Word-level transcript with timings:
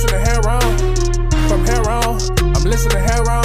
listening 0.00 0.24
hair 0.24 0.48
on. 0.48 0.76
From 1.48 1.66
hair 1.66 1.88
on, 1.90 2.18
I'm 2.56 2.64
listening 2.64 3.02
hair 3.04 3.20
on. 3.28 3.44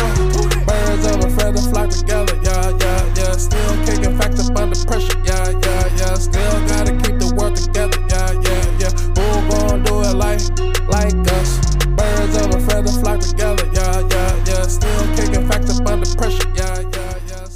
Birds 0.65 1.05
of 1.05 1.23
a 1.23 1.29
feather 1.35 1.61
flock 1.69 1.89
together, 1.89 2.39
yeah, 2.43 2.69
yeah, 2.79 3.13
yeah. 3.15 3.31
Still 3.33 3.75
kicking 3.85 4.17
facts 4.17 4.49
up 4.49 4.57
under 4.57 4.85
pressure, 4.85 5.19
yeah, 5.25 5.49
yeah, 5.49 5.97
yeah. 5.97 6.15
Still 6.15 6.67
gotta 6.67 6.91
keep 7.03 7.19
the 7.19 7.33
world 7.35 7.55
together, 7.57 7.99
yeah, 8.07 8.31
yeah, 8.39 8.79
yeah. 8.79 8.91
Who 9.19 9.49
gon' 9.49 9.83
do 9.83 10.01
it 10.01 10.15
like, 10.15 10.39
like 10.87 11.15
us? 11.33 11.59
Birds 11.87 12.37
of 12.37 12.55
a 12.55 12.59
feather 12.61 12.91
flock 13.03 13.19
together, 13.19 13.65
yeah, 13.73 13.99
yeah, 14.07 14.45
yeah. 14.47 14.63
Still 14.63 15.15
kicking 15.15 15.47
facts 15.49 15.79
up 15.79 15.87
under 15.87 16.09
pressure, 16.15 16.49
yeah, 16.55 16.79
yeah, 16.79 17.19
yeah. 17.27 17.47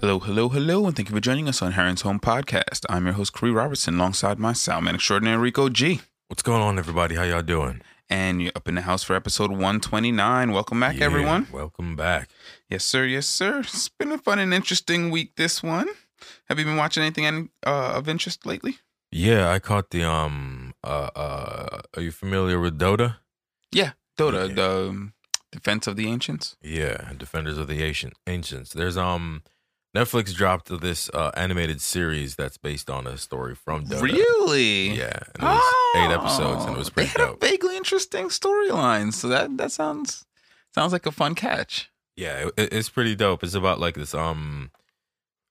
Hello, 0.00 0.18
hello, 0.18 0.48
hello, 0.48 0.86
and 0.86 0.96
thank 0.96 1.08
you 1.08 1.14
for 1.14 1.20
joining 1.20 1.48
us 1.48 1.62
on 1.62 1.72
Heron's 1.72 2.02
Home 2.02 2.18
Podcast. 2.18 2.84
I'm 2.88 3.04
your 3.04 3.14
host, 3.14 3.32
Khary 3.32 3.54
Robertson, 3.54 3.94
alongside 3.94 4.40
my 4.40 4.52
soundman 4.52 4.94
extraordinary 4.94 5.38
Rico 5.38 5.68
G. 5.68 6.00
What's 6.28 6.42
going 6.42 6.62
on, 6.62 6.78
everybody? 6.80 7.14
How 7.14 7.22
y'all 7.22 7.42
doing? 7.42 7.80
And 8.10 8.42
you're 8.42 8.52
up 8.54 8.68
in 8.68 8.74
the 8.74 8.82
house 8.82 9.02
for 9.02 9.14
episode 9.16 9.50
129. 9.50 10.52
Welcome 10.52 10.80
back, 10.80 10.96
Yeah, 10.98 11.06
everyone. 11.06 11.46
Welcome 11.50 11.96
back. 11.96 12.28
Yes, 12.68 12.84
sir. 12.84 13.04
Yes, 13.06 13.26
sir. 13.26 13.60
It's 13.60 13.88
been 13.88 14.12
a 14.12 14.18
fun 14.18 14.38
and 14.38 14.52
interesting 14.52 15.10
week, 15.10 15.36
this 15.36 15.62
one. 15.62 15.88
Have 16.48 16.58
you 16.58 16.64
been 16.64 16.76
watching 16.76 17.02
anything 17.02 17.48
uh, 17.66 17.92
of 17.94 18.08
interest 18.08 18.44
lately? 18.46 18.78
Yeah, 19.10 19.50
I 19.50 19.58
caught 19.58 19.90
the 19.90 20.04
um. 20.08 20.74
Uh, 20.82 21.08
uh, 21.16 21.80
are 21.96 22.02
you 22.02 22.10
familiar 22.12 22.60
with 22.60 22.78
Dota? 22.78 23.16
Yeah, 23.72 23.92
Dota, 24.18 24.48
Yeah. 24.48 24.54
the 24.54 24.88
um, 24.90 25.14
Defense 25.50 25.86
of 25.86 25.96
the 25.96 26.08
Ancients. 26.08 26.56
Yeah, 26.62 27.12
Defenders 27.16 27.56
of 27.58 27.68
the 27.68 27.82
Ancient 27.82 28.14
Ancients. 28.26 28.72
There's 28.72 28.96
um, 28.96 29.42
Netflix 29.94 30.34
dropped 30.34 30.80
this 30.80 31.08
uh, 31.14 31.30
animated 31.36 31.80
series 31.80 32.34
that's 32.34 32.56
based 32.56 32.90
on 32.90 33.06
a 33.06 33.16
story 33.16 33.54
from 33.54 33.86
Dota. 33.86 34.02
Really? 34.02 34.90
Yeah, 34.98 35.18
and 35.34 35.42
it 35.42 35.46
was 35.46 35.94
eight 35.96 36.10
episodes, 36.12 36.64
and 36.64 36.74
it 36.74 36.78
was 36.78 36.88
Oh, 36.88 36.92
They 36.96 37.04
had 37.06 37.16
dope. 37.18 37.42
a 37.42 37.46
vaguely 37.46 37.76
interesting 37.76 38.26
storyline, 38.28 39.12
so 39.12 39.28
that 39.28 39.56
that 39.56 39.70
sounds 39.72 40.24
sounds 40.74 40.92
like 40.92 41.06
a 41.06 41.12
fun 41.12 41.34
catch. 41.34 41.90
Yeah, 42.16 42.48
it, 42.56 42.72
it's 42.72 42.88
pretty 42.88 43.14
dope. 43.14 43.44
It's 43.44 43.54
about 43.54 43.78
like 43.78 43.94
this 43.94 44.14
um 44.14 44.70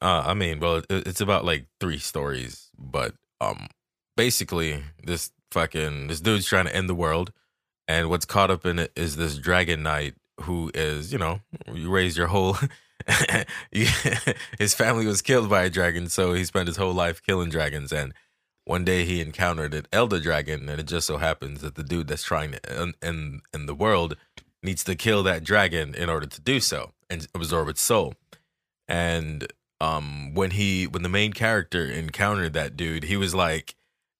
uh 0.01 0.23
I 0.25 0.33
mean, 0.33 0.59
well, 0.59 0.77
it, 0.77 0.85
it's 0.89 1.21
about 1.21 1.45
like 1.45 1.67
three 1.79 1.99
stories, 1.99 2.69
but 2.77 3.13
um 3.39 3.67
basically 4.17 4.83
this 5.03 5.31
fucking 5.51 6.07
this 6.07 6.19
dude's 6.19 6.45
trying 6.45 6.65
to 6.65 6.75
end 6.75 6.89
the 6.89 6.95
world 6.95 7.31
and 7.87 8.09
what's 8.09 8.25
caught 8.25 8.49
up 8.51 8.65
in 8.65 8.79
it 8.79 8.91
is 8.95 9.15
this 9.15 9.37
dragon 9.37 9.83
knight 9.83 10.15
who 10.41 10.71
is, 10.73 11.11
you 11.13 11.19
know, 11.19 11.39
you 11.73 11.89
raise 11.89 12.17
your 12.17 12.27
whole 12.27 12.57
his 13.71 14.73
family 14.73 15.05
was 15.05 15.21
killed 15.21 15.49
by 15.49 15.63
a 15.63 15.69
dragon, 15.69 16.09
so 16.09 16.33
he 16.33 16.45
spent 16.45 16.67
his 16.67 16.77
whole 16.77 16.93
life 16.93 17.21
killing 17.21 17.49
dragons 17.49 17.91
and 17.91 18.13
one 18.65 18.85
day 18.85 19.03
he 19.03 19.21
encountered 19.21 19.73
an 19.73 19.85
elder 19.91 20.19
dragon 20.19 20.69
and 20.69 20.79
it 20.79 20.87
just 20.87 21.07
so 21.07 21.17
happens 21.17 21.61
that 21.61 21.75
the 21.75 21.83
dude 21.83 22.07
that's 22.07 22.23
trying 22.23 22.53
to 22.53 22.93
end, 23.01 23.41
end, 23.53 23.67
the 23.67 23.75
world 23.75 24.15
needs 24.61 24.83
to 24.85 24.95
kill 24.95 25.23
that 25.23 25.43
dragon 25.43 25.93
in 25.93 26.09
order 26.09 26.25
to 26.25 26.41
do 26.41 26.59
so 26.59 26.91
and 27.09 27.27
absorb 27.35 27.67
its 27.67 27.81
soul. 27.81 28.13
And 28.87 29.47
um 29.81 30.33
when 30.33 30.51
he 30.51 30.87
when 30.87 31.03
the 31.03 31.09
main 31.09 31.33
character 31.33 31.85
encountered 31.85 32.53
that 32.53 32.77
dude, 32.77 33.03
he 33.03 33.17
was 33.17 33.35
like 33.35 33.75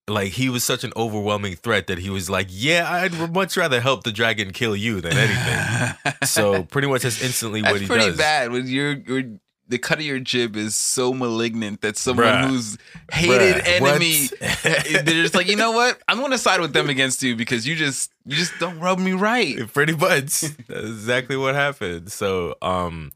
like 0.07 0.33
he 0.33 0.49
was 0.49 0.63
such 0.63 0.83
an 0.83 0.91
overwhelming 0.95 1.55
threat 1.55 1.87
that 1.87 1.99
he 1.99 2.09
was 2.09 2.29
like, 2.29 2.47
"Yeah, 2.49 2.91
I'd 2.91 3.33
much 3.33 3.55
rather 3.55 3.79
help 3.79 4.03
the 4.03 4.11
dragon 4.11 4.51
kill 4.51 4.75
you 4.75 5.01
than 5.01 5.13
anything." 5.15 6.13
so 6.25 6.63
pretty 6.63 6.87
much 6.87 7.03
that's 7.03 7.21
instantly 7.21 7.61
That's 7.61 7.73
what 7.73 7.81
he 7.81 7.87
pretty 7.87 8.05
does. 8.07 8.17
bad. 8.17 8.51
When 8.51 8.67
you're, 8.67 8.93
you're 8.93 9.23
the 9.69 9.77
cut 9.77 9.99
of 9.99 10.05
your 10.05 10.19
jib 10.19 10.57
is 10.57 10.75
so 10.75 11.13
malignant 11.13 11.81
that 11.81 11.95
someone 11.97 12.25
Bruh. 12.25 12.47
who's 12.49 12.77
hated 13.11 13.63
Bruh, 13.63 13.81
enemy, 13.81 14.27
they're 15.03 15.23
just 15.23 15.35
like, 15.35 15.47
you 15.47 15.55
know 15.55 15.71
what? 15.71 16.01
I'm 16.07 16.19
going 16.19 16.31
to 16.31 16.37
side 16.37 16.59
with 16.59 16.73
them 16.73 16.89
against 16.89 17.23
you 17.23 17.35
because 17.37 17.65
you 17.65 17.75
just 17.75 18.11
you 18.25 18.35
just 18.35 18.53
don't 18.59 18.79
rub 18.79 18.99
me 18.99 19.13
right. 19.13 19.57
pretty 19.73 19.95
much 19.95 20.41
that's 20.41 20.57
exactly 20.69 21.37
what 21.37 21.55
happened 21.55 22.11
so 22.11 22.55
um 22.61 23.11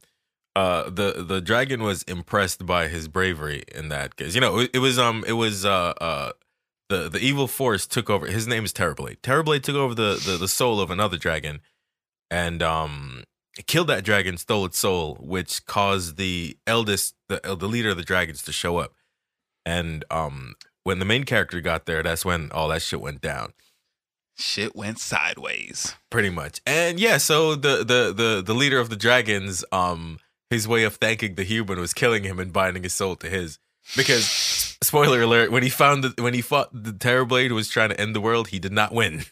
uh 0.55 0.89
the 0.89 1.23
the 1.27 1.41
dragon 1.41 1.83
was 1.83 2.03
impressed 2.03 2.65
by 2.65 2.87
his 2.87 3.07
bravery 3.07 3.63
in 3.75 3.89
that 3.89 4.15
case 4.15 4.33
you 4.33 4.41
know 4.41 4.59
it, 4.59 4.71
it 4.73 4.79
was 4.79 4.97
um 4.97 5.23
it 5.27 5.33
was 5.33 5.65
uh 5.65 5.93
uh 6.01 6.31
the 6.89 7.09
the 7.09 7.19
evil 7.19 7.47
force 7.47 7.85
took 7.85 8.09
over 8.09 8.27
his 8.27 8.47
name 8.47 8.63
is 8.65 8.73
terrorblade. 8.73 9.19
Terrorblade 9.21 9.63
took 9.63 9.75
over 9.75 9.93
the 9.93 10.21
the, 10.23 10.37
the 10.37 10.47
soul 10.47 10.79
of 10.79 10.89
another 10.91 11.17
dragon 11.17 11.59
and 12.31 12.61
um 12.63 13.23
killed 13.65 13.87
that 13.87 14.03
dragon 14.03 14.37
stole 14.37 14.65
its 14.65 14.77
soul 14.77 15.15
which 15.19 15.65
caused 15.65 16.17
the 16.17 16.57
eldest 16.67 17.15
the, 17.29 17.39
the 17.59 17.67
leader 17.67 17.89
of 17.89 17.97
the 17.97 18.03
dragons 18.03 18.43
to 18.43 18.51
show 18.51 18.77
up. 18.77 18.93
And 19.65 20.05
um 20.11 20.55
when 20.83 20.99
the 20.99 21.05
main 21.05 21.23
character 21.23 21.59
got 21.61 21.85
there 21.85 22.03
that's 22.03 22.23
when 22.25 22.51
all 22.51 22.67
that 22.69 22.81
shit 22.81 23.01
went 23.01 23.21
down. 23.21 23.53
Shit 24.37 24.75
went 24.75 24.99
sideways. 24.99 25.95
pretty 26.09 26.29
much. 26.29 26.61
And 26.65 26.99
yeah 26.99 27.17
so 27.17 27.55
the 27.55 27.77
the 27.77 28.13
the 28.15 28.43
the 28.45 28.53
leader 28.53 28.79
of 28.79 28.89
the 28.89 28.95
dragons 28.95 29.65
um 29.71 30.19
his 30.49 30.67
way 30.67 30.83
of 30.83 30.95
thanking 30.95 31.35
the 31.35 31.43
human 31.43 31.79
was 31.79 31.93
killing 31.93 32.23
him 32.23 32.39
and 32.39 32.53
binding 32.53 32.83
his 32.83 32.93
soul 32.93 33.15
to 33.17 33.29
his. 33.29 33.59
Because 33.95 34.66
spoiler 34.83 35.21
alert 35.21 35.51
when 35.51 35.63
he 35.63 35.69
found 35.69 36.03
that 36.03 36.19
when 36.19 36.33
he 36.33 36.41
fought 36.41 36.69
the 36.71 36.91
terrorblade 36.91 37.51
was 37.51 37.69
trying 37.69 37.89
to 37.89 37.99
end 37.99 38.15
the 38.15 38.21
world 38.21 38.49
he 38.49 38.59
did 38.59 38.71
not 38.71 38.93
win. 38.93 39.23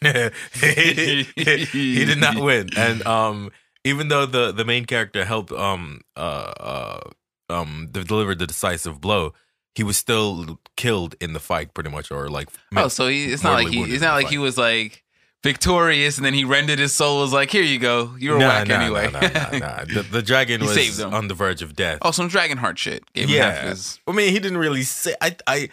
He, 0.60 1.22
he 1.36 2.04
did 2.04 2.18
not 2.18 2.36
win. 2.36 2.70
And 2.76 3.06
um 3.06 3.50
even 3.84 4.08
though 4.08 4.26
the 4.26 4.52
the 4.52 4.64
main 4.64 4.84
character 4.84 5.24
helped 5.24 5.52
um 5.52 6.00
uh 6.16 6.20
uh 6.20 7.00
um 7.48 7.88
de- 7.92 8.04
deliver 8.04 8.34
the 8.34 8.46
decisive 8.46 9.00
blow 9.00 9.32
he 9.76 9.84
was 9.84 9.96
still 9.96 10.58
killed 10.76 11.14
in 11.20 11.32
the 11.34 11.40
fight 11.40 11.74
pretty 11.74 11.90
much 11.90 12.10
or 12.10 12.28
like 12.28 12.48
Oh, 12.74 12.88
so 12.88 13.08
he, 13.08 13.26
it's 13.26 13.44
not 13.44 13.54
like 13.54 13.68
he 13.68 13.82
it's 13.82 14.02
not 14.02 14.14
like 14.14 14.28
he 14.28 14.38
was 14.38 14.58
like 14.58 15.04
victorious 15.46 16.16
and 16.18 16.24
then 16.26 16.34
he 16.34 16.44
rendered 16.44 16.78
his 16.78 16.92
soul 16.92 17.20
was 17.20 17.32
like, 17.32 17.50
here 17.50 17.62
you 17.62 17.78
go, 17.78 18.14
you're 18.18 18.36
a 18.36 18.40
Nah, 18.40 18.48
whack 18.48 18.68
nah, 18.68 18.74
anyway. 18.80 19.10
nah, 19.12 19.20
nah, 19.20 19.28
nah, 19.28 19.58
nah. 19.58 19.84
The, 19.94 20.02
the 20.10 20.22
dragon 20.22 20.60
was 20.60 20.74
saved 20.74 21.00
on 21.00 21.28
the 21.28 21.34
verge 21.34 21.62
of 21.62 21.74
death. 21.76 21.98
oh, 22.02 22.10
some 22.10 22.28
dragon 22.28 22.58
heart 22.58 22.78
shit. 22.78 23.10
Gave 23.14 23.30
yeah. 23.30 23.68
his. 23.68 23.98
I 24.06 24.12
mean, 24.12 24.32
he 24.32 24.38
didn't 24.38 24.58
really 24.58 24.82
say. 24.82 25.14
I, 25.20 25.36
I, 25.46 25.68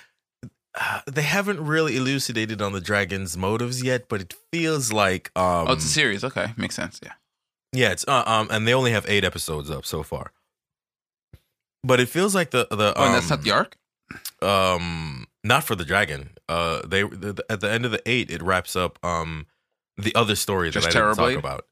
uh, 0.80 1.02
they 1.12 1.22
haven't 1.24 1.60
really 1.64 1.98
elucidated 1.98 2.62
on 2.62 2.72
the 2.74 2.82
dragon's 2.82 3.36
motives 3.38 3.84
yet, 3.84 4.08
but 4.10 4.22
it 4.22 4.34
feels 4.52 4.92
like, 4.94 5.32
um, 5.36 5.68
Oh, 5.68 5.74
it's 5.74 5.86
a 5.86 5.90
series. 5.90 6.24
Okay, 6.24 6.48
makes 6.58 6.76
sense. 6.76 7.00
Yeah. 7.04 7.14
yeah, 7.74 7.92
it's 7.92 8.06
uh, 8.08 8.24
um, 8.26 8.48
and 8.52 8.68
they 8.68 8.74
only 8.74 8.92
have 8.92 9.06
eight 9.08 9.24
episodes 9.24 9.70
up 9.70 9.86
so 9.86 10.04
far. 10.04 10.32
But 11.84 12.00
it 12.00 12.08
feels 12.10 12.34
like 12.34 12.52
the 12.52 12.68
the 12.72 12.94
Oh, 12.96 13.04
um, 13.06 13.12
that's 13.14 13.30
not 13.30 13.42
the 13.44 13.52
arc. 13.52 13.78
um 14.42 15.28
not 15.44 15.64
for 15.64 15.76
the 15.76 15.84
dragon. 15.86 16.30
Uh, 16.48 16.82
they 16.88 17.04
the, 17.04 17.34
the- 17.34 17.46
at 17.50 17.60
the 17.62 17.70
end 17.72 17.86
of 17.86 17.92
the 17.92 18.02
eight, 18.06 18.32
it 18.32 18.42
wraps 18.42 18.76
up 18.76 18.98
um 19.04 19.46
the 19.98 20.14
other 20.16 20.36
story 20.36 20.70
Just 20.72 20.88
that 20.88 20.96
I 20.96 21.00
didn't 21.00 21.16
talk 21.16 21.38
about. 21.38 21.66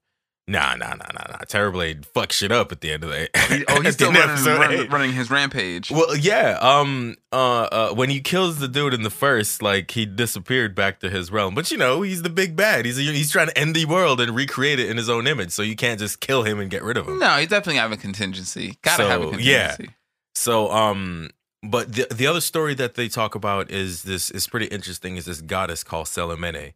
Nah, 0.47 0.75
nah, 0.75 0.89
nah, 0.95 1.05
nah, 1.13 1.23
nah. 1.29 1.37
Terrorblade 1.45 2.03
fuck 2.05 2.31
shit 2.31 2.51
up 2.51 2.71
at 2.71 2.81
the 2.81 2.91
end 2.91 3.03
of 3.03 3.11
the. 3.11 3.29
He- 3.49 3.63
oh, 3.69 3.79
he's 3.81 3.93
still 3.93 4.11
running, 4.11 4.29
episode 4.29 4.91
running, 4.91 5.13
his 5.13 5.29
rampage. 5.29 5.91
Well, 5.91 6.17
yeah. 6.17 6.57
Um. 6.59 7.15
Uh, 7.31 7.61
uh. 7.71 7.93
When 7.93 8.09
he 8.09 8.19
kills 8.21 8.57
the 8.59 8.67
dude 8.67 8.93
in 8.93 9.03
the 9.03 9.11
first, 9.11 9.61
like 9.61 9.91
he 9.91 10.05
disappeared 10.05 10.73
back 10.75 10.99
to 11.01 11.09
his 11.09 11.31
realm. 11.31 11.53
But 11.55 11.71
you 11.71 11.77
know, 11.77 12.01
he's 12.01 12.23
the 12.23 12.29
big 12.29 12.55
bad. 12.55 12.85
He's 12.85 12.97
he's 12.97 13.31
trying 13.31 13.47
to 13.47 13.57
end 13.57 13.75
the 13.75 13.85
world 13.85 14.19
and 14.19 14.35
recreate 14.35 14.79
it 14.79 14.89
in 14.89 14.97
his 14.97 15.09
own 15.09 15.27
image. 15.27 15.51
So 15.51 15.61
you 15.61 15.75
can't 15.75 15.99
just 15.99 16.19
kill 16.19 16.43
him 16.43 16.59
and 16.59 16.69
get 16.69 16.83
rid 16.83 16.97
of 16.97 17.07
him. 17.07 17.19
No, 17.19 17.37
you 17.37 17.45
definitely 17.47 17.79
have 17.79 17.91
a 17.91 17.97
contingency. 17.97 18.77
Gotta 18.81 19.07
have 19.07 19.21
a 19.21 19.31
So, 19.33 19.37
yeah. 19.37 19.67
contingency. 19.67 19.95
So 20.35 20.71
um. 20.71 21.29
But 21.63 21.93
the 21.93 22.07
the 22.11 22.25
other 22.25 22.41
story 22.41 22.73
that 22.73 22.95
they 22.95 23.07
talk 23.07 23.35
about 23.35 23.69
is 23.69 24.01
this 24.01 24.31
is 24.31 24.47
pretty 24.47 24.65
interesting. 24.65 25.15
Is 25.17 25.25
this 25.25 25.41
goddess 25.41 25.83
called 25.83 26.07
Selemene, 26.07 26.73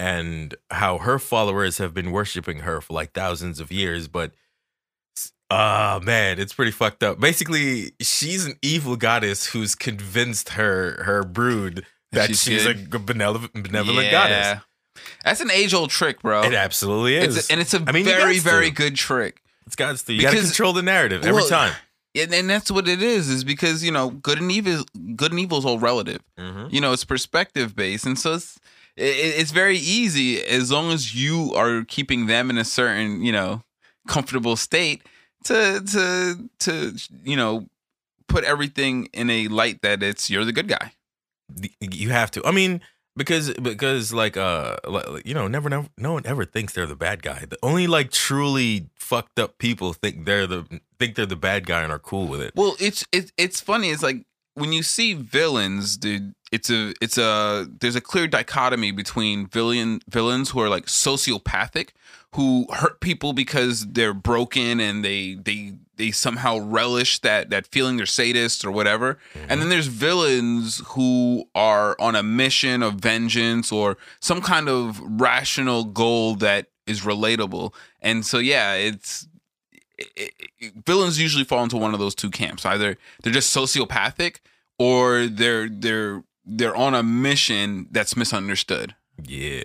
and 0.00 0.54
how 0.70 0.98
her 0.98 1.18
followers 1.18 1.78
have 1.78 1.94
been 1.94 2.10
worshiping 2.10 2.60
her 2.60 2.80
for 2.80 2.92
like 2.94 3.12
thousands 3.12 3.60
of 3.60 3.70
years, 3.72 4.08
but. 4.08 4.32
Ah 5.50 6.00
man, 6.02 6.40
it's 6.40 6.54
pretty 6.54 6.70
fucked 6.72 7.02
up. 7.02 7.20
Basically, 7.20 7.92
she's 8.00 8.46
an 8.46 8.54
evil 8.62 8.96
goddess 8.96 9.46
who's 9.46 9.74
convinced 9.74 10.50
her 10.50 11.02
her 11.04 11.22
brood 11.22 11.84
that 12.12 12.28
She's 12.28 12.42
she's, 12.42 12.66
a 12.66 12.74
benevolent, 12.74 13.52
benevolent 13.52 14.06
Yeah. 14.06 14.10
goddess. 14.10 14.64
That's 15.22 15.40
an 15.42 15.50
age 15.50 15.74
old 15.74 15.90
trick, 15.90 16.22
bro. 16.22 16.44
It 16.44 16.54
absolutely 16.54 17.16
is. 17.16 17.36
It's 17.36 17.50
a- 17.50 17.52
and 17.52 17.60
it's 17.60 17.74
a 17.74 17.84
I 17.86 17.92
mean, 17.92 18.04
very, 18.06 18.38
very 18.38 18.70
good 18.70 18.96
trick. 18.96 19.42
it's 19.66 19.76
gods 19.76 20.02
to. 20.04 20.14
You 20.14 20.22
got 20.22 20.32
to 20.32 20.40
control 20.40 20.72
the 20.72 20.82
narrative 20.82 21.22
every 21.24 21.34
Well, 21.42 21.48
time. 21.48 21.72
And, 22.16 22.32
and 22.32 22.48
that's 22.48 22.70
what 22.70 22.86
it 22.86 23.02
is, 23.02 23.28
is 23.28 23.42
because, 23.42 23.82
you 23.82 23.90
know, 23.90 24.10
good 24.10 24.38
and 24.40 24.50
evil 24.52 24.84
good 25.16 25.32
and 25.32 25.40
evil 25.40 25.58
is 25.58 25.64
all 25.64 25.80
relative. 25.80 26.20
Mhm. 26.38 26.72
You 26.72 26.80
know, 26.80 26.92
it's 26.92 27.04
perspective 27.04 27.74
based. 27.74 28.06
And 28.06 28.16
so 28.16 28.34
it's 28.34 28.56
it, 28.56 28.62
it's 28.96 29.50
very 29.50 29.78
easy 29.78 30.42
as 30.42 30.70
long 30.70 30.92
as 30.92 31.14
you 31.14 31.52
are 31.54 31.84
keeping 31.84 32.26
them 32.26 32.50
in 32.50 32.58
a 32.58 32.64
certain, 32.64 33.22
you 33.22 33.32
know, 33.32 33.62
comfortable 34.06 34.56
state 34.56 35.02
to 35.44 35.80
to 35.80 36.48
to 36.60 36.98
you 37.22 37.36
know 37.36 37.66
put 38.28 38.44
everything 38.44 39.06
in 39.12 39.30
a 39.30 39.48
light 39.48 39.82
that 39.82 40.02
it's 40.02 40.30
you're 40.30 40.44
the 40.44 40.52
good 40.52 40.68
guy. 40.68 40.92
You 41.80 42.10
have 42.10 42.30
to. 42.32 42.46
I 42.46 42.52
mean, 42.52 42.80
because 43.16 43.52
because 43.54 44.12
like 44.12 44.36
uh 44.36 44.76
you 45.24 45.34
know 45.34 45.46
never 45.46 45.68
never 45.68 45.88
no 45.98 46.14
one 46.14 46.22
ever 46.26 46.44
thinks 46.44 46.72
they're 46.72 46.86
the 46.86 46.96
bad 46.96 47.22
guy. 47.22 47.44
The 47.48 47.58
only 47.62 47.86
like 47.86 48.10
truly 48.10 48.88
fucked 48.96 49.38
up 49.38 49.58
people 49.58 49.92
think 49.92 50.24
they're 50.24 50.46
the 50.46 50.80
think 50.98 51.14
they're 51.14 51.26
the 51.26 51.36
bad 51.36 51.66
guy 51.66 51.82
and 51.82 51.92
are 51.92 51.98
cool 51.98 52.26
with 52.26 52.40
it. 52.40 52.52
Well, 52.56 52.76
it's 52.80 53.04
it's 53.12 53.32
it's 53.36 53.60
funny. 53.60 53.90
It's 53.90 54.02
like 54.02 54.24
when 54.54 54.72
you 54.72 54.82
see 54.82 55.14
villains, 55.14 55.96
dude. 55.96 56.34
It's 56.54 56.70
a 56.70 56.94
it's 57.00 57.18
a 57.18 57.66
there's 57.80 57.96
a 57.96 58.00
clear 58.00 58.28
dichotomy 58.28 58.92
between 58.92 59.48
villain 59.48 60.00
villains 60.08 60.50
who 60.50 60.60
are 60.60 60.68
like 60.68 60.86
sociopathic 60.86 61.88
who 62.34 62.66
hurt 62.72 63.00
people 63.00 63.32
because 63.32 63.86
they're 63.88 64.14
broken 64.14 64.78
and 64.78 65.04
they 65.04 65.34
they 65.34 65.72
they 65.96 66.12
somehow 66.12 66.58
relish 66.58 67.18
that 67.20 67.50
that 67.50 67.66
feeling 67.66 67.96
they're 67.96 68.06
sadists 68.06 68.64
or 68.64 68.70
whatever. 68.70 69.18
Mm-hmm. 69.34 69.46
And 69.48 69.60
then 69.60 69.68
there's 69.68 69.88
villains 69.88 70.80
who 70.86 71.48
are 71.56 71.96
on 71.98 72.14
a 72.14 72.22
mission 72.22 72.84
of 72.84 72.94
vengeance 72.94 73.72
or 73.72 73.96
some 74.20 74.40
kind 74.40 74.68
of 74.68 75.00
rational 75.00 75.84
goal 75.84 76.36
that 76.36 76.66
is 76.86 77.00
relatable. 77.00 77.74
And 78.00 78.24
so 78.24 78.38
yeah 78.38 78.74
it's 78.74 79.26
it, 79.98 80.32
it, 80.60 80.72
villains 80.86 81.20
usually 81.20 81.44
fall 81.44 81.64
into 81.64 81.76
one 81.76 81.94
of 81.94 82.00
those 82.00 82.14
two 82.14 82.30
camps. 82.30 82.64
Either 82.64 82.96
they're 83.22 83.32
just 83.32 83.54
sociopathic 83.54 84.36
or 84.78 85.26
they're 85.26 85.68
they're 85.68 86.24
they're 86.44 86.76
on 86.76 86.94
a 86.94 87.02
mission 87.02 87.86
that's 87.90 88.16
misunderstood 88.16 88.94
Yeah. 89.22 89.64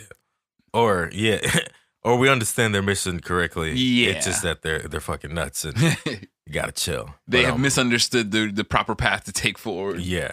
Or 0.73 1.09
yeah. 1.13 1.39
or 2.03 2.17
we 2.17 2.29
understand 2.29 2.73
their 2.73 2.81
mission 2.83 3.19
correctly. 3.19 3.73
Yeah. 3.73 4.11
It's 4.11 4.25
just 4.25 4.43
that 4.43 4.61
they're 4.61 4.79
they're 4.79 4.99
fucking 5.01 5.33
nuts 5.33 5.65
and 5.65 5.77
you 6.05 6.53
gotta 6.53 6.71
chill. 6.71 7.15
They 7.27 7.43
have 7.43 7.55
um, 7.55 7.61
misunderstood 7.61 8.31
the 8.31 8.51
the 8.51 8.63
proper 8.63 8.95
path 8.95 9.23
to 9.25 9.31
take 9.31 9.57
forward 9.57 9.99
Yeah. 10.01 10.31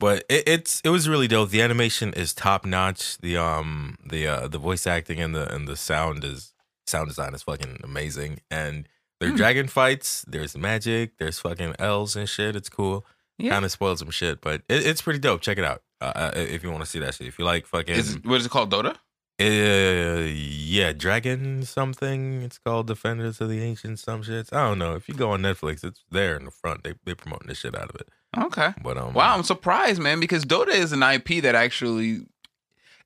But 0.00 0.24
it, 0.28 0.48
it's 0.48 0.80
it 0.84 0.90
was 0.90 1.08
really 1.08 1.28
dope. 1.28 1.50
The 1.50 1.60
animation 1.62 2.12
is 2.14 2.32
top 2.32 2.64
notch. 2.64 3.18
The 3.18 3.36
um 3.36 3.96
the 4.04 4.26
uh 4.26 4.48
the 4.48 4.58
voice 4.58 4.86
acting 4.86 5.20
and 5.20 5.34
the 5.34 5.52
and 5.54 5.66
the 5.68 5.76
sound 5.76 6.24
is 6.24 6.52
sound 6.86 7.08
design 7.08 7.34
is 7.34 7.42
fucking 7.42 7.80
amazing. 7.84 8.40
And 8.50 8.88
there 9.20 9.28
are 9.28 9.32
Hmm. 9.32 9.36
dragon 9.36 9.66
fights, 9.68 10.24
there's 10.28 10.56
magic, 10.56 11.18
there's 11.18 11.40
fucking 11.40 11.74
elves 11.78 12.14
and 12.16 12.28
shit. 12.28 12.54
It's 12.56 12.68
cool. 12.68 13.04
Yeah. 13.38 13.50
Kind 13.52 13.64
of 13.64 13.70
spoiled 13.72 13.98
some 14.00 14.10
shit, 14.10 14.40
but 14.40 14.62
it, 14.68 14.84
it's 14.86 15.00
pretty 15.00 15.20
dope. 15.20 15.40
Check 15.40 15.58
it 15.58 15.64
out. 15.64 15.82
Uh, 16.00 16.12
uh, 16.14 16.30
if 16.34 16.62
you 16.62 16.70
want 16.70 16.82
to 16.84 16.90
see 16.90 16.98
that 16.98 17.14
shit. 17.14 17.26
If 17.28 17.38
you 17.38 17.44
like 17.44 17.66
fucking 17.66 17.94
is 17.94 18.18
what 18.24 18.40
is 18.40 18.46
it 18.46 18.50
called 18.50 18.70
dota 18.72 18.96
Uh, 19.40 20.24
yeah, 20.26 20.92
Dragon 20.92 21.62
something. 21.62 22.42
It's 22.42 22.58
called 22.58 22.86
Defenders 22.88 23.40
of 23.40 23.48
the 23.48 23.60
Ancient 23.62 23.98
some 23.98 24.22
shit. 24.22 24.52
I 24.52 24.68
don't 24.68 24.78
know. 24.78 24.94
If 24.94 25.08
you 25.08 25.14
go 25.14 25.30
on 25.30 25.42
Netflix, 25.42 25.84
it's 25.84 26.04
there 26.10 26.36
in 26.36 26.44
the 26.44 26.50
front. 26.50 26.82
They 26.84 26.94
they 27.04 27.14
promoting 27.14 27.48
the 27.48 27.54
shit 27.54 27.74
out 27.76 27.90
of 27.90 27.96
it. 28.00 28.08
okay 28.36 28.74
But 28.82 28.98
um, 28.98 29.14
wow 29.14 29.34
i'm 29.34 29.42
surprised 29.42 30.00
man 30.00 30.20
because 30.20 30.44
dota 30.44 30.68
is 30.68 30.92
an 30.92 31.02
ip 31.02 31.28
that 31.42 31.54
actually 31.54 32.26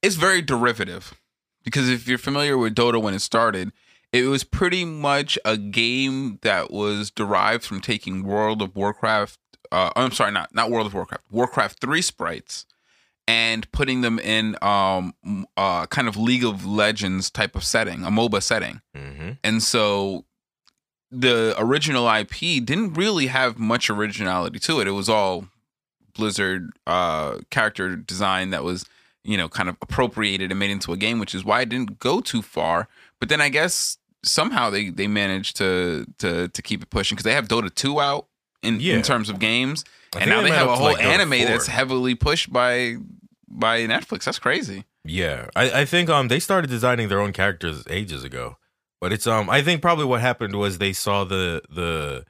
it's 0.02 0.16
very 0.16 0.42
derivative 0.42 1.14
because 1.62 1.88
if 1.88 2.08
you're 2.08 2.18
familiar 2.18 2.58
with 2.58 2.74
dota 2.74 3.00
when 3.00 3.14
it 3.14 3.20
started 3.20 3.70
it 4.12 4.24
was 4.24 4.42
pretty 4.44 4.84
much 4.84 5.38
a 5.44 5.56
game 5.56 6.38
that 6.42 6.70
was 6.72 7.10
derived 7.12 7.64
from 7.64 7.80
taking 7.80 8.24
world 8.24 8.60
of 8.62 8.74
warcraft 8.74 9.38
uh, 9.72 9.90
i'm 9.96 10.12
sorry 10.12 10.30
not 10.30 10.54
not 10.54 10.70
world 10.70 10.86
of 10.86 10.94
warcraft 10.94 11.24
warcraft 11.30 11.80
3 11.80 12.00
sprites 12.02 12.66
and 13.26 13.70
putting 13.72 14.00
them 14.02 14.18
in 14.18 14.56
um 14.62 15.14
uh 15.56 15.86
kind 15.86 16.06
of 16.08 16.16
league 16.16 16.44
of 16.44 16.64
legends 16.64 17.30
type 17.30 17.56
of 17.56 17.64
setting 17.64 18.04
a 18.04 18.10
moba 18.10 18.40
setting 18.42 18.80
hmm 18.94 19.30
and 19.42 19.62
so 19.62 20.24
the 21.10 21.54
original 21.58 22.08
IP 22.08 22.64
didn't 22.64 22.94
really 22.94 23.26
have 23.26 23.58
much 23.58 23.90
originality 23.90 24.58
to 24.58 24.80
it. 24.80 24.88
It 24.88 24.92
was 24.92 25.10
all 25.10 25.46
Blizzard 26.14 26.70
uh, 26.86 27.38
character 27.50 27.96
design 27.96 28.48
that 28.50 28.64
was, 28.64 28.86
you 29.22 29.36
know, 29.36 29.48
kind 29.48 29.68
of 29.68 29.76
appropriated 29.82 30.50
and 30.50 30.58
made 30.58 30.70
into 30.70 30.90
a 30.92 30.96
game, 30.96 31.18
which 31.18 31.34
is 31.34 31.44
why 31.44 31.60
it 31.60 31.68
didn't 31.68 31.98
go 31.98 32.20
too 32.22 32.40
far. 32.40 32.88
But 33.20 33.28
then 33.28 33.42
I 33.42 33.50
guess 33.50 33.98
somehow 34.24 34.70
they 34.70 34.88
they 34.88 35.06
managed 35.06 35.56
to 35.58 36.06
to 36.18 36.48
to 36.48 36.62
keep 36.62 36.82
it 36.82 36.88
pushing 36.88 37.14
because 37.14 37.24
they 37.24 37.34
have 37.34 37.46
Dota 37.46 37.72
2 37.72 38.00
out 38.00 38.26
in, 38.62 38.80
Yeah. 38.80 38.94
in 38.96 39.02
terms 39.02 39.28
of 39.28 39.38
games, 39.38 39.84
I 40.14 40.20
and 40.20 40.30
now 40.30 40.40
they 40.42 40.50
have 40.50 40.68
a 40.68 40.76
whole 40.76 40.92
like, 40.92 41.02
anime 41.04 41.30
4. 41.30 41.46
that's 41.46 41.66
heavily 41.66 42.14
pushed 42.14 42.52
by 42.52 42.96
by 43.48 43.80
Netflix. 43.86 44.24
That's 44.24 44.38
crazy. 44.38 44.84
Yeah, 45.04 45.48
I, 45.56 45.80
I 45.80 45.84
think 45.84 46.08
um 46.08 46.28
they 46.28 46.38
started 46.40 46.70
designing 46.70 47.08
their 47.08 47.20
own 47.20 47.32
characters 47.32 47.84
ages 47.90 48.24
ago, 48.24 48.56
but 49.00 49.12
it's 49.12 49.26
um 49.26 49.50
I 49.50 49.62
think 49.62 49.82
probably 49.82 50.04
what 50.04 50.20
happened 50.20 50.54
was 50.56 50.78
they 50.78 50.92
saw 50.92 51.24
the 51.24 51.62
the 51.68 52.24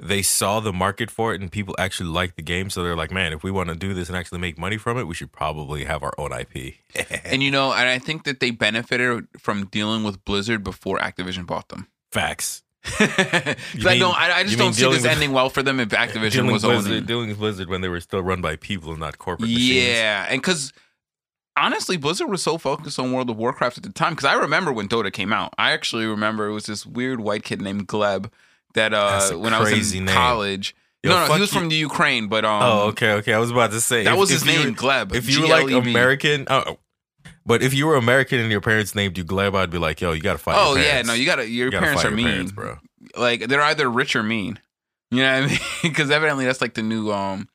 they 0.00 0.22
saw 0.22 0.60
the 0.60 0.72
market 0.72 1.10
for 1.10 1.34
it 1.34 1.40
and 1.40 1.50
people 1.50 1.74
actually 1.78 2.08
liked 2.10 2.36
the 2.36 2.42
game, 2.42 2.70
so 2.70 2.84
they're 2.84 2.94
like, 2.94 3.10
man, 3.10 3.32
if 3.32 3.42
we 3.42 3.50
want 3.50 3.68
to 3.70 3.74
do 3.74 3.94
this 3.94 4.08
and 4.08 4.16
actually 4.16 4.38
make 4.38 4.56
money 4.56 4.76
from 4.76 4.96
it, 4.96 5.08
we 5.08 5.14
should 5.14 5.32
probably 5.32 5.84
have 5.84 6.04
our 6.04 6.14
own 6.18 6.30
IP. 6.32 6.74
And 7.24 7.42
you 7.42 7.50
know, 7.50 7.72
and 7.72 7.88
I 7.88 7.98
think 7.98 8.22
that 8.24 8.38
they 8.40 8.50
benefited 8.52 9.26
from 9.38 9.66
dealing 9.66 10.04
with 10.04 10.24
Blizzard 10.24 10.62
before 10.62 10.98
Activision 10.98 11.46
bought 11.46 11.68
them. 11.68 11.88
Facts. 12.12 12.62
I 13.00 13.98
don't. 13.98 14.14
I, 14.16 14.38
I 14.38 14.42
just 14.44 14.58
don't 14.58 14.72
see 14.72 14.84
this 14.90 15.02
with- 15.02 15.06
ending 15.10 15.32
well 15.32 15.50
for 15.50 15.62
them 15.62 15.80
if 15.80 15.88
Activision 15.88 16.32
dealing 16.32 16.52
was 16.52 16.62
Blizzard, 16.62 16.92
owning. 16.92 17.04
dealing 17.06 17.28
with 17.28 17.38
Blizzard 17.38 17.68
when 17.68 17.80
they 17.80 17.88
were 17.88 18.00
still 18.00 18.22
run 18.22 18.40
by 18.40 18.56
people 18.56 18.90
and 18.90 19.00
not 19.00 19.18
corporate 19.18 19.48
machines. 19.50 19.86
Yeah, 19.86 20.26
and 20.28 20.40
because 20.40 20.72
honestly, 21.56 21.96
Blizzard 21.96 22.28
was 22.30 22.42
so 22.42 22.58
focused 22.58 22.98
on 22.98 23.12
World 23.12 23.30
of 23.30 23.36
Warcraft 23.36 23.78
at 23.78 23.82
the 23.84 23.90
time. 23.92 24.12
Because 24.12 24.24
I 24.26 24.34
remember 24.34 24.72
when 24.72 24.88
Dota 24.88 25.12
came 25.12 25.32
out. 25.32 25.54
I 25.58 25.72
actually 25.72 26.06
remember 26.06 26.46
it 26.48 26.52
was 26.52 26.66
this 26.66 26.86
weird 26.86 27.20
white 27.20 27.42
kid 27.44 27.60
named 27.60 27.88
Gleb 27.88 28.30
that 28.74 28.92
uh, 28.94 29.30
when 29.32 29.52
I 29.54 29.60
was 29.60 29.94
in 29.94 30.04
name. 30.04 30.14
college. 30.14 30.74
Yo, 31.04 31.10
no, 31.10 31.26
no, 31.28 31.34
he 31.34 31.40
was 31.40 31.52
you- 31.54 31.58
from 31.60 31.68
the 31.68 31.76
Ukraine, 31.76 32.26
but 32.26 32.44
um, 32.44 32.60
Oh, 32.62 32.80
okay, 32.88 33.12
okay. 33.12 33.32
I 33.32 33.38
was 33.38 33.50
about 33.52 33.70
to 33.70 33.80
say 33.80 34.02
that 34.04 34.14
if- 34.14 34.18
was 34.18 34.30
his 34.30 34.44
name, 34.44 34.74
Gleb. 34.74 35.14
If 35.14 35.30
you 35.30 35.42
were 35.42 35.46
like 35.48 35.70
American, 35.70 36.46
oh, 36.50 36.78
but 37.48 37.62
if 37.62 37.72
you 37.72 37.86
were 37.86 37.96
American 37.96 38.38
and 38.38 38.50
your 38.50 38.60
parents 38.60 38.94
named 38.94 39.16
you 39.16 39.24
Gleb, 39.24 39.56
I'd 39.56 39.70
be 39.70 39.78
like, 39.78 40.02
yo, 40.02 40.12
you 40.12 40.20
gotta 40.20 40.38
fight. 40.38 40.56
Oh 40.58 40.76
yeah, 40.76 41.00
no, 41.02 41.14
you 41.14 41.24
gotta. 41.24 41.48
Your 41.48 41.66
You 41.66 41.70
gotta 41.72 41.84
parents 41.86 42.04
are 42.04 42.08
your 42.08 42.16
mean, 42.16 42.26
parents, 42.26 42.52
bro. 42.52 42.76
Like 43.16 43.48
they're 43.48 43.62
either 43.62 43.90
rich 43.90 44.14
or 44.14 44.22
mean. 44.22 44.60
You 45.10 45.22
know 45.22 45.32
what 45.40 45.44
I 45.44 45.46
mean? 45.52 45.58
Because 45.82 46.10
evidently 46.10 46.44
that's 46.44 46.60
like 46.60 46.74
the 46.74 46.82
new 46.82 47.10
um, 47.10 47.48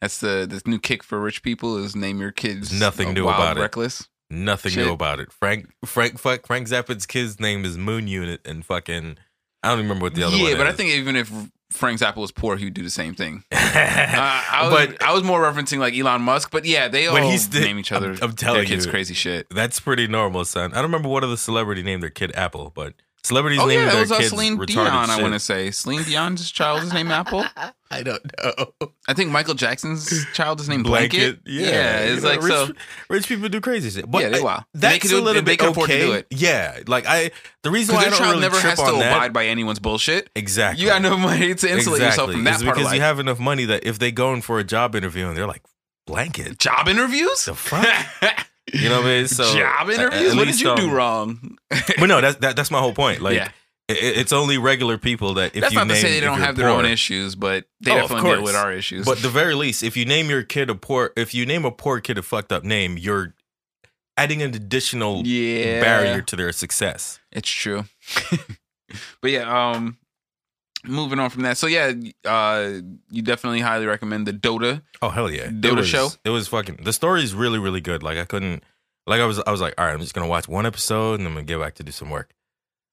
that's 0.00 0.20
the 0.20 0.46
this 0.48 0.64
new 0.66 0.78
kick 0.78 1.02
for 1.02 1.18
rich 1.20 1.42
people 1.42 1.76
is 1.76 1.96
name 1.96 2.20
your 2.20 2.30
kids 2.30 2.78
nothing 2.78 3.12
new 3.12 3.24
Wild 3.24 3.40
about 3.40 3.56
it. 3.56 3.60
reckless. 3.60 4.08
Nothing 4.30 4.72
Shit. 4.72 4.86
new 4.86 4.92
about 4.92 5.18
it. 5.18 5.32
Frank 5.32 5.72
Frank 5.84 6.18
fuck 6.18 6.46
Frank 6.46 6.68
Zappa's 6.68 7.04
kid's 7.06 7.40
name 7.40 7.64
is 7.64 7.76
Moon 7.76 8.06
Unit 8.06 8.40
and 8.44 8.64
fucking 8.64 9.18
I 9.64 9.68
don't 9.70 9.78
even 9.80 9.88
remember 9.88 10.04
what 10.04 10.14
the 10.14 10.22
other 10.22 10.36
yeah, 10.36 10.50
one 10.50 10.58
but 10.58 10.66
I 10.68 10.72
think 10.72 10.90
even 10.90 11.16
if 11.16 11.32
Frank 11.70 12.00
Zappa 12.00 12.16
was 12.16 12.30
poor, 12.32 12.56
he 12.56 12.64
would 12.66 12.74
do 12.74 12.82
the 12.82 12.90
same 12.90 13.14
thing. 13.14 13.44
Uh, 13.76 14.42
I 14.52 14.68
was, 14.70 14.72
but 14.88 15.02
I 15.02 15.12
was 15.12 15.22
more 15.22 15.42
referencing 15.42 15.78
like 15.78 15.92
Elon 15.94 16.22
Musk, 16.22 16.50
but 16.50 16.64
yeah, 16.64 16.88
they 16.88 17.06
all 17.08 17.16
he's 17.16 17.48
the- 17.50 17.60
name 17.60 17.78
each 17.78 17.92
other. 17.92 18.10
I'm- 18.12 18.18
I'm 18.22 18.32
telling 18.32 18.60
their 18.60 18.66
kids 18.66 18.86
you. 18.86 18.90
crazy 18.90 19.12
shit. 19.12 19.46
that's 19.50 19.80
pretty 19.80 20.06
normal, 20.06 20.44
son. 20.46 20.72
I 20.72 20.76
don't 20.76 20.84
remember 20.84 21.08
what 21.10 21.22
other 21.24 21.36
celebrity 21.36 21.82
named 21.82 22.02
their 22.02 22.08
kid 22.10 22.32
Apple, 22.34 22.72
but 22.74 22.94
celebrities 23.26 23.60
Oh 23.60 23.66
naming 23.66 23.80
yeah, 23.80 23.84
that 23.86 23.92
their 23.92 24.00
was 24.02 24.12
uh, 24.12 24.16
kids 24.18 24.30
Celine 24.30 24.56
retarded 24.56 24.66
Dion. 24.68 25.10
I 25.10 25.20
want 25.20 25.34
to 25.34 25.40
say 25.40 25.70
Celine 25.70 26.02
Dion's 26.04 26.50
child 26.50 26.82
is 26.82 26.92
named 26.92 27.10
Apple. 27.10 27.44
I 27.90 28.02
don't 28.02 28.20
know. 28.42 28.72
I 29.06 29.14
think 29.14 29.30
Michael 29.30 29.54
Jackson's 29.54 30.26
child 30.32 30.58
is 30.60 30.68
named 30.68 30.84
Blanket. 30.84 31.38
Yeah, 31.46 31.98
it's 32.00 32.16
you 32.16 32.20
know, 32.22 32.28
like 32.28 32.42
rich, 32.42 32.52
so. 32.52 32.68
rich 33.08 33.28
people 33.28 33.48
do 33.48 33.60
crazy 33.60 33.90
shit. 33.90 34.10
But 34.10 34.22
Yeah, 34.22 34.28
they 34.30 34.40
I- 34.40 34.42
wow. 34.42 34.64
They 34.74 34.80
That's 34.98 35.04
a 35.04 35.08
do- 35.08 35.20
little 35.20 35.34
they 35.42 35.52
bit 35.52 35.58
can 35.60 35.68
afford 35.68 35.90
to 35.90 35.94
okay. 35.96 36.06
do 36.06 36.12
it. 36.14 36.26
Yeah, 36.30 36.80
like 36.88 37.04
I, 37.06 37.30
the 37.62 37.70
reason 37.70 37.94
why 37.94 38.00
I 38.00 38.04
your 38.04 38.10
don't 38.10 38.18
child 38.18 38.30
really 38.30 38.40
never 38.42 38.56
trip 38.58 38.70
has 38.70 38.78
to 38.80 38.92
that, 38.98 39.12
abide 39.16 39.32
by 39.32 39.46
anyone's 39.46 39.78
bullshit. 39.78 40.30
exactly. 40.34 40.82
You 40.82 40.90
got 40.90 40.96
enough 41.04 41.18
money 41.20 41.54
to 41.54 41.70
insulate 41.70 42.00
yourself 42.02 42.32
from 42.32 42.42
that 42.44 42.54
It's 42.54 42.62
part 42.64 42.74
because 42.74 42.90
of 42.90 42.94
you 42.96 43.00
have 43.02 43.20
enough 43.20 43.38
money 43.38 43.64
that 43.66 43.84
if 43.86 43.98
they 43.98 44.10
go 44.10 44.32
in 44.34 44.42
for 44.42 44.58
a 44.58 44.64
job 44.64 44.94
interview 44.96 45.28
and 45.28 45.36
they're 45.36 45.46
like 45.46 45.62
blanket, 46.06 46.58
Job 46.58 46.88
interviews? 46.88 47.44
The 47.44 47.54
fuck? 47.54 47.86
you 48.72 48.88
know 48.88 48.96
what 48.96 49.06
I 49.06 49.16
mean? 49.18 49.28
So 49.28 49.44
Job 49.54 49.90
interviews? 49.90 50.32
at 50.32 50.36
what 50.36 50.44
did 50.44 50.46
least, 50.48 50.60
you 50.60 50.76
do 50.76 50.88
um, 50.88 50.94
wrong? 50.94 51.58
But 51.98 52.06
no, 52.06 52.20
that's 52.20 52.38
that, 52.38 52.56
that's 52.56 52.70
my 52.70 52.80
whole 52.80 52.94
point. 52.94 53.20
Like, 53.20 53.36
yeah, 53.36 53.50
it, 53.88 54.18
it's 54.18 54.32
only 54.32 54.58
regular 54.58 54.98
people 54.98 55.34
that 55.34 55.54
if 55.54 55.56
you 55.56 55.60
name 55.60 55.62
that's 55.62 55.74
you 55.74 55.78
not 55.80 55.88
to 55.88 55.96
say 55.96 56.20
they 56.20 56.26
don't 56.26 56.40
have 56.40 56.56
their 56.56 56.68
own 56.68 56.84
issues, 56.84 57.34
but 57.34 57.66
they 57.80 57.92
Oh, 57.92 57.96
definitely 57.96 58.30
deal 58.30 58.42
with 58.42 58.56
our 58.56 58.72
issues. 58.72 59.06
But 59.06 59.18
the 59.18 59.28
very 59.28 59.54
least, 59.54 59.82
if 59.82 59.96
you 59.96 60.04
name 60.04 60.28
your 60.28 60.42
kid 60.42 60.70
a 60.70 60.74
poor, 60.74 61.12
if 61.16 61.34
you 61.34 61.46
name 61.46 61.64
a 61.64 61.70
poor 61.70 62.00
kid 62.00 62.18
a 62.18 62.22
fucked 62.22 62.52
up 62.52 62.64
name, 62.64 62.98
you're 62.98 63.34
adding 64.16 64.42
an 64.42 64.54
additional 64.54 65.26
yeah, 65.26 65.80
barrier 65.80 66.22
to 66.22 66.36
their 66.36 66.52
success. 66.52 67.20
It's 67.30 67.48
true. 67.48 67.84
but 69.20 69.30
yeah, 69.30 69.70
um, 69.70 69.98
moving 70.86 71.18
on 71.18 71.30
from 71.30 71.42
that. 71.42 71.56
So 71.58 71.66
yeah, 71.66 71.92
uh, 72.24 72.80
you 73.10 73.22
definitely 73.22 73.60
highly 73.60 73.86
recommend 73.86 74.26
the 74.26 74.32
Dota. 74.32 74.82
Oh 75.02 75.08
hell 75.08 75.30
yeah, 75.30 75.46
Dota 75.46 75.72
it 75.72 75.74
was, 75.76 75.88
show? 75.88 76.08
It 76.24 76.30
was 76.30 76.48
fucking. 76.48 76.80
The 76.82 76.92
story 76.92 77.22
is 77.22 77.34
really 77.34 77.58
really 77.58 77.80
good. 77.80 78.02
Like 78.02 78.18
I 78.18 78.24
couldn't. 78.24 78.62
Like 79.06 79.20
I 79.20 79.26
was 79.26 79.40
I 79.46 79.50
was 79.50 79.60
like, 79.60 79.74
all 79.78 79.86
right, 79.86 79.92
I'm 79.92 80.00
just 80.00 80.14
gonna 80.14 80.28
watch 80.28 80.48
one 80.48 80.66
episode 80.66 81.14
and 81.14 81.20
then 81.20 81.28
I'm 81.28 81.34
gonna 81.34 81.44
get 81.44 81.60
back 81.60 81.74
to 81.76 81.82
do 81.82 81.92
some 81.92 82.10
work. 82.10 82.32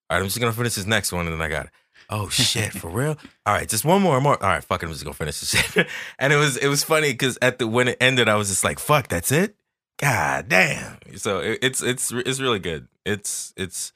All 0.10 0.18
right, 0.18 0.22
I'm 0.22 0.28
just 0.28 0.40
gonna 0.40 0.54
finish 0.54 0.76
this 0.76 0.86
next 0.86 1.12
one 1.12 1.28
and 1.28 1.40
then 1.40 1.42
I 1.42 1.50
got. 1.50 1.70
Oh 2.10 2.30
shit, 2.30 2.74
for 2.74 2.90
real? 2.90 3.18
All 3.46 3.54
right, 3.54 3.68
just 3.68 3.86
one 3.86 4.02
more, 4.02 4.20
more. 4.22 4.42
All 4.44 4.50
right, 4.50 4.64
fuck 4.64 4.84
it, 4.84 4.86
I'm 4.86 4.92
just 4.92 5.04
gonna 5.04 5.14
finish 5.14 5.40
this 5.40 5.50
shit. 5.50 5.88
and 6.20 6.34
it 6.34 6.38
was 6.38 6.58
it 6.58 6.68
was 6.68 6.84
funny 6.84 7.12
because 7.12 7.38
at 7.42 7.60
the 7.60 7.68
when 7.68 7.88
it 7.88 7.98
ended, 8.02 8.30
I 8.30 8.36
was 8.36 8.50
just 8.50 8.64
like, 8.64 8.80
fuck, 8.80 9.08
that's 9.08 9.32
it. 9.32 9.56
God 9.98 10.50
damn. 10.50 10.98
So 11.16 11.40
it, 11.40 11.60
it's 11.62 11.82
it's 11.82 12.12
it's 12.12 12.40
really 12.40 12.60
good. 12.60 12.88
It's 13.06 13.54
it's 13.56 13.94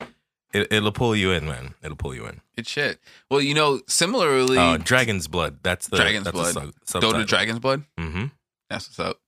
it, 0.62 0.68
it'll 0.72 0.92
pull 0.92 1.16
you 1.16 1.32
in, 1.32 1.46
man. 1.46 1.74
It'll 1.84 1.98
pull 1.98 2.14
you 2.16 2.26
in. 2.28 2.42
It's 2.56 2.70
shit. 2.70 3.00
Well, 3.30 3.42
you 3.42 3.54
know, 3.54 3.82
similarly, 3.88 4.58
Uh, 4.58 4.78
Dragon's 4.78 5.28
Blood. 5.28 5.60
That's 5.64 5.88
the 5.88 5.98
Dragon's 5.98 6.26
that's 6.26 6.36
Blood. 6.36 6.54
Sub- 6.54 6.74
subtitle. 6.86 7.20
Dota 7.22 7.28
Dragon's 7.28 7.60
Blood. 7.60 7.84
Mm-hmm. 7.98 8.26
That's 8.70 8.88
what's 8.90 9.00
up. 9.00 9.20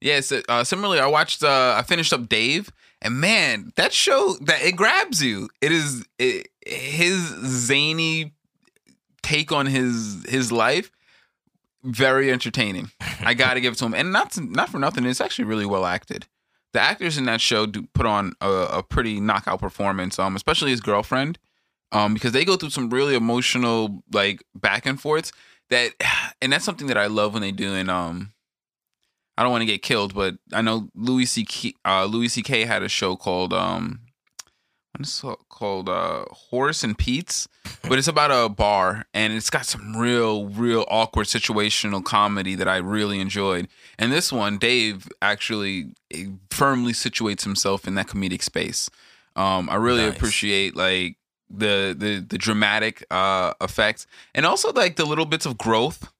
Yeah, 0.00 0.20
so, 0.20 0.42
uh, 0.48 0.64
similarly, 0.64 1.00
I 1.00 1.06
watched. 1.06 1.42
Uh, 1.42 1.74
I 1.76 1.82
finished 1.82 2.12
up 2.12 2.28
Dave, 2.28 2.70
and 3.02 3.20
man, 3.20 3.72
that 3.76 3.92
show 3.92 4.36
that 4.42 4.62
it 4.62 4.76
grabs 4.76 5.22
you. 5.22 5.48
It 5.60 5.72
is 5.72 6.04
it, 6.18 6.48
his 6.64 7.18
zany 7.44 8.32
take 9.22 9.50
on 9.52 9.66
his 9.66 10.24
his 10.28 10.52
life. 10.52 10.90
Very 11.84 12.30
entertaining. 12.32 12.90
I 13.20 13.34
gotta 13.34 13.60
give 13.60 13.72
it 13.74 13.76
to 13.76 13.86
him, 13.86 13.94
and 13.94 14.12
not 14.12 14.32
to, 14.32 14.40
not 14.42 14.68
for 14.68 14.78
nothing. 14.78 15.04
It's 15.04 15.20
actually 15.20 15.44
really 15.46 15.66
well 15.66 15.84
acted. 15.86 16.26
The 16.72 16.80
actors 16.80 17.16
in 17.16 17.24
that 17.24 17.40
show 17.40 17.66
do 17.66 17.86
put 17.94 18.06
on 18.06 18.34
a, 18.40 18.50
a 18.50 18.82
pretty 18.82 19.20
knockout 19.20 19.60
performance. 19.60 20.18
Um, 20.18 20.36
especially 20.36 20.70
his 20.70 20.80
girlfriend, 20.80 21.38
um, 21.92 22.14
because 22.14 22.32
they 22.32 22.44
go 22.44 22.56
through 22.56 22.70
some 22.70 22.90
really 22.90 23.14
emotional 23.14 24.02
like 24.12 24.42
back 24.54 24.86
and 24.86 25.00
forths. 25.00 25.32
That, 25.70 25.92
and 26.42 26.52
that's 26.52 26.64
something 26.64 26.88
that 26.88 26.98
I 26.98 27.06
love 27.06 27.32
when 27.32 27.42
they 27.42 27.52
do. 27.52 27.74
And 27.74 27.90
um, 27.90 28.32
I 29.36 29.42
don't 29.42 29.52
want 29.52 29.62
to 29.62 29.66
get 29.66 29.82
killed, 29.82 30.14
but 30.14 30.36
I 30.52 30.62
know 30.62 30.88
Louis 30.94 31.26
C. 31.26 31.74
Uh, 31.84 32.04
Louis 32.06 32.28
C.K. 32.28 32.64
had 32.64 32.82
a 32.82 32.88
show 32.88 33.16
called 33.16 33.52
um, 33.52 34.00
what 34.92 35.06
is 35.06 35.22
it 35.24 35.38
called? 35.48 35.88
Uh, 35.88 36.24
Horace 36.30 36.82
and 36.82 36.96
Pete's, 36.96 37.48
but 37.88 37.98
it's 37.98 38.08
about 38.08 38.30
a 38.30 38.48
bar, 38.48 39.06
and 39.14 39.32
it's 39.32 39.50
got 39.50 39.66
some 39.66 39.96
real, 39.96 40.46
real 40.48 40.84
awkward 40.88 41.26
situational 41.26 42.04
comedy 42.04 42.54
that 42.54 42.68
I 42.68 42.78
really 42.78 43.20
enjoyed. 43.20 43.68
And 43.98 44.12
this 44.12 44.32
one, 44.32 44.58
Dave 44.58 45.08
actually 45.22 45.92
eh, 46.10 46.26
firmly 46.50 46.92
situates 46.92 47.44
himself 47.44 47.86
in 47.86 47.94
that 47.96 48.08
comedic 48.08 48.42
space. 48.42 48.90
Um, 49.36 49.68
I 49.70 49.76
really 49.76 50.04
Nice. 50.06 50.16
appreciate 50.16 50.74
like 50.76 51.16
the 51.50 51.94
the 51.96 52.24
the 52.28 52.36
dramatic 52.38 53.04
uh 53.10 53.52
effects, 53.60 54.06
and 54.34 54.44
also 54.44 54.72
like 54.72 54.96
the 54.96 55.04
little 55.06 55.24
bits 55.26 55.46
of 55.46 55.56
growth 55.56 56.10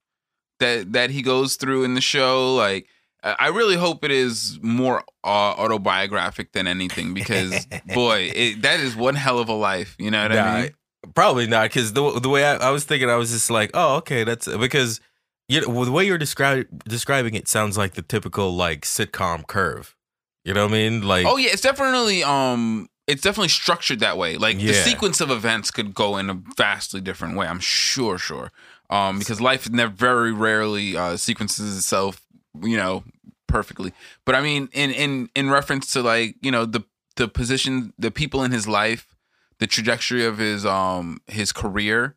that 0.60 0.92
that 0.92 1.10
he 1.10 1.20
goes 1.22 1.56
through 1.56 1.84
in 1.84 1.94
the 1.94 2.00
show. 2.00 2.54
Like, 2.54 2.87
I 3.22 3.48
really 3.48 3.76
hope 3.76 4.04
it 4.04 4.10
is 4.10 4.58
more 4.62 5.02
uh, 5.25 5.54
autobiographic 5.58 6.52
than 6.52 6.66
anything 6.66 7.14
because 7.14 7.66
boy, 7.94 8.30
it, 8.34 8.62
that 8.62 8.80
is 8.80 8.94
one 8.94 9.14
hell 9.16 9.38
of 9.38 9.48
a 9.48 9.54
life. 9.54 9.96
You 9.98 10.10
know 10.10 10.22
what 10.22 10.32
Nah, 10.32 10.42
I 10.42 10.62
mean? 10.62 10.70
Probably 11.14 11.46
not, 11.46 11.64
because 11.64 11.92
the 11.92 12.20
the 12.20 12.28
way 12.28 12.44
I, 12.44 12.56
I 12.56 12.70
was 12.70 12.84
thinking, 12.84 13.08
I 13.10 13.16
was 13.16 13.30
just 13.30 13.50
like, 13.50 13.70
oh, 13.75 13.96
okay, 13.96 14.25
that's 14.25 14.46
because 14.56 15.00
you 15.48 15.60
know, 15.60 15.84
the 15.84 15.92
way 15.92 16.06
you're 16.06 16.18
describing 16.18 16.66
describing 16.87 17.34
it 17.34 17.48
sounds 17.48 17.78
like 17.78 17.94
the 17.94 18.02
typical 18.02 18.54
like 18.54 18.82
sitcom 18.82 19.46
curve. 19.46 19.96
You 20.44 20.54
know 20.54 20.64
what 20.64 20.72
I 20.72 20.76
mean? 20.76 21.02
Like, 21.02 21.26
Oh 21.26 21.37
yeah, 21.37 21.50
it's 21.52 21.62
definitely 21.62 22.22
um, 22.22 22.88
it's 23.06 23.22
definitely 23.22 23.48
structured 23.48 24.00
that 24.00 24.16
way. 24.18 24.37
Like 24.37 24.58
the 24.58 24.72
sequence 24.75 25.20
of 25.20 25.30
events 25.30 25.70
could 25.70 25.94
go 25.94 26.16
in 26.18 26.30
a 26.30 26.40
vastly 26.56 27.00
different 27.00 27.37
way. 27.37 27.46
I'm 27.46 27.60
sure, 27.60 28.18
sure. 28.18 28.52
Um, 28.90 29.18
because 29.18 29.40
life 29.40 29.68
never 29.70 29.92
very 29.92 30.32
rarely 30.32 30.96
uh 30.96 31.16
sequences 31.16 31.76
itself, 31.76 32.26
you 32.62 32.76
know, 32.76 33.04
perfectly. 33.46 33.92
But 34.24 34.34
I 34.34 34.40
mean, 34.40 34.68
in 34.72 34.90
in 34.90 35.30
in 35.34 35.50
reference 35.50 35.92
to 35.92 36.02
like 36.02 36.36
you 36.40 36.50
know 36.50 36.64
the 36.64 36.84
the 37.16 37.28
position, 37.28 37.92
the 37.98 38.10
people 38.10 38.42
in 38.44 38.52
his 38.52 38.68
life, 38.68 39.14
the 39.58 39.66
trajectory 39.66 40.24
of 40.24 40.38
his 40.38 40.64
um 40.66 41.20
his 41.26 41.52
career. 41.52 42.14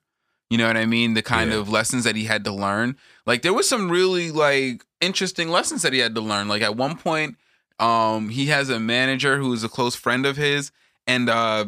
You 0.49 0.57
know 0.57 0.67
what 0.67 0.75
I 0.75 0.85
mean? 0.85 1.13
The 1.13 1.21
kind 1.21 1.51
Yeah. 1.51 1.57
of 1.59 1.69
lessons 1.69 2.03
that 2.03 2.17
he 2.17 2.25
had 2.25 2.43
to 2.43 2.51
learn. 2.51 2.97
Like 3.25 3.41
there 3.41 3.53
was 3.53 3.69
some 3.69 3.89
really 3.89 4.31
like 4.31 4.83
interesting 4.99 5.47
lessons 5.49 5.81
that 5.83 5.93
he 5.93 5.99
had 5.99 6.13
to 6.15 6.21
learn. 6.21 6.49
Like 6.49 6.61
at 6.61 6.75
one 6.75 6.97
point, 6.97 7.37
um, 7.79 8.27
he 8.29 8.47
has 8.47 8.69
a 8.69 8.77
manager 8.79 9.37
who 9.37 9.53
is 9.53 9.63
a 9.63 9.69
close 9.69 9.95
friend 9.95 10.25
of 10.25 10.35
his, 10.35 10.71
and 11.07 11.29
uh, 11.29 11.67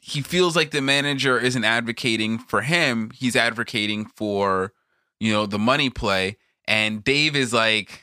he 0.00 0.22
feels 0.22 0.56
like 0.56 0.70
the 0.70 0.80
manager 0.80 1.38
isn't 1.38 1.64
advocating 1.64 2.38
for 2.38 2.62
him. 2.62 3.10
He's 3.10 3.36
advocating 3.36 4.06
for 4.06 4.72
you 5.20 5.32
know 5.32 5.44
the 5.46 5.58
money 5.58 5.90
play. 5.90 6.36
And 6.66 7.04
Dave 7.04 7.36
is 7.36 7.52
like, 7.52 8.02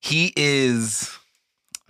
he 0.00 0.32
is 0.36 1.16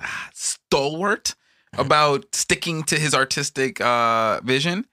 ah, 0.01 0.31
stalwart 0.33 1.35
about 1.79 2.35
sticking 2.35 2.85
to 2.85 2.99
his 2.99 3.15
artistic 3.15 3.81
uh 3.81 4.41
vision. 4.43 4.87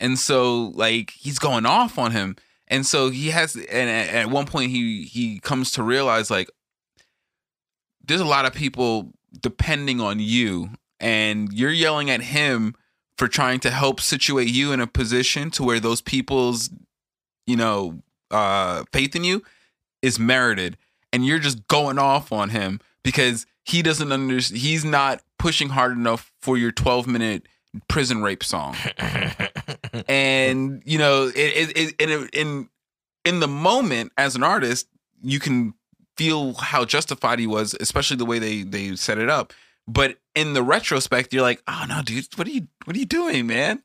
And 0.00 0.18
so 0.18 0.72
like 0.74 1.12
he's 1.12 1.38
going 1.38 1.66
off 1.66 1.98
on 1.98 2.12
him. 2.12 2.36
And 2.66 2.84
so 2.84 3.10
he 3.10 3.28
has 3.28 3.54
and 3.54 3.90
at 3.90 4.08
at 4.08 4.30
one 4.30 4.46
point 4.46 4.70
he 4.70 5.04
he 5.04 5.38
comes 5.38 5.70
to 5.72 5.82
realize 5.82 6.30
like 6.30 6.50
there's 8.04 8.20
a 8.20 8.26
lot 8.26 8.46
of 8.46 8.52
people 8.52 9.12
depending 9.40 10.00
on 10.00 10.18
you 10.18 10.70
and 11.00 11.52
you're 11.52 11.70
yelling 11.70 12.10
at 12.10 12.20
him 12.20 12.74
for 13.16 13.28
trying 13.28 13.60
to 13.60 13.70
help 13.70 14.00
situate 14.00 14.48
you 14.48 14.72
in 14.72 14.80
a 14.80 14.86
position 14.86 15.50
to 15.52 15.62
where 15.62 15.80
those 15.80 16.00
people's 16.00 16.70
you 17.46 17.56
know 17.56 18.00
uh 18.30 18.84
faith 18.92 19.14
in 19.14 19.24
you 19.24 19.42
is 20.04 20.18
merited 20.18 20.76
and 21.12 21.24
you're 21.24 21.38
just 21.38 21.66
going 21.66 21.98
off 21.98 22.30
on 22.30 22.50
him 22.50 22.78
because 23.02 23.46
he 23.64 23.80
doesn't 23.80 24.12
understand 24.12 24.60
he's 24.60 24.84
not 24.84 25.22
pushing 25.38 25.70
hard 25.70 25.92
enough 25.92 26.30
for 26.42 26.58
your 26.58 26.70
12 26.70 27.06
minute 27.06 27.48
prison 27.88 28.22
rape 28.22 28.44
song. 28.44 28.76
And 30.08 30.82
you 30.84 30.98
know 30.98 31.28
it, 31.28 31.36
it, 31.36 31.94
it, 32.00 32.10
in, 32.10 32.28
in 32.32 32.68
in 33.24 33.40
the 33.40 33.46
moment 33.46 34.12
as 34.18 34.34
an 34.34 34.42
artist 34.42 34.88
you 35.22 35.38
can 35.38 35.74
feel 36.16 36.54
how 36.54 36.84
justified 36.84 37.38
he 37.38 37.46
was 37.46 37.76
especially 37.80 38.16
the 38.16 38.24
way 38.24 38.40
they 38.40 38.62
they 38.62 38.96
set 38.96 39.18
it 39.18 39.30
up. 39.30 39.52
But 39.86 40.18
in 40.34 40.52
the 40.52 40.64
retrospect 40.64 41.32
you're 41.32 41.42
like 41.42 41.62
oh 41.68 41.84
no 41.88 42.02
dude 42.02 42.26
what 42.34 42.48
are 42.48 42.50
you 42.50 42.66
what 42.84 42.96
are 42.96 42.98
you 42.98 43.06
doing 43.06 43.46
man 43.46 43.84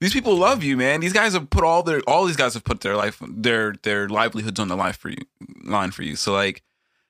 these 0.00 0.12
people 0.12 0.36
love 0.36 0.62
you 0.62 0.76
man. 0.76 1.00
These 1.00 1.12
guys 1.12 1.32
have 1.34 1.50
put 1.50 1.64
all 1.64 1.82
their 1.82 2.00
all 2.06 2.24
these 2.24 2.36
guys 2.36 2.54
have 2.54 2.64
put 2.64 2.80
their 2.80 2.96
life 2.96 3.22
their 3.26 3.74
their 3.82 4.08
livelihoods 4.08 4.60
on 4.60 4.68
the 4.68 4.76
line 4.76 4.92
for 4.92 5.10
you 5.10 5.24
line 5.64 5.90
for 5.90 6.02
you. 6.02 6.16
So 6.16 6.32
like 6.32 6.62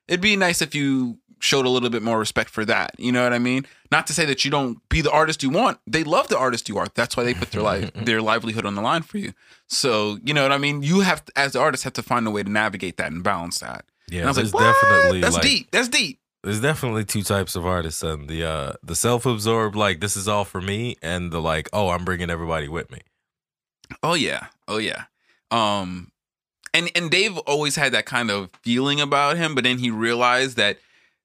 it'd 0.06 0.20
be 0.20 0.36
nice 0.36 0.62
if 0.62 0.74
you 0.74 1.18
showed 1.40 1.66
a 1.66 1.68
little 1.68 1.90
bit 1.90 2.02
more 2.02 2.18
respect 2.18 2.50
for 2.50 2.64
that. 2.64 2.98
You 2.98 3.12
know 3.12 3.22
what 3.22 3.32
i 3.32 3.38
mean? 3.38 3.66
Not 3.92 4.06
to 4.08 4.12
say 4.12 4.24
that 4.24 4.44
you 4.44 4.50
don't 4.50 4.86
be 4.88 5.00
the 5.00 5.10
artist 5.10 5.42
you 5.42 5.50
want. 5.50 5.78
They 5.86 6.02
love 6.02 6.28
the 6.28 6.38
artist 6.38 6.68
you 6.68 6.78
are. 6.78 6.86
That's 6.94 7.16
why 7.16 7.24
they 7.24 7.34
put 7.34 7.52
their 7.52 7.62
life 7.62 7.92
their 7.94 8.22
livelihood 8.22 8.66
on 8.66 8.74
the 8.74 8.82
line 8.82 9.02
for 9.02 9.18
you. 9.18 9.32
So 9.68 10.18
you 10.24 10.34
know 10.34 10.42
what 10.42 10.52
i 10.52 10.58
mean? 10.58 10.82
You 10.82 11.00
have 11.00 11.22
as 11.36 11.52
the 11.52 11.60
artist 11.60 11.84
have 11.84 11.94
to 11.94 12.02
find 12.02 12.26
a 12.26 12.30
way 12.30 12.42
to 12.42 12.50
navigate 12.50 12.96
that 12.96 13.12
and 13.12 13.22
balance 13.22 13.58
that. 13.58 13.84
Yeah, 14.10 14.20
and 14.20 14.28
i 14.28 14.30
was 14.30 14.38
like 14.38 14.54
what? 14.54 14.72
definitely 14.72 15.20
that's 15.20 15.34
like, 15.34 15.42
deep. 15.42 15.70
That's 15.70 15.88
deep 15.88 16.18
There's 16.44 16.60
definitely 16.60 17.04
two 17.04 17.22
types 17.22 17.56
of 17.56 17.66
artists, 17.66 18.02
and 18.02 18.28
the 18.28 18.44
uh 18.44 18.72
the 18.82 18.94
self 18.94 19.26
absorbed 19.26 19.74
like 19.76 20.00
this 20.00 20.16
is 20.16 20.28
all 20.28 20.44
for 20.44 20.60
me, 20.60 20.96
and 21.02 21.32
the 21.32 21.40
like 21.40 21.68
oh 21.72 21.90
I'm 21.90 22.04
bringing 22.04 22.30
everybody 22.30 22.68
with 22.68 22.90
me. 22.90 23.00
Oh 24.02 24.14
yeah. 24.14 24.46
Oh 24.66 24.78
yeah. 24.78 25.04
Um 25.50 26.12
and 26.74 26.90
and 26.94 27.10
Dave 27.10 27.36
always 27.38 27.76
had 27.76 27.92
that 27.92 28.06
kind 28.06 28.30
of 28.30 28.50
feeling 28.62 29.00
about 29.00 29.36
him, 29.36 29.54
but 29.54 29.64
then 29.64 29.78
he 29.78 29.90
realized 29.90 30.56
that 30.56 30.78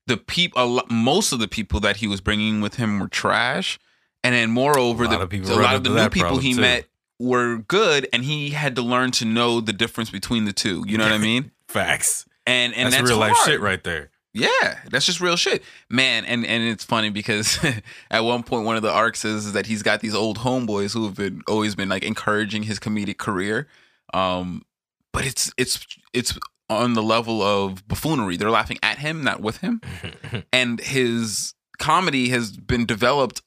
the 0.07 0.17
people 0.17 0.81
most 0.89 1.31
of 1.31 1.39
the 1.39 1.47
people 1.47 1.79
that 1.81 1.97
he 1.97 2.07
was 2.07 2.19
bringing 2.21 2.61
with 2.61 2.75
him 2.75 2.99
were 2.99 3.07
trash. 3.07 3.79
And 4.23 4.33
then 4.33 4.51
moreover 4.51 5.03
A 5.03 5.07
lot 5.07 5.17
the 5.17 5.23
of 5.23 5.29
people 5.29 5.51
a 5.51 5.59
lot 5.61 5.75
of 5.75 5.83
the 5.83 5.89
new 5.89 6.09
people 6.09 6.37
he 6.37 6.53
too. 6.53 6.61
met 6.61 6.85
were 7.19 7.57
good 7.57 8.07
and 8.13 8.23
he 8.23 8.49
had 8.51 8.75
to 8.77 8.81
learn 8.81 9.11
to 9.11 9.25
know 9.25 9.61
the 9.61 9.73
difference 9.73 10.09
between 10.09 10.45
the 10.45 10.53
two. 10.53 10.83
You 10.87 10.97
know 10.97 11.03
what 11.03 11.13
I 11.13 11.17
mean? 11.19 11.51
Facts. 11.67 12.25
And 12.47 12.73
and 12.73 12.87
that's, 12.87 12.95
that's, 12.97 13.09
real 13.09 13.19
life 13.19 13.35
shit 13.45 13.59
right 13.61 13.83
there. 13.83 14.09
Yeah, 14.33 14.79
that's 14.89 15.05
just 15.05 15.21
real 15.21 15.35
shit, 15.35 15.63
man. 15.89 16.25
And 16.25 16.45
and 16.45 16.63
it's 16.63 16.83
funny 16.83 17.11
because 17.11 17.59
at 18.11 18.21
one 18.21 18.41
point 18.43 18.65
one 18.65 18.75
of 18.75 18.81
the 18.81 18.91
arcs 18.91 19.23
is 19.23 19.53
that 19.53 19.67
he's 19.67 19.83
got 19.83 19.99
these 19.99 20.15
old 20.15 20.39
homeboys 20.39 20.93
who 20.93 21.05
have 21.05 21.15
been 21.15 21.43
always 21.47 21.75
been 21.75 21.89
like 21.89 22.03
encouraging 22.03 22.63
his 22.63 22.79
comedic 22.79 23.17
career, 23.17 23.67
um, 24.13 24.63
but 25.11 25.25
it's 25.25 25.51
it's 25.57 25.85
it's 26.13 26.37
on 26.67 26.93
the 26.93 27.03
level 27.03 27.43
of 27.43 27.87
buffoonery. 27.87 28.35
They're 28.35 28.49
laughing 28.49 28.79
at 28.81 28.97
him, 28.97 29.23
not 29.23 29.39
with 29.39 29.57
him, 29.57 29.81
and 30.53 30.79
his 30.79 31.53
comedy 31.77 32.29
has 32.29 32.57
been 32.57 32.85
developed 32.87 33.43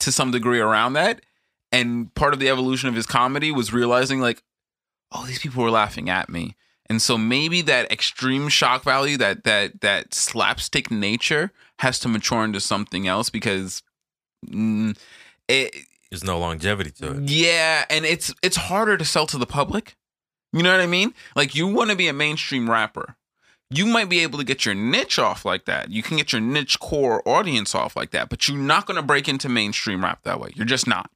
to 0.00 0.12
some 0.12 0.30
degree 0.30 0.60
around 0.60 0.92
that. 0.92 1.22
And 1.72 2.14
part 2.14 2.32
of 2.32 2.40
the 2.40 2.48
evolution 2.48 2.88
of 2.88 2.94
his 2.94 3.06
comedy 3.06 3.50
was 3.50 3.72
realizing 3.72 4.20
like, 4.20 4.42
oh, 5.12 5.26
these 5.26 5.38
people 5.38 5.62
were 5.62 5.70
laughing 5.70 6.08
at 6.08 6.28
me. 6.28 6.56
And 6.90 7.02
so 7.02 7.18
maybe 7.18 7.60
that 7.62 7.92
extreme 7.92 8.48
shock 8.48 8.82
value, 8.82 9.16
that 9.18 9.44
that 9.44 9.80
that 9.82 10.14
slapstick 10.14 10.90
nature, 10.90 11.52
has 11.80 11.98
to 12.00 12.08
mature 12.08 12.44
into 12.44 12.60
something 12.60 13.06
else 13.06 13.28
because, 13.30 13.82
mm, 14.46 14.96
it, 15.48 15.74
There's 16.10 16.24
no 16.24 16.38
longevity 16.38 16.90
to 16.92 17.18
it. 17.18 17.30
yeah, 17.30 17.84
and 17.90 18.06
it's 18.06 18.32
it's 18.42 18.56
harder 18.56 18.96
to 18.96 19.04
sell 19.04 19.26
to 19.26 19.38
the 19.38 19.46
public. 19.46 19.96
You 20.52 20.62
know 20.62 20.72
what 20.72 20.80
I 20.80 20.86
mean? 20.86 21.12
Like 21.36 21.54
you 21.54 21.66
want 21.66 21.90
to 21.90 21.96
be 21.96 22.08
a 22.08 22.14
mainstream 22.14 22.70
rapper. 22.70 23.16
You 23.70 23.84
might 23.84 24.08
be 24.08 24.20
able 24.20 24.38
to 24.38 24.44
get 24.46 24.64
your 24.64 24.74
niche 24.74 25.18
off 25.18 25.44
like 25.44 25.66
that. 25.66 25.90
You 25.90 26.02
can 26.02 26.16
get 26.16 26.32
your 26.32 26.40
niche 26.40 26.80
core 26.80 27.22
audience 27.28 27.74
off 27.74 27.96
like 27.96 28.12
that, 28.12 28.30
but 28.30 28.48
you're 28.48 28.56
not 28.56 28.86
going 28.86 28.96
to 28.96 29.02
break 29.02 29.28
into 29.28 29.50
mainstream 29.50 30.02
rap 30.02 30.22
that 30.22 30.40
way. 30.40 30.52
You're 30.54 30.64
just 30.64 30.86
not. 30.86 31.10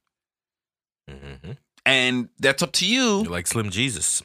hmm 1.09 1.53
And 1.83 2.29
that's 2.39 2.61
up 2.61 2.73
to 2.73 2.85
you 2.85 3.23
You're 3.23 3.31
like 3.31 3.47
Slim 3.47 3.71
Jesus. 3.71 4.21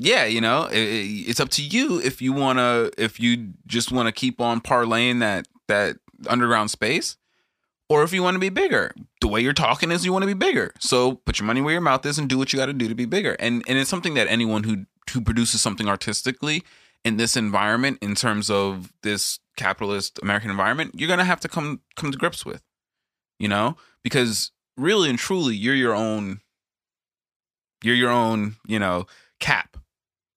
Yeah, 0.00 0.24
you 0.24 0.40
know, 0.40 0.64
it, 0.66 0.78
it- 0.78 1.28
it's 1.28 1.40
up 1.40 1.48
to 1.50 1.62
you 1.62 2.00
if 2.00 2.22
you 2.22 2.32
want 2.32 2.58
to 2.58 2.90
if 2.96 3.18
you 3.20 3.52
just 3.66 3.92
want 3.92 4.06
to 4.06 4.12
keep 4.12 4.40
on 4.40 4.60
parlaying 4.60 5.20
that 5.20 5.46
that 5.68 5.96
underground 6.28 6.70
space 6.70 7.16
or 7.88 8.02
if 8.02 8.12
you 8.12 8.22
want 8.22 8.34
to 8.34 8.38
be 8.40 8.48
bigger. 8.48 8.92
The 9.20 9.28
way 9.28 9.40
you're 9.40 9.52
talking 9.52 9.90
is 9.90 10.04
you 10.04 10.12
want 10.12 10.22
to 10.22 10.26
be 10.26 10.34
bigger. 10.34 10.72
So 10.78 11.14
put 11.16 11.38
your 11.38 11.46
money 11.46 11.60
where 11.60 11.72
your 11.72 11.80
mouth 11.80 12.04
is 12.06 12.18
and 12.18 12.28
do 12.28 12.38
what 12.38 12.52
you 12.52 12.58
got 12.58 12.66
to 12.66 12.72
do 12.72 12.88
to 12.88 12.94
be 12.94 13.04
bigger. 13.06 13.36
And 13.38 13.62
and 13.68 13.78
it's 13.78 13.90
something 13.90 14.14
that 14.14 14.28
anyone 14.28 14.64
who 14.64 14.86
who 15.12 15.20
produces 15.20 15.60
something 15.60 15.88
artistically 15.88 16.62
in 17.04 17.16
this 17.16 17.36
environment 17.36 17.98
in 18.02 18.14
terms 18.14 18.50
of 18.50 18.92
this 19.02 19.38
capitalist 19.56 20.18
American 20.22 20.50
environment, 20.50 20.92
you're 20.94 21.14
to 21.16 21.24
have 21.24 21.40
to 21.40 21.48
come 21.48 21.80
come 21.96 22.10
to 22.12 22.18
grips 22.18 22.44
with. 22.46 22.62
You 23.38 23.48
know? 23.48 23.76
Because 24.02 24.52
really 24.76 25.10
and 25.10 25.18
truly 25.18 25.54
you're 25.56 25.74
your 25.74 25.94
own 25.94 26.40
you're 27.82 27.94
your 27.94 28.10
own, 28.10 28.56
you 28.66 28.78
know, 28.78 29.06
cap 29.40 29.67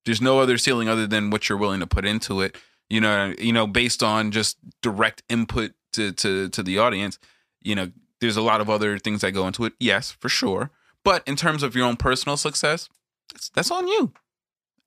there's 0.05 0.22
no 0.22 0.39
other 0.39 0.58
ceiling 0.58 0.89
other 0.89 1.08
than 1.08 1.29
what 1.29 1.50
you're 1.50 1.58
willing 1.58 1.79
to 1.79 1.88
put 1.88 2.05
into 2.05 2.41
it. 2.41 2.55
You 2.89 3.01
know, 3.01 3.34
you 3.39 3.53
know, 3.53 3.67
based 3.67 4.03
on 4.03 4.31
just 4.31 4.58
direct 4.81 5.24
input 5.29 5.72
to 5.93 6.12
to 6.13 6.50
to 6.50 6.63
the 6.63 6.77
audience. 6.77 7.20
You 7.62 7.75
know, 7.75 7.91
there's 8.20 8.38
a 8.38 8.41
lot 8.41 8.62
of 8.62 8.70
other 8.70 8.98
things 8.98 9.22
that 9.22 9.31
go 9.31 9.48
into 9.48 9.65
it. 9.65 9.74
Yes, 9.79 10.12
for 10.12 10.29
sure. 10.29 10.72
But 11.03 11.27
in 11.27 11.36
terms 11.36 11.63
of 11.63 11.75
your 11.75 11.86
own 11.86 11.98
personal 11.98 12.38
success, 12.38 12.89
that's, 13.31 13.50
that's 13.50 13.72
on 13.72 13.88
you. 13.88 14.13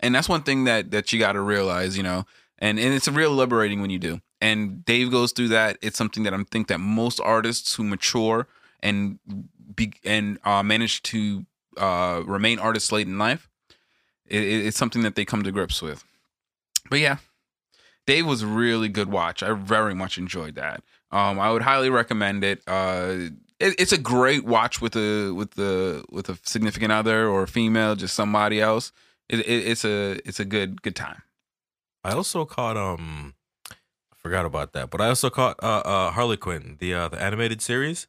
And 0.00 0.14
that's 0.14 0.28
one 0.28 0.42
thing 0.42 0.64
that 0.64 0.90
that 0.90 1.12
you 1.12 1.18
got 1.18 1.33
to 1.33 1.40
realize, 1.40 1.97
you 1.97 2.02
know, 2.02 2.25
and 2.59 2.78
and 2.78 2.94
it's 2.94 3.09
a 3.09 3.12
real 3.12 3.30
liberating 3.30 3.80
when 3.80 3.90
you 3.90 3.99
do. 3.99 4.21
And 4.40 4.85
Dave 4.85 5.11
goes 5.11 5.33
through 5.33 5.49
that. 5.49 5.78
It's 5.80 5.97
something 5.97 6.25
that 6.25 6.35
I 6.35 6.42
think 6.50 6.68
that 6.68 6.78
most 6.78 7.21
artists 7.21 7.75
who 7.75 7.85
mature 7.85 8.47
and 8.80 9.18
be 9.75 9.94
and 10.04 10.38
uh, 10.44 10.62
manage 10.62 11.02
to 11.04 11.47
uh, 11.76 12.23
remain 12.26 12.59
artists 12.59 12.92
late 12.92 13.06
in 13.06 13.18
life, 13.18 13.49
it, 14.28 14.43
it- 14.43 14.66
it's 14.66 14.76
something 14.78 15.02
that 15.02 15.14
they 15.14 15.25
come 15.25 15.43
to 15.43 15.52
grips 15.52 15.81
with. 15.83 16.04
But 16.90 16.99
yeah, 17.00 17.16
Dave 18.07 18.26
was 18.26 18.43
a 18.43 18.47
really 18.47 18.88
good 18.88 19.11
watch. 19.11 19.43
I 19.43 19.52
very 19.52 19.95
much 19.95 20.19
enjoyed 20.19 20.54
that. 20.57 20.83
Um, 21.11 21.38
I 21.40 21.50
would 21.52 21.62
highly 21.62 21.90
recommend 21.90 22.45
it. 22.45 22.62
Uh, 22.66 23.31
it, 23.61 23.75
it's 23.78 23.93
a 23.93 23.99
great 23.99 24.45
watch 24.45 24.81
with 24.81 24.97
a 24.97 25.33
with 25.33 25.52
the 25.52 26.04
with 26.11 26.28
a 26.28 26.38
significant 26.43 26.93
other 26.93 27.26
or 27.28 27.45
a 27.45 27.49
female, 27.49 27.95
just 27.95 28.14
somebody 28.14 28.61
else. 28.61 28.93
It, 29.28 29.40
it, 29.40 29.66
it's 29.69 29.85
a 29.85 30.19
it's 30.28 30.40
a 30.40 30.45
good 30.45 30.83
good 30.83 30.97
time. 30.97 31.23
I 32.02 32.12
also 32.12 32.45
caught 32.45 32.76
um 32.76 33.35
I 33.71 34.16
forgot 34.16 34.45
about 34.45 34.73
that, 34.73 34.90
but 34.90 35.00
I 35.00 35.09
also 35.09 35.31
caught 35.31 35.57
uh 35.62 35.83
uh 35.85 36.11
Harley 36.11 36.37
Quinn, 36.37 36.76
the 36.81 36.93
uh 36.95 37.09
the 37.09 37.23
animated 37.23 37.62
series. 37.62 38.07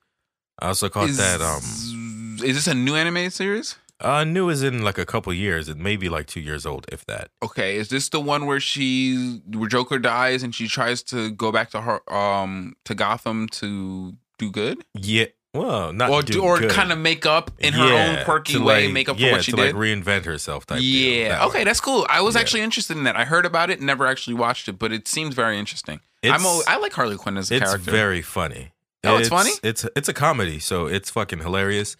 I 0.59 0.67
also 0.69 0.89
caught 0.89 1.09
is, 1.09 1.17
that 1.17 1.41
um 1.41 2.39
is 2.43 2.55
this 2.55 2.67
a 2.67 2.73
new 2.73 2.95
animated 2.95 3.31
series? 3.33 3.75
Uh 4.01 4.23
new 4.23 4.49
is 4.49 4.61
in 4.63 4.83
like 4.83 4.97
a 4.97 5.05
couple 5.05 5.33
years. 5.33 5.69
It 5.69 5.77
may 5.77 5.95
be 5.95 6.09
like 6.09 6.27
two 6.27 6.41
years 6.41 6.65
old, 6.65 6.85
if 6.91 7.05
that. 7.05 7.29
Okay, 7.43 7.77
is 7.77 7.89
this 7.89 8.09
the 8.09 8.19
one 8.19 8.45
where 8.45 8.59
she 8.59 9.41
where 9.53 9.69
Joker 9.69 9.99
dies 9.99 10.43
and 10.43 10.53
she 10.53 10.67
tries 10.67 11.01
to 11.03 11.31
go 11.31 11.51
back 11.51 11.69
to 11.71 11.81
her 11.81 12.13
um 12.13 12.75
to 12.85 12.93
Gotham 12.95 13.47
to 13.49 14.13
do 14.37 14.51
good? 14.51 14.83
Yeah. 14.93 15.25
Well, 15.53 15.93
not 15.93 16.09
or 16.09 16.21
do 16.21 16.43
or 16.43 16.59
kind 16.67 16.91
of 16.91 16.97
make 16.99 17.25
up 17.25 17.49
in 17.59 17.71
her 17.71 17.87
Yeah, 17.87 18.17
own 18.19 18.25
quirky 18.25 18.57
way, 18.57 18.83
like- 18.83 18.93
make 18.93 19.07
up 19.07 19.17
for 19.17 19.31
what 19.31 19.45
she 19.45 19.51
to 19.51 19.55
did. 19.57 19.73
like 19.73 19.75
reinvent 19.75 20.25
herself 20.25 20.65
type. 20.65 20.79
yeah. 20.81 21.29
that 21.29 21.43
Okay, 21.47 21.59
way. 21.59 21.63
that's 21.63 21.79
cool. 21.79 22.05
I 22.09 22.19
was 22.19 22.35
Yeah. 22.35 22.41
actually 22.41 22.59
interested 22.61 22.97
in 22.97 23.05
that. 23.05 23.15
I 23.15 23.23
heard 23.23 23.45
about 23.45 23.69
it, 23.69 23.79
never 23.79 24.05
actually 24.05 24.33
watched 24.33 24.67
it, 24.67 24.77
but 24.77 24.91
it 24.91 25.07
seems 25.07 25.33
very 25.33 25.57
interesting. 25.57 26.01
I'm 26.25 26.41
It's- 26.41 26.63
I 26.67 26.75
like 26.75 26.91
Harley 26.91 27.15
Quinn 27.15 27.37
as 27.37 27.49
a 27.51 27.55
it's 27.55 27.63
character. 27.63 27.89
It's 27.89 27.97
very 27.97 28.21
funny. 28.21 28.73
Oh, 29.05 29.15
it's 29.15 29.29
funny? 29.29 29.51
It's 29.63 29.85
it's 29.95 30.09
a 30.09 30.13
comedy, 30.13 30.59
so 30.59 30.87
it's 30.87 31.09
fucking 31.09 31.39
hilarious. 31.39 31.95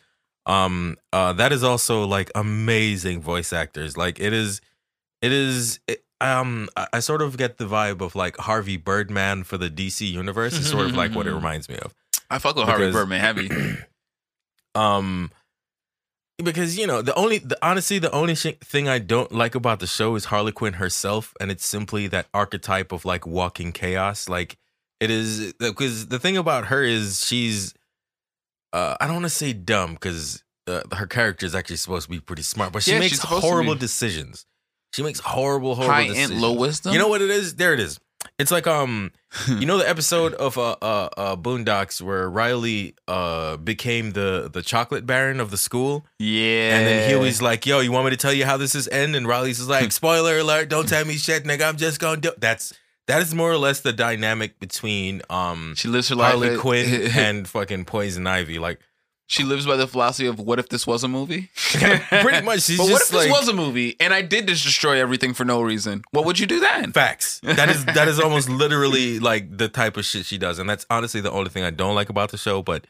Um, 0.45 0.97
uh, 1.11 1.33
that 1.33 1.51
is 1.51 1.63
also 1.63 2.05
like 2.05 2.29
amazing 2.35 3.21
voice 3.21 3.51
actors. 3.51 3.97
Like 3.97 4.19
it 4.19 4.33
is, 4.33 4.61
it 5.21 5.31
is. 5.31 5.79
It, 5.87 6.03
um, 6.21 6.69
I, 6.77 6.87
I 6.93 6.99
sort 6.99 7.21
of 7.21 7.35
get 7.37 7.57
the 7.57 7.65
vibe 7.65 8.01
of 8.01 8.15
like 8.15 8.37
Harvey 8.37 8.77
Birdman 8.77 9.43
for 9.43 9.57
the 9.57 9.69
DC 9.69 10.09
universe. 10.09 10.53
Is 10.53 10.69
sort 10.69 10.85
of 10.85 10.95
like 10.95 11.13
what 11.15 11.27
it 11.27 11.33
reminds 11.35 11.67
me 11.67 11.77
of. 11.77 11.93
I 12.29 12.39
fuck 12.39 12.55
with 12.55 12.65
Harvey 12.65 12.85
because- 12.85 12.95
Birdman 12.95 13.19
heavy. 13.21 13.49
Um, 14.75 15.31
because 16.43 16.77
you 16.77 16.85
know 16.85 17.01
the 17.01 17.15
only, 17.15 17.37
the 17.37 17.57
honestly, 17.61 17.97
the 17.97 18.11
only 18.11 18.35
sh- 18.35 18.57
thing 18.61 18.89
I 18.89 18.99
don't 18.99 19.31
like 19.31 19.55
about 19.55 19.79
the 19.79 19.87
show 19.87 20.15
is 20.15 20.25
Harley 20.25 20.51
Quinn 20.51 20.73
herself, 20.73 21.33
and 21.39 21.49
it's 21.49 21.65
simply 21.65 22.07
that 22.07 22.27
archetype 22.33 22.91
of 22.91 23.05
like 23.05 23.25
walking 23.25 23.71
chaos. 23.71 24.27
Like 24.27 24.57
it 24.99 25.09
is 25.09 25.53
because 25.59 26.07
the 26.07 26.19
thing 26.19 26.35
about 26.35 26.65
her 26.65 26.83
is 26.83 27.23
she's, 27.25 27.73
uh, 28.75 28.97
I 28.99 29.05
don't 29.07 29.15
want 29.15 29.25
to 29.25 29.29
say 29.29 29.53
dumb 29.53 29.93
because 29.93 30.43
uh, 30.67 30.81
her 30.93 31.07
character 31.07 31.45
is 31.45 31.55
actually 31.55 31.77
supposed 31.77 32.05
to 32.05 32.09
be 32.11 32.19
pretty 32.19 32.41
smart, 32.43 32.73
but 32.73 32.83
she 32.83 32.91
Yeah, 32.91 32.99
makes 32.99 33.11
she's 33.11 33.21
supposed 33.21 33.43
to 33.43 33.47
horrible 33.49 33.75
decisions. 33.75 34.45
She 34.93 35.03
makes 35.03 35.19
horrible, 35.19 35.75
horrible 35.75 35.93
High 35.93 36.07
decisions. 36.07 36.31
and 36.31 36.41
low 36.41 36.53
wisdom. 36.53 36.93
You 36.93 36.99
know 36.99 37.07
what 37.07 37.21
it 37.21 37.29
is? 37.29 37.55
There 37.55 37.73
it 37.73 37.79
is. 37.79 37.99
It's 38.39 38.49
like 38.51 38.65
um, 38.67 39.11
you 39.47 39.65
know 39.65 39.77
the 39.77 39.87
episode 39.87 40.33
of 40.33 40.57
uh, 40.57 40.75
uh 40.81 41.09
uh 41.15 41.35
Boondocks 41.35 42.01
where 42.01 42.29
Riley 42.29 42.95
uh 43.07 43.55
became 43.57 44.11
the 44.11 44.49
the 44.51 44.61
chocolate 44.61 45.05
baron 45.05 45.39
of 45.39 45.51
the 45.51 45.57
school, 45.57 46.05
Yeah. 46.19 46.75
and 46.77 46.87
then 46.87 47.09
he 47.09 47.15
was 47.15 47.41
like, 47.41 47.65
"Yo, 47.65 47.79
you 47.81 47.91
want 47.91 48.05
me 48.05 48.11
to 48.11 48.17
tell 48.17 48.33
you 48.33 48.45
how 48.45 48.57
this 48.57 48.73
is 48.75 48.87
end?" 48.87 49.15
And 49.15 49.27
Riley's 49.27 49.59
is 49.59 49.69
like, 49.69 49.91
"Spoiler 50.01 50.39
alert! 50.39 50.69
Don't 50.69 50.87
tell 50.89 51.05
me 51.05 51.15
shit, 51.17 51.43
nigga. 51.45 51.69
I'm 51.69 51.77
just 51.77 51.99
gonna 51.99 52.19
do." 52.19 52.31
That's 52.37 52.73
that 53.07 53.21
is 53.21 53.33
more 53.35 53.51
or 53.51 53.57
less 53.57 53.81
the 53.81 53.93
dynamic 53.93 54.59
between 54.59 55.21
um 55.29 55.73
she 55.75 55.87
lives 55.87 56.09
her 56.09 56.15
life. 56.15 56.31
Harley 56.33 56.57
Quinn 56.57 57.11
and 57.15 57.47
fucking 57.47 57.85
Poison 57.85 58.25
Ivy. 58.27 58.59
Like 58.59 58.79
she 59.27 59.43
lives 59.43 59.65
by 59.65 59.75
the 59.75 59.87
philosophy 59.87 60.27
of 60.27 60.39
what 60.39 60.59
if 60.59 60.69
this 60.69 60.85
was 60.85 61.03
a 61.03 61.07
movie? 61.07 61.49
Pretty 61.71 62.45
much, 62.45 62.61
she's 62.61 62.77
but 62.77 62.91
what 62.91 63.01
if 63.01 63.09
this 63.09 63.29
was 63.31 63.47
a 63.47 63.53
movie 63.53 63.95
and 63.99 64.13
I 64.13 64.21
did 64.21 64.47
just 64.47 64.63
destroy 64.63 64.99
everything 65.01 65.33
for 65.33 65.45
no 65.45 65.61
reason? 65.61 66.03
What 66.11 66.25
would 66.25 66.37
you 66.39 66.45
do 66.45 66.59
then? 66.59 66.91
Facts. 66.91 67.39
That 67.41 67.69
is 67.69 67.83
that 67.85 68.07
is 68.07 68.19
almost 68.19 68.49
literally 68.49 69.19
like 69.19 69.57
the 69.57 69.67
type 69.67 69.97
of 69.97 70.05
shit 70.05 70.25
she 70.25 70.37
does, 70.37 70.59
and 70.59 70.69
that's 70.69 70.85
honestly 70.89 71.21
the 71.21 71.31
only 71.31 71.49
thing 71.49 71.63
I 71.63 71.71
don't 71.71 71.95
like 71.95 72.09
about 72.09 72.29
the 72.31 72.37
show. 72.37 72.61
But 72.61 72.85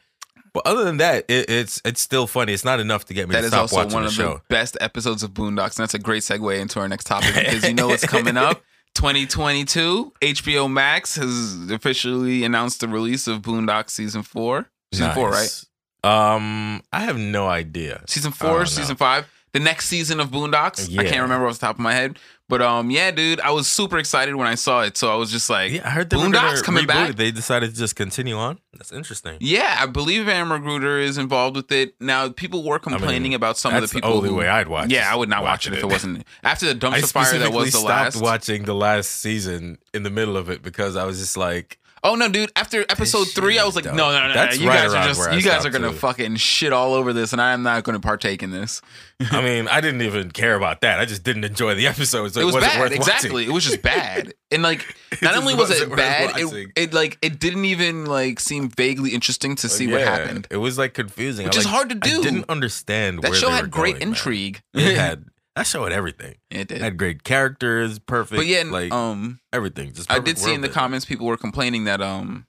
but 0.52 0.66
other 0.66 0.84
than 0.84 0.96
that, 0.98 1.24
it, 1.28 1.48
it's 1.50 1.80
it's 1.84 2.00
still 2.00 2.26
funny. 2.26 2.52
It's 2.52 2.64
not 2.64 2.80
enough 2.80 3.04
to 3.06 3.14
get 3.14 3.28
me 3.28 3.34
That 3.34 3.40
to 3.40 3.46
is 3.46 3.52
stop 3.52 3.60
also 3.62 3.76
watching 3.76 3.92
one 3.92 4.02
the 4.04 4.08
of 4.08 4.14
show. 4.14 4.34
the 4.34 4.42
best 4.54 4.76
episodes 4.80 5.22
of 5.22 5.32
Boondocks, 5.32 5.78
and 5.78 5.84
that's 5.84 5.94
a 5.94 5.98
great 5.98 6.22
segue 6.22 6.58
into 6.60 6.80
our 6.80 6.88
next 6.88 7.04
topic 7.04 7.34
because 7.34 7.64
you 7.64 7.74
know 7.74 7.88
what's 7.88 8.06
coming 8.06 8.36
up. 8.36 8.62
2022, 8.96 10.14
HBO 10.22 10.72
Max 10.72 11.16
has 11.16 11.70
officially 11.70 12.44
announced 12.44 12.80
the 12.80 12.88
release 12.88 13.28
of 13.28 13.42
Boondock 13.42 13.90
season 13.90 14.22
four. 14.22 14.70
Season 14.90 15.12
four, 15.12 15.30
right? 15.30 15.64
Um, 16.02 16.82
I 16.94 17.00
have 17.00 17.18
no 17.18 17.46
idea. 17.46 18.02
Season 18.06 18.32
four, 18.32 18.48
don't 18.48 18.58
know. 18.60 18.64
season 18.64 18.96
five. 18.96 19.26
The 19.56 19.64
next 19.64 19.86
season 19.86 20.20
of 20.20 20.28
Boondocks. 20.30 20.98
I 20.98 21.04
can't 21.04 21.22
remember 21.22 21.46
off 21.46 21.54
the 21.54 21.66
top 21.66 21.76
of 21.76 21.80
my 21.80 21.94
head. 21.94 22.18
But 22.48 22.60
um, 22.60 22.90
yeah, 22.90 23.10
dude, 23.10 23.40
I 23.40 23.52
was 23.52 23.66
super 23.66 23.96
excited 23.96 24.34
when 24.34 24.46
I 24.46 24.54
saw 24.54 24.82
it. 24.82 24.98
So 24.98 25.10
I 25.10 25.16
was 25.16 25.32
just 25.32 25.48
like, 25.48 25.72
Yeah, 25.72 25.86
I 25.86 25.90
heard 25.90 26.10
Boondocks 26.10 26.62
coming 26.62 26.84
reboot 26.84 26.88
back? 26.88 27.16
They 27.16 27.30
decided 27.30 27.70
to 27.70 27.76
just 27.76 27.96
continue 27.96 28.36
on. 28.36 28.58
That's 28.74 28.92
interesting. 28.92 29.38
Yeah, 29.40 29.78
I 29.80 29.86
believe 29.86 30.28
Aaron 30.28 30.48
McGruder 30.50 31.02
is 31.02 31.16
involved 31.16 31.56
with 31.56 31.72
it. 31.72 31.94
Now, 32.00 32.28
people 32.28 32.62
were 32.64 32.78
complaining 32.78 33.32
about 33.32 33.56
some 33.56 33.74
of 33.74 33.80
the 33.80 33.88
people. 33.88 34.10
That's 34.10 34.12
the 34.12 34.16
only 34.18 34.28
who- 34.28 34.36
way 34.36 34.48
I'd 34.48 34.68
watch. 34.68 34.90
Yeah, 34.90 35.10
I 35.10 35.16
would 35.16 35.30
not 35.30 35.42
watch 35.42 35.66
it 35.66 35.70
watching 35.70 35.78
if 35.78 35.82
it 35.84 35.86
wasn't 35.92 36.26
after 36.44 36.66
the 36.72 36.78
dumpster 36.78 37.12
fire 37.12 37.38
that 37.38 37.52
was 37.52 37.72
the 37.72 37.78
stopped 37.78 38.14
last. 38.14 38.20
watching 38.20 38.64
the 38.64 38.74
last 38.74 39.08
season 39.10 39.78
in 39.94 40.02
the 40.02 40.10
middle 40.10 40.36
of 40.36 40.50
it 40.50 40.62
because 40.62 40.96
I 40.96 41.04
was 41.06 41.18
just 41.18 41.38
like, 41.38 41.78
Oh 42.08 42.14
no, 42.14 42.28
dude! 42.28 42.52
After 42.54 42.82
episode 42.88 43.28
three, 43.30 43.58
I 43.58 43.64
was 43.64 43.74
like, 43.74 43.84
dope. 43.84 43.94
no, 43.94 44.12
no, 44.12 44.28
no. 44.28 44.32
That's 44.34 44.58
You 44.58 44.68
right 44.68 44.88
guys 44.88 44.94
are 44.94 45.08
just 45.08 45.32
you 45.32 45.42
guys 45.42 45.66
are 45.66 45.70
gonna 45.70 45.90
too. 45.90 45.96
fucking 45.96 46.36
shit 46.36 46.72
all 46.72 46.94
over 46.94 47.12
this, 47.12 47.32
and 47.32 47.42
I 47.42 47.52
am 47.52 47.62
not 47.64 47.82
gonna 47.82 47.98
partake 47.98 48.44
in 48.44 48.52
this. 48.52 48.80
I 49.32 49.42
mean, 49.42 49.66
I 49.66 49.80
didn't 49.80 50.02
even 50.02 50.30
care 50.30 50.54
about 50.54 50.82
that. 50.82 51.00
I 51.00 51.04
just 51.04 51.24
didn't 51.24 51.42
enjoy 51.44 51.74
the 51.74 51.86
episode. 51.88 52.32
So 52.32 52.40
it 52.40 52.44
was 52.44 52.54
wasn't 52.54 52.74
bad, 52.74 52.92
exactly. 52.92 53.30
watching. 53.30 53.50
It 53.50 53.52
was 53.54 53.64
just 53.64 53.82
bad, 53.82 54.34
and 54.52 54.62
like, 54.62 54.86
not 55.20 55.36
only 55.36 55.54
was 55.54 55.70
it 55.70 55.94
bad, 55.96 56.38
it, 56.38 56.70
it 56.76 56.94
like 56.94 57.18
it 57.22 57.40
didn't 57.40 57.64
even 57.64 58.06
like 58.06 58.38
seem 58.38 58.68
vaguely 58.68 59.10
interesting 59.10 59.56
to 59.56 59.68
see 59.68 59.86
what 59.88 60.00
Yeah, 60.00 60.16
happened. 60.16 60.46
It 60.50 60.58
was 60.58 60.78
like 60.78 60.94
confusing, 60.94 61.46
Which 61.46 61.56
I, 61.56 61.60
is 61.60 61.66
hard 61.66 61.88
to 61.88 61.96
do. 61.96 62.20
I 62.20 62.22
didn't 62.22 62.44
understand 62.48 63.22
That 63.22 63.34
show 63.34 63.50
had 63.50 63.70
great 63.70 63.94
going, 63.94 63.98
man. 64.00 64.08
intrigue. 64.08 64.62
It 64.74 64.96
had 64.96 65.24
that 65.56 65.66
show 65.66 65.84
had 65.84 65.92
everything. 65.92 66.36
it 66.50 66.68
did. 66.68 66.80
had 66.80 66.96
great 66.98 67.24
characters, 67.24 67.98
perfect. 67.98 68.36
But 68.38 68.46
yeah, 68.46 68.62
like 68.64 68.92
um, 68.92 69.40
everything. 69.52 69.92
Just 69.92 70.12
I 70.12 70.18
did 70.20 70.38
see 70.38 70.54
in 70.54 70.60
the 70.60 70.68
comments 70.68 71.04
people 71.06 71.26
were 71.26 71.38
complaining 71.38 71.84
that 71.84 72.00
um 72.00 72.46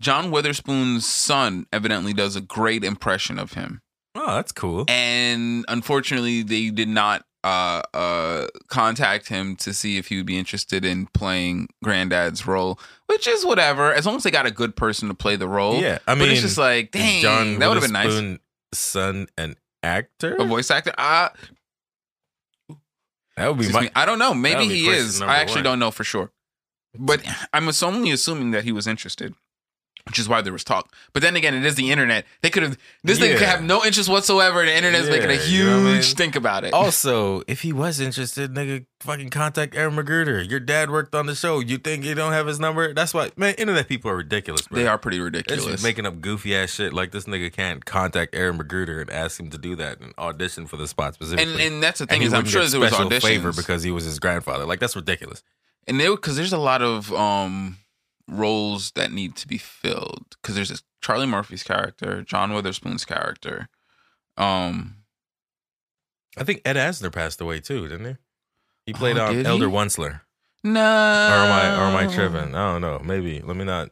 John 0.00 0.30
Witherspoon's 0.30 1.06
son 1.06 1.66
evidently 1.72 2.12
does 2.12 2.36
a 2.36 2.40
great 2.40 2.84
impression 2.84 3.38
of 3.38 3.52
him. 3.52 3.82
Oh, 4.14 4.36
that's 4.36 4.52
cool. 4.52 4.84
And 4.88 5.64
unfortunately 5.68 6.42
they 6.42 6.70
did 6.70 6.88
not 6.88 7.24
uh 7.44 7.82
uh 7.92 8.46
contact 8.68 9.28
him 9.28 9.56
to 9.56 9.74
see 9.74 9.98
if 9.98 10.06
he 10.06 10.16
would 10.16 10.26
be 10.26 10.38
interested 10.38 10.84
in 10.84 11.06
playing 11.08 11.68
granddad's 11.82 12.46
role, 12.46 12.78
which 13.06 13.26
is 13.26 13.44
whatever, 13.44 13.92
as 13.92 14.06
long 14.06 14.16
as 14.16 14.22
they 14.22 14.30
got 14.30 14.46
a 14.46 14.50
good 14.52 14.76
person 14.76 15.08
to 15.08 15.14
play 15.14 15.34
the 15.34 15.48
role. 15.48 15.80
Yeah, 15.80 15.98
I 16.06 16.14
mean, 16.14 16.24
but 16.24 16.28
it's 16.28 16.42
just 16.42 16.58
like, 16.58 16.92
dang, 16.92 17.22
John 17.22 17.58
that 17.58 17.66
would 17.68 17.82
have 17.82 17.82
been 17.82 17.92
nice. 17.92 18.38
Son 18.72 19.26
an 19.36 19.56
actor? 19.82 20.36
A 20.36 20.44
voice 20.44 20.70
actor? 20.70 20.92
Uh, 20.96 21.28
that 23.36 23.48
would 23.48 23.58
be 23.58 23.64
excuse 23.64 23.74
my. 23.74 23.82
me, 23.82 23.90
I 23.94 24.04
don't 24.06 24.18
know. 24.18 24.34
Maybe 24.34 24.68
be 24.68 24.74
he 24.74 24.84
question 24.84 25.04
is. 25.06 25.20
number 25.20 25.32
I 25.32 25.36
actually 25.38 25.56
one. 25.56 25.64
don't 25.64 25.78
know 25.78 25.90
for 25.90 26.04
sure. 26.04 26.30
But 26.98 27.22
I'm 27.52 27.70
only 27.82 28.10
assuming 28.10 28.50
that 28.50 28.64
he 28.64 28.72
was 28.72 28.86
interested, 28.86 29.34
which 30.06 30.18
is 30.18 30.28
why 30.28 30.40
there 30.42 30.52
was 30.52 30.64
talk. 30.64 30.92
But 31.12 31.22
then 31.22 31.36
again, 31.36 31.54
it 31.54 31.64
is 31.64 31.74
the 31.74 31.90
internet. 31.90 32.24
They 32.40 32.50
could 32.50 32.62
have 32.62 32.78
this 33.04 33.18
thing 33.18 33.32
could 33.32 33.46
have 33.46 33.62
no 33.62 33.84
interest 33.84 34.08
whatsoever. 34.08 34.64
The 34.64 34.74
internet 34.74 34.92
internet's 34.94 35.10
making 35.10 35.30
a 35.30 35.40
huge 35.40 35.52
you 35.52 35.64
know 35.64 35.78
I 35.90 35.92
mean? 35.94 36.02
stink 36.02 36.36
about 36.36 36.64
it. 36.64 36.72
Also, 36.72 37.42
if 37.46 37.62
he 37.62 37.72
was 37.72 38.00
interested, 38.00 38.52
nigga, 38.52 38.86
fucking 39.00 39.30
contact 39.30 39.74
Aaron 39.74 39.94
McGruder. 39.94 40.48
Your 40.48 40.60
dad 40.60 40.90
worked 40.90 41.14
on 41.14 41.26
the 41.26 41.34
show. 41.34 41.60
You 41.60 41.78
think 41.78 42.04
you 42.04 42.14
don't 42.14 42.32
have 42.32 42.46
his 42.46 42.60
number? 42.60 42.92
That's 42.92 43.14
why, 43.14 43.30
man. 43.36 43.54
Internet 43.54 43.88
people 43.88 44.10
are 44.10 44.16
ridiculous, 44.16 44.66
bro. 44.66 44.78
they 44.78 44.86
are 44.86 44.98
pretty 44.98 45.20
ridiculous. 45.20 45.64
just 45.64 45.84
making 45.84 46.06
up 46.06 46.20
goofy 46.20 46.56
ass 46.56 46.70
shit. 46.70 46.92
Like 46.92 47.12
this 47.12 47.24
nigga 47.24 47.52
can't 47.52 47.84
contact 47.84 48.34
Aaron 48.34 48.58
McGruder 48.58 49.00
and 49.00 49.10
ask 49.10 49.38
him 49.38 49.50
to 49.50 49.58
do 49.58 49.76
that 49.76 50.00
and 50.00 50.12
audition 50.18 50.66
for 50.66 50.76
the 50.76 50.88
spot 50.88 51.14
specifically. 51.14 51.52
and 51.52 51.60
and 51.60 51.82
that's 51.82 51.98
the 51.98 52.06
thing 52.06 52.22
is, 52.22 52.32
I'm 52.32 52.44
sure 52.44 52.66
there 52.66 52.80
was 52.80 52.90
special 52.90 53.08
auditions 53.08 53.22
favor 53.22 53.52
because 53.52 53.82
he 53.82 53.90
was 53.90 54.04
his 54.04 54.18
grandfather. 54.18 54.64
Like 54.64 54.80
that's 54.80 54.96
ridiculous. 54.96 55.42
and 55.86 56.00
there 56.00 56.10
because 56.10 56.36
there's 56.36 56.52
a 56.52 56.58
lot 56.58 56.82
of 56.82 57.12
um 57.12 57.78
roles 58.32 58.90
that 58.92 59.12
need 59.12 59.36
to 59.36 59.48
be 59.48 59.58
filled 59.58 60.36
because 60.40 60.54
there's 60.54 60.68
this 60.70 60.82
Charlie 61.00 61.26
Murphy's 61.26 61.62
character, 61.62 62.22
John 62.22 62.52
Witherspoon's 62.52 63.04
character. 63.04 63.68
Um, 64.36 64.96
I 66.36 66.44
think 66.44 66.62
Ed 66.64 66.76
Asner 66.76 67.12
passed 67.12 67.40
away 67.40 67.60
too, 67.60 67.88
didn't 67.88 68.06
he? 68.06 68.16
He 68.86 68.92
played 68.92 69.18
Oh, 69.18 69.26
on 69.26 69.34
did 69.34 69.46
Elder 69.46 69.68
he? 69.68 69.72
Wuncler. 69.74 70.20
No, 70.64 70.80
Or 70.80 70.84
am 70.84 71.52
I 71.52 71.76
or 71.76 71.84
am 71.88 71.96
I 71.96 72.12
tripping? 72.12 72.54
I 72.54 72.72
don't 72.72 72.80
know. 72.80 73.00
Maybe 73.04 73.40
let 73.40 73.56
me 73.56 73.64
not. 73.64 73.90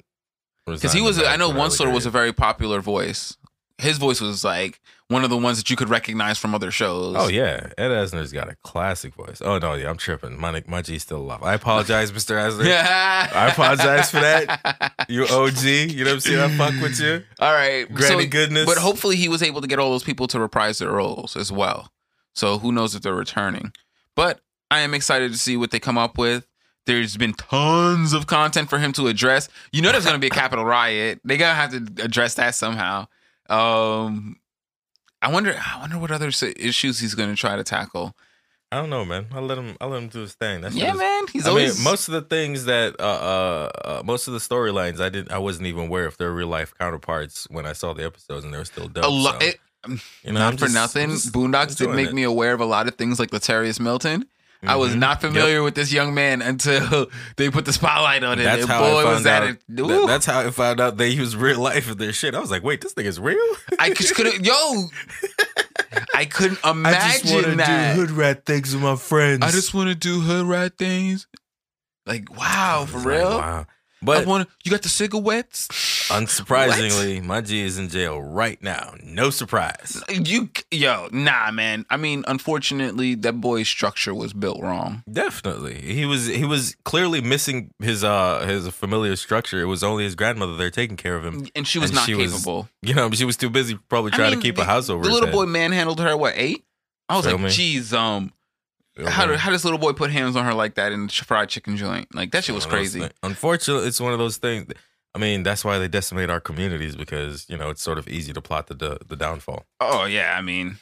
Because 0.66 0.92
he 0.92 1.00
was, 1.00 1.20
I 1.20 1.34
know 1.36 1.48
one 1.48 1.70
Wuncler 1.70 1.92
was 1.92 2.06
a 2.06 2.10
very 2.10 2.32
popular 2.32 2.80
voice. 2.80 3.36
His 3.78 3.98
voice 3.98 4.20
was 4.20 4.44
like 4.44 4.80
one 5.10 5.24
of 5.24 5.30
the 5.30 5.36
ones 5.36 5.58
that 5.58 5.68
you 5.68 5.74
could 5.76 5.88
recognize 5.88 6.38
from 6.38 6.54
other 6.54 6.70
shows. 6.70 7.16
Oh 7.18 7.26
yeah, 7.28 7.70
Ed 7.76 7.88
Asner's 7.90 8.32
got 8.32 8.48
a 8.48 8.56
classic 8.62 9.12
voice. 9.14 9.42
Oh 9.44 9.58
no, 9.58 9.74
yeah, 9.74 9.90
I'm 9.90 9.96
tripping. 9.96 10.38
My 10.40 10.62
my 10.68 10.82
G's 10.82 11.02
still 11.02 11.18
alive. 11.18 11.42
I 11.42 11.54
apologize, 11.54 12.12
Mr. 12.12 12.36
Asner. 12.36 12.64
yeah. 12.64 13.28
I 13.34 13.48
apologize 13.48 14.10
for 14.10 14.20
that. 14.20 14.94
You 15.08 15.24
OG. 15.24 15.62
You 15.64 16.04
know 16.04 16.10
what 16.10 16.14
I'm 16.14 16.20
saying? 16.20 16.38
I 16.38 16.56
fuck 16.56 16.80
with 16.80 17.00
you. 17.00 17.22
All 17.40 17.52
right, 17.52 17.92
Granny 17.92 18.24
so- 18.24 18.28
goodness. 18.30 18.66
But 18.66 18.78
hopefully, 18.78 19.16
he 19.16 19.28
was 19.28 19.42
able 19.42 19.60
to 19.60 19.66
get 19.66 19.78
all 19.80 19.90
those 19.90 20.04
people 20.04 20.28
to 20.28 20.38
reprise 20.38 20.78
their 20.78 20.92
roles 20.92 21.36
as 21.36 21.50
well. 21.50 21.90
So 22.32 22.58
who 22.58 22.70
knows 22.70 22.94
if 22.94 23.02
they're 23.02 23.12
returning? 23.14 23.72
But 24.14 24.40
I 24.70 24.80
am 24.80 24.94
excited 24.94 25.32
to 25.32 25.38
see 25.38 25.56
what 25.56 25.72
they 25.72 25.80
come 25.80 25.98
up 25.98 26.16
with. 26.16 26.46
There's 26.86 27.16
been 27.16 27.34
tons 27.34 28.12
of 28.12 28.26
content 28.28 28.70
for 28.70 28.78
him 28.78 28.92
to 28.92 29.08
address. 29.08 29.48
You 29.72 29.82
know, 29.82 29.90
there's 29.92 30.04
going 30.04 30.14
to 30.14 30.20
be 30.20 30.28
a 30.28 30.30
capital 30.30 30.64
riot. 30.64 31.20
They 31.24 31.36
gotta 31.36 31.54
have 31.54 31.70
to 31.72 32.04
address 32.04 32.34
that 32.34 32.54
somehow. 32.54 33.06
Um, 33.48 34.36
I 35.22 35.30
wonder. 35.30 35.54
I 35.58 35.78
wonder 35.80 35.98
what 35.98 36.10
other 36.10 36.28
issues 36.28 37.00
he's 37.00 37.14
going 37.14 37.30
to 37.30 37.36
try 37.36 37.56
to 37.56 37.64
tackle. 37.64 38.14
I 38.72 38.76
don't 38.76 38.88
know, 38.88 39.04
man. 39.04 39.26
I'll 39.32 39.42
let 39.42 39.58
him. 39.58 39.76
I'll 39.80 39.88
let 39.88 40.02
him 40.02 40.08
do 40.08 40.20
his 40.20 40.34
thing. 40.34 40.60
That's 40.60 40.74
Yeah, 40.76 40.92
his, 40.92 40.98
man. 41.00 41.22
He's 41.32 41.46
I 41.46 41.50
always 41.50 41.76
mean, 41.76 41.84
most 41.84 42.06
of 42.08 42.14
the 42.14 42.22
things 42.22 42.66
that, 42.66 42.94
uh, 43.00 43.02
uh, 43.02 43.70
uh, 43.84 44.02
most 44.04 44.28
of 44.28 44.32
the 44.32 44.38
storylines, 44.38 45.00
I 45.00 45.08
didn't, 45.08 45.32
I 45.32 45.38
wasn't 45.38 45.66
even 45.66 45.86
aware 45.86 46.06
if 46.06 46.16
they're 46.16 46.30
real 46.32 46.46
life 46.48 46.72
counterparts 46.78 47.48
when 47.50 47.66
I 47.66 47.72
saw 47.72 47.92
the 47.94 48.04
episodes, 48.04 48.44
and 48.44 48.54
they 48.54 48.58
were 48.58 48.64
still 48.64 48.86
dope. 48.88 49.04
a 49.04 49.08
lot. 49.08 49.42
so, 49.42 49.48
it, 49.48 49.58
you 50.22 50.32
know, 50.32 50.38
not 50.38 50.52
I'm 50.52 50.56
for 50.56 50.66
just- 50.66 50.74
nothing. 50.74 51.10
just 51.10 51.32
Boondocks 51.32 51.76
did 51.76 51.90
make 51.90 52.08
it. 52.10 52.14
me 52.14 52.22
aware 52.22 52.52
of 52.54 52.60
a 52.60 52.64
lot 52.64 52.86
of 52.86 52.94
things 52.94 53.18
like 53.18 53.30
Latarius 53.30 53.80
Milton. 53.80 54.26
I 54.62 54.76
was 54.76 54.92
Mhm. 54.94 54.98
not 54.98 55.20
familiar 55.22 55.62
with 55.62 55.74
this 55.74 55.90
young 55.92 56.12
man 56.12 56.42
until 56.42 57.06
they 57.36 57.48
put 57.50 57.64
the 57.64 57.72
spotlight 57.72 58.22
on 58.24 58.38
him. 58.38 58.44
That's 58.44 58.62
and 58.62 58.70
how 58.70 58.80
boy, 58.80 58.86
I 58.86 59.04
was 59.04 59.04
found 59.04 59.24
that 59.26 59.42
out. 59.42 59.48
a, 59.48 59.56
that- 59.82 60.06
that's 60.06 60.26
how 60.26 60.40
I 60.40 60.50
found 60.50 60.80
out 60.80 60.96
they 60.98 61.08
use 61.08 61.34
real 61.34 61.60
life 61.60 61.90
in 61.90 61.96
their 61.98 62.12
shit. 62.12 62.34
I 62.34 62.40
was 62.40 62.50
like, 62.50 62.62
wait, 62.62 62.80
this 62.82 62.92
thing 62.92 63.06
is 63.06 63.18
real. 63.18 63.38
I 63.78 63.90
just 63.94 64.14
couldn't. 64.14 64.44
Yo, 64.44 64.84
I 66.14 66.24
couldn't 66.26 66.58
imagine 66.64 67.00
I 67.02 67.18
just 67.18 67.32
want 67.34 67.46
to 67.46 67.56
that. 67.56 67.94
do 67.94 68.00
hood 68.02 68.10
rat 68.10 68.44
things 68.44 68.74
with 68.74 68.82
my 68.82 68.96
friends. 68.96 69.42
I 69.42 69.50
just 69.50 69.72
want 69.74 69.88
to 69.88 69.94
do 69.94 70.20
hood 70.20 70.46
rat 70.46 70.76
things. 70.78 71.26
Like 72.06 72.30
wow, 72.36 72.86
for 72.88 72.98
It's 72.98 73.06
like, 73.06 73.14
real. 73.18 73.38
wow. 73.38 73.66
I 74.02 74.04
But 74.06 74.26
want 74.26 74.48
to. 74.48 74.54
You 74.64 74.70
got 74.70 74.82
the 74.82 74.88
cigarettes. 74.88 75.68
unsurprisingly, 76.10 77.22
my 77.22 77.40
G 77.40 77.60
is 77.60 77.78
in 77.78 77.88
jail 77.88 78.20
right 78.20 78.60
now. 78.62 78.94
No 79.02 79.30
surprise. 79.30 80.02
You 80.08 80.50
yo, 80.70 81.08
nah, 81.12 81.50
man. 81.50 81.84
I 81.90 81.96
mean, 81.96 82.24
unfortunately, 82.26 83.14
that 83.16 83.40
boy's 83.40 83.68
structure 83.68 84.14
was 84.14 84.32
built 84.32 84.60
wrong. 84.62 85.02
Definitely, 85.10 85.80
he 85.80 86.06
was 86.06 86.26
he 86.26 86.44
was 86.44 86.76
clearly 86.84 87.20
missing 87.20 87.72
his 87.80 88.02
uh 88.04 88.46
his 88.46 88.68
familiar 88.68 89.16
structure. 89.16 89.60
It 89.60 89.66
was 89.66 89.82
only 89.82 90.04
his 90.04 90.14
grandmother 90.14 90.56
there 90.56 90.70
taking 90.70 90.96
care 90.96 91.16
of 91.16 91.24
him. 91.24 91.46
And 91.54 91.66
she 91.66 91.78
was 91.78 91.90
And 91.90 91.96
not 91.96 92.06
she 92.06 92.14
was 92.14 92.32
capable. 92.32 92.68
You 92.82 92.94
know, 92.94 93.10
she 93.10 93.24
was 93.24 93.36
too 93.36 93.50
busy 93.50 93.78
probably 93.88 94.12
I 94.12 94.16
trying 94.16 94.30
mean, 94.30 94.40
to 94.40 94.42
keep 94.42 94.56
the- 94.56 94.62
a 94.62 94.66
house 94.66 94.88
over 94.88 95.04
The 95.04 95.10
little 95.10 95.26
head. 95.28 95.34
boy 95.34 95.46
manhandled 95.46 96.00
her 96.00 96.16
what 96.16 96.34
eight? 96.36 96.64
I 97.08 97.16
was 97.16 97.26
Feel 97.26 97.34
like, 97.34 97.44
me? 97.44 97.50
geez, 97.50 97.92
um, 97.92 98.32
how 99.06 99.26
do, 99.26 99.34
how 99.34 99.50
does 99.50 99.64
little 99.64 99.78
boy 99.78 99.92
put 99.92 100.10
hands 100.10 100.36
on 100.36 100.44
her 100.44 100.54
like 100.54 100.74
that 100.74 100.92
in 100.92 101.06
the 101.06 101.12
fried 101.12 101.48
chicken 101.48 101.76
joint? 101.76 102.14
Like 102.14 102.32
that 102.32 102.44
shit 102.44 102.54
was 102.54 102.66
One 102.66 102.74
of 102.74 102.80
those 102.80 102.92
crazy. 102.92 103.10
Unfortunately, 103.22 103.86
it's 103.86 104.00
one 104.00 104.12
of 104.12 104.18
those 104.18 104.36
things. 104.36 104.72
I 105.14 105.18
mean, 105.18 105.42
that's 105.42 105.64
why 105.64 105.78
they 105.78 105.88
decimate 105.88 106.30
our 106.30 106.40
communities 106.40 106.96
because 106.96 107.46
you 107.48 107.56
know 107.56 107.70
it's 107.70 107.82
sort 107.82 107.98
of 107.98 108.08
easy 108.08 108.32
to 108.32 108.40
plot 108.40 108.68
the 108.68 108.74
the, 108.74 108.98
the 109.06 109.16
downfall. 109.16 109.64
Oh 109.80 110.04
yeah, 110.04 110.34
I 110.36 110.40
mean, 110.40 110.76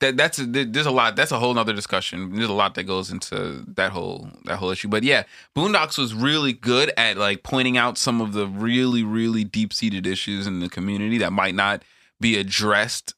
that 0.00 0.16
that's 0.16 0.38
a, 0.38 0.46
there's 0.46 0.86
a 0.86 0.90
lot. 0.90 1.16
That's 1.16 1.32
a 1.32 1.38
whole 1.38 1.54
nother 1.54 1.72
discussion. 1.72 2.34
There's 2.34 2.50
a 2.50 2.54
lot 2.54 2.74
that 2.74 2.84
goes 2.84 3.10
into 3.10 3.64
that 3.68 3.92
whole 3.92 4.28
that 4.44 4.56
whole 4.56 4.70
issue. 4.70 4.88
But 4.88 5.04
yeah, 5.04 5.24
Boondocks 5.56 5.96
was 5.96 6.14
really 6.14 6.52
good 6.52 6.92
at 6.96 7.16
like 7.16 7.42
pointing 7.42 7.78
out 7.78 7.96
some 7.96 8.20
of 8.20 8.32
the 8.32 8.46
really 8.46 9.02
really 9.02 9.44
deep 9.44 9.72
seated 9.72 10.06
issues 10.06 10.46
in 10.46 10.60
the 10.60 10.68
community 10.68 11.18
that 11.18 11.32
might 11.32 11.54
not 11.54 11.82
be 12.20 12.38
addressed 12.38 13.14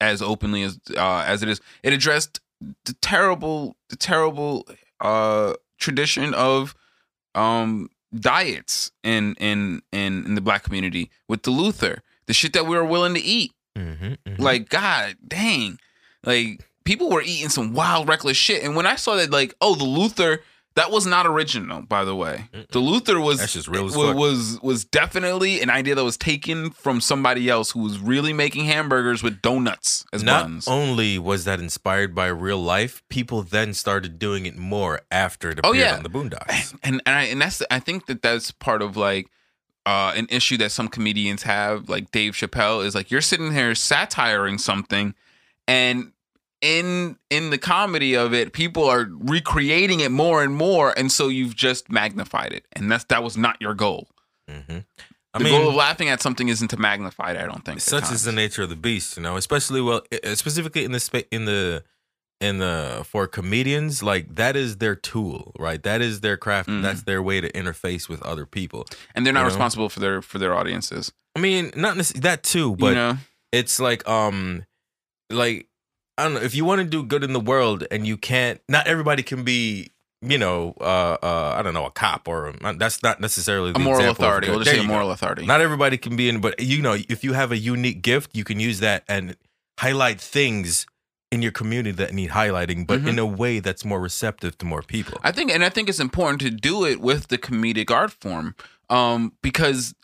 as 0.00 0.22
openly 0.22 0.62
as 0.62 0.78
uh, 0.96 1.24
as 1.26 1.42
it 1.42 1.48
is. 1.50 1.60
It 1.82 1.92
addressed 1.92 2.40
the 2.84 2.92
terrible 3.00 3.76
the 3.88 3.96
terrible 3.96 4.66
uh, 5.00 5.54
tradition 5.78 6.34
of 6.34 6.74
um 7.34 7.88
diets 8.18 8.90
in 9.04 9.34
in 9.34 9.82
in 9.92 10.24
in 10.26 10.34
the 10.34 10.40
black 10.40 10.62
community 10.64 11.10
with 11.28 11.42
the 11.42 11.50
Luther, 11.50 12.02
the 12.26 12.32
shit 12.34 12.52
that 12.54 12.66
we 12.66 12.76
were 12.76 12.84
willing 12.84 13.14
to 13.14 13.20
eat. 13.20 13.52
Mm-hmm, 13.76 14.42
Like, 14.42 14.68
god 14.68 15.16
dang. 15.26 15.78
Like 16.24 16.64
people 16.84 17.10
were 17.10 17.22
eating 17.22 17.48
some 17.48 17.74
wild 17.74 18.08
reckless 18.08 18.36
shit. 18.36 18.64
And 18.64 18.74
when 18.74 18.86
I 18.86 18.96
saw 18.96 19.14
that, 19.16 19.30
like, 19.30 19.54
oh, 19.60 19.74
the 19.74 19.84
Luther, 19.84 20.40
that 20.78 20.90
was 20.90 21.04
not 21.06 21.26
original, 21.26 21.82
by 21.82 22.04
the 22.04 22.14
way. 22.14 22.48
The 22.70 22.78
Luther 22.78 23.20
was 23.20 23.38
That's 23.38 23.52
just 23.52 23.68
real 23.68 23.86
as 23.86 23.94
fuck. 23.94 24.16
was 24.16 24.58
was 24.62 24.84
definitely 24.84 25.60
an 25.60 25.70
idea 25.70 25.94
that 25.94 26.04
was 26.04 26.16
taken 26.16 26.70
from 26.70 27.00
somebody 27.00 27.48
else 27.48 27.72
who 27.72 27.80
was 27.80 27.98
really 27.98 28.32
making 28.32 28.64
hamburgers 28.64 29.22
with 29.22 29.42
donuts 29.42 30.04
as 30.12 30.22
Not 30.22 30.42
buns. 30.44 30.68
only 30.68 31.18
was 31.18 31.44
that 31.44 31.60
inspired 31.60 32.14
by 32.14 32.26
real 32.28 32.62
life, 32.62 33.02
people 33.08 33.42
then 33.42 33.74
started 33.74 34.18
doing 34.18 34.46
it 34.46 34.56
more 34.56 35.00
after 35.10 35.50
it 35.50 35.60
Oh, 35.64 35.70
appeared 35.70 35.86
yeah. 35.86 35.96
on 35.96 36.02
the 36.02 36.10
Boondocks. 36.10 36.74
and 36.82 37.02
and 37.04 37.14
I 37.14 37.22
and 37.24 37.40
that's 37.42 37.62
I 37.70 37.80
think 37.80 38.06
that 38.06 38.22
that's 38.22 38.50
part 38.52 38.80
of 38.82 38.96
like 38.96 39.28
uh, 39.86 40.12
an 40.16 40.26
issue 40.30 40.56
that 40.58 40.70
some 40.70 40.88
comedians 40.88 41.44
have, 41.44 41.88
like 41.88 42.10
Dave 42.10 42.34
Chappelle, 42.34 42.84
is 42.84 42.94
like 42.94 43.10
you're 43.10 43.22
sitting 43.22 43.52
here 43.52 43.74
satiring 43.74 44.58
something, 44.58 45.14
and 45.66 46.12
in 46.60 47.16
in 47.30 47.50
the 47.50 47.58
comedy 47.58 48.14
of 48.14 48.32
it, 48.34 48.52
people 48.52 48.84
are 48.84 49.06
recreating 49.10 50.00
it 50.00 50.10
more 50.10 50.42
and 50.42 50.54
more, 50.54 50.92
and 50.96 51.10
so 51.12 51.28
you've 51.28 51.54
just 51.56 51.90
magnified 51.90 52.52
it, 52.52 52.64
and 52.72 52.90
that's 52.90 53.04
that 53.04 53.22
was 53.22 53.36
not 53.36 53.56
your 53.60 53.74
goal. 53.74 54.08
hmm 54.48 54.78
I 55.34 55.38
The 55.38 55.44
mean, 55.44 55.52
goal 55.60 55.68
of 55.68 55.74
laughing 55.74 56.08
at 56.08 56.22
something 56.22 56.48
isn't 56.48 56.68
to 56.68 56.78
magnify 56.78 57.32
it. 57.32 57.36
I 57.36 57.44
don't 57.46 57.64
think. 57.64 57.80
such 57.80 58.10
is 58.10 58.24
the 58.24 58.32
nature 58.32 58.62
of 58.62 58.70
the 58.70 58.76
beast, 58.76 59.16
you 59.16 59.22
know. 59.22 59.36
Especially 59.36 59.80
well, 59.80 60.02
specifically 60.34 60.84
in 60.84 60.92
the 60.92 61.00
space 61.00 61.26
in 61.30 61.44
the 61.44 61.84
in 62.40 62.58
the 62.58 63.02
for 63.04 63.26
comedians, 63.26 64.02
like 64.02 64.34
that 64.36 64.56
is 64.56 64.78
their 64.78 64.94
tool, 64.96 65.52
right? 65.58 65.82
That 65.82 66.00
is 66.00 66.20
their 66.22 66.36
craft. 66.36 66.68
Mhm. 66.70 66.82
That's 66.82 67.02
their 67.02 67.22
way 67.22 67.40
to 67.40 67.52
interface 67.52 68.08
with 68.08 68.22
other 68.22 68.46
people. 68.46 68.86
and 69.14 69.24
they're 69.26 69.32
not 69.34 69.40
you 69.40 69.44
know? 69.44 69.48
responsible 69.50 69.88
for 69.90 70.00
their 70.00 70.22
for 70.22 70.38
their 70.38 70.54
audiences. 70.54 71.12
I 71.36 71.40
mean, 71.40 71.72
not 71.76 71.96
necessarily 71.96 72.22
that 72.22 72.42
too, 72.42 72.74
but 72.76 72.88
you 72.88 72.94
know, 72.94 73.18
it's 73.52 73.78
like 73.78 74.08
um 74.08 74.64
like 75.30 75.67
I 76.18 76.24
don't 76.24 76.34
know 76.34 76.40
if 76.40 76.54
you 76.54 76.64
want 76.64 76.80
to 76.80 76.84
do 76.86 77.02
good 77.04 77.22
in 77.24 77.32
the 77.32 77.40
world 77.40 77.84
and 77.90 78.06
you 78.06 78.16
can't. 78.16 78.60
Not 78.68 78.86
everybody 78.86 79.22
can 79.22 79.44
be. 79.44 79.92
You 80.20 80.36
know, 80.36 80.74
uh, 80.80 81.16
uh, 81.22 81.54
I 81.56 81.62
don't 81.62 81.74
know, 81.74 81.86
a 81.86 81.92
cop 81.92 82.26
or 82.26 82.52
that's 82.74 83.04
not 83.04 83.20
necessarily 83.20 83.70
the 83.70 83.78
a 83.78 83.82
moral 83.82 84.10
authority. 84.10 84.48
We'll 84.50 84.58
just 84.58 84.70
say 84.72 84.78
a 84.78 84.82
you 84.82 84.88
go. 84.88 84.92
moral 84.92 85.12
authority. 85.12 85.46
Not 85.46 85.60
everybody 85.60 85.96
can 85.96 86.16
be 86.16 86.28
in, 86.28 86.40
but 86.40 86.58
you 86.58 86.82
know, 86.82 86.96
if 87.08 87.22
you 87.22 87.34
have 87.34 87.52
a 87.52 87.56
unique 87.56 88.02
gift, 88.02 88.36
you 88.36 88.42
can 88.42 88.58
use 88.58 88.80
that 88.80 89.04
and 89.08 89.36
highlight 89.78 90.20
things 90.20 90.86
in 91.30 91.40
your 91.40 91.52
community 91.52 91.92
that 91.92 92.12
need 92.14 92.30
highlighting, 92.30 92.84
but 92.84 93.02
Mhm. 93.02 93.10
in 93.10 93.18
a 93.20 93.26
way 93.26 93.60
that's 93.60 93.84
more 93.84 94.00
receptive 94.00 94.58
to 94.58 94.66
more 94.66 94.82
people. 94.82 95.20
I 95.22 95.30
think, 95.30 95.52
and 95.52 95.64
I 95.64 95.68
think 95.68 95.88
it's 95.88 96.00
important 96.00 96.40
to 96.40 96.50
do 96.50 96.84
it 96.84 97.00
with 97.00 97.28
the 97.28 97.38
comedic 97.38 97.88
art 97.88 98.10
form, 98.10 98.56
um, 98.90 99.34
because 99.40 99.94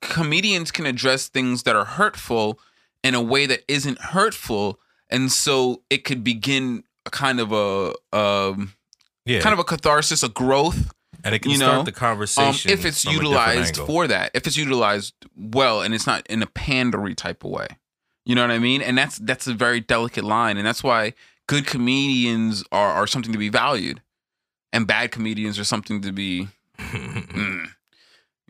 comedians 0.00 0.70
can 0.70 0.86
address 0.86 1.26
things 1.26 1.64
that 1.64 1.74
are 1.74 1.84
hurtful 1.84 2.60
in 3.02 3.16
a 3.16 3.22
way 3.22 3.46
that 3.46 3.64
isn't 3.66 3.98
hurtful, 3.98 4.78
and 5.10 5.32
so 5.32 5.82
it 5.90 6.04
could 6.04 6.22
begin 6.22 6.84
a 7.06 7.10
kind 7.10 7.40
of 7.40 7.52
a 7.52 8.16
um, 8.16 8.74
yeah, 9.24 9.40
kind 9.40 9.52
of 9.52 9.58
a 9.58 9.64
catharsis, 9.64 10.22
a 10.22 10.28
growth, 10.28 10.92
and 11.24 11.34
it 11.34 11.40
can 11.40 11.50
you 11.50 11.56
start 11.58 11.78
know, 11.78 11.82
the 11.82 11.90
um, 11.90 11.94
conversation 11.94 12.70
if 12.70 12.84
it's 12.84 13.04
utilized 13.04 13.76
for 13.76 14.06
that. 14.06 14.30
If 14.34 14.46
it's 14.46 14.56
utilized 14.56 15.14
well, 15.36 15.82
and 15.82 15.94
it's 15.94 16.06
not 16.06 16.26
in 16.28 16.42
a 16.42 16.46
pandery 16.46 17.16
type 17.16 17.44
of 17.44 17.50
way, 17.50 17.68
you 18.24 18.34
know 18.34 18.42
what 18.42 18.50
I 18.50 18.58
mean? 18.58 18.82
And 18.82 18.96
that's 18.96 19.18
that's 19.18 19.46
a 19.46 19.54
very 19.54 19.80
delicate 19.80 20.24
line, 20.24 20.56
and 20.56 20.66
that's 20.66 20.84
why 20.84 21.14
good 21.46 21.66
comedians 21.66 22.64
are 22.70 22.92
are 22.92 23.06
something 23.06 23.32
to 23.32 23.38
be 23.38 23.48
valued, 23.48 24.02
and 24.72 24.86
bad 24.86 25.10
comedians 25.10 25.58
are 25.58 25.64
something 25.64 26.00
to 26.02 26.12
be 26.12 26.48
mm, 26.78 27.66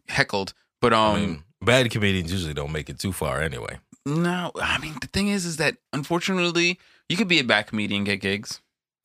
heckled. 0.08 0.54
But 0.80 0.92
um, 0.92 1.14
I 1.14 1.20
mean, 1.20 1.44
bad 1.62 1.90
comedians 1.90 2.32
usually 2.32 2.54
don't 2.54 2.72
make 2.72 2.90
it 2.90 2.98
too 2.98 3.12
far 3.12 3.40
anyway. 3.40 3.78
No, 4.16 4.50
I 4.60 4.78
mean 4.78 4.94
the 5.00 5.06
thing 5.08 5.28
is, 5.28 5.44
is 5.44 5.56
that 5.58 5.76
unfortunately, 5.92 6.78
you 7.08 7.16
could 7.16 7.28
be 7.28 7.38
a 7.38 7.44
back 7.44 7.68
comedian, 7.68 8.04
get 8.04 8.20
gigs, 8.20 8.60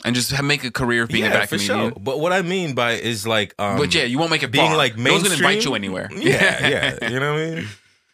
and 0.06 0.16
just 0.16 0.32
have, 0.32 0.46
make 0.46 0.63
a 0.63 0.72
career 0.72 1.04
of 1.04 1.10
being 1.10 1.26
a 1.26 1.30
bad 1.30 1.50
for 1.50 1.58
comedian. 1.58 1.92
sure. 1.94 2.00
But 2.00 2.20
what 2.20 2.34
I 2.34 2.42
mean 2.42 2.74
by 2.76 2.94
is 2.94 3.26
like, 3.28 3.54
um, 3.60 3.78
but 3.78 3.94
yeah, 3.94 4.04
you 4.04 4.18
won't 4.20 4.32
make 4.32 4.44
it 4.44 4.52
being 4.52 4.68
far. 4.70 4.78
like 4.78 4.98
no 4.98 5.12
one's 5.13 5.24
mainstream. 5.24 5.42
gonna 5.42 5.54
invite 5.54 5.66
you 5.66 5.76
anywhere. 5.76 6.10
Yeah, 6.16 6.68
yeah. 7.02 7.10
You 7.10 7.20
know 7.20 7.34
what 7.34 7.42
I 7.42 7.56
mean? 7.56 7.68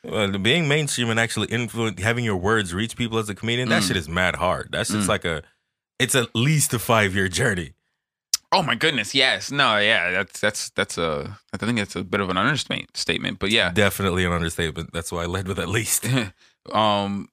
Well, 0.04 0.38
being 0.39 0.67
mainstream 0.67 1.10
and 1.10 1.19
actually 1.19 1.47
influence, 1.47 2.02
having 2.02 2.23
your 2.23 2.38
words 2.38 2.73
reach 2.73 2.95
people 2.95 3.17
as 3.19 3.28
a 3.30 3.36
comedian, 3.36 3.69
that 3.69 3.84
Mm. 3.84 3.88
shit 3.88 3.97
is 3.97 4.08
mad 4.08 4.36
hard. 4.38 4.69
That's 4.71 4.89
just 4.89 5.06
Mm. 5.08 5.10
like 5.10 5.25
a, 5.25 5.43
it's 5.99 6.15
at 6.15 6.34
least 6.34 6.73
a 6.73 6.80
five 6.80 7.13
year 7.15 7.28
journey. 7.28 7.73
Oh 8.52 8.63
my 8.63 8.73
goodness, 8.75 9.13
yes. 9.13 9.52
No, 9.52 9.78
yeah, 9.78 10.10
that's 10.12 10.39
that's 10.39 10.69
that's 10.71 10.97
a 10.97 11.38
I 11.54 11.58
think 11.58 11.78
it's 11.78 11.95
a 11.95 12.04
bit 12.04 12.19
of 12.21 12.30
an 12.30 12.38
understatement 12.38 12.97
statement, 12.97 13.38
but 13.39 13.52
yeah. 13.52 13.71
Definitely 13.71 14.25
an 14.25 14.32
understatement. 14.32 14.91
That's 14.93 15.12
why 15.12 15.23
I 15.23 15.25
led 15.25 15.47
with 15.47 15.60
at 15.60 15.69
least. 15.69 16.06
um 16.73 17.29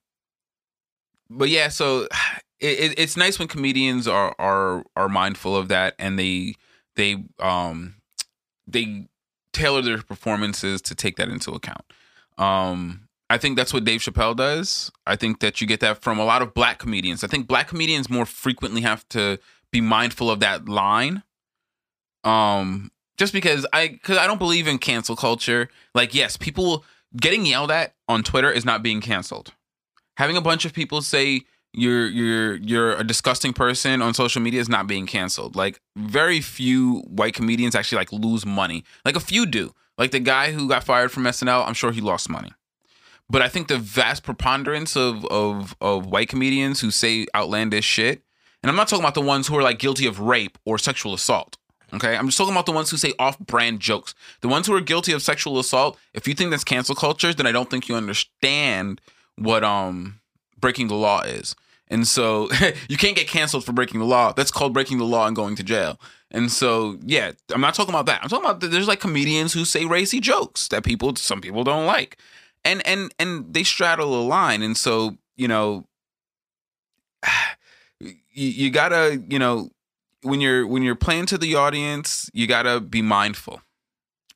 but 1.29 1.49
yeah, 1.49 1.69
so 1.69 2.07
it, 2.61 2.81
it, 2.81 2.99
it's 2.99 3.17
nice 3.17 3.39
when 3.39 3.49
comedians 3.49 4.07
are 4.07 4.35
are 4.39 4.85
are 4.95 5.09
mindful 5.09 5.57
of 5.57 5.69
that 5.69 5.95
and 5.99 6.19
they 6.19 6.55
they 6.95 7.25
um 7.41 7.97
they 8.67 9.09
tailor 9.53 9.83
their 9.83 10.03
performances 10.03 10.83
to 10.83 10.95
take 10.95 11.17
that 11.17 11.29
into 11.29 11.53
account. 11.53 11.85
Um, 12.39 13.09
I 13.29 13.39
think 13.39 13.57
that's 13.57 13.73
what 13.73 13.85
Dave 13.85 14.01
Chappelle 14.01 14.37
does. 14.37 14.93
I 15.07 15.17
think 15.17 15.41
that 15.41 15.61
you 15.61 15.67
get 15.67 15.81
that 15.81 16.03
from 16.03 16.19
a 16.19 16.25
lot 16.25 16.43
of 16.43 16.55
black 16.55 16.79
comedians. 16.79 17.25
I 17.25 17.27
think 17.27 17.47
black 17.47 17.69
comedians 17.69 18.09
more 18.09 18.27
frequently 18.27 18.83
have 18.83 19.09
to 19.11 19.39
be 19.73 19.81
mindful 19.81 20.31
of 20.31 20.41
that 20.41 20.69
line. 20.69 21.23
Um, 22.23 22.91
just 23.17 23.33
because 23.33 23.67
I 23.73 23.89
because 23.89 24.19
I 24.19 24.27
don't 24.27 24.39
believe 24.39 24.69
in 24.69 24.79
cancel 24.79 25.17
culture. 25.17 25.69
Like, 25.95 26.15
yes, 26.15 26.37
people 26.37 26.85
getting 27.17 27.47
yelled 27.47 27.71
at 27.71 27.95
on 28.09 28.23
Twitter 28.23 28.51
is 28.51 28.65
not 28.65 28.83
being 28.83 29.01
canceled. 29.01 29.53
Having 30.17 30.37
a 30.37 30.41
bunch 30.41 30.65
of 30.65 30.73
people 30.73 31.03
say 31.03 31.43
you're 31.73 32.09
you're 32.09 32.57
you're 32.57 32.93
a 32.97 33.05
disgusting 33.05 33.53
person 33.53 34.01
on 34.01 34.15
social 34.15 34.41
media 34.41 34.61
is 34.61 34.69
not 34.69 34.87
being 34.87 35.07
canceled. 35.07 35.57
Like 35.57 35.81
very 35.97 36.41
few 36.41 37.01
white 37.07 37.35
comedians 37.35 37.75
actually 37.75 37.99
like 37.99 38.13
lose 38.13 38.47
money. 38.47 38.85
Like 39.05 39.17
a 39.17 39.21
few 39.21 39.47
do. 39.47 39.73
Like 39.99 40.11
the 40.11 40.21
guy 40.21 40.53
who 40.53 40.69
got 40.69 40.85
fired 40.85 41.13
from 41.13 41.25
SNL, 41.25 41.67
I'm 41.67 41.75
sure 41.75 41.93
he 41.93 42.01
lost 42.01 42.29
money. 42.29 42.53
But 43.29 43.43
I 43.43 43.49
think 43.49 43.69
the 43.69 43.79
vast 43.79 44.23
preponderance 44.23 44.97
of 44.97 45.25
of 45.27 45.77
of 45.81 46.07
white 46.07 46.29
comedians 46.29 46.81
who 46.81 46.91
say 46.91 47.27
outlandish 47.35 47.85
shit, 47.85 48.23
and 48.63 48.71
I'm 48.71 48.77
not 48.77 48.89
talking 48.89 49.05
about 49.05 49.15
the 49.15 49.21
ones 49.21 49.49
who 49.49 49.57
are 49.57 49.63
like 49.63 49.79
guilty 49.79 50.07
of 50.07 50.21
rape 50.21 50.59
or 50.65 50.79
sexual 50.79 51.13
assault. 51.13 51.57
Okay, 51.97 52.17
I'm 52.17 52.27
just 52.27 52.39
talking 52.39 52.53
about 52.53 52.67
the 52.67 52.73
ones 52.73 52.91
who 52.91 52.97
say 52.97 53.13
off-brand 53.19 53.81
jokes. 53.81 54.15
The 54.41 54.49
ones 54.49 54.67
who 54.67 54.75
are 54.75 54.81
guilty 54.81 55.13
of 55.13 55.23
sexual 55.23 55.59
assault. 55.59 55.99
If 56.15 56.29
you 56.29 56.35
think 56.35 56.51
that's 56.51 56.65
cancel 56.65 56.95
culture, 56.95 57.33
then 57.33 57.47
I 57.47 57.53
don't 57.53 57.71
think 57.71 57.89
you 57.89 57.95
understand 57.95 59.01
what 59.37 59.65
um 59.65 60.21
breaking 60.59 60.89
the 60.89 60.95
law 60.95 61.23
is. 61.23 61.55
And 61.89 62.07
so 62.07 62.51
you 62.89 62.97
can't 62.97 63.17
get 63.17 63.29
canceled 63.29 63.65
for 63.65 63.73
breaking 63.73 64.01
the 64.01 64.07
law. 64.07 64.33
That's 64.33 64.51
called 64.51 64.73
breaking 64.73 64.99
the 64.99 65.05
law 65.05 65.27
and 65.27 65.37
going 65.37 65.57
to 65.57 65.63
jail. 65.63 66.01
And 66.31 66.51
so, 66.51 66.99
yeah, 67.05 67.33
I'm 67.53 67.61
not 67.61 67.75
talking 67.75 67.95
about 67.95 68.07
that. 68.07 68.23
I'm 68.23 68.29
talking 68.29 68.45
about 68.45 68.61
there's 68.61 68.89
like 68.89 69.01
comedians 69.01 69.53
who 69.53 69.65
say 69.65 69.85
racy 69.85 70.21
jokes 70.21 70.69
that 70.69 70.85
people, 70.85 71.15
some 71.17 71.41
people 71.41 71.65
don't 71.65 71.87
like, 71.87 72.19
and 72.65 72.87
and 72.87 73.15
and 73.19 73.55
they 73.55 73.63
straddle 73.63 74.21
a 74.21 74.23
line. 74.23 74.63
And 74.63 74.77
so, 74.77 75.17
you 75.37 75.47
know, 75.47 75.87
you, 78.01 78.15
you 78.35 78.71
gotta, 78.71 79.23
you 79.29 79.39
know, 79.39 79.71
when 80.23 80.41
you're 80.41 80.67
when 80.67 80.83
you're 80.83 80.95
playing 80.95 81.27
to 81.27 81.39
the 81.39 81.55
audience, 81.55 82.31
you 82.33 82.47
gotta 82.47 82.81
be 82.81 83.03
mindful, 83.03 83.61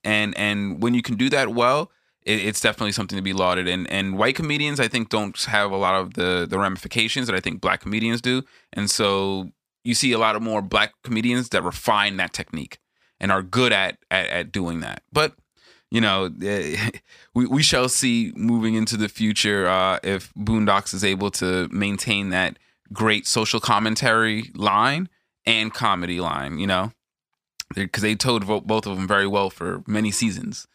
and 0.05 0.37
and 0.37 0.83
when 0.83 0.95
you 0.95 1.03
can 1.03 1.17
do 1.17 1.29
that 1.31 1.51
well, 1.51 1.91
it, 2.23 2.45
it's 2.45 2.61
definitely 2.61 2.93
something 2.93 3.17
to 3.17 3.23
be 3.23 3.33
lauded. 3.33 3.69
And 3.69 3.91
and 3.91 4.19
white 4.19 4.37
comedians, 4.37 4.81
I 4.81 4.89
think, 4.89 5.09
don't 5.09 5.41
have 5.45 5.71
a 5.71 5.77
lot 5.77 5.95
of 5.95 6.15
the 6.15 6.47
the 6.49 6.59
ramifications 6.59 7.27
that 7.27 7.37
I 7.37 7.41
think 7.41 7.61
black 7.61 7.81
comedians 7.81 8.21
do. 8.21 8.43
And 8.73 8.91
so 8.91 9.51
you 9.85 9.95
see 9.95 10.13
a 10.13 10.19
lot 10.19 10.37
of 10.37 10.43
more 10.43 10.63
black 10.63 10.93
comedians 11.03 11.49
that 11.51 11.63
refine 11.63 12.17
that 12.19 12.33
technique 12.33 12.79
and 13.19 13.33
are 13.33 13.43
good 13.43 13.73
at 13.73 13.99
at, 14.11 14.29
at 14.29 14.53
doing 14.53 14.81
that. 14.81 15.03
But 15.13 15.35
you 15.91 16.01
know, 16.01 16.31
we 17.35 17.47
we 17.47 17.63
shall 17.63 17.89
see 17.89 18.33
moving 18.37 18.75
into 18.75 18.97
the 18.97 19.09
future 19.09 19.67
uh, 19.67 19.99
if 20.03 20.33
Boondocks 20.35 20.95
is 20.95 21.05
able 21.05 21.31
to 21.33 21.69
maintain 21.71 22.31
that 22.31 22.59
great 22.93 23.27
social 23.27 23.61
commentary 23.61 24.51
line 24.55 25.09
and 25.47 25.73
comedy 25.73 26.21
line. 26.21 26.59
You 26.59 26.67
know, 26.67 26.93
because 27.75 28.03
they 28.03 28.15
told 28.15 28.47
both 28.47 28.87
of 28.87 28.97
them 28.97 29.07
very 29.09 29.27
well 29.27 29.51
for 29.51 29.83
many 29.87 30.11
seasons. 30.11 30.67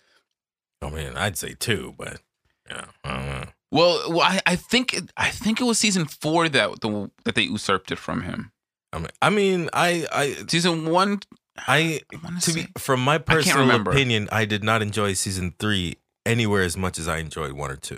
Oh, 0.82 0.88
I 0.88 0.92
mean, 0.92 1.18
I'd 1.18 1.38
say 1.38 1.56
two, 1.58 1.94
but 1.98 2.22
yeah, 2.70 2.86
I 3.04 3.14
don't 3.16 3.26
know. 3.28 3.44
Well, 3.72 4.12
well, 4.12 4.22
I, 4.22 4.40
I 4.46 4.56
think 4.56 4.94
it, 4.94 5.12
I 5.18 5.30
think 5.30 5.60
it 5.60 5.64
was 5.66 5.78
season 5.80 6.06
four 6.06 6.48
that 6.50 6.82
the 6.82 7.10
that 7.26 7.36
they 7.36 7.42
usurped 7.44 7.92
it 7.92 7.98
from 7.98 8.22
him. 8.22 8.52
I 8.94 9.00
mean, 9.00 9.10
I 9.22 9.30
mean, 9.30 9.70
I, 9.74 10.08
I, 10.14 10.34
Season 10.48 10.86
one, 10.86 11.20
I, 11.68 12.00
wanna 12.24 12.40
to 12.40 12.54
be 12.54 12.62
say- 12.62 12.68
from 12.78 13.02
my 13.04 13.18
personal 13.18 13.60
remember. 13.62 13.92
opinion, 13.92 14.30
I 14.32 14.46
did 14.46 14.64
not 14.64 14.82
enjoy 14.82 15.14
season 15.14 15.54
three 15.60 15.98
anywhere 16.26 16.64
as 16.64 16.78
much 16.78 16.98
as 16.98 17.08
I 17.08 17.18
enjoyed 17.18 17.52
one 17.54 17.70
or 17.72 17.76
two. 17.76 17.98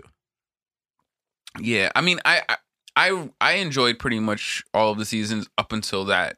yeah. 1.59 1.91
I 1.95 2.01
mean, 2.01 2.19
I, 2.25 2.41
I 2.49 2.57
I 2.95 3.29
I 3.41 3.51
enjoyed 3.53 3.99
pretty 3.99 4.19
much 4.19 4.63
all 4.73 4.91
of 4.91 4.97
the 4.97 5.05
seasons 5.05 5.47
up 5.57 5.71
until 5.71 6.05
that 6.05 6.37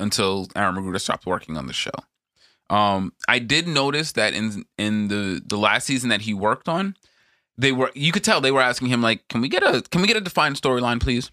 until 0.00 0.48
Aaron 0.56 0.76
McGruder 0.76 1.00
stopped 1.00 1.26
working 1.26 1.56
on 1.56 1.66
the 1.66 1.72
show. 1.72 1.90
Um, 2.68 3.12
I 3.28 3.38
did 3.38 3.68
notice 3.68 4.12
that 4.12 4.34
in 4.34 4.64
in 4.76 5.08
the 5.08 5.42
the 5.44 5.56
last 5.56 5.86
season 5.86 6.08
that 6.10 6.22
he 6.22 6.34
worked 6.34 6.68
on, 6.68 6.96
they 7.56 7.72
were 7.72 7.90
you 7.94 8.12
could 8.12 8.24
tell 8.24 8.40
they 8.40 8.50
were 8.50 8.60
asking 8.60 8.88
him 8.88 9.02
like, 9.02 9.28
can 9.28 9.40
we 9.40 9.48
get 9.48 9.62
a 9.62 9.82
can 9.82 10.00
we 10.00 10.08
get 10.08 10.16
a 10.16 10.20
defined 10.20 10.56
storyline, 10.56 11.00
please? 11.00 11.30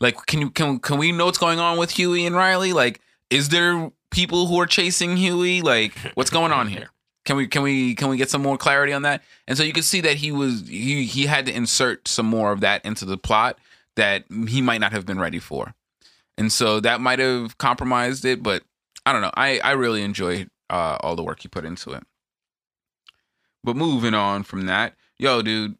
Like, 0.00 0.26
can 0.26 0.40
you 0.40 0.50
can 0.50 0.78
can 0.78 0.98
we 0.98 1.12
know 1.12 1.26
what's 1.26 1.38
going 1.38 1.58
on 1.58 1.78
with 1.78 1.90
Huey 1.90 2.24
and 2.24 2.34
Riley? 2.34 2.72
Like, 2.72 3.00
is 3.30 3.50
there 3.50 3.90
people 4.10 4.46
who 4.46 4.58
are 4.60 4.66
chasing 4.66 5.16
Huey? 5.16 5.60
Like, 5.60 5.94
what's 6.14 6.30
going 6.30 6.52
on 6.52 6.68
here? 6.68 6.90
Can 7.24 7.36
we 7.36 7.46
can 7.46 7.62
we 7.62 7.94
can 7.94 8.08
we 8.08 8.16
get 8.16 8.30
some 8.30 8.42
more 8.42 8.56
clarity 8.56 8.92
on 8.92 9.02
that? 9.02 9.22
And 9.46 9.58
so 9.58 9.64
you 9.64 9.74
could 9.74 9.84
see 9.84 10.00
that 10.00 10.16
he 10.16 10.32
was 10.32 10.66
he 10.66 11.04
he 11.04 11.26
had 11.26 11.44
to 11.46 11.54
insert 11.54 12.08
some 12.08 12.26
more 12.26 12.52
of 12.52 12.60
that 12.60 12.84
into 12.86 13.04
the 13.04 13.18
plot 13.18 13.58
that 13.96 14.24
he 14.46 14.62
might 14.62 14.80
not 14.80 14.92
have 14.92 15.04
been 15.04 15.18
ready 15.18 15.38
for. 15.40 15.74
And 16.38 16.50
so 16.52 16.80
that 16.80 17.00
might 17.00 17.18
have 17.18 17.58
compromised 17.58 18.24
it, 18.24 18.42
but 18.42 18.62
I 19.04 19.12
don't 19.12 19.20
know. 19.20 19.32
I 19.36 19.58
I 19.58 19.72
really 19.72 20.02
enjoyed 20.02 20.48
uh, 20.70 20.96
all 21.00 21.16
the 21.16 21.22
work 21.22 21.40
he 21.40 21.48
put 21.48 21.64
into 21.64 21.90
it. 21.92 22.04
But 23.64 23.76
moving 23.76 24.14
on 24.14 24.44
from 24.44 24.66
that, 24.66 24.94
yo, 25.18 25.42
dude, 25.42 25.76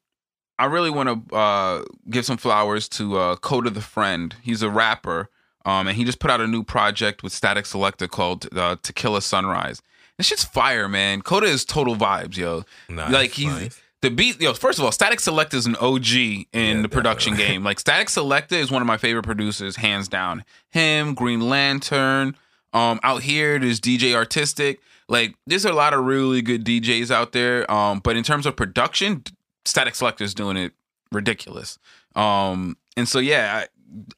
I 0.59 0.64
really 0.64 0.90
want 0.90 1.29
to 1.31 1.37
uh, 1.37 1.85
give 2.11 2.27
some 2.27 2.37
flowers 2.37 2.88
to 2.90 3.16
uh, 3.16 3.37
Kota 3.37 3.71
the 3.71 3.81
Friend. 3.81 4.35
He's 4.42 4.61
a 4.62 4.68
rapper, 4.68 5.31
um, 5.64 5.87
and 5.87 5.97
he 5.97 6.05
just 6.05 6.18
put 6.18 6.31
out 6.31 6.40
a 6.40 6.49
new 6.49 6.64
project 6.64 7.23
with 7.23 7.33
Statik 7.33 7.62
Selektah 7.64 8.11
called 8.11 8.49
uh, 8.57 8.77
To 8.83 8.92
Kill 8.92 9.14
a 9.14 9.23
Sunrise. 9.23 9.81
This 10.16 10.27
shit's 10.27 10.44
fire, 10.44 10.88
man. 10.88 11.23
Kota 11.23 11.47
is 11.47 11.64
total 11.64 11.94
vibes, 11.94 12.37
yo. 12.37 12.64
Nice, 12.88 13.12
like 13.12 13.31
he's 13.31 13.47
nice. 13.47 13.81
The 14.01 14.11
beat. 14.11 14.41
Yo, 14.41 14.55
first 14.55 14.79
of 14.79 14.85
all, 14.85 14.91
Statik 14.93 15.17
Selektah 15.19 15.55
is 15.55 15.67
an 15.67 15.75
OG 15.77 16.07
in 16.53 16.77
Yeah, 16.77 16.83
the 16.83 16.89
production 16.89 17.33
definitely. 17.33 17.55
game. 17.55 17.65
Like 17.65 17.79
Statik 17.83 18.07
Selektah 18.07 18.53
is 18.53 18.71
one 18.71 18.81
of 18.83 18.87
my 18.87 18.97
favorite 18.97 19.25
producers, 19.25 19.77
hands 19.77 20.07
down. 20.09 20.45
Him, 20.71 21.15
Green 21.15 21.49
Lantern. 21.49 22.37
Um, 22.73 23.01
out 23.03 23.23
here, 23.23 23.59
there's 23.59 23.81
DJ 23.81 24.15
Artistic. 24.15 24.81
Like, 25.09 25.35
there's 25.47 25.65
a 25.65 25.73
lot 25.73 25.95
of 25.95 26.05
really 26.05 26.43
good 26.43 26.65
DJs 26.65 27.11
out 27.11 27.33
there. 27.33 27.69
Um, 27.73 27.99
but 28.01 28.15
in 28.17 28.23
terms 28.23 28.45
of 28.47 28.55
production, 28.57 29.25
Statik 29.65 29.97
Selektah 29.99 30.21
is 30.23 30.35
doing 30.35 30.57
it 30.57 30.73
ridiculous. 31.11 31.79
Um, 32.15 32.77
and 32.97 33.09
so 33.09 33.19
yeah, 33.19 33.65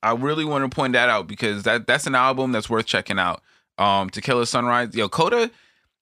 I, 0.03 0.11
I 0.11 0.15
really 0.15 0.45
want 0.45 0.69
to 0.71 0.75
point 0.75 0.93
that 0.95 1.09
out 1.09 1.27
because 1.27 1.63
that 1.63 1.87
that's 1.87 2.07
an 2.07 2.15
album 2.15 2.53
that's 2.53 2.69
worth 2.69 2.87
checking 2.87 3.19
out. 3.19 3.41
Um, 3.79 4.11
To 4.11 4.21
Kill 4.21 4.41
a 4.41 4.47
Sunrise, 4.47 4.95
yo, 4.95 5.09
Kota, 5.09 5.51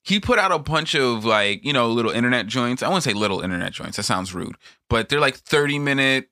he 0.09 0.19
put 0.21 0.39
out 0.39 0.51
a 0.51 0.59
bunch 0.59 0.95
of 0.95 1.25
like 1.25 1.65
you 1.65 1.73
know 1.73 1.89
little 1.89 2.11
internet 2.11 2.47
joints. 2.47 2.83
I 2.83 2.89
wouldn't 2.89 3.05
say 3.05 3.13
little 3.13 3.41
internet 3.43 3.73
joints. 3.73 3.99
That 3.99 4.05
sounds 4.05 4.35
rude, 4.35 4.57
but 4.89 5.09
they're 5.09 5.21
like 5.21 5.37
thirty 5.37 5.79
minute 5.79 6.29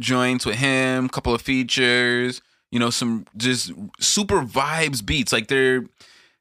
joints 0.00 0.46
with 0.46 0.56
him, 0.56 1.08
couple 1.08 1.34
of 1.34 1.42
features. 1.42 2.40
You 2.70 2.78
know, 2.78 2.88
some 2.88 3.26
just 3.36 3.72
super 4.00 4.42
vibes 4.42 5.04
beats. 5.04 5.32
Like 5.32 5.48
they're 5.48 5.84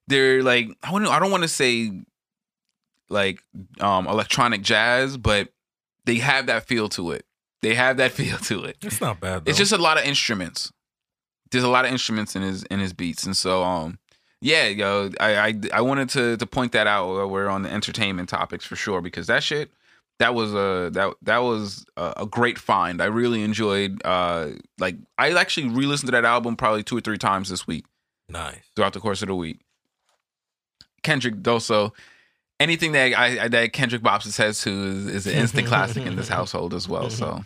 they're 0.07 0.41
like 0.41 0.69
I 0.81 0.93
wouldn't 0.93 1.12
I 1.12 1.19
don't 1.19 1.31
want 1.31 1.43
to 1.43 1.49
say 1.49 1.91
like 3.10 3.41
um 3.81 4.07
electronic 4.07 4.62
jazz, 4.62 5.17
but 5.17 5.49
they 6.05 6.15
have 6.15 6.45
that 6.45 6.67
feel 6.67 6.88
to 6.89 7.12
it. 7.12 7.25
They 7.62 7.75
have 7.75 7.97
that 7.97 8.12
feel 8.13 8.38
to 8.38 8.63
it. 8.63 8.77
It's 8.81 9.01
not 9.01 9.19
bad. 9.19 9.43
Though. 9.43 9.49
It's 9.49 9.57
just 9.57 9.73
a 9.73 9.77
lot 9.77 9.97
of 9.97 10.05
instruments. 10.05 10.71
There's 11.51 11.65
a 11.65 11.69
lot 11.69 11.84
of 11.84 11.91
instruments 11.91 12.34
in 12.38 12.43
his 12.43 12.63
in 12.63 12.79
his 12.79 12.93
beats, 12.93 13.25
and 13.25 13.36
so 13.36 13.62
um, 13.62 13.99
yeah, 14.41 14.67
yo, 14.67 15.12
I 15.19 15.36
I, 15.36 15.54
I 15.73 15.82
wanted 15.82 16.10
to 16.10 16.38
to 16.38 16.45
point 16.45 16.71
that 16.73 16.88
out. 16.88 17.08
while 17.08 17.30
We're 17.30 17.47
on 17.47 17.62
the 17.62 17.71
entertainment 17.71 18.30
topics 18.30 18.65
for 18.65 18.75
sure 18.75 19.01
because 19.01 19.27
that 19.27 19.43
shit 19.43 19.71
that 20.21 20.36
was 20.36 20.54
a 20.54 20.91
that 20.93 21.13
that 21.23 21.39
was 21.39 21.84
a, 21.97 22.13
a 22.17 22.25
great 22.27 22.60
find. 22.60 23.01
I 23.01 23.06
really 23.06 23.41
enjoyed. 23.41 24.01
Uh, 24.06 24.49
like 24.80 24.95
I 25.17 25.32
actually 25.32 25.69
re-listened 25.69 26.08
to 26.08 26.12
that 26.12 26.25
album 26.25 26.56
probably 26.56 26.84
two 26.84 26.97
or 26.97 27.01
three 27.01 27.17
times 27.17 27.49
this 27.49 27.65
week 27.65 27.86
nice. 28.30 28.62
throughout 28.75 28.93
the 28.93 28.99
course 28.99 29.23
of 29.23 29.30
the 29.30 29.36
week. 29.36 29.62
Kendrick 31.01 31.38
Doso, 31.38 31.91
anything 32.60 32.91
that 32.91 33.17
I, 33.17 33.45
I 33.45 33.47
that 33.47 33.73
Kendrick 33.73 34.04
bops 34.04 34.38
head 34.38 34.54
to 34.54 34.69
is, 34.69 35.08
is 35.08 35.27
an 35.27 35.34
instant 35.34 35.67
classic 35.67 36.06
in 36.06 36.15
this 36.15 36.27
household 36.38 36.75
as 36.75 36.88
well. 36.88 37.10
So. 37.10 37.43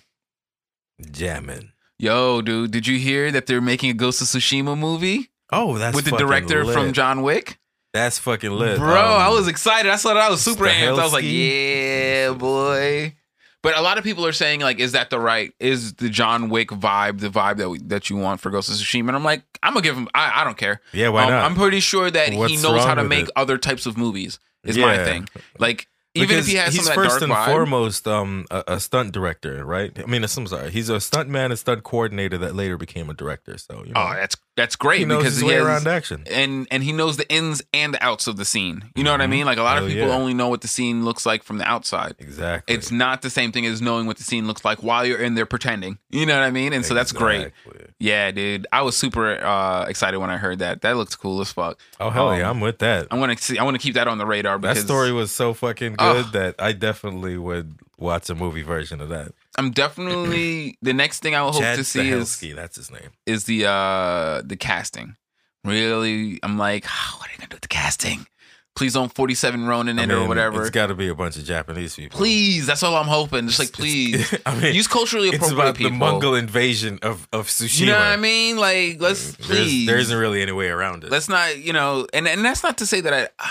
Jamming. 1.12 1.72
Yo, 1.98 2.42
dude, 2.42 2.72
did 2.72 2.88
you 2.88 3.00
hear 3.00 3.32
that 3.32 3.48
they're 3.48 3.62
making 3.62 3.90
a 3.90 3.94
Ghost 3.94 4.22
of 4.22 4.28
Tsushima 4.28 4.78
movie 4.78 5.30
Oh, 5.52 5.78
that's 5.78 5.96
with 5.96 6.06
the 6.06 6.18
director 6.18 6.66
from. 6.66 6.94
John 6.94 7.22
Wick? 7.22 7.60
That's 7.94 8.20
fucking 8.20 8.52
lit, 8.52 8.78
Bro, 8.78 8.90
Um, 8.90 9.22
I 9.22 9.30
was 9.30 9.48
excited. 9.48 9.90
I 9.90 9.96
saw 9.96 10.14
that. 10.14 10.24
I 10.24 10.30
was 10.30 10.42
super 10.42 10.66
amped. 10.66 11.00
I 11.00 11.04
was 11.04 11.14
like, 11.14 11.24
yeah, 11.26 12.34
boy. 12.34 13.16
But 13.62 13.78
a 13.78 13.82
lot 13.82 13.98
of 13.98 14.04
people 14.04 14.26
are 14.28 14.32
saying, 14.34 14.60
like, 14.60 14.80
is 14.80 14.92
that 14.92 15.10
the 15.10 15.20
right? 15.20 15.52
Is 15.60 15.94
the 15.94 16.10
John 16.10 16.50
Wick 16.50 16.70
vibe 16.70 17.20
the 17.20 17.30
vibe 17.30 17.58
that 17.58 17.70
we, 17.70 17.80
that 17.80 18.10
you 18.10 18.18
want 18.18 18.40
for 18.42 18.52
Ghost 18.52 18.70
of 18.70 18.76
Tsushima? 18.76 19.08
And 19.08 19.16
I'm 19.16 19.24
like, 19.24 19.44
I'm 19.64 19.74
gonna 19.74 19.84
give 19.84 19.96
him. 19.96 20.08
I, 20.14 20.42
I 20.42 20.44
don't 20.44 20.58
care. 20.58 20.82
Yeah, 20.94 21.10
why 21.10 21.24
Um, 21.24 21.32
not? 21.32 21.46
I'm 21.46 21.56
pretty 21.56 21.80
sure 21.80 22.12
that 22.12 22.30
he 22.34 22.58
knows 22.58 22.84
how 22.84 22.94
to 22.96 23.04
make 23.04 23.26
it? 23.26 23.32
other 23.36 23.58
types 23.58 23.86
of 23.86 23.98
movies. 23.98 24.40
Is 24.64 24.78
my 24.78 24.98
thing. 25.04 25.28
Like 25.58 25.88
Even 26.16 26.38
if 26.40 26.48
he 26.48 26.56
has 26.56 26.74
he's 26.74 26.84
some 26.86 26.92
of 26.92 26.96
that 26.98 27.10
first 27.12 27.22
and 27.24 27.32
vibe. 27.32 27.46
foremost 27.46 28.08
um, 28.08 28.46
a, 28.52 28.64
a 28.68 28.80
stunt 28.80 29.12
director, 29.14 29.64
right? 29.66 29.92
I 29.98 30.06
mean, 30.06 30.24
I'm 30.24 30.48
sorry, 30.48 30.70
he's 30.72 30.90
a 30.90 31.00
stunt 31.00 31.30
man 31.30 31.52
and 31.52 31.58
stunt 31.60 31.84
coordinator 31.84 32.38
that 32.40 32.56
later 32.56 32.78
became 32.78 33.10
a 33.10 33.14
director. 33.14 33.58
So 33.58 33.84
you 33.86 33.94
know, 33.94 34.02
Oh, 34.10 34.14
that's 34.14 34.36
that's 34.56 34.76
great 34.76 35.00
he 35.00 35.06
knows 35.06 35.24
because 35.24 35.40
he 35.40 35.48
way 35.48 35.56
has, 35.56 35.64
around 35.66 35.88
action. 35.88 36.24
and 36.32 36.68
and 36.72 36.84
he 36.84 36.92
knows 36.94 37.18
the 37.18 37.30
ins 37.32 37.62
and 37.74 37.98
outs 38.02 38.28
of 38.28 38.38
the 38.38 38.46
scene. 38.46 38.84
You 38.96 39.04
know 39.04 39.12
what 39.12 39.22
I 39.22 39.26
Mhm. 39.28 39.30
mean? 39.32 39.46
Like 39.46 39.58
a 39.58 39.64
lot 39.64 39.78
of 39.82 39.88
people 39.88 40.08
yeah. 40.08 40.14
only 40.16 40.34
know 40.34 40.48
what 40.48 40.62
the 40.62 40.68
scene 40.68 41.04
looks 41.06 41.26
like 41.26 41.44
from 41.44 41.58
the 41.58 41.66
outside. 41.68 42.16
Exactly. 42.20 42.74
It's 42.74 42.92
not 42.92 43.22
the 43.22 43.30
same 43.30 43.52
thing 43.52 43.66
as 43.66 43.82
knowing 43.82 44.08
what 44.08 44.18
the 44.18 44.24
scene 44.24 44.48
looks 44.48 44.64
like 44.64 44.82
while 44.84 45.06
you're 45.06 45.22
in 45.22 45.36
there 45.36 45.46
pretending. 45.46 45.98
You 46.10 46.26
know 46.26 46.40
what 46.40 46.46
I 46.46 46.52
mean? 46.52 46.72
And 46.74 46.86
so 46.86 46.94
that's 46.94 47.12
great. 47.12 47.52
Yeah, 48.00 48.32
dude. 48.32 48.68
I 48.72 48.82
was 48.82 48.96
super 48.96 49.44
uh, 49.44 49.86
excited 49.88 50.20
when 50.20 50.30
I 50.30 50.38
heard 50.38 50.60
that. 50.60 50.82
That 50.82 50.96
looks 50.98 51.16
cool 51.16 51.42
as 51.42 51.52
fuck. 51.52 51.80
Oh 52.00 52.10
hell 52.10 52.30
Um, 52.30 52.40
yeah, 52.40 52.50
I'm 52.50 52.60
with 52.62 52.80
that. 52.80 53.08
I'm 53.12 53.20
gonna 53.20 53.38
see. 53.38 53.58
I 53.58 53.64
want 53.64 53.76
to 53.76 53.82
keep 53.82 53.96
that 53.96 54.08
on 54.08 54.18
the 54.18 54.26
radar 54.26 54.58
That 54.60 54.78
story 54.78 55.12
was 55.12 55.32
so 55.32 55.54
fucking 55.54 55.96
good 55.96 56.32
that 56.34 56.56
I 56.60 56.72
definitely 56.72 57.38
would 57.38 57.76
watch 57.98 58.30
a 58.30 58.36
movie 58.36 58.62
version 58.64 59.00
of 59.02 59.10
that. 59.10 59.32
I'm 59.58 59.72
definitely 59.72 60.78
the 60.82 60.94
next 60.94 61.22
thing 61.22 61.36
I 61.36 61.40
hope 61.40 61.58
Chad 61.60 61.78
to 61.78 61.84
see 61.84 62.10
is 62.10 62.30
Stahelski, 62.30 62.56
that's 62.56 62.76
his 62.76 62.92
name. 62.92 63.10
is 63.26 63.46
the 63.46 63.66
uh 63.68 64.42
the 64.46 64.56
casting. 64.58 65.16
Really, 65.64 66.40
I'm 66.44 66.58
like, 66.58 66.86
oh, 66.88 67.16
what 67.20 67.30
are 67.30 67.34
you 67.34 67.38
gonna 67.40 67.50
do 67.50 67.56
with 67.56 67.62
the 67.62 67.68
casting? 67.68 68.28
Please 68.76 68.94
don't 68.94 69.12
47 69.14 69.66
Ronin 69.66 69.98
in 70.00 70.12
I 70.12 70.14
or 70.16 70.28
whatever. 70.28 70.60
It's 70.62 70.70
got 70.70 70.88
to 70.88 70.96
be 70.96 71.08
a 71.08 71.16
bunch 71.16 71.38
of 71.38 71.46
Japanese 71.46 71.96
people. 71.96 72.18
Please, 72.18 72.68
that's 72.68 72.84
all 72.84 72.94
I'm 72.98 73.08
hoping. 73.08 73.48
Just 73.48 73.58
like, 73.60 73.72
please 73.72 74.36
I 74.46 74.54
mean, 74.60 74.76
use 74.76 74.86
culturally 74.86 75.30
it's 75.30 75.38
appropriate 75.38 75.62
about 75.64 75.76
people. 75.78 75.92
the 75.92 75.98
Mongol 75.98 76.36
invasion 76.36 77.00
of 77.02 77.26
of 77.32 77.48
Tsushima. 77.48 77.80
you 77.80 77.86
know 77.86 77.94
what 77.94 78.02
I 78.08 78.18
mean? 78.18 78.58
Like, 78.58 79.00
let's 79.00 79.32
There's, 79.38 79.48
please. 79.48 79.88
there 79.88 79.98
isn't 79.98 80.18
really 80.18 80.42
any 80.42 80.52
way 80.52 80.68
around 80.68 81.06
it. 81.06 81.10
let's 81.10 81.30
not 81.30 81.58
you 81.58 81.72
know 81.72 82.06
and 82.14 82.28
and 82.28 82.44
that's 82.44 82.64
not 82.64 82.78
to 82.80 82.86
say 82.86 83.00
that 83.00 83.32
i 83.40 83.50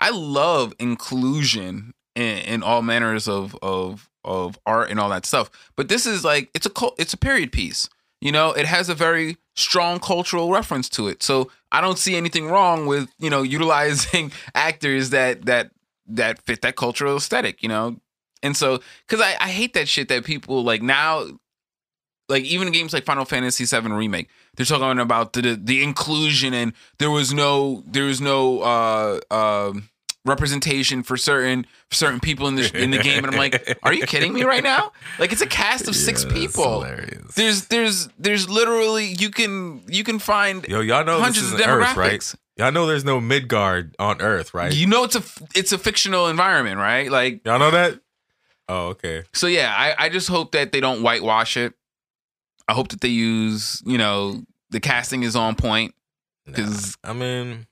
i 0.00 0.10
love 0.10 0.72
inclusion 0.78 1.92
in, 2.16 2.38
in 2.38 2.62
all 2.62 2.80
manners 2.80 3.28
of 3.28 3.54
of 3.62 4.08
of 4.24 4.58
art 4.66 4.90
and 4.90 4.98
all 4.98 5.10
that 5.10 5.26
stuff. 5.26 5.50
But 5.76 5.88
this 5.88 6.06
is 6.06 6.24
like 6.24 6.50
it's 6.54 6.66
a 6.66 6.70
cult 6.70 6.94
it's 6.98 7.14
a 7.14 7.18
period 7.18 7.52
piece 7.52 7.88
you 8.24 8.32
know? 8.32 8.52
It 8.52 8.66
has 8.66 8.88
a 8.88 8.94
very 8.94 9.36
strong 9.54 10.00
cultural 10.00 10.50
reference 10.50 10.88
to 10.90 11.06
it. 11.06 11.22
So 11.22 11.50
i 11.70 11.80
don't 11.80 11.98
see 11.98 12.14
anything 12.14 12.46
wrong 12.46 12.86
with 12.86 13.08
you 13.18 13.30
know 13.30 13.42
utilizing 13.56 14.32
actors 14.54 15.10
that 15.10 15.44
that 15.46 15.70
that 16.06 16.40
fit 16.42 16.62
that 16.62 16.74
cultural 16.76 17.16
aesthetic 17.16 17.62
you 17.62 17.68
know? 17.68 18.00
And 18.42 18.56
so 18.56 18.80
because 19.06 19.24
I, 19.24 19.36
I 19.40 19.50
hate 19.50 19.74
that 19.74 19.88
shit 19.88 20.08
that 20.08 20.24
people 20.24 20.64
like 20.64 20.82
now 20.82 21.26
like 22.28 22.44
even 22.44 22.72
games 22.72 22.94
like 22.94 23.04
Final 23.04 23.26
Fantasy 23.26 23.64
VII 23.66 23.92
remake, 23.92 24.30
they're 24.56 24.64
talking 24.64 24.98
about 24.98 25.34
the, 25.34 25.60
the 25.62 25.82
inclusion 25.82 26.54
and 26.54 26.72
there 26.98 27.10
was 27.10 27.34
no 27.34 27.82
there 27.86 28.04
was 28.04 28.20
no 28.20 28.60
uh 28.60 29.20
um 29.30 29.88
representation 30.24 31.02
for 31.02 31.16
certain 31.16 31.66
certain 31.90 32.20
people 32.20 32.48
in 32.48 32.54
the 32.56 32.70
in 32.82 32.90
the 32.90 32.98
game, 32.98 33.24
and 33.24 33.32
I'm 33.32 33.38
like, 33.38 33.78
are 33.82 33.92
you 33.92 34.06
kidding 34.06 34.32
me 34.32 34.42
right 34.44 34.62
now? 34.62 34.92
Like 35.18 35.32
it's 35.32 35.42
a 35.42 35.46
cast 35.46 35.88
of 35.88 35.94
six 35.96 36.24
Yeah, 36.24 36.32
people. 36.32 36.82
hilarious. 36.82 37.34
There's 37.34 37.66
there's 37.66 38.08
there's 38.18 38.48
literally 38.48 39.06
you 39.06 39.30
can 39.30 39.82
you 39.88 40.04
can 40.04 40.18
find 40.18 40.66
Yo, 40.68 40.80
y'all 40.80 41.04
know 41.04 41.20
hundreds 41.20 41.50
this 41.52 41.60
of 41.60 41.66
Earth, 41.68 41.96
right? 41.96 42.34
Y'all 42.56 42.70
know 42.72 42.86
there's 42.86 43.04
no 43.04 43.20
Midgard 43.20 43.94
on 43.98 44.20
Earth, 44.22 44.54
right? 44.54 44.72
You 44.74 44.86
know 44.86 45.04
it's 45.04 45.16
a 45.16 45.22
it's 45.54 45.72
a 45.72 45.78
fictional 45.78 46.28
environment, 46.28 46.78
right? 46.78 47.10
Like 47.10 47.44
Y'all 47.44 47.58
know 47.58 47.70
that? 47.72 48.00
Oh, 48.68 48.86
okay. 48.88 49.24
so 49.34 49.46
yeah, 49.46 49.74
I 49.76 50.06
I 50.06 50.08
just 50.08 50.28
hope 50.28 50.52
that 50.52 50.72
they 50.72 50.80
don't 50.80 51.02
whitewash 51.02 51.56
it. 51.56 51.74
I 52.66 52.72
hope 52.72 52.88
that 52.88 53.00
they 53.02 53.08
use 53.08 53.82
you 53.84 53.98
know 53.98 54.42
the 54.70 54.80
casting 54.80 55.22
is 55.22 55.36
on 55.36 55.54
point. 55.54 55.94
Nah, 56.46 56.54
'Cause- 56.56 56.96
I 57.04 57.12
mean, 57.12 57.66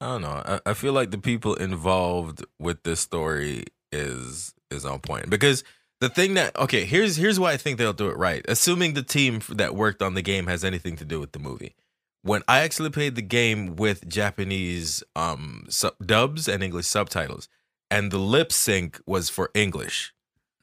I 0.00 0.06
don't 0.06 0.22
know. 0.22 0.42
I, 0.44 0.60
I 0.66 0.74
feel 0.74 0.92
like 0.92 1.10
the 1.10 1.18
people 1.18 1.54
involved 1.54 2.44
with 2.58 2.82
this 2.84 3.00
story 3.00 3.64
is 3.90 4.54
is 4.70 4.84
on 4.84 5.00
point 5.00 5.30
because 5.30 5.64
the 6.00 6.10
thing 6.10 6.34
that 6.34 6.54
okay 6.56 6.84
here's 6.84 7.16
here's 7.16 7.40
why 7.40 7.52
I 7.52 7.56
think 7.56 7.78
they'll 7.78 7.92
do 7.92 8.08
it 8.08 8.16
right. 8.16 8.44
Assuming 8.48 8.94
the 8.94 9.02
team 9.02 9.40
that 9.50 9.74
worked 9.74 10.02
on 10.02 10.14
the 10.14 10.22
game 10.22 10.46
has 10.46 10.64
anything 10.64 10.96
to 10.96 11.04
do 11.04 11.18
with 11.20 11.32
the 11.32 11.38
movie. 11.38 11.74
When 12.22 12.42
I 12.46 12.60
actually 12.60 12.90
played 12.90 13.14
the 13.14 13.22
game 13.22 13.76
with 13.76 14.08
Japanese 14.08 15.02
um 15.16 15.66
sub- 15.68 15.96
dubs 16.04 16.46
and 16.48 16.62
English 16.62 16.86
subtitles, 16.86 17.48
and 17.90 18.10
the 18.10 18.18
lip 18.18 18.52
sync 18.52 19.00
was 19.06 19.28
for 19.30 19.50
English. 19.54 20.12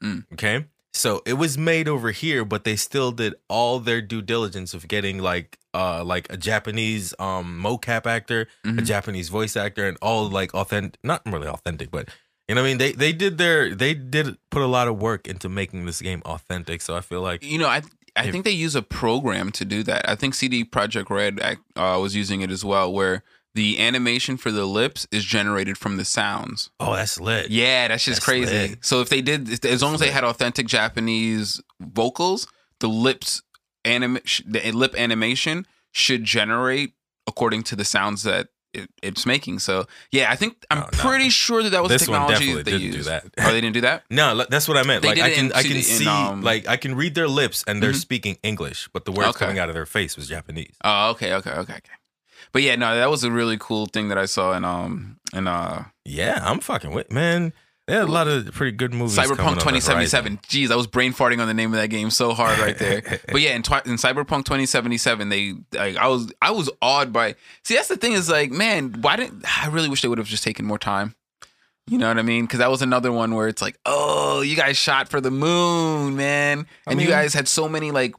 Mm. 0.02 0.24
Okay. 0.32 0.66
So 0.96 1.22
it 1.26 1.34
was 1.34 1.58
made 1.58 1.88
over 1.88 2.10
here, 2.10 2.44
but 2.44 2.64
they 2.64 2.76
still 2.76 3.12
did 3.12 3.34
all 3.48 3.78
their 3.80 4.00
due 4.00 4.22
diligence 4.22 4.74
of 4.74 4.88
getting 4.88 5.18
like 5.18 5.58
uh 5.74 6.02
like 6.04 6.26
a 6.32 6.36
Japanese 6.36 7.12
um 7.18 7.60
mocap 7.62 8.06
actor, 8.06 8.48
a 8.64 8.68
Mhm. 8.68 8.86
Japanese 8.86 9.28
voice 9.28 9.56
actor, 9.56 9.86
and 9.86 9.98
all 10.00 10.28
like 10.28 10.54
authentic 10.54 10.98
not 11.04 11.22
really 11.26 11.48
authentic, 11.48 11.90
but 11.90 12.08
you 12.48 12.54
know 12.54 12.62
what 12.62 12.66
I 12.66 12.70
mean? 12.70 12.78
They 12.78 12.92
they 12.92 13.12
did 13.12 13.36
their 13.38 13.74
they 13.74 13.92
did 13.92 14.36
put 14.50 14.62
a 14.62 14.66
lot 14.66 14.88
of 14.88 14.96
work 14.98 15.26
into 15.28 15.48
making 15.48 15.84
this 15.86 16.00
game 16.00 16.22
authentic. 16.24 16.80
So 16.80 16.96
I 16.96 17.00
feel 17.02 17.20
like 17.20 17.42
You 17.44 17.58
know, 17.58 17.68
I 17.68 17.82
I 18.16 18.24
If- 18.24 18.32
think 18.32 18.44
they 18.46 18.50
use 18.52 18.74
a 18.74 18.80
program 18.82 19.52
to 19.52 19.64
do 19.66 19.82
that. 19.82 20.08
I 20.08 20.14
think 20.14 20.32
CD 20.34 20.64
Projekt 20.64 21.10
Red 21.10 21.38
uh, 21.76 21.98
was 22.00 22.16
using 22.16 22.40
it 22.40 22.50
as 22.50 22.64
well, 22.64 22.90
where 22.90 23.22
the 23.56 23.80
animation 23.80 24.36
for 24.36 24.50
the 24.52 24.66
lips 24.66 25.06
is 25.10 25.24
generated 25.24 25.76
from 25.78 25.96
the 25.96 26.04
sounds. 26.04 26.70
oh 26.78 26.94
that's 26.94 27.18
lit. 27.18 27.50
Yeah, 27.50 27.88
that's 27.88 28.04
just 28.04 28.16
That's 28.20 28.24
crazy. 28.24 28.52
lit. 28.70 28.84
So 28.84 29.00
if 29.00 29.08
they 29.08 29.22
did, 29.22 29.64
as 29.64 29.82
long 29.82 29.94
as 29.94 30.00
they 30.00 30.10
had 30.10 30.24
authentic 30.24 30.66
Japanese 30.66 31.60
vocals, 31.80 32.46
the 32.80 32.88
lips 32.88 33.42
anim 33.84 34.18
the 34.46 34.72
lip 34.72 34.94
animation 34.96 35.66
should 35.92 36.24
generate 36.24 36.92
according 37.26 37.62
to 37.64 37.76
the 37.76 37.84
sounds 37.84 38.22
that 38.24 38.48
it, 38.74 38.90
it's 39.02 39.24
making. 39.24 39.58
So 39.60 39.86
yeah, 40.12 40.30
I 40.30 40.36
think 40.36 40.64
I'm 40.70 40.78
Oh, 40.78 40.88
no. 40.92 40.98
pretty 40.98 41.30
sure 41.30 41.62
that 41.62 41.70
that 41.70 41.82
was 41.82 41.90
This 41.92 42.02
technology 42.02 42.52
that 42.54 42.64
they 42.66 42.72
didn't 42.72 42.90
do 42.90 42.96
used. 42.98 43.08
that. 43.08 43.24
Oh, 43.38 43.50
they 43.52 43.60
didn't 43.62 43.72
do 43.74 43.80
that. 43.82 44.04
No, 44.10 44.44
that's 44.50 44.68
what 44.68 44.76
I 44.76 44.82
meant. 44.82 45.00
They 45.02 45.08
like 45.08 45.18
I 45.20 45.30
can 45.30 45.46
in 45.46 45.52
I 45.52 45.62
can 45.62 45.72
in, 45.78 45.82
see 45.82 46.06
um, 46.06 46.42
like 46.42 46.68
I 46.68 46.76
can 46.76 46.94
read 46.94 47.14
their 47.14 47.28
lips 47.28 47.64
and 47.66 47.82
they're 47.82 47.92
Mhm. 47.92 48.00
speaking 48.08 48.36
English, 48.42 48.88
but 48.92 49.04
the 49.06 49.12
words 49.12 49.30
Okay. 49.30 49.46
coming 49.46 49.58
out 49.58 49.68
of 49.70 49.74
their 49.74 49.86
face 49.86 50.14
was 50.16 50.28
Japanese. 50.28 50.74
Oh, 50.84 51.10
okay, 51.12 51.32
okay, 51.34 51.52
okay, 51.52 51.72
okay. 51.80 51.96
But 52.52 52.62
yeah, 52.62 52.76
no, 52.76 52.96
that 52.96 53.10
was 53.10 53.24
a 53.24 53.30
really 53.30 53.56
cool 53.58 53.86
thing 53.86 54.08
that 54.08 54.18
I 54.18 54.26
saw 54.26 54.52
in 54.56 54.64
um 54.64 55.18
in 55.32 55.46
uh 55.46 55.84
Yeah, 56.04 56.40
I'm 56.42 56.60
fucking 56.60 56.92
with 56.92 57.10
man. 57.12 57.52
They 57.86 57.94
had 57.94 58.02
a 58.02 58.06
lot 58.06 58.26
of 58.26 58.50
pretty 58.52 58.72
good 58.72 58.92
movies. 58.92 59.16
Cyberpunk 59.16 59.60
2077. 59.60 60.38
Jeez, 60.38 60.72
I 60.72 60.76
was 60.76 60.88
brain 60.88 61.12
farting 61.12 61.40
on 61.40 61.46
the 61.46 61.54
name 61.54 61.72
of 61.72 61.78
that 61.80 61.86
game 61.86 62.10
so 62.10 62.32
hard 62.32 62.58
right 62.58 62.76
there. 62.76 63.00
but 63.30 63.40
yeah, 63.40 63.54
in, 63.54 63.62
twi- 63.62 63.82
in 63.86 63.92
Cyberpunk 63.92 64.44
2077, 64.44 65.28
they 65.28 65.54
like 65.72 65.96
I 65.96 66.08
was 66.08 66.32
I 66.42 66.50
was 66.50 66.68
awed 66.82 67.12
by. 67.12 67.36
See, 67.62 67.76
that's 67.76 67.86
the 67.86 67.96
thing 67.96 68.14
is 68.14 68.28
like, 68.28 68.50
man, 68.50 68.96
why 69.02 69.14
didn't 69.14 69.44
I 69.62 69.68
really 69.68 69.88
wish 69.88 70.02
they 70.02 70.08
would 70.08 70.18
have 70.18 70.26
just 70.26 70.42
taken 70.42 70.64
more 70.66 70.78
time. 70.78 71.14
You 71.88 71.98
know 71.98 72.08
what 72.08 72.18
I 72.18 72.22
mean? 72.22 72.46
Because 72.46 72.58
that 72.58 72.70
was 72.70 72.82
another 72.82 73.12
one 73.12 73.36
where 73.36 73.46
it's 73.46 73.62
like, 73.62 73.78
oh, 73.86 74.40
you 74.40 74.56
guys 74.56 74.76
shot 74.76 75.08
for 75.08 75.20
the 75.20 75.30
moon, 75.30 76.16
man, 76.16 76.66
I 76.84 76.90
and 76.90 77.00
you 77.00 77.06
guys 77.06 77.34
had 77.34 77.46
so 77.46 77.68
many 77.68 77.92
like 77.92 78.16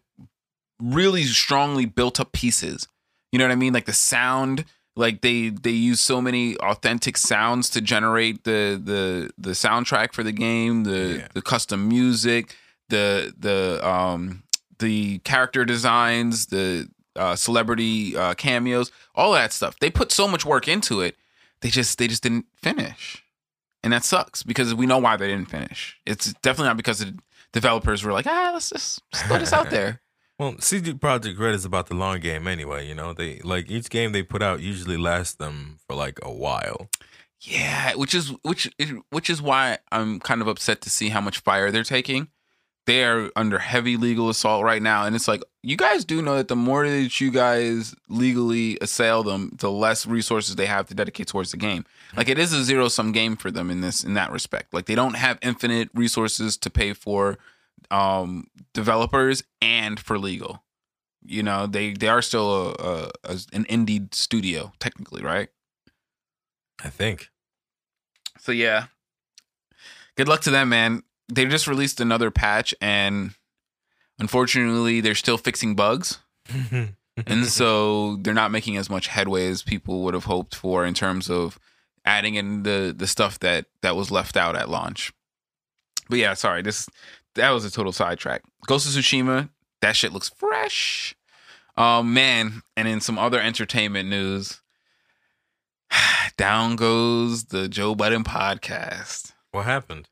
really 0.79 1.23
strongly 1.25 1.85
built 1.85 2.21
up 2.21 2.31
pieces. 2.31 2.87
You 3.31 3.39
know 3.39 3.45
what 3.45 3.51
I 3.51 3.55
mean? 3.55 3.73
Like 3.73 3.85
the 3.85 3.93
sound, 3.93 4.65
like 4.95 5.21
they 5.21 5.49
they 5.49 5.71
use 5.71 5.99
so 5.99 6.21
many 6.21 6.55
authentic 6.57 7.17
sounds 7.17 7.69
to 7.71 7.81
generate 7.81 8.43
the 8.43 8.79
the 8.83 9.29
the 9.37 9.51
soundtrack 9.51 10.13
for 10.13 10.23
the 10.23 10.31
game, 10.31 10.83
the 10.83 11.17
Yeah. 11.19 11.27
the 11.33 11.41
custom 11.41 11.87
music, 11.87 12.55
the 12.89 13.33
the 13.37 13.85
um 13.87 14.43
the 14.79 15.19
character 15.19 15.65
designs, 15.65 16.47
the 16.47 16.87
uh, 17.15 17.35
celebrity 17.35 18.15
uh, 18.15 18.35
cameos, 18.35 18.91
all 19.15 19.33
that 19.33 19.51
stuff. 19.51 19.77
They 19.79 19.89
put 19.89 20.11
so 20.11 20.27
much 20.27 20.45
work 20.45 20.67
into 20.67 21.01
it. 21.01 21.15
They 21.61 21.69
just 21.69 21.97
they 21.97 22.07
just 22.07 22.21
didn't 22.21 22.45
finish, 22.61 23.23
and 23.83 23.91
that 23.91 24.05
sucks 24.05 24.43
because 24.43 24.75
we 24.75 24.85
know 24.85 24.99
why 24.99 25.17
they 25.17 25.27
didn't 25.27 25.49
finish. 25.49 25.97
It's 26.05 26.31
definitely 26.43 26.67
not 26.67 26.77
because 26.77 26.99
the 26.99 27.17
developers 27.53 28.03
were 28.03 28.11
like, 28.13 28.27
ah, 28.27 28.51
let's 28.53 28.69
just, 28.69 29.01
throw 29.15 29.39
this 29.39 29.51
out 29.53 29.69
there. 29.71 29.99
Well, 30.39 30.56
CD 30.60 30.93
Projekt 30.93 31.39
Red 31.39 31.56
is 31.56 31.65
about 31.65 31.88
the 31.88 31.95
long 31.95 32.19
game 32.19 32.47
anyway. 32.47 32.88
You 32.88 32.93
know, 32.93 33.12
they 33.13 33.39
like 33.39 33.71
each 33.71 33.89
game 33.89 34.12
they 34.12 34.21
put 34.21 34.43
out 34.43 34.60
usually 34.60 34.97
lasts 34.97 35.34
them 35.36 35.80
for 35.88 35.95
like 35.95 36.19
a 36.21 36.32
while. 36.32 36.89
Yeah, 37.41 37.95
which 37.95 38.13
is 38.13 38.34
which 38.43 38.69
which 39.10 39.30
is 39.30 39.41
why 39.41 39.80
I'm 39.91 40.19
kind 40.19 40.41
of 40.41 40.47
upset 40.47 40.82
to 40.82 40.89
see 40.89 41.10
how 41.10 41.21
much 41.21 41.39
fire 41.39 41.71
they're 41.71 41.84
taking. 41.84 42.28
They 42.86 43.04
are 43.04 43.32
under 43.36 43.60
heavy 43.60 43.97
legal 43.97 44.30
assault 44.30 44.64
right 44.64 44.82
now, 44.82 45.05
and 45.05 45.16
it's 45.16 45.28
like 45.28 45.43
you 45.61 45.76
guys 45.76 46.05
do 46.05 46.22
know 46.22 46.36
that 46.36 46.47
the 46.47 46.55
more 46.55 46.88
that 46.88 47.20
you 47.20 47.32
guys 47.32 47.93
legally 48.07 48.78
assail 48.80 49.24
them, 49.24 49.55
the 49.57 49.72
less 49.72 50.05
resources 50.05 50.55
they 50.55 50.68
have 50.68 50.88
to 50.88 50.93
dedicate 50.93 51.28
towards 51.28 51.51
the 51.51 51.57
game. 51.57 51.84
Like 52.16 52.30
it 52.30 52.39
is 52.39 52.53
a 52.53 52.64
zero 52.64 52.88
sum 52.88 53.11
game 53.11 53.36
for 53.38 53.51
them 53.51 53.70
in 53.70 53.82
this 53.82 54.03
in 54.03 54.14
that 54.14 54.32
respect. 54.32 54.74
Like 54.74 54.86
they 54.86 54.95
don't 54.95 55.16
have 55.16 55.39
infinite 55.41 55.89
resources 55.93 56.57
to 56.57 56.70
pay 56.70 56.93
for 56.93 57.38
um 57.91 58.47
developers 58.73 59.43
and 59.61 59.99
for 59.99 60.17
legal. 60.17 60.63
You 61.23 61.43
know, 61.43 61.67
they 61.67 61.93
they 61.93 62.07
are 62.07 62.21
still 62.21 62.51
a, 62.51 62.69
a, 62.71 63.11
a 63.23 63.39
an 63.53 63.65
indie 63.65 64.13
studio 64.13 64.71
technically, 64.79 65.23
right? 65.23 65.49
I 66.83 66.89
think. 66.89 67.29
So 68.39 68.51
yeah, 68.51 68.85
good 70.15 70.27
luck 70.27 70.41
to 70.41 70.51
them, 70.51 70.69
man. 70.69 71.03
They 71.27 71.45
just 71.45 71.67
released 71.67 71.99
another 71.99 72.31
patch, 72.31 72.73
and 72.79 73.31
unfortunately, 74.19 75.01
they're 75.01 75.15
still 75.15 75.38
fixing 75.38 75.75
bugs, 75.75 76.19
and 77.25 77.45
so 77.45 78.17
they're 78.17 78.33
not 78.33 78.51
making 78.51 78.77
as 78.77 78.89
much 78.89 79.07
headway 79.07 79.47
as 79.47 79.63
people 79.63 80.03
would 80.03 80.13
have 80.13 80.25
hoped 80.25 80.55
for 80.55 80.85
in 80.85 80.93
terms 80.93 81.29
of 81.29 81.59
adding 82.05 82.35
in 82.35 82.63
the 82.63 82.95
the 82.97 83.07
stuff 83.07 83.39
that 83.39 83.65
that 83.81 83.95
was 83.95 84.11
left 84.11 84.38
out 84.38 84.55
at 84.55 84.69
launch. 84.69 85.11
But 86.09 86.19
yeah, 86.19 86.33
sorry, 86.35 86.61
this 86.61 86.88
that 87.38 87.51
was 87.51 87.65
a 87.65 87.71
total 87.71 87.91
sidetrack. 87.91 88.43
Ghost 88.67 88.88
of 88.88 88.93
Tsushima, 88.93 89.49
that 89.81 89.95
shit 89.95 90.13
looks 90.13 90.29
fresh. 90.29 91.15
Oh 91.77 92.03
man, 92.03 92.63
and 92.75 92.88
in 92.88 93.01
some 93.01 93.17
other 93.17 93.39
entertainment 93.39 94.09
news, 94.09 94.61
down 96.38 96.75
goes 96.75 97.45
the 97.45 97.67
Joe 97.67 97.95
Budden 97.95 98.23
podcast. 98.23 99.33
What 99.51 99.65
happened? 99.65 100.09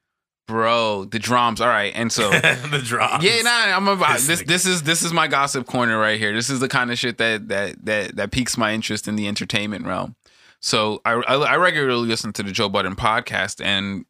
Bro, 0.47 1.05
the 1.05 1.17
drums. 1.17 1.59
All 1.59 1.67
right, 1.67 1.91
and 1.95 2.11
so 2.11 2.30
the 2.32 2.82
drop. 2.84 3.23
yeah, 3.23 3.41
nah, 3.41 3.76
I'm 3.76 3.88
about 3.88 4.17
This 4.19 4.28
this. 4.28 4.43
This 4.43 4.65
is 4.67 4.84
this 4.84 5.01
is 5.01 5.11
my 5.11 5.28
gossip 5.28 5.65
corner 5.65 5.97
right 5.97 6.19
here. 6.19 6.34
This 6.34 6.51
is 6.51 6.59
the 6.59 6.69
kind 6.69 6.91
of 6.91 6.99
shit 6.99 7.17
that 7.17 7.47
that 7.47 7.84
that 7.86 8.15
that 8.15 8.32
piques 8.32 8.57
my 8.57 8.73
interest 8.73 9.07
in 9.07 9.15
the 9.15 9.28
entertainment 9.28 9.86
realm. 9.86 10.15
So 10.59 11.01
I 11.03 11.13
I, 11.13 11.36
I 11.36 11.55
regularly 11.57 12.07
listen 12.07 12.32
to 12.34 12.43
the 12.43 12.51
Joe 12.51 12.69
Budden 12.69 12.95
podcast, 12.95 13.63
and 13.63 14.05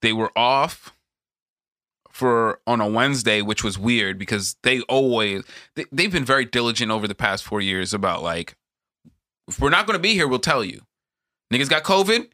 they 0.00 0.14
were 0.14 0.30
off 0.36 0.93
for 2.14 2.60
on 2.64 2.80
a 2.80 2.86
Wednesday, 2.86 3.42
which 3.42 3.64
was 3.64 3.76
weird 3.76 4.18
because 4.18 4.56
they 4.62 4.80
always 4.82 5.42
they, 5.74 5.84
they've 5.90 6.12
been 6.12 6.24
very 6.24 6.44
diligent 6.44 6.92
over 6.92 7.08
the 7.08 7.14
past 7.14 7.42
four 7.42 7.60
years 7.60 7.92
about 7.92 8.22
like 8.22 8.54
if 9.48 9.58
we're 9.60 9.70
not 9.70 9.86
going 9.86 9.98
to 9.98 10.02
be 10.02 10.14
here, 10.14 10.28
we'll 10.28 10.38
tell 10.38 10.64
you. 10.64 10.80
Niggas 11.52 11.68
got 11.68 11.82
COVID. 11.82 12.28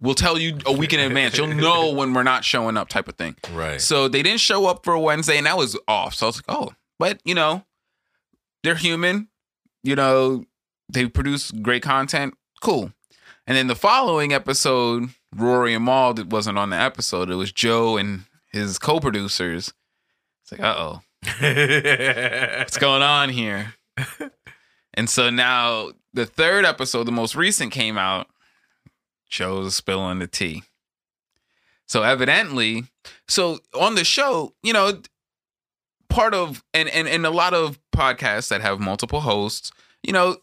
We'll 0.00 0.14
tell 0.14 0.38
you 0.38 0.58
a 0.66 0.72
week 0.72 0.92
in 0.92 1.00
advance. 1.00 1.36
You'll 1.36 1.46
know 1.54 1.92
when 1.92 2.12
we're 2.12 2.22
not 2.22 2.44
showing 2.44 2.76
up, 2.76 2.88
type 2.88 3.08
of 3.08 3.16
thing. 3.16 3.34
Right. 3.52 3.80
So 3.80 4.06
they 4.06 4.22
didn't 4.22 4.40
show 4.40 4.66
up 4.66 4.84
for 4.84 4.92
a 4.94 5.00
Wednesday, 5.00 5.38
and 5.38 5.46
that 5.46 5.56
was 5.56 5.78
off. 5.88 6.14
So 6.14 6.26
I 6.26 6.28
was 6.28 6.36
like, 6.36 6.56
oh, 6.56 6.72
but 6.98 7.18
you 7.24 7.34
know, 7.34 7.64
they're 8.62 8.74
human. 8.74 9.28
You 9.82 9.96
know, 9.96 10.44
they 10.90 11.06
produce 11.06 11.50
great 11.50 11.82
content. 11.82 12.34
Cool. 12.60 12.92
And 13.46 13.56
then 13.56 13.66
the 13.66 13.74
following 13.74 14.32
episode, 14.32 15.08
Rory 15.34 15.74
and 15.74 15.84
Mal 15.84 16.14
that 16.14 16.28
wasn't 16.28 16.58
on 16.58 16.70
the 16.70 16.76
episode. 16.76 17.30
It 17.30 17.34
was 17.36 17.50
Joe 17.50 17.96
and 17.96 18.24
his 18.52 18.78
co-producers. 18.78 19.72
It's 20.42 20.52
like, 20.52 20.60
uh 20.60 20.74
oh, 20.76 21.00
what's 22.58 22.78
going 22.78 23.02
on 23.02 23.28
here? 23.28 23.74
and 24.94 25.08
so 25.08 25.30
now 25.30 25.92
the 26.12 26.26
third 26.26 26.64
episode, 26.64 27.04
the 27.04 27.12
most 27.12 27.34
recent, 27.34 27.72
came 27.72 27.98
out. 27.98 28.28
Joe's 29.28 29.74
spilling 29.74 30.18
the 30.18 30.26
tea. 30.26 30.62
So 31.86 32.02
evidently, 32.02 32.84
so 33.28 33.58
on 33.78 33.94
the 33.94 34.04
show, 34.04 34.54
you 34.62 34.72
know, 34.72 35.00
part 36.08 36.34
of 36.34 36.62
and 36.74 36.88
and 36.88 37.08
and 37.08 37.24
a 37.26 37.30
lot 37.30 37.54
of 37.54 37.78
podcasts 37.94 38.48
that 38.48 38.60
have 38.60 38.78
multiple 38.80 39.20
hosts, 39.20 39.72
you 40.02 40.12
know, 40.12 40.36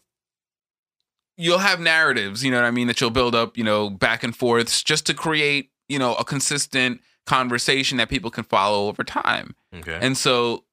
you'll 1.36 1.58
have 1.58 1.80
narratives, 1.80 2.44
you 2.44 2.50
know 2.50 2.58
what 2.58 2.66
I 2.66 2.70
mean, 2.70 2.86
that 2.88 3.00
you'll 3.00 3.10
build 3.10 3.34
up, 3.34 3.56
you 3.56 3.64
know, 3.64 3.88
back 3.90 4.22
and 4.22 4.36
forths 4.36 4.82
just 4.82 5.06
to 5.06 5.14
create, 5.14 5.70
you 5.88 5.98
know, 5.98 6.14
a 6.16 6.24
consistent 6.24 7.00
conversation 7.26 7.98
that 7.98 8.08
people 8.08 8.30
can 8.30 8.44
follow 8.44 8.88
over 8.88 9.04
time. 9.04 9.54
okay. 9.74 9.98
And 10.00 10.16
so 10.16 10.64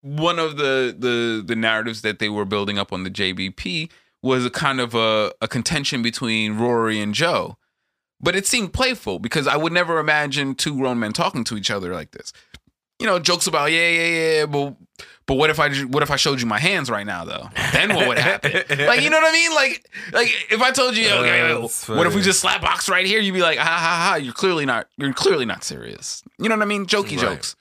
one 0.00 0.38
of 0.38 0.56
the 0.56 0.94
the 0.96 1.42
the 1.44 1.56
narratives 1.56 2.02
that 2.02 2.18
they 2.18 2.28
were 2.28 2.44
building 2.44 2.78
up 2.78 2.92
on 2.92 3.02
the 3.04 3.10
JBP 3.10 3.90
was 4.22 4.44
a 4.44 4.50
kind 4.50 4.80
of 4.80 4.94
a, 4.94 5.32
a 5.40 5.48
contention 5.48 6.02
between 6.02 6.58
Rory 6.58 7.00
and 7.00 7.14
Joe. 7.14 7.56
But 8.20 8.34
it 8.34 8.46
seemed 8.46 8.72
playful 8.72 9.20
because 9.20 9.46
I 9.46 9.56
would 9.56 9.72
never 9.72 9.98
imagine 10.00 10.54
two 10.54 10.76
grown 10.76 10.98
men 10.98 11.12
talking 11.12 11.44
to 11.44 11.56
each 11.56 11.70
other 11.70 11.92
like 11.92 12.10
this. 12.10 12.32
You 12.98 13.06
know, 13.06 13.20
jokes 13.20 13.46
about 13.46 13.70
yeah, 13.70 13.88
yeah, 13.88 14.06
yeah, 14.06 14.46
but 14.46 14.74
but 15.28 15.34
what 15.34 15.50
if 15.50 15.60
I 15.60 15.72
what 15.82 16.02
if 16.02 16.10
I 16.10 16.16
showed 16.16 16.40
you 16.40 16.46
my 16.46 16.58
hands 16.58 16.90
right 16.90 17.06
now 17.06 17.24
though? 17.24 17.48
Then 17.72 17.94
what 17.94 18.08
would 18.08 18.18
happen? 18.18 18.50
like 18.86 19.02
you 19.02 19.10
know 19.10 19.18
what 19.20 19.28
I 19.28 19.32
mean? 19.32 19.54
Like 19.54 19.88
like 20.12 20.34
if 20.50 20.60
I 20.60 20.72
told 20.72 20.96
you, 20.96 21.08
Uh, 21.08 21.18
okay, 21.20 21.60
that's 21.60 21.88
what 21.88 22.06
if 22.06 22.14
we 22.14 22.22
just 22.22 22.40
slap 22.40 22.62
box 22.62 22.88
right 22.88 23.06
here? 23.06 23.20
You'd 23.20 23.34
be 23.34 23.42
like, 23.42 23.58
ha 23.58 23.64
ha 23.64 24.08
ha! 24.10 24.14
You're 24.16 24.32
clearly 24.32 24.66
not 24.66 24.88
you're 24.96 25.12
clearly 25.12 25.44
not 25.44 25.62
serious. 25.62 26.24
You 26.38 26.48
know 26.48 26.56
what 26.56 26.62
I 26.62 26.66
mean? 26.66 26.86
Jokey 26.86 27.10
Right. 27.10 27.20
jokes. 27.20 27.54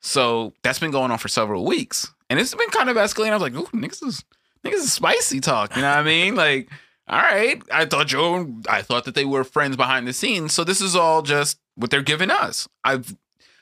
So 0.00 0.52
that's 0.62 0.78
been 0.78 0.90
going 0.90 1.10
on 1.10 1.18
for 1.18 1.28
several 1.28 1.64
weeks, 1.64 2.12
and 2.28 2.40
it's 2.40 2.54
been 2.54 2.70
kind 2.70 2.88
of 2.88 2.96
escalating. 2.96 3.30
I 3.30 3.34
was 3.36 3.42
like, 3.42 3.54
ooh, 3.54 3.66
niggas 3.76 4.02
is 4.04 4.24
niggas 4.64 4.74
is 4.74 4.92
spicy 4.92 5.40
talk. 5.40 5.76
You 5.76 5.82
know 5.82 5.90
what 5.90 5.98
I 5.98 6.02
mean? 6.02 6.34
Like, 6.34 6.68
all 7.08 7.18
right, 7.20 7.62
I 7.70 7.84
thought 7.84 8.06
Joe, 8.08 8.52
I 8.68 8.82
thought 8.82 9.04
that 9.04 9.14
they 9.14 9.24
were 9.24 9.44
friends 9.44 9.76
behind 9.76 10.08
the 10.08 10.12
scenes. 10.12 10.54
So 10.54 10.64
this 10.64 10.80
is 10.80 10.96
all 10.96 11.22
just 11.22 11.58
what 11.76 11.90
they're 11.90 12.02
giving 12.02 12.30
us. 12.30 12.68
I've 12.84 13.14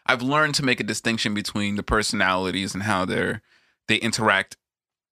I've 0.07 0.23
learned 0.23 0.55
to 0.57 0.65
make 0.65 0.81
a 0.81 0.85
distinction 0.85 1.35
between 1.35 1.77
the 1.77 1.83
personalities 1.83 2.75
and 2.75 2.85
how 2.85 3.05
they're 3.05 3.43
they 3.89 3.97
interact 3.97 4.57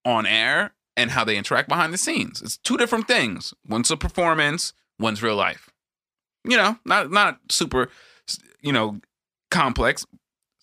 on 0.04 0.26
air 0.26 0.74
and 0.96 1.10
how 1.10 1.24
they 1.24 1.36
interact 1.36 1.68
behind 1.68 1.92
the 1.92 1.98
scenes. 1.98 2.42
It's 2.42 2.56
two 2.56 2.76
different 2.76 3.06
things. 3.06 3.54
One's 3.66 3.90
a 3.90 3.96
performance, 3.96 4.72
one's 4.98 5.22
real 5.22 5.36
life. 5.36 5.70
You 6.44 6.56
know, 6.56 6.78
not 6.84 7.10
not 7.10 7.38
super, 7.50 7.88
you 8.60 8.72
know, 8.72 9.00
complex. 9.50 10.06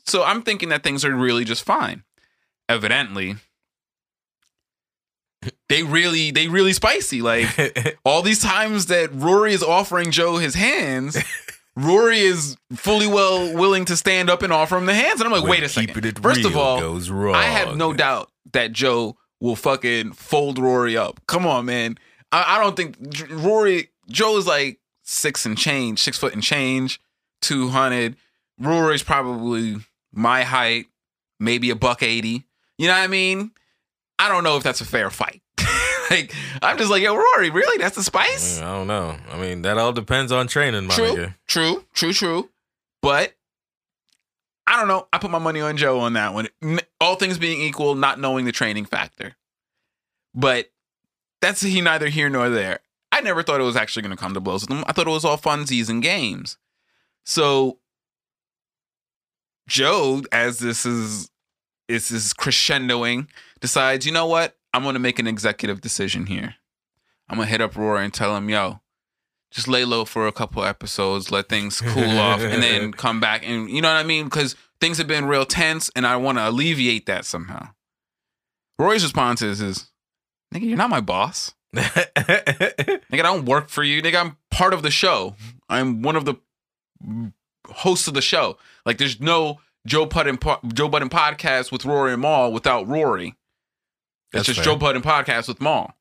So 0.06 0.24
I'm 0.24 0.44
thinking 0.44 0.70
that 0.70 0.84
things 0.84 1.04
are 1.04 1.14
really 1.14 1.46
just 1.46 1.64
fine. 1.64 2.04
Evidently, 2.68 3.36
they 5.70 5.84
really 5.84 6.32
they 6.32 6.48
really 6.48 6.74
spicy. 6.74 7.22
Like 7.22 7.98
all 8.06 8.22
these 8.22 8.42
times 8.42 8.88
that 8.88 9.14
Rory 9.14 9.54
is 9.54 9.64
offering 9.64 10.12
Joe 10.12 10.38
his 10.38 10.56
hands, 10.56 11.18
Rory 11.76 12.20
is 12.20 12.56
fully 12.74 13.08
well 13.08 13.54
willing 13.54 13.86
to 13.86 13.98
stand 13.98 14.30
up 14.30 14.42
and 14.44 14.54
offer 14.54 14.78
him 14.78 14.86
the 14.86 14.94
hands. 14.94 15.20
And 15.20 15.28
I'm 15.28 15.32
like, 15.32 15.44
When 15.44 15.52
wait 15.52 15.64
a 15.64 15.70
second. 15.70 16.20
First 16.22 16.46
of 16.46 16.56
all. 16.56 16.80
I 17.36 17.44
have 17.44 17.76
no 17.76 17.94
doubt 17.94 18.32
that 18.54 18.72
Joe 18.72 19.18
will 19.42 19.56
fucking 19.56 20.14
fold 20.14 20.58
Rory 20.58 20.96
up. 20.96 21.20
Come 21.28 21.46
on, 21.46 21.66
man. 21.66 21.98
I, 22.32 22.56
I 22.56 22.64
don't 22.64 22.76
think 22.76 22.96
Rory 23.30 23.90
Joe 24.10 24.38
is 24.38 24.48
like 24.48 24.80
six 25.04 25.46
and 25.46 25.58
change, 25.58 26.00
six 26.00 26.18
foot 26.18 26.34
and 26.34 26.42
change, 26.44 27.00
two 27.42 27.70
hundred. 27.70 28.16
Rory's 28.60 29.04
probably 29.04 29.78
my 30.14 30.44
height, 30.44 30.86
maybe 31.40 31.70
a 31.70 31.76
buck 31.76 32.02
eighty. 32.04 32.46
You 32.78 32.88
know 32.88 32.94
what 32.94 33.04
I 33.04 33.08
mean? 33.08 33.52
I 34.18 34.30
don't 34.30 34.44
know 34.44 34.56
if 34.58 34.64
that's 34.64 34.82
a 34.82 34.86
fair 34.86 35.10
fight. 35.10 35.42
like 36.10 36.34
I'm 36.62 36.78
just 36.78 36.89
like, 36.91 37.03
yo, 37.03 37.16
Rory, 37.16 37.49
really? 37.49 37.78
That's 37.78 37.95
the 37.95 38.03
spice? 38.03 38.60
I 38.60 38.76
don't 38.76 38.88
know. 38.88 39.18
I 39.32 39.39
mean, 39.39 39.62
that 39.64 39.78
all 39.78 39.93
depends 39.93 40.32
on 40.32 40.47
training, 40.47 40.86
my 40.88 40.93
True, 40.95 41.06
nigga. 41.16 41.36
true, 41.47 41.86
true, 41.93 42.14
true. 42.14 42.49
But 43.01 43.34
I 44.68 44.78
don't 44.78 44.88
know. 44.88 45.08
I 45.14 45.18
put 45.20 45.32
my 45.32 45.39
money 45.39 45.62
on 45.62 45.78
Joe 45.78 45.99
on 45.99 46.14
that 46.14 46.34
one. 46.34 46.47
All 46.99 47.16
things 47.16 47.38
being 47.38 47.62
equal, 47.62 47.95
not 47.95 48.20
knowing 48.20 48.45
the 48.45 48.51
training 48.51 48.86
factor. 48.86 49.36
But 50.34 50.72
that's 51.41 51.62
he 51.62 51.82
neither 51.82 52.10
here 52.10 52.30
nor 52.30 52.49
there. 52.49 52.80
I 53.12 53.22
never 53.22 53.43
thought 53.43 53.62
it 53.62 53.66
was 53.66 53.76
actually 53.76 54.01
going 54.01 54.16
to 54.16 54.22
come 54.22 54.34
to 54.34 54.39
blows 54.39 54.62
with 54.62 54.70
them. 54.70 54.84
I 54.88 54.91
thought 54.91 55.08
it 55.08 55.12
was 55.12 55.24
all 55.24 55.38
funsies 55.38 55.88
and 55.89 56.01
games. 56.01 56.58
So 57.26 57.78
Joe, 59.68 60.22
as 60.32 60.60
this 60.60 60.86
is 60.86 61.30
is 61.88 62.12
is 62.12 62.34
crescendoing, 62.34 63.28
decides, 63.60 64.06
you 64.06 64.12
know 64.12 64.26
what? 64.28 64.56
I'm 64.76 64.94
to 64.94 65.00
make 65.00 65.20
an 65.20 65.28
executive 65.28 65.82
decision 65.82 66.26
here. 66.26 66.56
I'm 67.30 67.38
gonna 67.38 67.50
hit 67.50 67.62
up 67.62 67.76
Rory 67.76 68.04
and 68.04 68.14
tell 68.14 68.36
him, 68.36 68.50
yo, 68.50 68.82
just 69.52 69.68
lay 69.68 69.86
low 69.86 70.06
for 70.06 70.28
a 70.28 70.32
couple 70.32 70.64
episodes, 70.64 71.32
let 71.32 71.48
things 71.48 71.82
cool 71.82 72.20
off, 72.20 72.42
and 72.42 72.62
then 72.62 72.92
come 72.94 73.20
back. 73.20 73.48
And 73.48 73.70
you 73.70 73.82
know 73.82 73.88
what 73.88 73.98
I 73.98 74.04
mean? 74.04 74.26
Because 74.26 74.56
things 74.82 74.98
have 74.98 75.08
been 75.08 75.26
real 75.26 75.46
tense, 75.46 75.90
and 75.96 76.06
I 76.06 76.18
want 76.18 76.38
to 76.38 76.48
alleviate 76.48 77.06
that 77.06 77.26
somehow. 77.26 77.70
Rory's 78.78 79.04
response 79.04 79.42
is, 79.42 79.62
is, 79.62 79.90
nigga, 80.54 80.64
you're 80.64 80.78
not 80.78 80.90
my 80.90 81.02
boss. 81.02 81.54
Nigga, 81.76 83.02
I 83.12 83.22
don't 83.22 83.46
work 83.46 83.70
for 83.70 83.84
you. 83.84 84.02
Nigga, 84.02 84.20
I'm 84.20 84.38
part 84.52 84.74
of 84.74 84.82
the 84.82 84.92
show. 84.92 85.36
I'm 85.70 86.02
one 86.02 86.16
of 86.16 86.26
the 86.26 86.36
hosts 87.70 88.08
of 88.08 88.14
the 88.14 88.22
show. 88.22 88.58
Like, 88.86 88.98
there's 88.98 89.20
no 89.20 89.60
Joe 89.88 90.06
Budden, 90.06 90.40
Joe 90.74 90.90
Budden 90.90 91.10
podcast 91.10 91.72
with 91.72 91.86
Rory 91.86 92.14
and 92.14 92.22
Mal 92.22 92.52
without 92.52 92.88
Rory. 92.88 93.36
That's, 94.36 94.48
That's 94.48 94.58
just 94.58 94.66
fair. 94.66 94.74
Joe 94.74 94.80
Budden 94.80 95.02
podcast 95.02 95.48
with 95.48 95.62
Mal. 95.62 95.96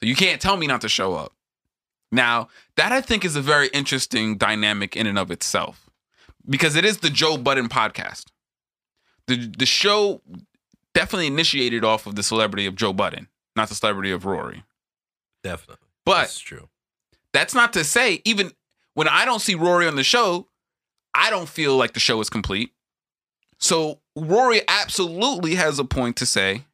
So 0.00 0.06
you 0.06 0.14
can't 0.16 0.40
tell 0.40 0.56
me 0.56 0.66
not 0.66 0.80
to 0.82 0.88
show 0.88 1.14
up. 1.14 1.32
Now, 2.10 2.48
that 2.76 2.92
I 2.92 3.00
think 3.00 3.24
is 3.24 3.36
a 3.36 3.40
very 3.42 3.68
interesting 3.68 4.36
dynamic 4.36 4.96
in 4.96 5.06
and 5.06 5.18
of 5.18 5.30
itself 5.30 5.88
because 6.48 6.76
it 6.76 6.84
is 6.84 6.98
the 6.98 7.10
Joe 7.10 7.36
Budden 7.36 7.68
podcast. 7.68 8.26
The 9.26 9.36
the 9.56 9.66
show 9.66 10.20
definitely 10.94 11.28
initiated 11.28 11.84
off 11.84 12.06
of 12.06 12.14
the 12.16 12.22
celebrity 12.22 12.66
of 12.66 12.74
Joe 12.74 12.92
Budden, 12.92 13.28
not 13.56 13.68
the 13.68 13.74
celebrity 13.74 14.10
of 14.10 14.24
Rory. 14.26 14.64
Definitely. 15.42 15.86
But 16.04 16.22
That's 16.22 16.38
true. 16.38 16.68
that's 17.32 17.54
not 17.54 17.72
to 17.74 17.84
say 17.84 18.20
even 18.24 18.52
when 18.94 19.08
I 19.08 19.24
don't 19.24 19.40
see 19.40 19.54
Rory 19.54 19.86
on 19.86 19.96
the 19.96 20.04
show, 20.04 20.48
I 21.14 21.30
don't 21.30 21.48
feel 21.48 21.76
like 21.76 21.94
the 21.94 22.00
show 22.00 22.20
is 22.20 22.28
complete. 22.28 22.72
So 23.58 24.00
Rory 24.16 24.60
absolutely 24.68 25.54
has 25.54 25.78
a 25.78 25.84
point 25.84 26.16
to 26.16 26.26
say, 26.26 26.64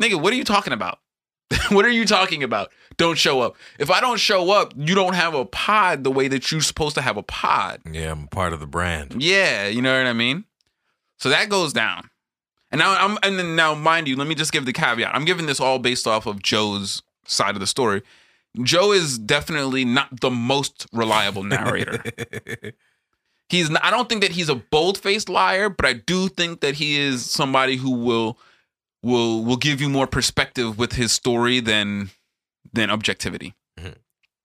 nigga, 0.00 0.20
what 0.20 0.32
are 0.32 0.36
you 0.36 0.44
talking 0.44 0.72
about? 0.72 0.98
what 1.70 1.84
are 1.84 1.90
you 1.90 2.04
talking 2.04 2.42
about? 2.42 2.70
Don't 2.96 3.18
show 3.18 3.40
up. 3.40 3.56
If 3.78 3.90
I 3.90 4.00
don't 4.00 4.20
show 4.20 4.50
up, 4.52 4.72
you 4.76 4.94
don't 4.94 5.14
have 5.14 5.34
a 5.34 5.44
pod 5.44 6.04
the 6.04 6.10
way 6.10 6.28
that 6.28 6.50
you're 6.50 6.60
supposed 6.60 6.94
to 6.94 7.02
have 7.02 7.16
a 7.16 7.22
pod. 7.22 7.80
Yeah, 7.90 8.12
I'm 8.12 8.28
part 8.28 8.52
of 8.52 8.60
the 8.60 8.66
brand. 8.66 9.22
Yeah, 9.22 9.66
you 9.66 9.82
know 9.82 9.96
what 9.96 10.06
I 10.06 10.12
mean? 10.12 10.44
So 11.18 11.28
that 11.28 11.48
goes 11.48 11.72
down. 11.72 12.08
And 12.70 12.78
now 12.78 12.96
I'm 12.96 13.18
and 13.22 13.38
then 13.38 13.56
now 13.56 13.74
mind 13.74 14.06
you, 14.06 14.16
let 14.16 14.28
me 14.28 14.34
just 14.34 14.52
give 14.52 14.64
the 14.64 14.72
caveat. 14.72 15.14
I'm 15.14 15.24
giving 15.24 15.46
this 15.46 15.58
all 15.58 15.80
based 15.80 16.06
off 16.06 16.26
of 16.26 16.40
Joe's 16.40 17.02
side 17.26 17.56
of 17.56 17.60
the 17.60 17.66
story. 17.66 18.02
Joe 18.62 18.92
is 18.92 19.18
definitely 19.18 19.84
not 19.84 20.20
the 20.20 20.30
most 20.30 20.86
reliable 20.92 21.42
narrator. 21.42 22.02
he's 23.48 23.70
not, 23.70 23.84
I 23.84 23.90
don't 23.90 24.08
think 24.08 24.22
that 24.22 24.32
he's 24.32 24.48
a 24.48 24.56
bold-faced 24.56 25.28
liar, 25.28 25.68
but 25.68 25.86
I 25.86 25.92
do 25.92 26.28
think 26.28 26.60
that 26.60 26.74
he 26.74 26.98
is 26.98 27.28
somebody 27.28 27.76
who 27.76 27.90
will 27.90 28.38
will 29.02 29.44
will 29.44 29.56
give 29.56 29.80
you 29.80 29.88
more 29.88 30.06
perspective 30.06 30.78
with 30.78 30.92
his 30.92 31.12
story 31.12 31.60
than 31.60 32.10
than 32.72 32.90
objectivity. 32.90 33.54
Mm-hmm. 33.78 33.92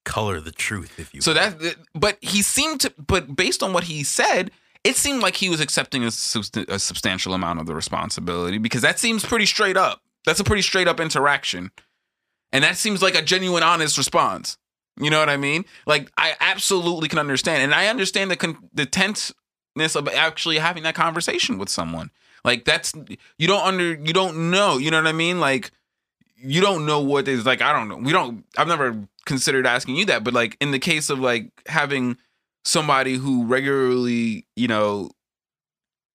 Color 0.04 0.40
the 0.40 0.52
truth, 0.52 1.00
if 1.00 1.14
you. 1.14 1.22
So 1.22 1.34
will. 1.34 1.52
that 1.52 1.76
but 1.94 2.18
he 2.22 2.42
seemed 2.42 2.82
to 2.82 2.94
but 2.98 3.36
based 3.36 3.64
on 3.64 3.74
what 3.74 3.86
he 3.86 4.04
said, 4.04 4.52
it 4.84 4.96
seemed 4.96 5.22
like 5.22 5.36
he 5.36 5.50
was 5.50 5.60
accepting 5.60 6.04
a, 6.04 6.08
subst- 6.08 6.70
a 6.70 6.80
substantial 6.80 7.34
amount 7.34 7.60
of 7.60 7.66
the 7.66 7.76
responsibility 7.76 8.58
because 8.58 8.82
that 8.84 9.00
seems 9.00 9.26
pretty 9.26 9.46
straight 9.46 9.78
up. 9.78 10.02
That's 10.26 10.40
a 10.40 10.44
pretty 10.44 10.62
straight 10.62 10.88
up 10.88 11.00
interaction. 11.00 11.72
And 12.52 12.64
that 12.64 12.78
seems 12.78 13.02
like 13.02 13.16
a 13.16 13.22
genuine 13.22 13.64
honest 13.64 13.98
response. 13.98 14.58
You 14.98 15.10
know 15.10 15.20
what 15.20 15.30
I 15.30 15.38
mean? 15.38 15.66
Like 15.86 16.12
I 16.18 16.36
absolutely 16.40 17.10
can 17.10 17.20
understand, 17.20 17.64
and 17.64 17.74
I 17.74 17.88
understand 17.88 18.32
the 18.32 18.38
con- 18.38 18.70
the 18.74 18.86
tenseness 18.86 19.96
of 19.96 20.08
actually 20.08 20.60
having 20.60 20.84
that 20.84 20.96
conversation 20.96 21.58
with 21.58 21.70
someone. 21.70 22.12
Like 22.46 22.64
that's 22.66 22.94
you 23.38 23.48
don't 23.48 23.66
under 23.66 23.94
you 23.96 24.14
don't 24.14 24.52
know. 24.52 24.78
You 24.78 24.92
know 24.92 24.98
what 24.98 25.08
I 25.08 25.12
mean? 25.14 25.40
Like 25.40 25.72
you 26.38 26.62
don't 26.62 26.86
know 26.86 27.00
what 27.02 27.28
is 27.28 27.46
like. 27.46 27.62
I 27.62 27.74
don't 27.74 27.88
know. 27.90 27.98
We 27.98 28.12
don't. 28.12 28.46
I've 28.58 28.68
never 28.68 29.08
considered 29.26 29.66
asking 29.66 29.96
you 29.96 30.06
that, 30.06 30.24
but 30.24 30.34
like 30.34 30.56
in 30.62 30.72
the 30.72 30.80
case 30.80 31.10
of 31.10 31.20
like 31.20 31.50
having 31.68 32.18
somebody 32.64 33.16
who 33.16 33.46
regularly, 33.46 34.46
you 34.56 34.68
know, 34.68 35.10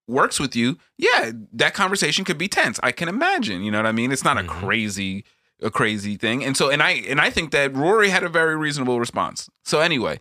works 0.08 0.40
with 0.40 0.56
you, 0.56 0.76
yeah, 0.98 1.30
that 1.52 1.74
conversation 1.74 2.24
could 2.24 2.38
be 2.38 2.48
tense. 2.48 2.80
I 2.82 2.92
can 2.92 3.08
imagine. 3.08 3.62
You 3.62 3.70
know 3.70 3.78
what 3.78 3.86
I 3.86 3.92
mean? 3.92 4.12
It's 4.12 4.24
not 4.24 4.36
Mhm. 4.36 4.44
a 4.44 4.48
crazy 4.48 5.24
a 5.62 5.70
crazy 5.70 6.16
thing. 6.16 6.42
And 6.44 6.56
so 6.56 6.70
and 6.70 6.82
I 6.82 6.90
and 6.92 7.20
I 7.20 7.30
think 7.30 7.50
that 7.50 7.74
Rory 7.76 8.08
had 8.08 8.22
a 8.22 8.28
very 8.28 8.56
reasonable 8.56 8.98
response. 8.98 9.50
So 9.64 9.80
anyway, 9.80 10.20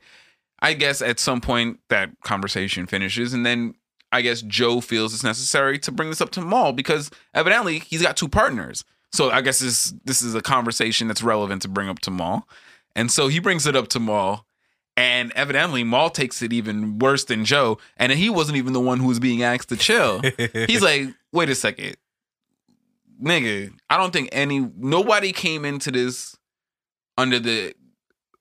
I 0.62 0.74
guess 0.74 1.02
at 1.02 1.20
some 1.20 1.40
point 1.40 1.80
that 1.90 2.10
conversation 2.24 2.86
finishes 2.88 3.34
and 3.34 3.46
then 3.46 3.76
I 4.12 4.22
guess 4.22 4.42
Joe 4.42 4.82
feels 4.82 5.14
it's 5.14 5.24
necessary 5.24 5.78
to 5.80 5.92
bring 5.92 6.10
this 6.10 6.22
up 6.22 6.32
to 6.32 6.42
Mal 6.42 6.74
because 6.74 7.12
evidently 7.34 7.80
he's 7.80 8.02
got 8.02 8.18
two 8.18 8.28
partners. 8.28 8.84
So 9.12 9.30
I 9.32 9.42
guess 9.42 9.60
this 9.60 9.94
this 10.06 10.22
is 10.22 10.36
a 10.36 10.42
conversation 10.42 11.08
that's 11.08 11.24
relevant 11.24 11.62
to 11.64 11.68
bring 11.68 11.90
up 11.90 12.00
to 12.00 12.12
Mal. 12.12 12.48
And 12.96 13.12
so 13.12 13.28
he 13.28 13.40
brings 13.40 13.66
it 13.66 13.76
up 13.76 13.88
to 13.90 14.00
Mal. 14.00 14.46
And 14.98 15.32
evidently 15.34 15.84
Mal 15.84 16.10
takes 16.10 16.42
it 16.42 16.52
even 16.52 17.00
worse 17.00 17.24
than 17.24 17.46
Joe. 17.46 17.78
And 17.98 18.12
he 18.12 18.30
wasn't 18.30 18.58
even 18.58 18.74
the 18.74 18.80
one 18.80 19.00
who 19.00 19.08
was 19.08 19.20
being 19.20 19.44
asked 19.44 19.70
to 19.70 19.78
chill. 19.78 20.22
He's 20.68 20.82
like, 20.82 21.08
wait 21.32 21.50
a 21.50 21.56
second. 21.56 21.96
Nigga, 23.22 23.72
I 23.90 23.98
don't 23.98 24.12
think 24.12 24.30
any 24.32 24.60
nobody 24.78 25.32
came 25.32 25.66
into 25.66 25.92
this 25.92 26.38
under 27.18 27.40
the 27.40 27.74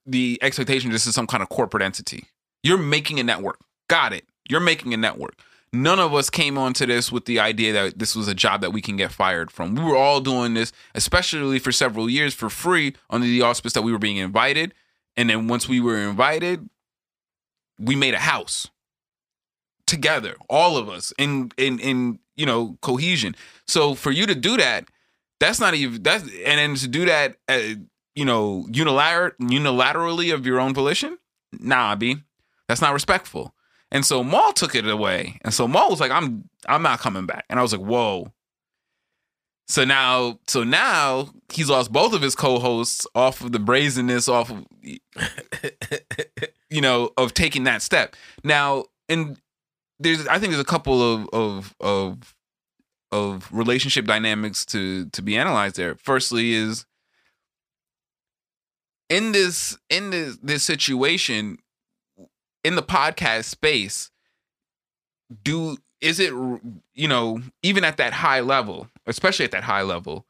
the 0.06 0.38
expectation 0.40 0.90
this 0.90 1.06
is 1.06 1.14
some 1.14 1.26
kind 1.26 1.42
of 1.42 1.48
corporate 1.48 1.82
entity. 1.82 2.26
You're 2.62 2.78
making 2.78 3.20
a 3.20 3.22
network. 3.22 3.60
Got 3.88 4.12
it. 4.12 4.24
You're 4.48 4.60
making 4.60 4.94
a 4.94 4.96
network. 4.96 5.34
None 5.72 6.00
of 6.00 6.14
us 6.14 6.30
came 6.30 6.56
onto 6.56 6.86
this 6.86 7.12
with 7.12 7.26
the 7.26 7.38
idea 7.40 7.72
that 7.74 7.98
this 7.98 8.16
was 8.16 8.26
a 8.26 8.34
job 8.34 8.62
that 8.62 8.72
we 8.72 8.80
can 8.80 8.96
get 8.96 9.12
fired 9.12 9.50
from. 9.50 9.74
We 9.74 9.84
were 9.84 9.96
all 9.96 10.20
doing 10.20 10.54
this, 10.54 10.72
especially 10.94 11.58
for 11.58 11.72
several 11.72 12.08
years, 12.08 12.32
for 12.32 12.48
free 12.48 12.94
under 13.10 13.26
the 13.26 13.42
auspice 13.42 13.74
that 13.74 13.82
we 13.82 13.92
were 13.92 13.98
being 13.98 14.16
invited. 14.16 14.72
And 15.16 15.28
then 15.28 15.46
once 15.46 15.68
we 15.68 15.80
were 15.80 15.98
invited, 15.98 16.68
we 17.78 17.96
made 17.96 18.14
a 18.14 18.20
house 18.20 18.68
together, 19.86 20.36
all 20.48 20.76
of 20.76 20.88
us, 20.88 21.12
in 21.18 21.50
in 21.56 21.78
in 21.80 22.18
you 22.36 22.46
know 22.46 22.78
cohesion. 22.80 23.34
So 23.66 23.94
for 23.94 24.10
you 24.10 24.26
to 24.26 24.34
do 24.34 24.56
that, 24.56 24.88
that's 25.40 25.60
not 25.60 25.74
even 25.74 26.02
that's 26.02 26.22
and 26.22 26.58
then 26.58 26.74
to 26.76 26.88
do 26.88 27.04
that, 27.06 27.36
uh, 27.48 27.60
you 28.14 28.24
know, 28.24 28.66
unilateral 28.70 29.32
unilaterally 29.40 30.32
of 30.32 30.46
your 30.46 30.60
own 30.60 30.74
volition, 30.74 31.18
nah, 31.52 31.94
b, 31.94 32.18
that's 32.68 32.80
not 32.80 32.92
respectful. 32.92 33.54
And 33.90 34.04
so 34.04 34.22
Mal 34.22 34.52
took 34.52 34.74
it 34.74 34.86
away, 34.86 35.38
and 35.42 35.52
so 35.54 35.66
Mal 35.66 35.88
was 35.90 36.00
like, 36.00 36.10
"I'm 36.10 36.48
I'm 36.66 36.82
not 36.82 37.00
coming 37.00 37.26
back," 37.26 37.44
and 37.48 37.58
I 37.58 37.62
was 37.62 37.72
like, 37.72 37.80
"Whoa." 37.80 38.32
So 39.66 39.84
now, 39.84 40.38
so 40.46 40.64
now 40.64 41.28
he's 41.52 41.68
lost 41.68 41.92
both 41.92 42.14
of 42.14 42.22
his 42.22 42.34
co-hosts 42.34 43.06
off 43.14 43.42
of 43.42 43.52
the 43.52 43.58
brazenness, 43.58 44.26
off 44.26 44.50
of 44.50 44.66
you 46.70 46.80
know, 46.80 47.10
of 47.18 47.34
taking 47.34 47.64
that 47.64 47.82
step. 47.82 48.16
Now, 48.44 48.84
and 49.08 49.38
there's 49.98 50.26
I 50.26 50.38
think 50.38 50.52
there's 50.52 50.60
a 50.60 50.64
couple 50.64 51.02
of 51.02 51.28
of 51.32 51.74
of 51.80 52.34
of 53.10 53.48
relationship 53.52 54.06
dynamics 54.06 54.64
to 54.66 55.06
to 55.10 55.22
be 55.22 55.36
analyzed 55.36 55.76
there. 55.76 55.96
Firstly 55.96 56.52
is 56.52 56.86
in 59.08 59.32
this 59.32 59.78
in 59.90 60.10
this 60.10 60.38
this 60.42 60.62
situation 60.62 61.58
in 62.68 62.74
the 62.74 62.82
podcast 62.82 63.44
space 63.44 64.10
do 65.42 65.78
is 66.02 66.20
it 66.20 66.34
you 66.94 67.08
know 67.08 67.40
even 67.62 67.82
at 67.82 67.96
that 67.96 68.12
high 68.12 68.40
level 68.40 68.88
especially 69.06 69.46
at 69.46 69.50
that 69.52 69.64
high 69.64 69.80
level 69.80 70.26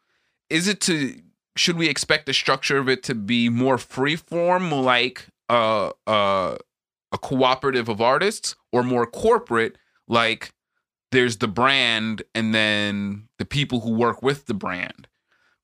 is 0.48 0.68
it 0.68 0.80
to 0.80 1.20
should 1.56 1.76
we 1.76 1.88
expect 1.88 2.26
the 2.26 2.32
structure 2.32 2.78
of 2.78 2.88
it 2.88 3.02
to 3.02 3.12
be 3.12 3.48
more 3.48 3.76
free 3.76 4.14
form 4.14 4.70
like 4.70 5.26
uh 5.48 5.90
uh 6.06 6.56
a 7.10 7.18
cooperative 7.18 7.88
of 7.88 8.00
artists 8.00 8.54
or 8.72 8.84
more 8.84 9.04
corporate 9.04 9.76
like 10.06 10.52
there's 11.10 11.38
the 11.38 11.48
brand 11.48 12.22
and 12.36 12.54
then 12.54 13.28
the 13.40 13.44
people 13.44 13.80
who 13.80 13.92
work 13.92 14.22
with 14.22 14.46
the 14.46 14.54
brand 14.54 15.08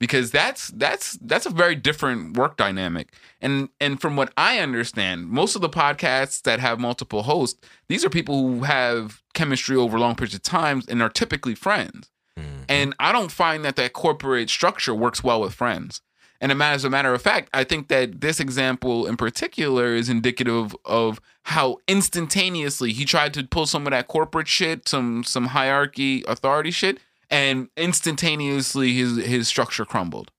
because 0.05 0.31
that's 0.31 0.63
that's 0.85 1.07
that's 1.31 1.47
a 1.47 1.51
very 1.63 1.75
different 1.89 2.37
work 2.37 2.55
dynamic 2.65 3.07
and 3.41 3.55
and 3.81 3.93
from 4.03 4.17
what 4.17 4.31
i 4.37 4.53
understand 4.67 5.17
most 5.41 5.53
of 5.57 5.63
the 5.63 5.69
podcasts 5.83 6.43
that 6.43 6.59
have 6.61 6.79
multiple 6.89 7.23
hosts 7.23 7.59
these 7.89 8.05
are 8.05 8.11
people 8.19 8.37
who 8.47 8.65
have 8.65 9.23
chemistry 9.33 9.77
over 9.77 9.99
long 9.99 10.15
periods 10.15 10.35
of 10.35 10.43
time 10.43 10.83
and 10.91 11.01
are 11.03 11.09
typically 11.23 11.55
friends 11.55 12.11
Mhm. 12.39 12.65
and 12.69 12.95
I 12.99 13.13
don't 13.13 13.31
find 13.31 13.65
that 13.65 13.77
that 13.77 13.93
corporate 13.93 14.51
structure 14.51 14.93
works 15.05 15.23
well 15.23 15.41
with 15.41 15.55
friends. 15.55 16.01
And 16.41 16.51
as 16.61 16.85
a 16.85 16.91
matter 16.91 17.15
of 17.15 17.23
fact, 17.23 17.49
I 17.55 17.63
think 17.71 17.87
that 17.95 18.21
this 18.21 18.41
example 18.41 19.07
in 19.07 19.17
particular 19.17 19.95
is 19.95 20.09
indicative 20.09 20.75
of 20.85 21.21
how 21.45 21.79
instantaneously 21.87 22.93
he 22.93 23.05
tried 23.05 23.33
to 23.35 23.45
pull 23.45 23.67
some 23.67 23.87
of 23.87 23.93
that 23.93 24.09
corporate 24.09 24.49
shit, 24.49 24.89
some 24.89 25.23
some 25.25 25.47
hierarchy, 25.59 26.25
authority 26.27 26.71
shit, 26.73 26.99
and 27.35 27.69
instantaneously 27.77 28.95
his 28.95 29.17
his 29.17 29.49
structure 29.49 29.85
crumbled. 29.85 30.31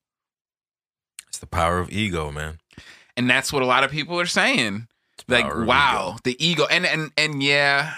it's 1.28 1.40
the 1.40 1.46
power 1.46 1.80
of 1.80 1.92
ego, 1.92 2.32
man. 2.32 2.60
And 3.18 3.30
that's 3.30 3.52
what 3.52 3.62
a 3.62 3.66
lot 3.66 3.84
of 3.84 3.92
people 3.92 4.18
are 4.20 4.26
saying. 4.26 4.88
Like, 5.28 5.54
wow, 5.54 6.18
the 6.24 6.36
ego. 6.44 6.66
And 6.70 6.86
and 6.86 7.12
and 7.18 7.44
yeah. 7.44 7.94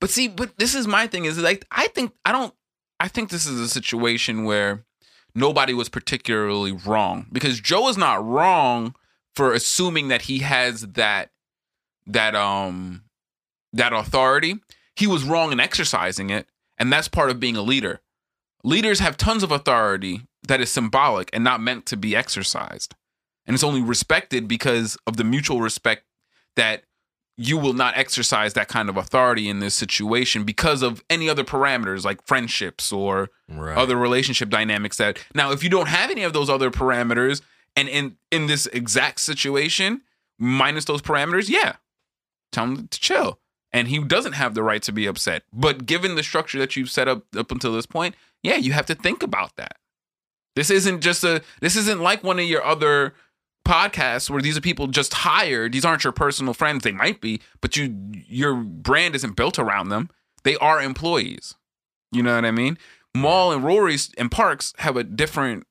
But 0.00 0.10
see, 0.10 0.28
but 0.28 0.58
this 0.58 0.74
is 0.74 0.86
my 0.86 1.06
thing 1.06 1.24
is 1.24 1.38
like 1.38 1.64
I 1.70 1.88
think 1.88 2.12
I 2.24 2.32
don't 2.32 2.54
I 2.98 3.08
think 3.08 3.30
this 3.30 3.46
is 3.46 3.58
a 3.58 3.68
situation 3.68 4.44
where 4.44 4.84
nobody 5.34 5.72
was 5.72 5.88
particularly 5.88 6.72
wrong 6.72 7.26
because 7.32 7.60
Joe 7.60 7.88
is 7.88 7.96
not 7.96 8.24
wrong 8.26 8.94
for 9.34 9.52
assuming 9.54 10.08
that 10.08 10.22
he 10.22 10.40
has 10.40 10.82
that 10.82 11.30
that 12.06 12.34
um 12.34 13.04
that 13.72 13.92
authority. 13.94 14.56
He 14.96 15.06
was 15.06 15.24
wrong 15.24 15.52
in 15.52 15.60
exercising 15.60 16.28
it, 16.28 16.46
and 16.76 16.92
that's 16.92 17.08
part 17.08 17.30
of 17.30 17.40
being 17.40 17.56
a 17.56 17.62
leader. 17.62 18.00
Leaders 18.62 18.98
have 19.00 19.16
tons 19.16 19.42
of 19.42 19.50
authority 19.50 20.22
that 20.46 20.60
is 20.60 20.70
symbolic 20.70 21.30
and 21.32 21.42
not 21.44 21.60
meant 21.60 21.86
to 21.86 21.96
be 21.96 22.14
exercised. 22.16 22.94
And 23.46 23.54
it's 23.54 23.64
only 23.64 23.82
respected 23.82 24.46
because 24.48 24.96
of 25.06 25.16
the 25.16 25.24
mutual 25.24 25.60
respect 25.60 26.04
that 26.56 26.84
you 27.36 27.56
will 27.56 27.72
not 27.72 27.96
exercise 27.96 28.52
that 28.52 28.68
kind 28.68 28.90
of 28.90 28.96
authority 28.98 29.48
in 29.48 29.60
this 29.60 29.74
situation 29.74 30.44
because 30.44 30.82
of 30.82 31.02
any 31.08 31.28
other 31.28 31.42
parameters 31.44 32.04
like 32.04 32.26
friendships 32.26 32.92
or 32.92 33.30
Right. 33.48 33.76
other 33.78 33.96
relationship 33.96 34.50
dynamics 34.50 34.98
that 34.98 35.18
now 35.34 35.50
if 35.50 35.64
you 35.64 35.70
don't 35.70 35.88
have 35.88 36.10
any 36.10 36.22
of 36.22 36.32
those 36.34 36.50
other 36.50 36.70
parameters 36.70 37.40
and 37.74 37.88
in 37.88 38.16
in 38.30 38.46
this 38.46 38.66
exact 38.66 39.20
situation 39.20 40.02
minus 40.38 40.84
those 40.84 41.00
parameters 41.02 41.48
yeah 41.48 41.76
tell 42.52 42.64
him 42.64 42.88
to 42.88 43.00
chill 43.00 43.38
and 43.72 43.88
he 43.88 43.98
doesn't 44.00 44.34
have 44.34 44.54
the 44.54 44.62
right 44.62 44.82
to 44.82 44.92
be 44.92 45.06
upset 45.06 45.42
but 45.52 45.86
given 45.86 46.14
the 46.16 46.22
structure 46.22 46.58
that 46.58 46.76
you've 46.76 46.90
set 46.90 47.08
up 47.08 47.24
up 47.36 47.50
until 47.50 47.72
this 47.72 47.86
point 47.86 48.14
yeah 48.42 48.56
you 48.56 48.72
have 48.72 48.86
to 48.86 48.94
think 48.94 49.22
about 49.22 49.56
that. 49.56 49.76
This 50.56 50.70
isn't 50.70 51.00
just 51.00 51.24
a 51.24 51.42
this 51.60 51.76
isn't 51.76 52.00
like 52.00 52.24
one 52.24 52.38
of 52.38 52.44
your 52.44 52.64
other 52.64 53.14
podcasts 53.66 54.28
where 54.28 54.42
these 54.42 54.56
are 54.56 54.60
people 54.60 54.86
just 54.88 55.14
hired. 55.14 55.72
These 55.72 55.84
aren't 55.84 56.04
your 56.04 56.12
personal 56.12 56.54
friends. 56.54 56.82
They 56.82 56.92
might 56.92 57.20
be 57.20 57.40
but 57.60 57.76
you 57.76 57.94
your 58.26 58.54
brand 58.54 59.14
isn't 59.14 59.36
built 59.36 59.58
around 59.58 59.88
them. 59.88 60.10
They 60.42 60.56
are 60.56 60.80
employees. 60.82 61.54
You 62.12 62.22
know 62.22 62.34
what 62.34 62.44
i 62.44 62.50
mean? 62.50 62.76
Mal 63.14 63.52
and 63.52 63.62
Rory's 63.62 64.10
and 64.18 64.30
Parks 64.30 64.72
have 64.78 64.96
a 64.96 65.04
different 65.04 65.66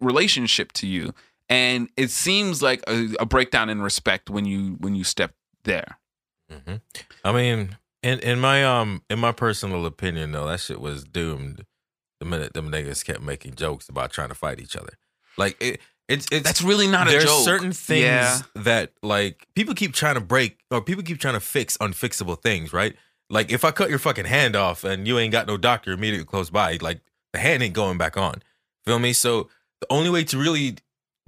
relationship 0.00 0.72
to 0.72 0.86
you, 0.86 1.14
and 1.48 1.88
it 1.96 2.10
seems 2.10 2.62
like 2.62 2.82
a, 2.88 3.08
a 3.20 3.26
breakdown 3.26 3.68
in 3.68 3.80
respect 3.82 4.30
when 4.30 4.44
you 4.44 4.76
when 4.80 4.94
you 4.94 5.04
step 5.04 5.34
there. 5.64 5.98
hmm 6.50 6.76
I 7.24 7.32
mean, 7.32 7.76
in 8.02 8.18
in 8.20 8.40
my 8.40 8.64
um 8.64 9.02
in 9.08 9.18
my 9.18 9.32
personal 9.32 9.86
opinion 9.86 10.32
though, 10.32 10.46
that 10.46 10.60
shit 10.60 10.80
was 10.80 11.04
doomed 11.04 11.64
the 12.22 12.28
minute 12.30 12.52
them 12.54 12.70
niggas 12.70 13.04
kept 13.04 13.20
making 13.20 13.56
jokes 13.56 13.88
about 13.88 14.12
trying 14.12 14.28
to 14.28 14.34
fight 14.34 14.60
each 14.60 14.76
other. 14.76 14.92
Like 15.36 15.56
it 15.60 15.80
It's 16.08 16.26
it's 16.30 16.44
That's 16.44 16.62
really 16.62 16.86
not 16.86 17.08
a 17.08 17.10
there's 17.10 17.24
joke. 17.24 17.44
certain 17.44 17.72
things 17.72 18.02
Yeah. 18.04 18.40
that 18.54 18.92
like 19.02 19.46
people 19.54 19.74
keep 19.74 19.92
trying 19.92 20.14
to 20.14 20.20
break 20.20 20.58
or 20.70 20.80
people 20.80 21.02
keep 21.02 21.18
trying 21.18 21.34
to 21.34 21.40
fix 21.40 21.76
unfixable 21.78 22.40
things, 22.42 22.72
right? 22.72 22.94
Like 23.30 23.50
if 23.50 23.64
I 23.64 23.70
cut 23.72 23.88
your 23.90 23.98
fucking 23.98 24.26
hand 24.26 24.54
off 24.54 24.84
and 24.84 25.06
you 25.08 25.18
ain't 25.18 25.32
got 25.32 25.46
no 25.46 25.56
doctor 25.56 25.90
immediately 25.92 26.26
close 26.26 26.50
by, 26.50 26.78
like 26.80 27.00
the 27.32 27.38
hand 27.40 27.62
ain't 27.62 27.74
going 27.74 27.98
back 27.98 28.16
on. 28.16 28.42
Feel 28.84 28.98
me? 28.98 29.12
So 29.12 29.48
the 29.80 29.86
only 29.90 30.10
way 30.10 30.22
to 30.24 30.38
really 30.38 30.76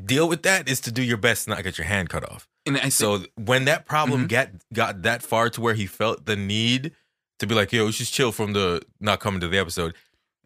deal 0.04 0.28
with 0.28 0.42
that 0.42 0.68
is 0.68 0.80
to 0.82 0.92
do 0.92 1.02
your 1.02 1.16
best 1.16 1.44
to 1.44 1.50
not 1.50 1.62
get 1.64 1.78
your 1.78 1.86
hand 1.86 2.08
cut 2.10 2.28
off. 2.30 2.46
And 2.66 2.76
I 2.76 2.80
think, 2.80 2.92
So 2.92 3.24
when 3.36 3.64
that 3.66 3.86
problem 3.86 4.24
Mhm. 4.24 4.28
got 4.28 4.48
got 4.72 5.02
that 5.02 5.22
far 5.22 5.50
to 5.50 5.60
where 5.60 5.74
he 5.74 5.86
felt 5.86 6.26
the 6.26 6.36
need 6.36 6.92
to 7.38 7.46
be 7.46 7.54
like, 7.54 7.72
yo, 7.72 7.88
it's 7.88 7.98
just 7.98 8.12
chill 8.12 8.32
from 8.32 8.52
the 8.52 8.82
not 9.00 9.20
coming 9.20 9.40
to 9.40 9.48
the 9.48 9.58
episode. 9.58 9.94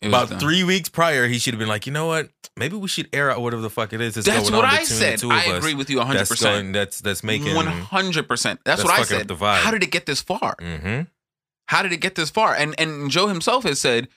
About 0.03 0.31
done. 0.31 0.39
three 0.39 0.63
weeks 0.65 0.89
prior, 0.89 1.27
he 1.27 1.39
should 1.39 1.55
have 1.55 1.59
been 1.59 1.69
like, 1.69 1.87
you 1.87 1.93
know 1.93 2.07
what? 2.07 2.31
Maybe 2.57 2.77
we 2.77 2.89
should 2.89 3.09
air 3.13 3.31
out 3.31 3.41
whatever 3.41 3.63
the 3.63 3.71
fuck 3.71 3.93
it 3.93 4.01
is 4.01 4.15
that's, 4.15 4.27
That's 4.27 4.51
going 4.51 4.55
what 4.63 4.65
on 4.65 4.79
I 4.79 4.85
said. 4.85 5.23
I 5.25 5.45
agree 5.57 5.75
with 5.75 5.91
you 5.91 5.99
100. 5.99 6.19
That's 6.19 6.31
percent 6.31 6.55
going. 6.55 6.73
That's 6.73 7.01
that's 7.01 7.25
making. 7.25 7.55
One 7.55 7.67
hundred 7.67 8.29
percent. 8.29 8.61
That's 8.65 8.83
that's 8.83 8.89
what 8.89 9.01
I 9.01 9.05
said. 9.05 9.31
How 9.31 9.71
did 9.71 9.83
it 9.83 9.91
get 9.91 10.07
this 10.07 10.21
far? 10.21 10.57
hmm 10.61 11.03
How 11.67 11.83
did 11.83 11.93
it 11.93 11.99
get 12.01 12.15
this 12.15 12.31
far? 12.31 12.55
And 12.55 12.75
and 12.79 13.11
Joe 13.11 13.29
himself 13.29 13.65
has 13.65 13.81
said 13.81 14.09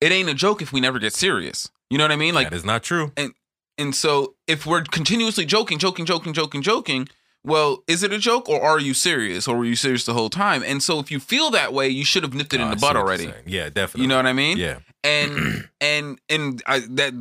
it 0.00 0.12
ain't 0.12 0.28
a 0.28 0.34
joke 0.34 0.62
if 0.62 0.72
we 0.72 0.80
never 0.80 0.98
get 0.98 1.12
serious. 1.12 1.70
You 1.90 1.98
know 1.98 2.04
what 2.04 2.12
I 2.12 2.16
mean? 2.16 2.34
Like, 2.34 2.50
that 2.50 2.56
is 2.56 2.64
not 2.64 2.82
true. 2.82 3.12
And 3.16 3.32
and 3.78 3.94
so 3.94 4.34
if 4.46 4.66
we're 4.66 4.82
continuously 4.82 5.44
joking, 5.44 5.78
joking, 5.78 6.04
joking, 6.04 6.32
joking, 6.32 6.62
joking, 6.62 7.08
well, 7.44 7.82
is 7.86 8.02
it 8.02 8.12
a 8.12 8.18
joke 8.18 8.48
or 8.48 8.60
are 8.60 8.78
you 8.80 8.92
serious 8.94 9.46
or 9.48 9.56
were 9.56 9.64
you 9.64 9.76
serious 9.76 10.04
the 10.04 10.12
whole 10.14 10.28
time? 10.30 10.62
And 10.66 10.82
so 10.82 10.98
if 10.98 11.10
you 11.10 11.20
feel 11.20 11.50
that 11.50 11.72
way, 11.72 11.88
you 11.88 12.04
should 12.04 12.22
have 12.22 12.34
nipped 12.34 12.52
it 12.52 12.60
Oh, 12.60 12.64
in 12.64 12.70
the 12.70 12.76
butt 12.76 12.96
already. 12.96 13.32
Yeah, 13.46 13.70
definitely. 13.70 14.02
You 14.02 14.08
know 14.08 14.16
what 14.16 14.26
I 14.26 14.32
mean? 14.32 14.58
Yeah. 14.58 14.78
and 15.04 15.68
and 15.80 16.20
and 16.28 16.62
I, 16.66 16.80
that 16.90 17.14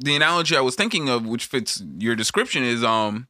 the 0.00 0.16
analogy 0.16 0.56
I 0.56 0.60
was 0.60 0.74
thinking 0.74 1.08
of, 1.08 1.24
which 1.24 1.46
fits 1.46 1.82
your 1.98 2.14
description, 2.16 2.62
is 2.64 2.82
um, 2.84 3.28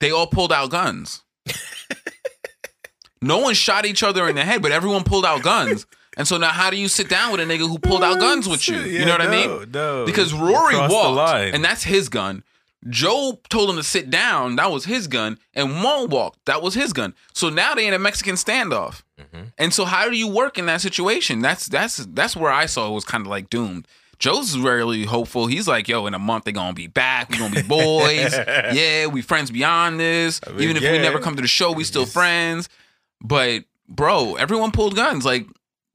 they 0.00 0.10
all 0.10 0.26
pulled 0.26 0.52
out 0.52 0.70
guns. 0.70 1.22
no 3.22 3.38
one 3.38 3.54
shot 3.54 3.86
each 3.86 4.02
other 4.02 4.28
in 4.28 4.34
the 4.36 4.44
head, 4.44 4.62
but 4.62 4.72
everyone 4.72 5.04
pulled 5.04 5.24
out 5.24 5.42
guns. 5.42 5.86
And 6.16 6.26
so 6.26 6.36
now, 6.36 6.48
how 6.48 6.70
do 6.70 6.76
you 6.76 6.88
sit 6.88 7.08
down 7.08 7.30
with 7.30 7.40
a 7.40 7.44
nigga 7.44 7.68
who 7.68 7.78
pulled 7.78 8.02
out 8.02 8.18
guns 8.18 8.48
with 8.48 8.68
you? 8.68 8.80
you 8.80 9.04
know 9.04 9.12
what 9.12 9.22
I 9.22 9.30
mean? 9.30 9.70
No, 9.70 10.04
Because 10.04 10.32
Rory 10.32 10.76
walked, 10.76 11.54
and 11.54 11.64
that's 11.64 11.84
his 11.84 12.08
gun. 12.08 12.42
Joe 12.88 13.40
told 13.48 13.70
him 13.70 13.76
to 13.76 13.82
sit 13.82 14.08
down. 14.10 14.56
That 14.56 14.70
was 14.70 14.84
his 14.84 15.06
gun. 15.08 15.38
And 15.54 15.72
Mo 15.72 16.04
walked. 16.04 16.44
That 16.46 16.62
was 16.62 16.74
his 16.74 16.92
gun. 16.92 17.14
So 17.34 17.48
now 17.50 17.74
they 17.74 17.86
in 17.88 17.94
a 17.94 17.98
Mexican 17.98 18.36
standoff. 18.36 19.02
Mhm. 19.20 19.52
And 19.58 19.74
so 19.74 19.84
how 19.84 20.08
do 20.08 20.16
you 20.16 20.28
work 20.28 20.58
in 20.58 20.66
that 20.66 20.80
situation? 20.80 21.40
That's 21.40 21.66
that's 21.66 21.96
that's 21.96 22.36
where 22.36 22.52
I 22.52 22.66
saw 22.66 22.88
it 22.88 22.94
was 22.94 23.04
kind 23.04 23.22
of 23.22 23.26
like 23.28 23.50
doomed. 23.50 23.88
Joe's 24.20 24.56
really 24.58 25.04
hopeful. 25.04 25.46
He's 25.46 25.66
like, 25.68 25.88
yo, 25.88 26.06
in 26.06 26.14
a 26.14 26.18
month 26.18 26.44
they're 26.44 26.52
gonna 26.52 26.72
be 26.72 26.86
back. 26.86 27.30
We're 27.30 27.38
gonna 27.38 27.54
be 27.54 27.62
boys. 27.68 28.32
yeah, 28.36 29.06
we 29.06 29.22
friends 29.22 29.50
beyond 29.50 29.98
this. 29.98 30.40
I 30.46 30.50
mean, 30.50 30.62
Even 30.62 30.76
if 30.76 30.82
we 30.82 30.98
never 30.98 31.18
come 31.18 31.34
to 31.36 31.42
the 31.42 31.48
show, 31.48 31.72
we 31.72 31.82
still 31.84 32.02
Yes. 32.02 32.12
friends. 32.12 32.68
But 33.20 33.64
bro, 33.88 34.36
everyone 34.36 34.70
pulled 34.70 34.94
guns. 34.94 35.24
Like 35.24 35.46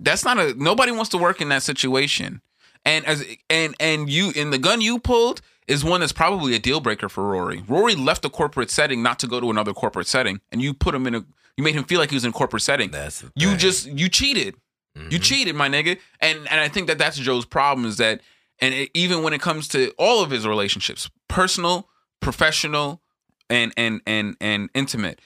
that's 0.01 0.25
not 0.25 0.37
a 0.37 0.53
nobody 0.61 0.91
wants 0.91 1.09
to 1.11 1.17
work 1.17 1.39
in 1.39 1.47
that 1.49 1.63
situation. 1.63 2.41
And 2.85 3.05
as 3.05 3.23
and 3.49 3.73
and 3.79 4.09
you 4.09 4.31
in 4.35 4.49
the 4.51 4.57
gun 4.57 4.81
you 4.81 4.99
pulled 4.99 5.41
is 5.67 5.83
one 5.83 5.99
that's 6.01 6.11
probably 6.11 6.55
a 6.55 6.59
deal 6.59 6.79
breaker 6.79 7.09
for 7.09 7.23
Rory. 7.23 7.63
Rory 7.67 7.95
left 7.95 8.21
the 8.21 8.29
corporate 8.29 8.69
setting 8.69 9.01
not 9.03 9.19
to 9.19 9.27
go 9.27 9.39
to 9.39 9.49
another 9.49 9.73
corporate 9.73 10.07
setting, 10.07 10.41
and 10.51 10.61
you 10.61 10.73
put 10.73 10.93
him 10.95 11.07
in 11.07 11.15
a 11.15 11.25
you 11.57 11.63
made 11.63 11.75
him 11.75 11.83
feel 11.83 11.99
like 11.99 12.09
he 12.09 12.15
was 12.15 12.25
in 12.25 12.31
a 12.31 12.33
corporate 12.33 12.63
setting. 12.63 12.89
That's 12.91 13.23
You 13.35 13.55
just 13.55 13.85
you 13.87 14.09
cheated. 14.09 14.55
You 14.95 15.17
Mhm. 15.19 15.23
cheated, 15.23 15.55
my 15.55 15.69
nigga. 15.69 15.97
And 16.19 16.39
and 16.49 16.59
I 16.59 16.67
think 16.67 16.87
that 16.87 16.97
that's 16.97 17.17
Joe's 17.17 17.45
problem 17.45 17.87
is 17.87 17.97
that 17.97 18.21
and 18.59 18.73
it, 18.73 18.91
even 18.93 19.23
when 19.23 19.33
it 19.33 19.41
comes 19.41 19.67
to 19.69 19.91
all 19.97 20.21
of 20.23 20.29
his 20.31 20.45
relationships, 20.47 21.09
personal, 21.27 21.89
professional, 22.21 23.01
and 23.49 23.73
and 23.77 24.01
and 24.07 24.35
and 24.41 24.69
intimate, 24.73 25.19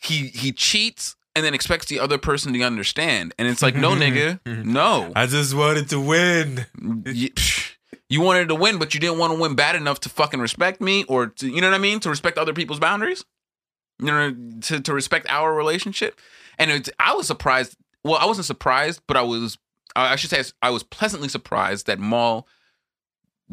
he 0.00 0.28
he 0.28 0.52
cheats 0.52 1.16
and 1.34 1.44
then 1.44 1.54
expects 1.54 1.86
the 1.86 2.00
other 2.00 2.18
person 2.18 2.52
to 2.52 2.62
understand. 2.62 3.32
And 3.38 3.46
it's 3.48 3.62
like, 3.62 3.76
no, 3.76 3.90
nigga, 3.94 4.40
no. 4.64 5.12
I 5.14 5.26
just 5.26 5.54
wanted 5.54 5.88
to 5.90 6.00
win. 6.00 6.66
You, 7.06 7.30
you 8.08 8.20
wanted 8.20 8.48
to 8.48 8.54
win, 8.54 8.78
but 8.78 8.94
you 8.94 9.00
didn't 9.00 9.18
want 9.18 9.32
to 9.34 9.38
win 9.38 9.54
bad 9.54 9.76
enough 9.76 10.00
to 10.00 10.08
fucking 10.08 10.40
respect 10.40 10.80
me 10.80 11.04
or 11.04 11.26
to, 11.26 11.48
you 11.48 11.60
know 11.60 11.68
what 11.68 11.74
I 11.74 11.78
mean? 11.78 12.00
To 12.00 12.08
respect 12.10 12.38
other 12.38 12.54
people's 12.54 12.78
boundaries, 12.80 13.24
you 13.98 14.06
know, 14.06 14.34
to, 14.62 14.80
to 14.80 14.94
respect 14.94 15.26
our 15.28 15.54
relationship. 15.54 16.18
And 16.58 16.70
it's, 16.70 16.88
I 16.98 17.14
was 17.14 17.26
surprised. 17.26 17.76
Well, 18.04 18.16
I 18.16 18.26
wasn't 18.26 18.46
surprised, 18.46 19.02
but 19.06 19.16
I 19.16 19.22
was, 19.22 19.58
I 19.94 20.16
should 20.16 20.30
say, 20.30 20.42
I 20.62 20.70
was 20.70 20.82
pleasantly 20.82 21.28
surprised 21.28 21.86
that 21.86 21.98
Mal 21.98 22.46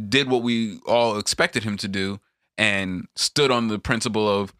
did 0.09 0.29
what 0.29 0.43
we 0.43 0.79
all 0.85 1.17
expected 1.17 1.63
him 1.63 1.77
to 1.77 1.87
do 1.87 2.19
and 2.57 3.07
stood 3.15 3.51
on 3.51 3.67
the 3.67 3.79
principle 3.79 4.27
of 4.29 4.53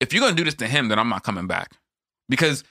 if 0.00 0.12
you're 0.12 0.20
going 0.20 0.34
to 0.34 0.36
do 0.36 0.44
this 0.44 0.54
to 0.54 0.66
him, 0.66 0.88
then 0.88 0.98
I'm 0.98 1.08
not 1.08 1.22
coming 1.22 1.46
back. 1.46 1.72
Because 2.28 2.64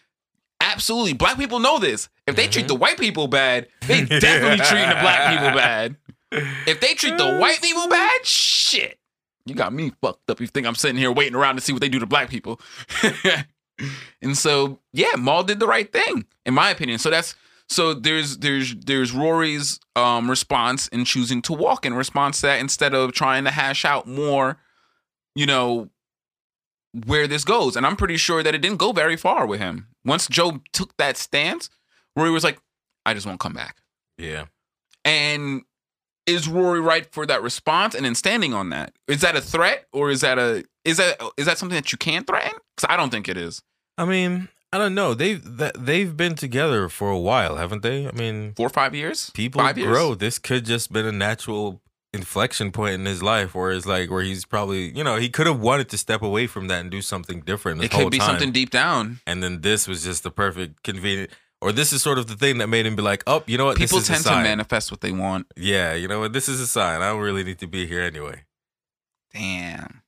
absolutely, 0.62 1.14
black 1.14 1.38
people 1.38 1.60
know 1.60 1.80
this. 1.80 2.10
If 2.28 2.36
they 2.36 2.48
treat 2.48 2.66
Mhm. 2.66 2.70
the 2.70 2.76
white 2.76 2.98
people 2.98 3.28
bad, 3.28 3.68
they 3.88 4.04
definitely 4.06 4.66
treating 4.66 4.90
the 4.90 4.98
black 5.02 5.32
people 5.38 5.52
bad. 5.58 5.96
If 6.68 6.80
they 6.80 6.94
treat 6.94 7.18
the 7.18 7.38
white 7.38 7.62
people 7.62 7.88
bad, 7.88 8.26
shit. 8.26 9.00
You 9.46 9.56
got 9.56 9.74
me 9.74 9.92
fucked 10.02 10.30
up. 10.30 10.40
You 10.40 10.48
think 10.48 10.66
I'm 10.66 10.76
sitting 10.76 10.98
here 10.98 11.12
waiting 11.12 11.36
around 11.36 11.56
to 11.56 11.62
see 11.62 11.74
what 11.74 11.82
they 11.82 11.90
do 11.90 12.00
to 12.00 12.06
black 12.06 12.30
people. 12.30 12.62
and 14.22 14.38
so, 14.38 14.80
yeah, 14.94 15.16
Mal 15.18 15.44
did 15.44 15.60
the 15.60 15.68
right 15.68 15.92
thing, 15.92 16.26
in 16.46 16.54
my 16.54 16.70
opinion. 16.70 17.00
So 17.00 17.10
that's 17.10 17.36
so 17.68 17.94
there's 17.94 18.38
there's 18.38 18.76
there's 18.76 19.12
Rory's 19.12 19.80
um 19.96 20.30
response 20.30 20.88
in 20.90 21.06
choosing 21.06 21.42
to 21.44 21.54
walk 21.54 21.86
in 21.86 21.94
response 21.94 22.42
to 22.42 22.48
that 22.48 22.60
instead 22.60 22.94
of 22.94 23.14
trying 23.14 23.44
to 23.46 23.52
hash 23.52 23.86
out 23.86 24.08
more, 24.08 24.58
you 25.36 25.46
know, 25.46 25.90
where 27.06 27.28
this 27.28 27.44
goes. 27.44 27.76
And 27.76 27.86
I'm 27.86 27.96
pretty 27.96 28.18
sure 28.18 28.44
that 28.44 28.56
it 28.56 28.60
didn't 28.60 28.78
go 28.78 28.92
very 28.92 29.18
far 29.18 29.46
with 29.46 29.60
him. 29.60 29.88
Once 30.06 30.28
Joe 30.28 30.62
took 30.72 30.96
that 30.98 31.18
stance, 31.18 31.70
Rory 32.16 32.32
was 32.32 32.44
like, 32.44 32.60
I 33.06 33.14
just 33.14 33.26
won't 33.26 33.40
come 33.40 33.54
back. 33.54 33.78
Yeah. 34.18 34.46
And 35.04 35.64
is 36.26 36.48
Rory 36.48 36.80
right 36.82 37.06
for 37.12 37.26
that 37.26 37.42
response 37.42 37.96
and 37.96 38.06
then 38.06 38.16
standing 38.16 38.54
on 38.54 38.70
that? 38.70 38.94
Is 39.08 39.22
that 39.22 39.36
a 39.36 39.42
threat 39.42 39.86
or 39.92 40.10
is 40.10 40.22
that 40.22 40.40
a 40.40 40.64
is 40.86 40.98
that 40.98 41.22
is 41.38 41.46
that 41.46 41.58
something 41.58 41.76
that 41.76 41.92
you 41.92 41.98
can 41.98 42.24
threaten? 42.24 42.58
Because 42.76 42.92
I 42.92 42.98
don't 42.98 43.10
think 43.10 43.28
it 43.28 43.38
is. 43.38 43.62
I 43.98 44.06
mean, 44.06 44.50
I 44.72 44.78
don't 44.78 44.96
know. 44.96 45.14
They've 45.14 45.42
that, 45.58 45.86
they've 45.86 46.16
been 46.16 46.36
together 46.36 46.90
for 46.90 47.10
a 47.12 47.20
while, 47.20 47.58
haven't 47.58 47.84
they? 47.84 48.08
I 48.08 48.12
mean, 48.12 48.54
Four 48.56 48.68
or 48.68 48.70
five 48.70 48.96
years? 48.96 49.30
people 49.32 49.62
Five 49.62 49.78
years? 49.78 49.90
grow. 49.90 50.16
This 50.16 50.40
could 50.40 50.66
just 50.66 50.92
been 50.92 51.06
a 51.06 51.12
natural 51.12 51.82
inflection 52.16 52.72
point 52.72 52.94
in 52.94 53.06
his 53.06 53.24
life 53.24 53.56
where 53.56 53.72
it's 53.72 53.88
like 53.88 54.12
where 54.12 54.22
he's 54.22 54.46
probably 54.46 54.96
you 54.96 55.04
know 55.04 55.16
he 55.18 55.30
could 55.30 55.48
have 55.48 55.60
wanted 55.60 55.90
to 55.90 55.98
step 55.98 56.22
away 56.22 56.46
from 56.46 56.68
that 56.68 56.80
and 56.82 56.92
do 56.92 57.02
something 57.02 57.42
different. 57.42 57.84
It 57.84 57.90
could 57.92 58.12
be 58.12 58.20
time. 58.20 58.28
something 58.28 58.52
deep 58.52 58.70
down. 58.70 59.20
and 59.26 59.42
then 59.44 59.62
this 59.62 59.88
was 59.88 60.04
just 60.04 60.24
the 60.24 60.32
perfect 60.32 60.84
convenient. 60.84 61.32
Or 61.64 61.72
this 61.72 61.94
is 61.94 62.02
sort 62.02 62.18
of 62.18 62.28
the 62.28 62.36
thing 62.36 62.58
that 62.58 62.68
made 62.68 62.86
him 62.86 62.96
be 62.96 63.02
like, 63.02 63.24
"Oh, 63.26 63.42
you 63.48 63.58
know 63.58 63.66
what? 63.66 63.78
People 63.78 63.98
this 64.00 64.10
is 64.10 64.20
a 64.20 64.24
tend 64.24 64.36
to 64.38 64.44
manifest 64.44 64.92
what 64.92 65.02
they 65.02 65.12
want. 65.12 65.48
Yeah, 65.56 65.94
you 65.94 66.08
know 66.08 66.20
what? 66.20 66.34
This 66.34 66.50
is 66.50 66.60
a 66.60 66.68
sign. 66.68 67.02
I 67.02 67.10
don't 67.10 67.22
really 67.22 67.44
need 67.44 67.60
to 67.60 67.68
be 67.68 67.88
here 67.88 68.02
anyway." 68.02 68.44
Damn. 69.34 70.02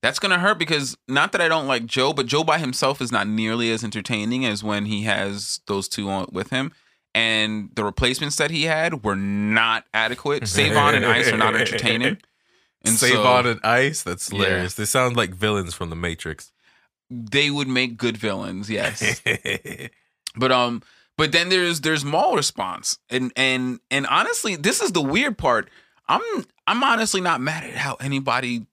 That's 0.00 0.18
gonna 0.20 0.38
hurt 0.38 0.58
because 0.58 0.96
not 1.08 1.32
that 1.32 1.40
I 1.40 1.48
don't 1.48 1.66
like 1.66 1.84
Joe, 1.84 2.12
but 2.12 2.26
Joe 2.26 2.44
by 2.44 2.58
himself 2.58 3.00
is 3.02 3.10
not 3.10 3.26
nearly 3.26 3.72
as 3.72 3.82
entertaining 3.82 4.46
as 4.46 4.62
when 4.62 4.86
he 4.86 5.02
has 5.02 5.60
those 5.66 5.88
two 5.88 6.08
on 6.08 6.28
with 6.30 6.50
him. 6.50 6.72
And 7.14 7.70
the 7.74 7.82
replacements 7.84 8.36
that 8.36 8.52
he 8.52 8.64
had 8.64 9.02
were 9.02 9.16
not 9.16 9.84
adequate. 9.92 10.46
Savon 10.48 10.94
and 10.94 11.04
Ice 11.04 11.28
are 11.32 11.36
not 11.36 11.56
entertaining. 11.56 12.18
And 12.84 12.94
Save 12.94 13.14
so 13.14 13.24
on 13.24 13.44
and 13.44 13.58
ice. 13.64 14.04
That's 14.04 14.30
Yeah. 14.30 14.38
hilarious. 14.38 14.74
They 14.74 14.84
sound 14.84 15.16
like 15.16 15.34
villains 15.34 15.74
from 15.74 15.90
the 15.90 15.96
Matrix. 15.96 16.52
They 17.10 17.50
would 17.50 17.68
make 17.68 17.96
good 17.96 18.16
villains, 18.16 18.68
yes. 18.68 19.22
But 20.36 20.52
um, 20.52 20.82
but 21.16 21.32
then 21.32 21.48
there's 21.48 21.80
there's 21.80 22.04
Mal 22.04 22.36
response, 22.36 22.98
and 23.10 23.32
and 23.34 23.80
and 23.90 24.06
honestly, 24.06 24.54
this 24.56 24.80
is 24.80 24.92
the 24.92 25.02
weird 25.02 25.36
part. 25.36 25.68
I'm 26.06 26.22
I'm 26.66 26.82
honestly 26.84 27.20
not 27.20 27.40
mad 27.40 27.64
at 27.64 27.74
how 27.74 27.94
anybody 27.94 28.66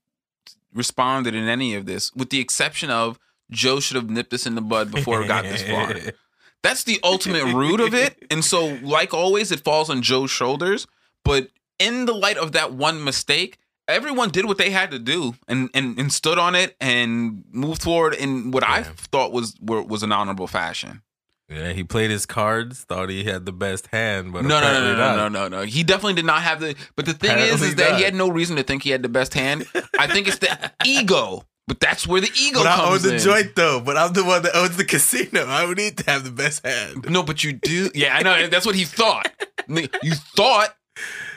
responded 0.72 1.34
in 1.34 1.48
any 1.48 1.74
of 1.74 1.86
this, 1.86 2.14
with 2.14 2.30
the 2.30 2.40
exception 2.40 2.90
of 2.90 3.18
Joe 3.50 3.80
should 3.80 3.96
have 3.96 4.08
nipped 4.08 4.30
this 4.30 4.46
in 4.46 4.54
the 4.54 4.60
bud 4.60 4.92
before 4.92 5.22
it 5.22 5.28
got 5.28 5.44
this 5.44 5.62
far. 5.62 5.94
That's 6.62 6.84
the 6.84 7.00
ultimate 7.02 7.52
root 7.54 7.80
of 7.80 7.94
it, 7.94 8.16
and 8.30 8.44
so 8.44 8.78
like 8.82 9.12
always, 9.12 9.50
it 9.50 9.60
falls 9.60 9.90
on 9.90 10.02
Joe's 10.02 10.30
shoulders. 10.30 10.86
But 11.24 11.48
in 11.78 12.06
the 12.06 12.14
light 12.14 12.38
of 12.38 12.52
that 12.52 12.72
one 12.72 13.02
mistake, 13.02 13.58
everyone 13.88 14.30
did 14.30 14.44
what 14.46 14.58
they 14.58 14.70
had 14.70 14.90
to 14.90 14.98
do 14.98 15.34
and 15.48 15.70
and, 15.74 15.98
and 15.98 16.12
stood 16.12 16.38
on 16.38 16.54
it 16.54 16.76
and 16.80 17.44
moved 17.52 17.82
forward 17.82 18.14
in 18.14 18.50
what 18.50 18.64
I 18.64 18.82
thought 18.82 19.32
was 19.32 19.54
were, 19.60 19.82
was 19.82 20.02
an 20.02 20.12
honorable 20.12 20.46
fashion. 20.46 21.02
yeah, 21.48 21.72
he 21.72 21.84
played 21.84 22.10
his 22.10 22.26
cards, 22.26 22.84
thought 22.84 23.08
he 23.08 23.24
had 23.24 23.46
the 23.46 23.52
best 23.52 23.86
hand, 23.88 24.32
but 24.32 24.42
no, 24.44 24.60
no, 24.60 24.72
no, 24.72 24.80
no, 24.80 24.92
no, 24.92 24.98
not. 24.98 25.16
no, 25.16 25.28
no, 25.28 25.48
no. 25.48 25.62
He 25.62 25.82
definitely 25.84 26.14
did 26.14 26.24
not 26.26 26.42
have 26.42 26.60
the. 26.60 26.74
But 26.96 27.06
the 27.06 27.12
thing 27.14 27.30
is, 27.38 27.44
Apparently 27.44 27.68
is 27.68 27.74
that 27.76 27.90
not. 27.90 27.98
he 27.98 28.04
had 28.04 28.14
no 28.14 28.28
reason 28.28 28.56
to 28.56 28.62
think 28.64 28.82
he 28.82 28.90
had 28.90 29.02
the 29.02 29.08
best 29.08 29.34
hand. 29.34 29.66
I 29.98 30.06
think 30.08 30.26
it's 30.28 30.38
the 30.38 30.72
ego. 30.84 31.44
But 31.68 31.80
that's 31.80 32.06
where 32.06 32.20
the 32.20 32.30
ego 32.40 32.60
But 32.60 32.68
I 32.68 32.92
own 32.92 33.02
the 33.02 33.14
in. 33.14 33.18
joint 33.20 33.56
though. 33.56 33.80
But 33.80 33.96
I'm 33.96 34.12
the 34.12 34.24
one 34.24 34.42
that 34.42 34.54
owns 34.54 34.76
the 34.76 34.84
casino. 34.84 35.46
I 35.46 35.66
would 35.66 35.76
need 35.78 35.96
to 35.98 36.08
have 36.10 36.22
the 36.22 36.30
best 36.30 36.64
hand. 36.64 37.10
No, 37.10 37.24
but 37.24 37.42
you 37.42 37.52
do. 37.54 37.90
Yeah, 37.92 38.16
I 38.16 38.22
know. 38.22 38.46
That's 38.46 38.64
what 38.66 38.74
he 38.76 38.84
thought. 38.84 39.30
You 39.68 40.14
thought. 40.36 40.76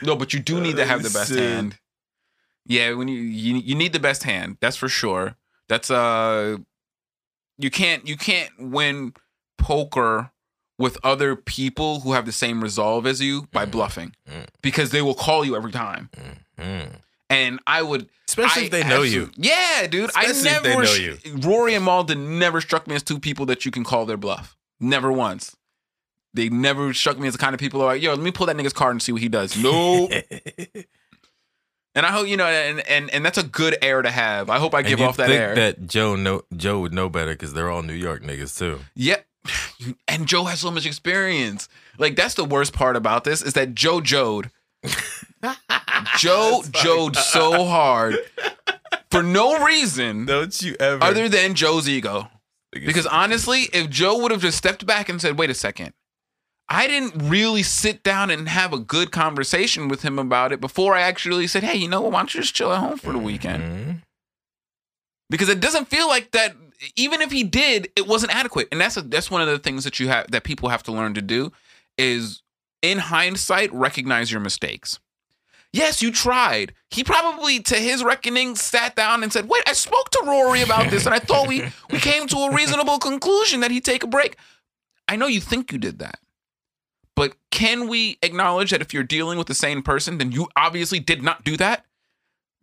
No, 0.02 0.14
but 0.14 0.32
you 0.32 0.38
do 0.38 0.60
need 0.60 0.76
to 0.76 0.84
have 0.86 1.02
the 1.02 1.10
best 1.10 1.34
hand. 1.34 1.76
Yeah, 2.70 2.92
when 2.94 3.08
you, 3.08 3.18
you 3.20 3.56
you 3.56 3.74
need 3.74 3.92
the 3.92 3.98
best 4.00 4.22
hand, 4.22 4.56
that's 4.60 4.76
for 4.76 4.88
sure. 4.88 5.34
That's 5.68 5.90
uh 5.90 6.58
you 7.58 7.70
can't 7.70 8.06
you 8.06 8.16
can't 8.16 8.50
win 8.58 9.12
poker 9.58 10.30
with 10.78 10.96
other 11.04 11.34
people 11.36 12.00
who 12.00 12.12
have 12.12 12.24
the 12.26 12.32
same 12.32 12.62
resolve 12.62 13.06
as 13.06 13.20
you 13.20 13.48
by 13.52 13.66
Mm. 13.66 13.70
bluffing 13.72 14.14
Mm. 14.30 14.46
because 14.62 14.90
they 14.90 15.02
will 15.02 15.14
call 15.26 15.44
you 15.44 15.56
every 15.56 15.72
time. 15.72 16.08
Mm. 16.58 16.88
And 17.28 17.60
I 17.66 17.82
would 17.82 18.08
Especially 18.28 18.62
I 18.62 18.64
if 18.66 18.70
they 18.70 18.84
know 18.84 19.02
you. 19.02 19.30
Yeah, 19.36 19.86
dude. 19.88 20.10
I 20.16 20.24
Especially 20.24 20.50
if 20.50 20.62
they 20.62 20.76
know 20.76 20.92
you. 20.94 21.18
Rory 21.48 21.74
and 21.74 21.84
Malden 21.84 22.38
never 22.38 22.60
struck 22.60 22.86
me 22.86 22.94
as 22.94 23.02
two 23.02 23.18
people 23.18 23.46
that 23.46 23.64
you 23.64 23.70
can 23.72 23.82
call 23.84 24.06
their 24.06 24.16
bluff. 24.16 24.56
Never 24.80 25.10
once. 25.12 25.56
They 26.34 26.48
never 26.48 26.94
struck 26.94 27.18
me 27.18 27.26
as 27.28 27.34
the 27.34 27.38
kind 27.38 27.54
of 27.54 27.60
people 27.60 27.80
who 27.80 27.86
are 27.86 27.92
like, 27.94 28.02
yo, 28.02 28.10
let 28.10 28.20
me 28.20 28.30
pull 28.30 28.46
that 28.46 28.56
nigga's 28.56 28.72
card 28.72 28.92
and 28.92 29.02
see 29.02 29.12
what 29.12 29.20
he 29.22 29.28
does. 29.28 29.56
Nope. 29.62 30.12
And 31.94 32.06
I 32.06 32.10
hope 32.10 32.28
you 32.28 32.36
know, 32.36 32.46
and 32.46 32.80
and 32.88 33.10
and 33.10 33.24
that's 33.24 33.38
a 33.38 33.42
good 33.42 33.76
air 33.82 34.02
to 34.02 34.10
have. 34.10 34.48
I 34.50 34.58
hope 34.58 34.74
I 34.74 34.82
give 34.82 35.00
off 35.00 35.16
that 35.16 35.28
think 35.28 35.40
air. 35.40 35.54
that 35.54 35.86
Joe 35.86 36.16
know 36.16 36.42
Joe 36.56 36.80
would 36.80 36.92
know 36.92 37.08
better 37.08 37.32
because 37.32 37.52
they're 37.52 37.70
all 37.70 37.82
New 37.82 37.92
York 37.94 38.22
niggas 38.22 38.56
too. 38.58 38.80
Yep. 38.94 39.26
And 40.06 40.26
Joe 40.26 40.44
has 40.44 40.60
so 40.60 40.70
much 40.70 40.84
experience. 40.84 41.66
Like 41.96 42.14
that's 42.14 42.34
the 42.34 42.44
worst 42.44 42.74
part 42.74 42.96
about 42.96 43.24
this 43.24 43.40
is 43.40 43.54
that 43.54 43.74
Joe 43.74 44.00
Jode. 44.00 44.50
Joe 46.18 46.60
Jode 46.64 47.16
so 47.16 47.64
hard 47.64 48.16
for 49.10 49.22
no 49.22 49.64
reason 49.64 50.26
Don't 50.26 50.60
you 50.60 50.76
ever? 50.78 51.02
other 51.02 51.28
than 51.28 51.54
Joe's 51.54 51.88
ego. 51.88 52.28
Because 52.72 53.06
honestly, 53.06 53.62
if 53.72 53.88
Joe 53.90 54.18
would 54.18 54.30
have 54.30 54.42
just 54.42 54.58
stepped 54.58 54.86
back 54.86 55.08
and 55.08 55.20
said, 55.20 55.38
"Wait 55.38 55.50
a 55.50 55.54
second, 55.54 55.92
I 56.72 56.86
didn't 56.86 57.28
really 57.28 57.64
sit 57.64 58.04
down 58.04 58.30
and 58.30 58.48
have 58.48 58.72
a 58.72 58.78
good 58.78 59.10
conversation 59.10 59.88
with 59.88 60.02
him 60.02 60.18
about 60.20 60.52
it 60.52 60.60
before 60.60 60.94
I 60.94 61.00
actually 61.02 61.48
said, 61.48 61.64
"Hey, 61.64 61.76
you 61.76 61.88
know 61.88 62.00
what? 62.00 62.12
Why 62.12 62.20
don't 62.20 62.32
you 62.34 62.40
just 62.42 62.54
chill 62.54 62.72
at 62.72 62.78
home 62.78 62.96
for 62.98 63.12
the 63.12 63.18
weekend?" 63.18 63.62
Mhm. 63.62 64.02
because 65.28 65.48
it 65.48 65.60
doesn't 65.60 65.86
feel 65.88 66.08
like 66.08 66.30
that 66.32 66.56
even 66.96 67.20
if 67.20 67.30
he 67.30 67.44
did 67.44 67.88
it 67.94 68.06
wasn't 68.06 68.34
adequate 68.34 68.66
and 68.72 68.80
that's 68.80 68.96
a, 68.96 69.02
that's 69.02 69.30
one 69.30 69.40
of 69.42 69.46
the 69.48 69.58
things 69.58 69.84
that 69.84 70.00
you 70.00 70.08
have 70.08 70.28
that 70.30 70.42
people 70.44 70.68
have 70.70 70.82
to 70.82 70.90
learn 70.90 71.14
to 71.14 71.22
do 71.22 71.52
is 71.98 72.42
in 72.82 72.98
hindsight 72.98 73.72
recognize 73.72 74.32
your 74.32 74.40
mistakes 74.40 74.98
yes 75.72 76.02
you 76.02 76.10
tried 76.10 76.72
he 76.90 77.04
probably 77.04 77.60
to 77.60 77.76
his 77.76 78.02
reckoning 78.02 78.56
sat 78.56 78.96
down 78.96 79.22
and 79.22 79.32
said 79.32 79.48
wait 79.48 79.62
i 79.68 79.72
spoke 79.72 80.10
to 80.10 80.20
rory 80.26 80.62
about 80.62 80.90
this 80.90 81.04
and 81.06 81.14
i 81.14 81.18
thought 81.20 81.46
we 81.46 81.62
we 81.92 81.98
came 82.00 82.26
to 82.26 82.36
a 82.38 82.52
reasonable 82.54 82.98
conclusion 82.98 83.60
that 83.60 83.70
he'd 83.70 83.84
take 83.84 84.02
a 84.02 84.06
break 84.08 84.36
i 85.06 85.14
know 85.14 85.26
you 85.26 85.40
think 85.40 85.70
you 85.70 85.78
did 85.78 85.98
that 86.00 86.18
but 87.20 87.36
can 87.50 87.86
we 87.86 88.18
acknowledge 88.22 88.70
that 88.70 88.80
if 88.80 88.94
you're 88.94 89.02
dealing 89.02 89.36
with 89.36 89.46
the 89.46 89.54
same 89.54 89.82
person 89.82 90.18
then 90.18 90.32
you 90.32 90.48
obviously 90.56 90.98
did 90.98 91.22
not 91.22 91.44
do 91.44 91.56
that 91.56 91.84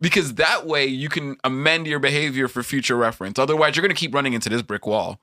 because 0.00 0.34
that 0.34 0.66
way 0.66 0.86
you 0.86 1.08
can 1.08 1.36
amend 1.44 1.86
your 1.86 1.98
behavior 1.98 2.48
for 2.48 2.62
future 2.62 2.96
reference. 2.96 3.38
Otherwise, 3.38 3.76
you're 3.76 3.82
going 3.82 3.94
to 3.94 3.98
keep 3.98 4.14
running 4.14 4.32
into 4.32 4.48
this 4.48 4.62
brick 4.62 4.86
wall. 4.86 5.20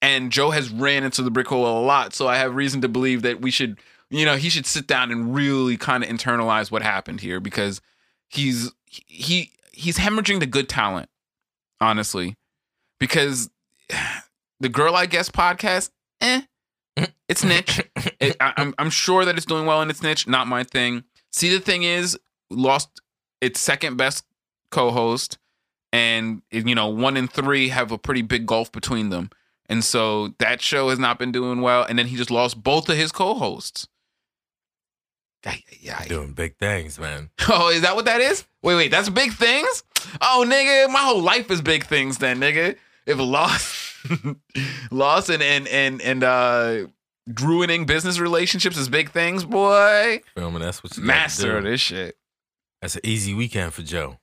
And 0.00 0.30
Joe 0.30 0.50
has 0.50 0.70
ran 0.70 1.02
into 1.02 1.22
the 1.22 1.30
brick 1.30 1.50
wall 1.50 1.82
a 1.82 1.84
lot, 1.84 2.14
so 2.14 2.28
I 2.28 2.36
have 2.36 2.54
reason 2.54 2.80
to 2.82 2.88
believe 2.88 3.22
that 3.22 3.40
we 3.40 3.50
should, 3.50 3.78
you 4.10 4.24
know, 4.24 4.36
he 4.36 4.48
should 4.48 4.66
sit 4.66 4.86
down 4.86 5.10
and 5.10 5.34
really 5.34 5.76
kind 5.76 6.04
of 6.04 6.10
internalize 6.10 6.70
what 6.70 6.82
happened 6.82 7.20
here 7.20 7.40
because 7.40 7.80
he's 8.28 8.70
he 8.86 9.50
he's 9.72 9.98
hemorrhaging 9.98 10.38
the 10.38 10.46
good 10.46 10.68
talent, 10.68 11.08
honestly, 11.80 12.36
because 13.00 13.50
the 14.60 14.68
girl 14.68 14.94
I 14.94 15.06
guess 15.06 15.30
podcast, 15.30 15.90
eh, 16.20 16.42
it's 17.28 17.44
niche. 17.44 17.82
It, 18.20 18.36
I, 18.40 18.52
I'm 18.56 18.74
I'm 18.78 18.90
sure 18.90 19.24
that 19.24 19.36
it's 19.36 19.46
doing 19.46 19.66
well 19.66 19.82
in 19.82 19.90
its 19.90 20.02
niche. 20.02 20.26
Not 20.26 20.46
my 20.46 20.64
thing. 20.64 21.04
See, 21.32 21.50
the 21.50 21.60
thing 21.60 21.82
is, 21.82 22.18
lost 22.50 23.00
its 23.40 23.60
second 23.60 23.96
best 23.96 24.24
co-host, 24.70 25.38
and 25.92 26.42
you 26.50 26.74
know, 26.74 26.88
one 26.88 27.16
and 27.16 27.30
three 27.30 27.68
have 27.68 27.92
a 27.92 27.98
pretty 27.98 28.22
big 28.22 28.46
gulf 28.46 28.72
between 28.72 29.10
them, 29.10 29.30
and 29.68 29.84
so 29.84 30.34
that 30.38 30.60
show 30.60 30.88
has 30.90 30.98
not 30.98 31.18
been 31.18 31.32
doing 31.32 31.60
well. 31.60 31.84
And 31.88 31.98
then 31.98 32.06
he 32.06 32.16
just 32.16 32.30
lost 32.30 32.62
both 32.62 32.88
of 32.88 32.96
his 32.96 33.12
co-hosts. 33.12 33.86
Yeah, 35.80 36.04
Doing 36.04 36.32
big 36.32 36.56
things, 36.58 36.98
man. 36.98 37.30
Oh, 37.48 37.70
is 37.70 37.80
that 37.82 37.96
what 37.96 38.04
that 38.04 38.20
is? 38.20 38.44
Wait, 38.62 38.74
wait, 38.74 38.90
that's 38.90 39.08
big 39.08 39.32
things? 39.32 39.82
Oh, 40.20 40.44
nigga, 40.46 40.92
my 40.92 40.98
whole 40.98 41.22
life 41.22 41.50
is 41.50 41.62
big 41.62 41.86
things 41.86 42.18
then, 42.18 42.40
nigga. 42.40 42.76
If 43.06 43.18
loss 43.18 43.62
loss 44.90 45.28
and 45.28 45.42
and 45.42 45.66
and 45.68 46.00
and 46.02 46.24
uh 46.24 46.86
ruining 47.40 47.84
business 47.84 48.18
relationships 48.18 48.76
is 48.76 48.88
big 48.88 49.10
things, 49.10 49.44
boy. 49.44 50.22
That's 50.34 50.82
what 50.82 50.96
you 50.96 51.02
Master 51.02 51.58
of 51.58 51.64
this 51.64 51.80
shit. 51.80 52.16
That's 52.80 52.96
an 52.96 53.02
easy 53.04 53.34
weekend 53.34 53.74
for 53.74 53.82
Joe. 53.82 54.18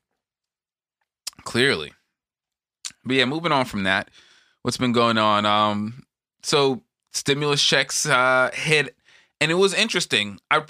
Clearly. 1.43 1.93
But 3.03 3.17
yeah, 3.17 3.25
moving 3.25 3.51
on 3.51 3.65
from 3.65 3.83
that. 3.83 4.09
What's 4.61 4.77
been 4.77 4.93
going 4.93 5.17
on? 5.17 5.45
Um 5.45 6.05
so 6.41 6.81
stimulus 7.13 7.63
checks 7.63 8.05
uh 8.05 8.49
hit 8.53 8.95
and 9.39 9.51
it 9.51 9.55
was 9.55 9.73
interesting. 9.73 10.39
I 10.49 10.63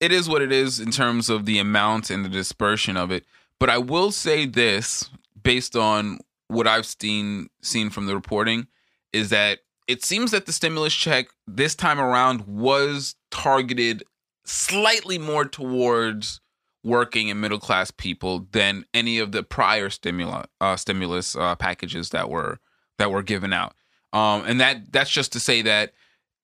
it 0.00 0.12
is 0.12 0.28
what 0.28 0.42
it 0.42 0.50
is 0.50 0.80
in 0.80 0.90
terms 0.90 1.28
of 1.28 1.44
the 1.44 1.58
amount 1.58 2.10
and 2.10 2.24
the 2.24 2.28
dispersion 2.28 2.96
of 2.96 3.10
it. 3.10 3.24
But 3.58 3.68
I 3.68 3.76
will 3.78 4.10
say 4.10 4.46
this, 4.46 5.10
based 5.42 5.76
on 5.76 6.20
what 6.50 6.66
I've 6.66 6.86
seen 6.86 7.48
seen 7.62 7.90
from 7.90 8.06
the 8.06 8.14
reporting, 8.14 8.66
is 9.12 9.30
that 9.30 9.60
it 9.86 10.04
seems 10.04 10.30
that 10.30 10.46
the 10.46 10.52
stimulus 10.52 10.94
check 10.94 11.26
this 11.46 11.74
time 11.74 12.00
around 12.00 12.42
was 12.42 13.16
targeted 13.30 14.04
slightly 14.44 15.18
more 15.18 15.44
towards 15.44 16.40
working 16.82 17.30
and 17.30 17.40
middle 17.40 17.58
class 17.58 17.90
people 17.90 18.46
than 18.52 18.84
any 18.94 19.18
of 19.18 19.32
the 19.32 19.42
prior 19.42 19.90
stimulus 19.90 20.46
uh, 20.60 20.76
stimulus 20.76 21.36
uh, 21.36 21.54
packages 21.54 22.10
that 22.10 22.30
were 22.30 22.58
that 22.98 23.10
were 23.10 23.22
given 23.22 23.52
out. 23.52 23.74
Um, 24.12 24.44
and 24.46 24.60
that 24.60 24.92
that's 24.92 25.10
just 25.10 25.32
to 25.32 25.40
say 25.40 25.62
that 25.62 25.92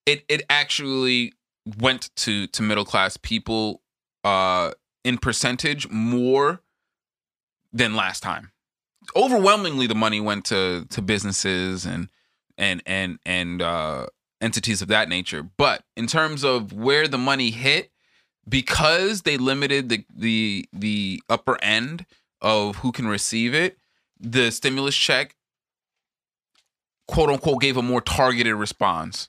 it 0.04 0.24
it 0.28 0.42
actually 0.48 1.32
went 1.78 2.14
to 2.16 2.46
to 2.48 2.62
middle 2.62 2.84
class 2.84 3.16
people 3.16 3.82
uh, 4.24 4.72
in 5.04 5.18
percentage 5.18 5.88
more 5.88 6.62
than 7.72 7.94
last 7.94 8.22
time. 8.22 8.50
Overwhelmingly, 9.14 9.86
the 9.86 9.94
money 9.94 10.20
went 10.20 10.44
to 10.46 10.86
to 10.90 11.02
businesses 11.02 11.84
and 11.84 12.08
and 12.58 12.82
and 12.86 13.18
and 13.24 13.62
uh, 13.62 14.06
entities 14.40 14.82
of 14.82 14.88
that 14.88 15.08
nature. 15.08 15.42
But 15.42 15.84
in 15.96 16.06
terms 16.06 16.44
of 16.44 16.72
where 16.72 17.06
the 17.06 17.18
money 17.18 17.50
hit, 17.50 17.90
because 18.48 19.22
they 19.22 19.36
limited 19.36 19.88
the 19.88 20.04
the 20.14 20.66
the 20.72 21.22
upper 21.28 21.62
end 21.62 22.06
of 22.40 22.76
who 22.76 22.92
can 22.92 23.06
receive 23.08 23.54
it, 23.54 23.78
the 24.18 24.50
stimulus 24.50 24.96
check 24.96 25.36
quote 27.06 27.30
unquote 27.30 27.60
gave 27.60 27.76
a 27.76 27.82
more 27.82 28.00
targeted 28.00 28.54
response. 28.54 29.28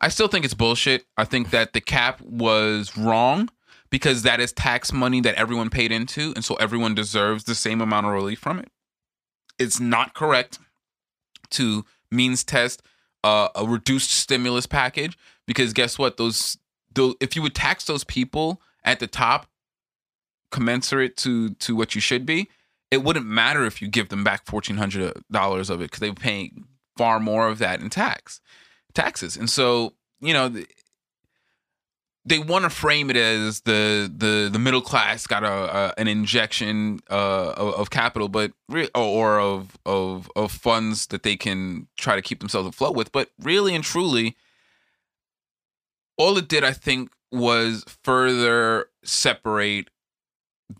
I 0.00 0.08
still 0.08 0.28
think 0.28 0.44
it's 0.44 0.54
bullshit. 0.54 1.06
I 1.16 1.24
think 1.24 1.50
that 1.50 1.72
the 1.72 1.80
cap 1.80 2.20
was 2.20 2.96
wrong 2.98 3.48
because 3.90 4.22
that 4.22 4.40
is 4.40 4.52
tax 4.52 4.92
money 4.92 5.20
that 5.22 5.36
everyone 5.36 5.70
paid 5.70 5.92
into, 5.92 6.32
and 6.34 6.44
so 6.44 6.54
everyone 6.56 6.94
deserves 6.94 7.44
the 7.44 7.54
same 7.54 7.80
amount 7.80 8.06
of 8.06 8.12
relief 8.12 8.38
from 8.38 8.58
it. 8.58 8.70
It's 9.58 9.80
not 9.80 10.14
correct 10.14 10.58
to 11.50 11.84
means 12.10 12.44
test 12.44 12.82
uh, 13.24 13.48
a 13.54 13.66
reduced 13.66 14.10
stimulus 14.10 14.66
package 14.66 15.18
because 15.46 15.72
guess 15.72 15.98
what? 15.98 16.16
Those, 16.16 16.56
those 16.94 17.14
if 17.20 17.34
you 17.34 17.42
would 17.42 17.54
tax 17.54 17.84
those 17.84 18.04
people 18.04 18.60
at 18.84 19.00
the 19.00 19.06
top, 19.06 19.48
commensurate 20.50 21.16
to 21.18 21.50
to 21.54 21.74
what 21.74 21.94
you 21.94 22.00
should 22.00 22.24
be, 22.24 22.48
it 22.90 23.02
wouldn't 23.02 23.26
matter 23.26 23.64
if 23.64 23.82
you 23.82 23.88
give 23.88 24.10
them 24.10 24.22
back 24.22 24.46
fourteen 24.46 24.76
hundred 24.76 25.22
dollars 25.30 25.70
of 25.70 25.80
it 25.80 25.84
because 25.84 26.00
they 26.00 26.10
were 26.10 26.14
paying 26.14 26.66
far 26.96 27.18
more 27.18 27.48
of 27.48 27.58
that 27.58 27.80
in 27.80 27.90
tax 27.90 28.40
taxes, 28.94 29.36
and 29.36 29.50
so 29.50 29.94
you 30.20 30.32
know. 30.32 30.52
Th- 32.28 32.38
they 32.38 32.38
want 32.38 32.64
to 32.64 32.70
frame 32.70 33.10
it 33.10 33.16
as 33.16 33.60
the 33.62 34.12
the 34.14 34.48
the 34.52 34.58
middle 34.58 34.80
class 34.80 35.26
got 35.26 35.44
a, 35.44 35.48
a 35.48 35.94
an 35.98 36.08
injection 36.08 37.00
uh, 37.10 37.52
of, 37.52 37.74
of 37.74 37.90
capital, 37.90 38.28
but 38.28 38.52
re- 38.68 38.90
or 38.94 39.40
of 39.40 39.78
of 39.86 40.30
of 40.36 40.52
funds 40.52 41.06
that 41.08 41.22
they 41.22 41.36
can 41.36 41.88
try 41.96 42.16
to 42.16 42.22
keep 42.22 42.40
themselves 42.40 42.68
afloat 42.68 42.94
with. 42.94 43.12
But 43.12 43.30
really 43.40 43.74
and 43.74 43.84
truly, 43.84 44.36
all 46.18 46.36
it 46.38 46.48
did, 46.48 46.64
I 46.64 46.72
think, 46.72 47.10
was 47.30 47.84
further 48.02 48.86
separate 49.04 49.90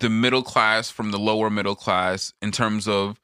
the 0.01 0.11
middle 0.11 0.42
class 0.42 0.90
from 0.90 1.11
the 1.11 1.18
lower 1.18 1.51
middle 1.51 1.76
class 1.76 2.32
in 2.42 2.51
terms 2.51 2.88
of 2.88 3.20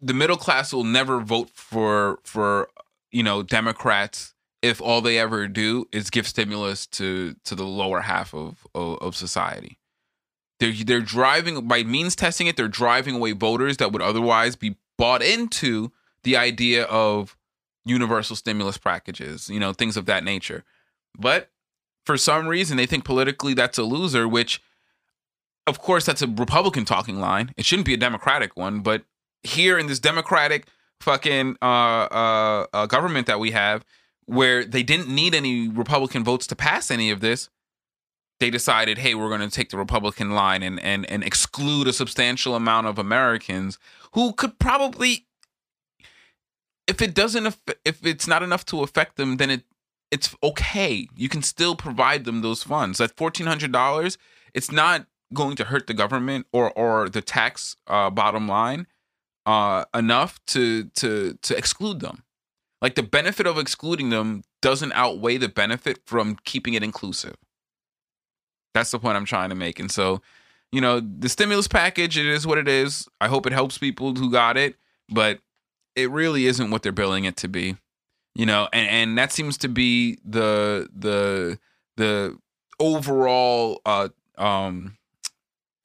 the 0.00 0.14
middle 0.14 0.36
class 0.36 0.72
will 0.72 0.84
never 0.84 1.20
vote 1.20 1.50
for 1.54 2.18
for 2.24 2.68
you 3.10 3.22
know 3.22 3.42
Democrats 3.42 4.33
if 4.64 4.80
all 4.80 5.00
they 5.00 5.18
ever 5.18 5.46
do 5.46 5.86
is 5.92 6.10
give 6.10 6.26
stimulus 6.26 6.86
to 6.86 7.34
to 7.44 7.54
the 7.54 7.64
lower 7.64 8.00
half 8.00 8.34
of 8.34 8.66
of, 8.74 8.98
of 8.98 9.16
society. 9.16 9.78
They're 10.58 10.72
they're 10.72 11.00
driving 11.00 11.68
by 11.68 11.82
means 11.82 12.16
testing 12.16 12.46
it. 12.46 12.56
They're 12.56 12.68
driving 12.68 13.16
away 13.16 13.32
voters 13.32 13.76
that 13.76 13.92
would 13.92 14.02
otherwise 14.02 14.56
be 14.56 14.76
bought 14.96 15.22
into 15.22 15.92
the 16.22 16.36
idea 16.36 16.84
of 16.84 17.36
universal 17.84 18.36
stimulus 18.36 18.78
packages, 18.78 19.50
you 19.50 19.60
know, 19.60 19.72
things 19.74 19.96
of 19.96 20.06
that 20.06 20.24
nature. 20.24 20.64
But 21.18 21.50
for 22.06 22.16
some 22.16 22.48
reason, 22.48 22.78
they 22.78 22.86
think 22.86 23.04
politically 23.04 23.52
that's 23.52 23.76
a 23.76 23.82
loser, 23.82 24.26
which 24.26 24.62
of 25.66 25.78
course, 25.78 26.04
that's 26.04 26.22
a 26.22 26.28
Republican 26.28 26.84
talking 26.84 27.18
line. 27.18 27.52
It 27.56 27.64
shouldn't 27.64 27.86
be 27.86 27.94
a 27.94 27.98
Democratic 27.98 28.56
one. 28.56 28.80
But 28.80 29.04
here 29.42 29.78
in 29.78 29.86
this 29.86 29.98
Democratic 29.98 30.66
fucking 31.00 31.56
uh, 31.62 31.64
uh, 31.64 32.66
uh, 32.72 32.86
government 32.86 33.26
that 33.26 33.40
we 33.40 33.52
have, 33.52 33.84
where 34.26 34.64
they 34.64 34.82
didn't 34.82 35.08
need 35.08 35.34
any 35.34 35.68
Republican 35.68 36.24
votes 36.24 36.46
to 36.48 36.56
pass 36.56 36.90
any 36.90 37.10
of 37.10 37.20
this, 37.20 37.50
they 38.40 38.50
decided, 38.50 38.98
hey, 38.98 39.14
we're 39.14 39.28
going 39.28 39.48
to 39.48 39.54
take 39.54 39.70
the 39.70 39.78
Republican 39.78 40.32
line 40.32 40.62
and 40.62 40.80
and 40.80 41.08
and 41.08 41.22
exclude 41.22 41.86
a 41.86 41.92
substantial 41.92 42.56
amount 42.56 42.88
of 42.88 42.98
Americans 42.98 43.78
who 44.12 44.32
could 44.32 44.58
probably, 44.58 45.26
if 46.88 47.00
it 47.00 47.14
doesn't, 47.14 47.56
if 47.84 48.04
it's 48.04 48.26
not 48.26 48.42
enough 48.42 48.64
to 48.66 48.82
affect 48.82 49.16
them, 49.16 49.36
then 49.36 49.50
it 49.50 49.62
it's 50.10 50.34
okay. 50.42 51.08
You 51.16 51.28
can 51.28 51.42
still 51.42 51.76
provide 51.76 52.24
them 52.24 52.42
those 52.42 52.64
funds. 52.64 52.98
That 52.98 53.16
fourteen 53.16 53.46
hundred 53.46 53.70
dollars, 53.70 54.18
it's 54.52 54.72
not 54.72 55.06
going 55.32 55.56
to 55.56 55.64
hurt 55.64 55.86
the 55.86 55.94
government 55.94 56.46
or 56.52 56.72
or 56.72 57.08
the 57.08 57.22
tax 57.22 57.76
uh, 57.86 58.10
bottom 58.10 58.48
line 58.48 58.86
uh, 59.46 59.84
enough 59.94 60.44
to 60.46 60.84
to 60.96 61.38
to 61.42 61.56
exclude 61.56 62.00
them. 62.00 62.23
Like 62.84 62.96
the 62.96 63.02
benefit 63.02 63.46
of 63.46 63.56
excluding 63.56 64.10
them 64.10 64.42
doesn't 64.60 64.92
outweigh 64.92 65.38
the 65.38 65.48
benefit 65.48 66.00
from 66.04 66.36
keeping 66.44 66.74
it 66.74 66.82
inclusive. 66.82 67.34
That's 68.74 68.90
the 68.90 68.98
point 68.98 69.16
I'm 69.16 69.24
trying 69.24 69.48
to 69.48 69.54
make. 69.54 69.80
And 69.80 69.90
so, 69.90 70.20
you 70.70 70.82
know, 70.82 71.00
the 71.00 71.30
stimulus 71.30 71.66
package, 71.66 72.18
it 72.18 72.26
is 72.26 72.46
what 72.46 72.58
it 72.58 72.68
is. 72.68 73.08
I 73.22 73.28
hope 73.28 73.46
it 73.46 73.54
helps 73.54 73.78
people 73.78 74.14
who 74.14 74.30
got 74.30 74.58
it, 74.58 74.76
but 75.08 75.38
it 75.96 76.10
really 76.10 76.44
isn't 76.44 76.70
what 76.70 76.82
they're 76.82 76.92
billing 76.92 77.24
it 77.24 77.38
to 77.38 77.48
be. 77.48 77.78
You 78.34 78.44
know, 78.44 78.68
and, 78.70 78.90
and 78.90 79.16
that 79.16 79.32
seems 79.32 79.56
to 79.58 79.68
be 79.68 80.18
the 80.22 80.90
the 80.94 81.58
the 81.96 82.36
overall 82.78 83.80
uh 83.86 84.10
um 84.36 84.98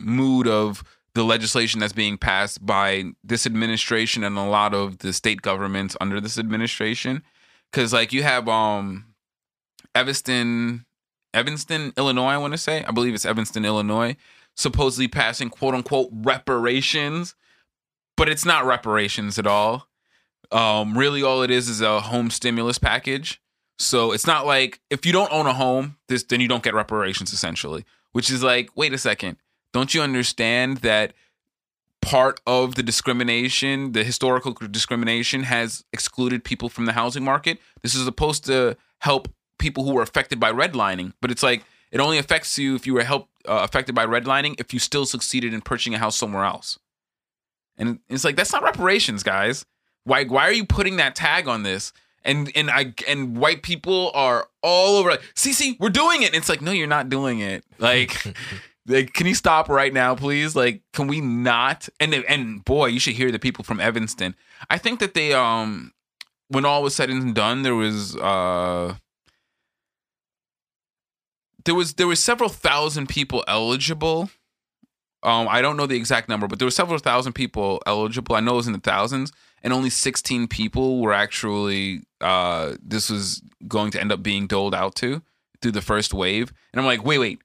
mood 0.01 0.49
of 0.49 0.83
the 1.13 1.23
legislation 1.23 1.79
that's 1.79 1.93
being 1.93 2.17
passed 2.17 2.65
by 2.65 3.05
this 3.23 3.45
administration 3.45 4.23
and 4.23 4.37
a 4.37 4.43
lot 4.43 4.73
of 4.73 4.99
the 4.99 5.13
state 5.13 5.41
governments 5.41 5.97
under 5.99 6.21
this 6.21 6.37
administration. 6.37 7.23
Because 7.71 7.93
like 7.93 8.13
you 8.13 8.23
have 8.23 8.47
um 8.47 9.05
evanston 9.95 10.85
evanston 11.33 11.93
illinois 11.97 12.29
i 12.29 12.37
want 12.37 12.53
to 12.53 12.57
say? 12.57 12.83
I 12.83 12.91
believe 12.91 13.13
it's 13.13 13.25
evanston 13.25 13.65
illinois 13.65 14.15
supposedly 14.55 15.07
passing 15.07 15.49
quote 15.49 15.73
unquote 15.73 16.09
reparations 16.11 17.35
but 18.17 18.27
it's 18.27 18.45
not 18.45 18.65
reparations 18.65 19.39
at 19.39 19.47
all. 19.47 19.87
Um 20.51 20.97
really 20.97 21.23
all 21.23 21.41
it 21.41 21.51
is 21.51 21.69
is 21.69 21.81
a 21.81 22.01
home 22.01 22.29
stimulus 22.29 22.77
package. 22.77 23.41
So 23.77 24.11
it's 24.11 24.27
not 24.27 24.45
like 24.45 24.81
if 24.89 25.05
you 25.05 25.13
don't 25.13 25.31
own 25.31 25.47
a 25.47 25.53
home 25.53 25.97
this 26.07 26.23
then 26.23 26.41
you 26.41 26.47
don't 26.47 26.63
get 26.63 26.73
reparations 26.73 27.33
essentially 27.33 27.85
which 28.11 28.29
is 28.29 28.43
like 28.43 28.69
wait 28.75 28.93
a 28.93 28.97
second 28.97 29.37
don't 29.73 29.93
you 29.93 30.01
understand 30.01 30.77
that 30.77 31.13
part 32.01 32.39
of 32.47 32.75
the 32.75 32.83
discrimination, 32.83 33.91
the 33.91 34.03
historical 34.03 34.53
discrimination, 34.53 35.43
has 35.43 35.83
excluded 35.91 36.43
people 36.43 36.69
from 36.69 36.85
the 36.85 36.93
housing 36.93 37.23
market? 37.23 37.59
This 37.81 37.95
is 37.95 38.05
supposed 38.05 38.45
to 38.45 38.77
help 38.99 39.29
people 39.57 39.83
who 39.83 39.93
were 39.93 40.01
affected 40.01 40.39
by 40.39 40.51
redlining, 40.51 41.13
but 41.21 41.31
it's 41.31 41.43
like 41.43 41.63
it 41.91 41.99
only 41.99 42.17
affects 42.17 42.57
you 42.57 42.75
if 42.75 42.87
you 42.87 42.93
were 42.93 43.03
helped 43.03 43.29
uh, 43.47 43.61
affected 43.63 43.95
by 43.95 44.05
redlining 44.05 44.59
if 44.59 44.73
you 44.73 44.79
still 44.79 45.05
succeeded 45.05 45.53
in 45.53 45.61
purchasing 45.61 45.93
a 45.95 45.99
house 45.99 46.15
somewhere 46.15 46.45
else. 46.45 46.79
And 47.77 47.99
it's 48.09 48.23
like 48.23 48.35
that's 48.35 48.51
not 48.51 48.63
reparations, 48.63 49.23
guys. 49.23 49.65
Why 50.03 50.25
why 50.25 50.43
are 50.47 50.53
you 50.53 50.65
putting 50.65 50.97
that 50.97 51.15
tag 51.15 51.47
on 51.47 51.63
this? 51.63 51.93
And 52.23 52.51
and 52.55 52.69
I 52.69 52.93
and 53.07 53.37
white 53.37 53.63
people 53.63 54.11
are 54.13 54.47
all 54.61 54.97
over 54.97 55.11
like, 55.11 55.23
see, 55.35 55.53
see, 55.53 55.77
we're 55.79 55.89
doing 55.89 56.23
it. 56.23 56.27
And 56.27 56.35
it's 56.35 56.49
like, 56.49 56.61
no, 56.61 56.71
you're 56.71 56.87
not 56.87 57.09
doing 57.09 57.39
it. 57.39 57.63
Like 57.77 58.35
like, 58.89 59.13
can 59.13 59.27
you 59.27 59.35
stop 59.35 59.69
right 59.69 59.93
now, 59.93 60.15
please? 60.15 60.55
Like, 60.55 60.81
can 60.93 61.07
we 61.07 61.21
not? 61.21 61.87
And 61.99 62.13
and 62.13 62.65
boy, 62.65 62.87
you 62.87 62.99
should 62.99 63.13
hear 63.13 63.31
the 63.31 63.39
people 63.39 63.63
from 63.63 63.79
Evanston. 63.79 64.35
I 64.69 64.79
think 64.79 64.99
that 64.99 65.13
they 65.13 65.31
um, 65.33 65.93
when 66.47 66.65
all 66.65 66.81
was 66.81 66.95
said 66.95 67.09
and 67.09 67.35
done, 67.35 67.61
there 67.61 67.75
was 67.75 68.15
uh, 68.17 68.95
there 71.65 71.75
was 71.75 71.93
there 71.93 72.07
was 72.07 72.19
several 72.19 72.49
thousand 72.49 73.07
people 73.07 73.43
eligible. 73.47 74.31
Um, 75.21 75.47
I 75.49 75.61
don't 75.61 75.77
know 75.77 75.85
the 75.85 75.97
exact 75.97 76.27
number, 76.27 76.47
but 76.47 76.59
there 76.59 76.65
were 76.65 76.71
several 76.71 76.97
thousand 76.97 77.33
people 77.33 77.81
eligible. 77.85 78.35
I 78.35 78.39
know 78.39 78.53
it 78.53 78.57
was 78.57 78.67
in 78.67 78.73
the 78.73 78.79
thousands, 78.79 79.31
and 79.61 79.73
only 79.73 79.89
16 79.89 80.47
people 80.47 81.01
were 81.01 81.13
actually 81.13 82.03
uh, 82.21 82.75
this 82.81 83.09
was 83.09 83.43
going 83.67 83.91
to 83.91 84.01
end 84.01 84.11
up 84.11 84.23
being 84.23 84.47
doled 84.47 84.73
out 84.73 84.95
to 84.95 85.21
through 85.61 85.73
the 85.73 85.81
first 85.81 86.13
wave. 86.13 86.53
And 86.73 86.79
I'm 86.79 86.85
like, 86.85 87.03
wait, 87.03 87.19
wait, 87.19 87.41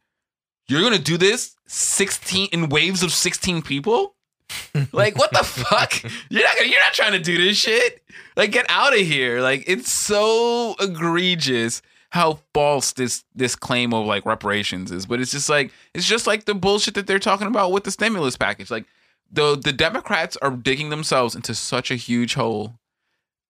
you're 0.69 0.83
gonna 0.83 0.99
do 0.99 1.17
this 1.17 1.57
16 1.67 2.49
in 2.53 2.69
waves 2.69 3.03
of 3.03 3.12
16 3.12 3.62
people? 3.62 4.15
like 4.93 5.17
what 5.17 5.33
the 5.33 5.45
fuck? 5.45 6.03
You're 6.29 6.45
not 6.45 6.57
gonna, 6.57 6.69
you're 6.69 6.81
not 6.81 6.93
trying 6.93 7.12
to 7.12 7.19
do 7.19 7.37
this 7.37 7.57
shit. 7.57 8.03
Like 8.37 8.53
get 8.53 8.67
out 8.69 8.93
of 8.93 9.01
here. 9.01 9.41
Like 9.41 9.65
it's 9.67 9.93
so 9.93 10.75
egregious 10.81 11.83
how 12.11 12.39
false 12.53 12.93
this 12.93 13.25
this 13.35 13.57
claim 13.57 13.93
of 13.93 14.07
like 14.07 14.25
reparations 14.25 14.93
is. 14.93 15.07
But 15.07 15.21
it's 15.21 15.33
just 15.33 15.49
like 15.49 15.73
it's 15.95 16.07
just 16.07 16.27
like 16.27 16.45
the 16.45 16.55
bullshit 16.55 16.95
that 16.95 17.07
they're 17.07 17.19
talking 17.19 17.47
about 17.47 17.73
with 17.73 17.85
the 17.85 17.91
stimulus 17.91 18.37
package. 18.37 18.71
Like 18.71 18.85
the 19.31 19.57
the 19.57 19.73
Democrats 19.73 20.37
are 20.39 20.51
digging 20.51 20.91
themselves 20.91 21.35
into 21.35 21.55
such 21.55 21.91
a 21.91 21.97
huge 21.97 22.35
hole. 22.35 22.79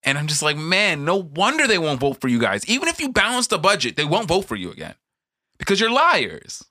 And 0.02 0.18
I'm 0.18 0.26
just 0.26 0.42
like, 0.42 0.56
man, 0.56 1.04
no 1.04 1.16
wonder 1.16 1.66
they 1.66 1.78
won't 1.78 2.00
vote 2.00 2.20
for 2.20 2.28
you 2.28 2.38
guys. 2.38 2.66
Even 2.66 2.88
if 2.88 3.00
you 3.00 3.10
balance 3.10 3.46
the 3.46 3.58
budget, 3.58 3.96
they 3.96 4.04
won't 4.04 4.28
vote 4.28 4.44
for 4.44 4.54
you 4.54 4.70
again. 4.70 4.94
Because 5.58 5.80
you're 5.80 5.90
liars. 5.90 6.62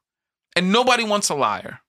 And 0.56 0.72
nobody 0.72 1.04
wants 1.04 1.30
a 1.30 1.36
liar. 1.36 1.80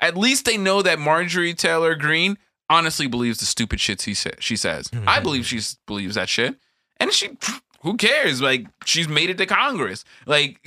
At 0.00 0.16
least 0.16 0.44
they 0.44 0.56
know 0.56 0.82
that 0.82 0.98
Marjorie 0.98 1.54
Taylor 1.54 1.94
Greene 1.94 2.38
honestly 2.68 3.06
believes 3.06 3.38
the 3.38 3.46
stupid 3.46 3.80
shit 3.80 4.02
he 4.02 4.14
sa- 4.14 4.30
she 4.38 4.56
says. 4.56 4.88
Mm-hmm. 4.88 5.08
I 5.08 5.20
believe 5.20 5.46
she 5.46 5.60
believes 5.86 6.14
that 6.16 6.28
shit. 6.28 6.56
And 6.98 7.12
she, 7.12 7.36
who 7.82 7.96
cares? 7.96 8.40
Like, 8.40 8.66
she's 8.84 9.08
made 9.08 9.30
it 9.30 9.38
to 9.38 9.46
Congress. 9.46 10.04
Like, 10.26 10.58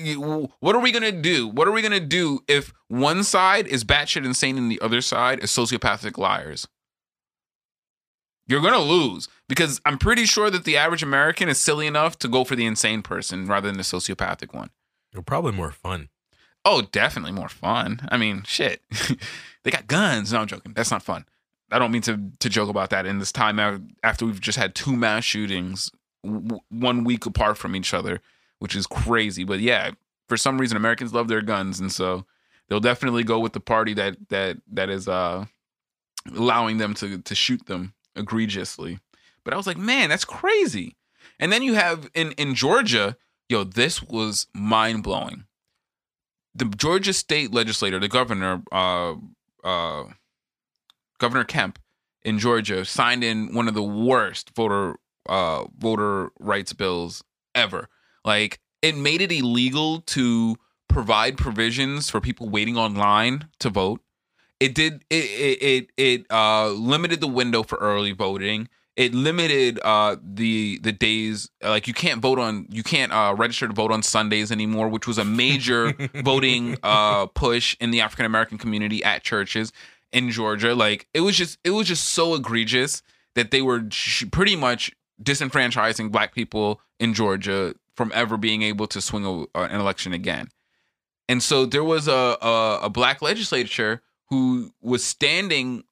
what 0.59 0.75
are 0.75 0.81
we 0.81 0.91
going 0.91 1.03
to 1.03 1.11
do? 1.11 1.47
What 1.47 1.67
are 1.67 1.71
we 1.71 1.81
going 1.81 1.91
to 1.91 1.99
do 1.99 2.41
if 2.47 2.73
one 2.87 3.23
side 3.23 3.67
is 3.67 3.83
batshit 3.83 4.25
insane 4.25 4.57
and 4.57 4.71
the 4.71 4.79
other 4.81 5.01
side 5.01 5.43
is 5.43 5.51
sociopathic 5.51 6.17
liars? 6.17 6.67
You're 8.47 8.61
going 8.61 8.73
to 8.73 8.79
lose 8.79 9.27
because 9.49 9.81
I'm 9.85 9.97
pretty 9.97 10.25
sure 10.25 10.49
that 10.49 10.63
the 10.63 10.77
average 10.77 11.03
American 11.03 11.49
is 11.49 11.57
silly 11.57 11.85
enough 11.85 12.17
to 12.19 12.27
go 12.29 12.43
for 12.45 12.55
the 12.55 12.65
insane 12.65 13.01
person 13.01 13.45
rather 13.45 13.67
than 13.67 13.77
the 13.77 13.83
sociopathic 13.83 14.53
one. 14.53 14.69
They're 15.11 15.21
probably 15.21 15.51
more 15.51 15.71
fun. 15.71 16.09
Oh, 16.69 16.81
definitely 16.81 17.31
more 17.31 17.47
fun. 17.47 18.01
I 18.11 18.17
mean, 18.17 18.43
shit. 18.45 18.81
they 19.63 19.71
got 19.71 19.87
guns. 19.87 20.33
No, 20.33 20.39
I'm 20.41 20.47
joking. 20.47 20.73
That's 20.73 20.91
not 20.91 21.01
fun. 21.01 21.23
I 21.71 21.79
don't 21.79 21.93
mean 21.93 22.01
to 22.01 22.19
to 22.39 22.49
joke 22.49 22.67
about 22.67 22.89
that 22.89 23.05
in 23.05 23.19
this 23.19 23.31
time 23.31 23.57
after 24.03 24.25
we've 24.25 24.41
just 24.41 24.57
had 24.57 24.75
two 24.75 24.93
mass 24.93 25.23
shootings 25.23 25.89
w- 26.25 26.59
one 26.69 27.05
week 27.05 27.25
apart 27.25 27.57
from 27.57 27.73
each 27.73 27.93
other, 27.93 28.19
which 28.59 28.75
is 28.75 28.85
crazy. 28.85 29.45
But 29.45 29.61
yeah, 29.61 29.91
for 30.27 30.35
some 30.35 30.57
reason 30.59 30.75
Americans 30.75 31.13
love 31.13 31.29
their 31.29 31.41
guns 31.41 31.79
and 31.79 31.89
so 31.89 32.25
they'll 32.67 32.81
definitely 32.81 33.23
go 33.23 33.39
with 33.39 33.53
the 33.53 33.61
party 33.61 33.93
that 33.93 34.17
that 34.27 34.57
that 34.69 34.89
is 34.89 35.07
uh 35.07 35.45
allowing 36.35 36.79
them 36.79 36.93
to 36.95 37.19
to 37.19 37.33
shoot 37.33 37.65
them 37.67 37.93
egregiously. 38.13 38.99
But 39.45 39.53
I 39.53 39.57
was 39.57 39.67
like, 39.67 39.77
man, 39.77 40.09
that's 40.09 40.25
crazy. 40.25 40.97
And 41.39 41.49
then 41.49 41.63
you 41.63 41.75
have 41.75 42.09
in 42.13 42.33
in 42.33 42.55
Georgia, 42.55 43.15
yo, 43.47 43.63
this 43.63 44.03
was 44.03 44.47
mind 44.53 45.03
blowing. 45.03 45.45
The 46.57 46.65
Georgia 46.65 47.13
state 47.13 47.53
legislator, 47.53 47.99
the 47.99 48.07
governor, 48.07 48.63
uh, 48.71 49.13
uh, 49.63 50.05
Governor 51.19 51.43
Kemp 51.43 51.77
in 52.23 52.39
Georgia, 52.39 52.83
signed 52.83 53.23
in 53.23 53.53
one 53.53 53.67
of 53.67 53.75
the 53.75 53.83
worst 53.83 54.55
voter 54.55 54.95
uh, 55.29 55.65
voter 55.77 56.31
rights 56.39 56.73
bills 56.73 57.23
ever. 57.53 57.89
Like 58.25 58.59
it 58.81 58.97
made 58.97 59.21
it 59.21 59.31
illegal 59.31 60.01
to 60.01 60.57
provide 60.87 61.37
provisions 61.37 62.09
for 62.09 62.19
people 62.21 62.49
waiting 62.49 62.75
online 62.77 63.49
to 63.59 63.69
vote. 63.69 64.01
It 64.59 64.73
did 64.73 65.05
it 65.11 65.25
it 65.25 65.61
it, 65.61 65.89
it 65.97 66.25
uh, 66.31 66.69
limited 66.69 67.21
the 67.21 67.27
window 67.27 67.61
for 67.61 67.77
early 67.77 68.13
voting. 68.13 68.67
It 68.97 69.13
limited 69.13 69.79
uh, 69.83 70.15
the 70.23 70.79
the 70.79 70.91
days 70.91 71.51
like 71.61 71.87
you 71.87 71.93
can't 71.93 72.19
vote 72.19 72.39
on 72.39 72.65
you 72.71 72.81
can't 72.81 73.11
uh, 73.11 73.35
register 73.37 73.67
to 73.67 73.73
vote 73.73 73.91
on 73.91 74.01
Sundays 74.01 74.51
anymore, 74.51 74.89
which 74.89 75.05
was 75.05 75.19
a 75.19 75.23
major 75.23 75.93
voting 76.15 76.77
uh, 76.81 77.27
push 77.27 77.77
in 77.79 77.91
the 77.91 78.01
African 78.01 78.25
American 78.25 78.57
community 78.57 79.03
at 79.03 79.21
churches 79.23 79.71
in 80.11 80.31
Georgia. 80.31 80.73
Like 80.73 81.07
it 81.13 81.21
was 81.21 81.37
just 81.37 81.59
it 81.63 81.69
was 81.69 81.87
just 81.87 82.09
so 82.09 82.33
egregious 82.33 83.03
that 83.35 83.51
they 83.51 83.61
were 83.61 83.83
sh- 83.91 84.25
pretty 84.31 84.55
much 84.55 84.91
disenfranchising 85.21 86.11
black 86.11 86.33
people 86.33 86.81
in 86.99 87.13
Georgia 87.13 87.75
from 87.95 88.11
ever 88.15 88.35
being 88.35 88.63
able 88.63 88.87
to 88.87 88.99
swing 88.99 89.25
a, 89.53 89.59
an 89.59 89.79
election 89.79 90.11
again. 90.11 90.49
And 91.29 91.43
so 91.43 91.67
there 91.67 91.83
was 91.83 92.07
a, 92.07 92.35
a 92.41 92.79
a 92.83 92.89
black 92.89 93.21
legislature 93.21 94.01
who 94.29 94.71
was 94.81 95.03
standing 95.03 95.83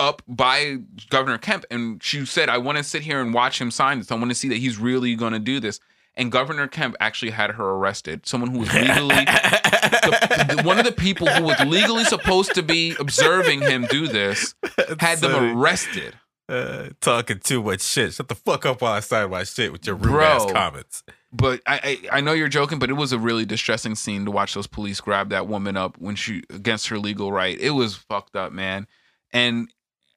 up 0.00 0.22
by 0.26 0.78
Governor 1.10 1.38
Kemp, 1.38 1.64
and 1.70 2.02
she 2.02 2.24
said, 2.26 2.48
"I 2.48 2.58
want 2.58 2.78
to 2.78 2.84
sit 2.84 3.02
here 3.02 3.20
and 3.20 3.32
watch 3.34 3.60
him 3.60 3.70
sign 3.70 3.98
this. 3.98 4.10
I 4.10 4.14
want 4.16 4.30
to 4.30 4.34
see 4.34 4.48
that 4.48 4.58
he's 4.58 4.78
really 4.78 5.14
going 5.14 5.32
to 5.32 5.38
do 5.38 5.60
this." 5.60 5.80
and 6.16 6.30
Governor 6.30 6.68
Kemp 6.68 6.94
actually 7.00 7.32
had 7.32 7.50
her 7.50 7.64
arrested. 7.70 8.24
Someone 8.24 8.50
who 8.52 8.60
was 8.60 8.72
legally 8.72 9.24
the, 9.24 10.54
the- 10.56 10.62
one 10.62 10.78
of 10.78 10.84
the 10.84 10.92
people 10.92 11.26
who 11.26 11.42
was 11.42 11.58
legally 11.66 12.04
supposed 12.04 12.54
to 12.54 12.62
be 12.62 12.94
observing 13.00 13.62
him 13.62 13.84
do 13.90 14.06
this 14.06 14.54
had 15.00 15.18
them 15.18 15.56
arrested. 15.58 16.14
uh, 16.48 16.90
talking 17.00 17.40
too 17.40 17.62
much 17.64 17.80
shit. 17.82 18.12
Shut 18.14 18.28
the 18.28 18.36
fuck 18.36 18.64
up 18.64 18.80
while 18.80 18.92
I 18.92 19.00
sign 19.00 19.28
my 19.30 19.42
shit 19.42 19.72
with 19.72 19.84
your 19.88 19.96
rude 19.96 20.12
Bro. 20.12 20.24
ass 20.24 20.52
comments. 20.52 21.02
But 21.32 21.60
I, 21.66 21.98
I 22.12 22.18
I 22.18 22.20
know 22.20 22.32
you're 22.32 22.46
joking, 22.46 22.78
but 22.78 22.90
it 22.90 22.94
was 22.94 23.12
a 23.12 23.18
really 23.18 23.44
distressing 23.44 23.96
scene 23.96 24.24
to 24.24 24.30
watch 24.30 24.54
those 24.54 24.68
police 24.68 25.00
grab 25.00 25.30
that 25.30 25.48
woman 25.48 25.76
up 25.76 25.98
when 25.98 26.14
she 26.14 26.44
against 26.48 26.86
her 26.90 26.98
legal 27.00 27.32
right. 27.32 27.58
It 27.58 27.70
was 27.70 27.96
fucked 27.96 28.36
up, 28.36 28.52
man. 28.52 28.86
And 29.32 29.68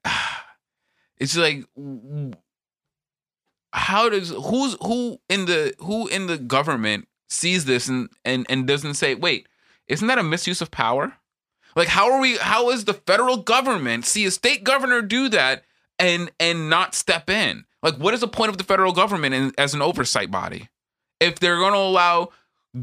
it's 1.18 1.38
like 1.38 1.66
how 3.74 4.10
does 4.10 4.30
who's 4.30 4.76
who 4.82 5.20
in 5.30 5.46
the 5.46 5.74
who 5.80 6.08
in 6.08 6.28
the 6.28 6.38
government 6.38 7.08
sees 7.30 7.66
this 7.66 7.88
and 7.88 8.10
and 8.26 8.46
and 8.50 8.68
doesn't 8.68 8.96
say, 8.96 9.16
"Wait, 9.16 9.48
isn't 9.88 10.08
that 10.08 10.18
a 10.20 10.24
misuse 10.24 10.62
of 10.62 10.72
power?" 10.72 11.14
Like 11.76 11.88
how 11.90 12.12
are 12.12 12.20
we 12.20 12.38
how 12.38 12.70
is 12.72 12.86
the 12.86 12.94
federal 12.94 13.38
government 13.38 14.06
see 14.06 14.26
a 14.26 14.32
state 14.32 14.64
governor 14.64 15.02
do 15.02 15.30
that 15.30 15.64
and 16.00 16.32
and 16.40 16.70
not 16.70 16.96
step 16.96 17.30
in? 17.30 17.66
Like 17.84 17.96
what 17.96 18.14
is 18.14 18.22
the 18.22 18.28
point 18.28 18.50
of 18.50 18.58
the 18.58 18.64
federal 18.64 18.94
government 18.94 19.36
in, 19.36 19.54
as 19.58 19.74
an 19.74 19.82
oversight 19.82 20.32
body? 20.32 20.70
If 21.20 21.40
they're 21.40 21.58
going 21.58 21.74
to 21.74 21.80
allow 21.80 22.30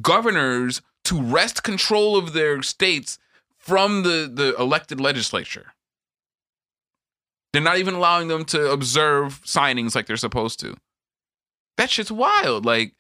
governors 0.00 0.80
to 1.04 1.20
wrest 1.20 1.62
control 1.62 2.16
of 2.16 2.32
their 2.32 2.62
states 2.62 3.18
from 3.58 4.02
the 4.04 4.30
the 4.32 4.54
elected 4.56 5.00
legislature. 5.00 5.73
They're 7.54 7.62
not 7.62 7.78
even 7.78 7.94
allowing 7.94 8.26
them 8.26 8.44
to 8.46 8.72
observe 8.72 9.40
signings 9.44 9.94
like 9.94 10.06
they're 10.06 10.16
supposed 10.16 10.58
to. 10.58 10.74
That 11.76 11.88
shit's 11.88 12.10
wild. 12.10 12.66
Like, 12.66 12.96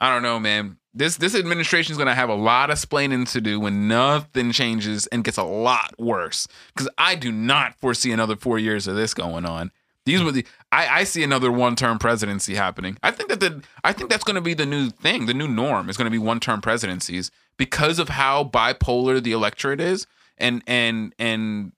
I 0.00 0.08
don't 0.08 0.22
know, 0.22 0.40
man. 0.40 0.78
This 0.94 1.18
this 1.18 1.34
administration 1.34 1.92
is 1.92 1.98
gonna 1.98 2.14
have 2.14 2.30
a 2.30 2.34
lot 2.34 2.70
of 2.70 2.78
splaining 2.78 3.30
to 3.32 3.42
do 3.42 3.60
when 3.60 3.88
nothing 3.88 4.52
changes 4.52 5.06
and 5.08 5.22
gets 5.22 5.36
a 5.36 5.42
lot 5.42 5.92
worse. 5.98 6.48
Because 6.74 6.88
I 6.96 7.14
do 7.14 7.30
not 7.30 7.74
foresee 7.74 8.10
another 8.10 8.36
four 8.36 8.58
years 8.58 8.88
of 8.88 8.96
this 8.96 9.12
going 9.12 9.44
on. 9.44 9.70
These 10.06 10.22
were 10.22 10.32
the 10.32 10.46
I, 10.72 11.00
I 11.00 11.04
see 11.04 11.22
another 11.22 11.52
one 11.52 11.76
term 11.76 11.98
presidency 11.98 12.54
happening. 12.54 12.96
I 13.02 13.10
think 13.10 13.28
that 13.28 13.40
the 13.40 13.62
I 13.84 13.92
think 13.92 14.08
that's 14.08 14.24
gonna 14.24 14.40
be 14.40 14.54
the 14.54 14.64
new 14.64 14.88
thing. 14.88 15.26
The 15.26 15.34
new 15.34 15.46
norm 15.46 15.90
is 15.90 15.98
gonna 15.98 16.08
be 16.08 16.16
one 16.16 16.40
term 16.40 16.62
presidencies 16.62 17.30
because 17.58 17.98
of 17.98 18.08
how 18.08 18.44
bipolar 18.44 19.22
the 19.22 19.32
electorate 19.32 19.78
is 19.78 20.06
and 20.38 20.62
and 20.66 21.14
and 21.18 21.72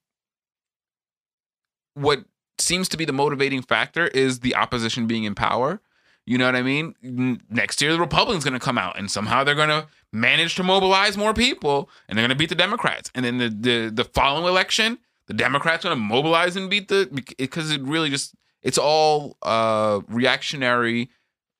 what 1.95 2.25
seems 2.59 2.89
to 2.91 2.97
be 2.97 3.05
the 3.05 3.13
motivating 3.13 3.63
factor 3.63 4.07
is 4.09 4.41
the 4.41 4.55
opposition 4.55 5.07
being 5.07 5.25
in 5.25 5.35
power. 5.35 5.81
You 6.25 6.39
know 6.39 6.47
what 6.47 6.55
I 6.55 6.63
mean? 6.63 7.41
Next 7.51 7.83
year, 7.83 7.93
the 7.93 7.99
Republicans 7.99 8.45
going 8.45 8.59
to 8.59 8.65
come 8.65 8.79
out, 8.79 8.97
and 8.97 9.11
somehow 9.11 9.43
they're 9.43 9.57
going 9.57 9.71
to 9.71 9.89
manage 10.13 10.55
to 10.55 10.63
mobilize 10.63 11.17
more 11.17 11.35
people, 11.35 11.91
and 12.09 12.17
they're 12.17 12.23
going 12.23 12.37
to 12.37 12.39
beat 12.39 12.49
the 12.49 12.55
Democrats. 12.55 13.11
And 13.15 13.25
then 13.25 13.39
the 13.39 13.49
the, 13.49 13.91
the 13.91 14.05
following 14.05 14.47
election, 14.47 14.99
the 15.27 15.35
Democrats 15.35 15.83
going 15.83 15.97
to 15.97 16.01
mobilize 16.01 16.55
and 16.55 16.71
beat 16.71 16.89
the 16.89 17.09
because 17.37 17.73
it 17.73 17.83
really 17.83 18.09
just 18.09 18.35
it's 18.63 18.79
all 18.79 19.37
uh, 19.43 20.01
reactionary 20.07 21.11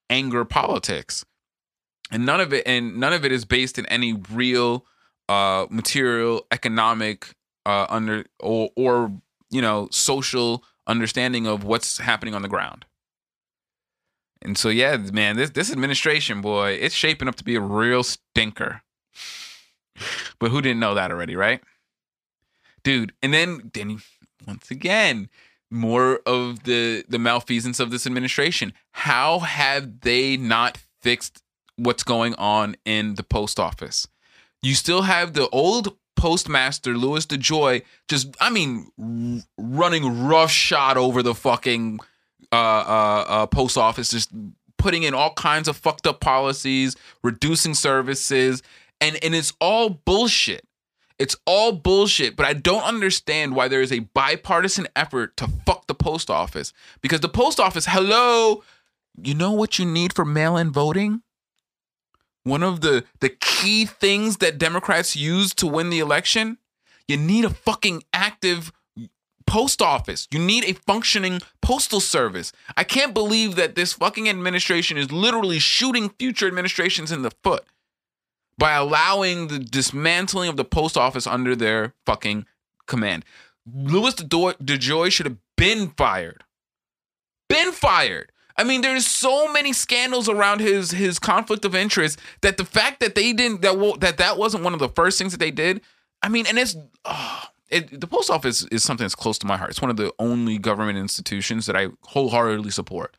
anger 0.09 0.45
politics, 0.45 1.25
and 2.13 2.25
none 2.25 2.41
of 2.41 2.53
it 2.53 2.63
and 2.65 2.99
none 2.99 3.13
of 3.13 3.25
it 3.25 3.33
is 3.33 3.45
based 3.45 3.81
in 3.81 3.87
any 3.87 4.13
real 4.13 4.87
uh, 5.29 5.67
material, 5.71 6.47
economic 6.53 7.35
uh, 7.67 7.87
under 7.89 8.27
or 8.39 8.71
or 8.77 9.13
you 9.53 9.63
know 9.63 9.89
social 9.93 10.65
understanding 10.89 11.47
of 11.47 11.63
what's 11.63 11.99
happening 11.99 12.35
on 12.35 12.43
the 12.43 12.49
ground. 12.49 12.85
And 14.41 14.59
so 14.59 14.69
yeah, 14.69 14.97
man, 14.97 15.37
this 15.37 15.51
this 15.51 15.71
administration, 15.71 16.41
boy, 16.41 16.73
it's 16.73 16.95
shaping 16.95 17.29
up 17.29 17.37
to 17.37 17.45
be 17.45 17.55
a 17.55 17.61
real 17.61 18.03
stinker. 18.03 18.83
But 20.41 20.51
who 20.51 20.61
didn't 20.61 20.81
know 20.81 20.95
that 20.95 21.13
already, 21.13 21.37
right? 21.37 21.61
Dude, 22.83 23.13
and 23.23 23.33
then 23.33 23.71
then 23.73 24.03
once 24.47 24.71
again, 24.71 25.29
more 25.71 26.21
of 26.27 26.65
the 26.65 27.05
the 27.09 27.19
malfeasance 27.19 27.79
of 27.81 27.91
this 27.91 28.07
administration. 28.07 28.73
How 28.93 29.41
have 29.41 30.01
they 30.01 30.37
not 30.37 30.79
fixed 31.01 31.43
what's 31.77 32.03
going 32.03 32.35
on 32.35 32.77
in 32.85 33.15
the 33.15 33.23
post 33.23 33.61
office? 33.61 34.09
You 34.63 34.75
still 34.75 35.03
have 35.03 35.33
the 35.33 35.49
old 35.49 35.97
postmaster 36.23 36.97
Louis 36.97 37.27
DeJoy 37.27 37.83
just 38.07 38.37
I 38.41 38.49
mean 38.49 38.93
r- 38.97 39.43
running 39.59 40.25
roughshod 40.25 40.97
over 40.97 41.21
the 41.21 41.35
fucking 41.35 41.99
uh, 42.53 42.55
uh, 42.55 43.25
uh, 43.27 43.47
post 43.47 43.77
office, 43.77 44.11
just 44.11 44.31
putting 44.79 45.03
in 45.03 45.15
all 45.15 45.33
kinds 45.35 45.67
of 45.67 45.77
fucked 45.77 46.07
up 46.07 46.21
policies, 46.21 46.95
reducing 47.25 47.75
services, 47.75 48.63
and 49.01 49.19
and 49.25 49.35
it's 49.35 49.53
all 49.61 49.91
bullshit. 49.91 50.65
It's 51.19 51.35
all 51.45 51.73
bullshit, 51.73 52.37
but 52.37 52.47
I 52.47 52.53
don't 52.53 52.85
understand 52.85 53.57
why 53.57 53.67
there 53.67 53.83
is 53.83 53.91
a 53.91 53.99
bipartisan 54.01 54.87
effort 54.95 55.37
to 55.39 55.49
fuck 55.67 55.89
the 55.89 55.95
post 55.95 56.31
office. 56.31 56.73
Because 57.01 57.19
the 57.19 57.29
post 57.29 57.59
office, 57.59 57.87
hello, 57.89 58.63
you 59.21 59.35
know 59.35 59.51
what 59.51 59.81
you 59.81 59.85
need 59.85 60.13
for 60.13 60.25
mail-in 60.25 60.71
voting? 60.71 61.23
One 62.45 62.63
of 62.63 62.81
the 62.81 63.05
the 63.21 63.29
key 63.29 63.87
things 63.87 64.39
that 64.39 64.59
Democrats 64.59 65.15
use 65.17 65.55
to 65.55 65.67
win 65.67 65.91
the 65.91 66.01
election, 66.01 66.59
you 67.07 67.17
need 67.17 67.45
a 67.45 67.51
fucking 67.51 68.03
active 68.13 68.73
post 69.47 69.83
office. 69.83 70.27
You 70.31 70.39
need 70.39 70.65
a 70.65 70.73
functioning 70.73 71.41
postal 71.61 72.01
service. 72.01 72.53
I 72.77 72.85
can't 72.85 73.15
believe 73.15 73.55
that 73.57 73.75
this 73.75 73.93
fucking 73.93 74.29
administration 74.29 74.97
is 74.97 75.13
literally 75.13 75.59
shooting 75.59 76.11
future 76.11 76.47
administrations 76.47 77.13
in 77.13 77.23
the 77.23 77.33
foot 77.45 77.65
by 78.59 78.73
allowing 78.73 79.49
the 79.49 79.59
dismantling 79.59 80.49
of 80.49 80.57
the 80.57 80.65
post 80.65 80.97
office 80.97 81.27
under 81.27 81.55
their 81.55 81.95
fucking 82.07 82.47
command. 82.87 83.25
Louis 83.73 84.15
DeJoy 84.15 84.55
DeJoy 84.57 85.13
should 85.13 85.27
have 85.27 85.39
been 85.57 85.91
fired. 85.91 86.45
Been 87.49 87.73
fired. 87.73 88.32
I 88.63 88.65
mean, 88.65 88.81
there's 88.81 89.09
so 89.09 89.53
many 89.53 89.73
scandals 89.73 90.29
around 90.29 90.61
his 90.61 90.93
his 90.93 91.19
conflict 91.19 91.65
of 91.65 91.75
interest 91.75 92.21
that 92.43 92.59
the 92.59 92.65
fact 92.65 93.01
that 93.01 93.17
they 93.17 93.33
didn't 93.33 93.61
that 93.63 93.97
that 93.99 94.19
that 94.19 94.39
wasn't 94.39 94.63
one 94.63 94.73
of 94.73 94.79
the 94.79 94.89
first 94.89 95.19
things 95.19 95.33
that 95.33 95.41
they 95.41 95.51
did. 95.51 95.81
I 96.23 96.29
mean, 96.29 96.47
and 96.47 96.57
it's 96.57 96.77
oh, 97.05 97.43
it, 97.71 98.01
the 98.01 98.07
post 98.07 98.31
office 98.31 98.65
is 98.67 98.85
something 98.85 99.03
that's 99.03 99.17
close 99.17 99.37
to 99.39 99.49
my 99.49 99.57
heart. 99.57 99.71
It's 99.71 99.83
one 99.83 99.91
of 99.91 99.97
the 99.97 100.15
only 100.21 100.59
government 100.59 100.97
institutions 100.97 101.67
that 101.67 101.75
I 101.75 101.89
wholeheartedly 102.03 102.71
support. 102.71 103.17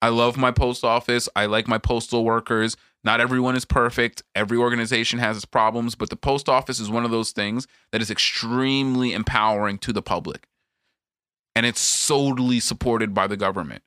I 0.00 0.08
love 0.08 0.38
my 0.38 0.52
post 0.52 0.84
office. 0.84 1.28
I 1.36 1.44
like 1.44 1.68
my 1.68 1.76
postal 1.76 2.24
workers. 2.24 2.74
Not 3.04 3.20
everyone 3.20 3.56
is 3.56 3.66
perfect. 3.66 4.22
Every 4.34 4.56
organization 4.56 5.18
has 5.18 5.36
its 5.36 5.44
problems, 5.44 5.96
but 5.96 6.08
the 6.08 6.16
post 6.16 6.48
office 6.48 6.80
is 6.80 6.88
one 6.88 7.04
of 7.04 7.10
those 7.10 7.32
things 7.32 7.66
that 7.92 8.00
is 8.00 8.10
extremely 8.10 9.12
empowering 9.12 9.76
to 9.80 9.92
the 9.92 10.00
public. 10.00 10.48
And 11.54 11.66
it's 11.66 11.80
solely 11.80 12.58
supported 12.58 13.12
by 13.12 13.26
the 13.26 13.36
government. 13.36 13.82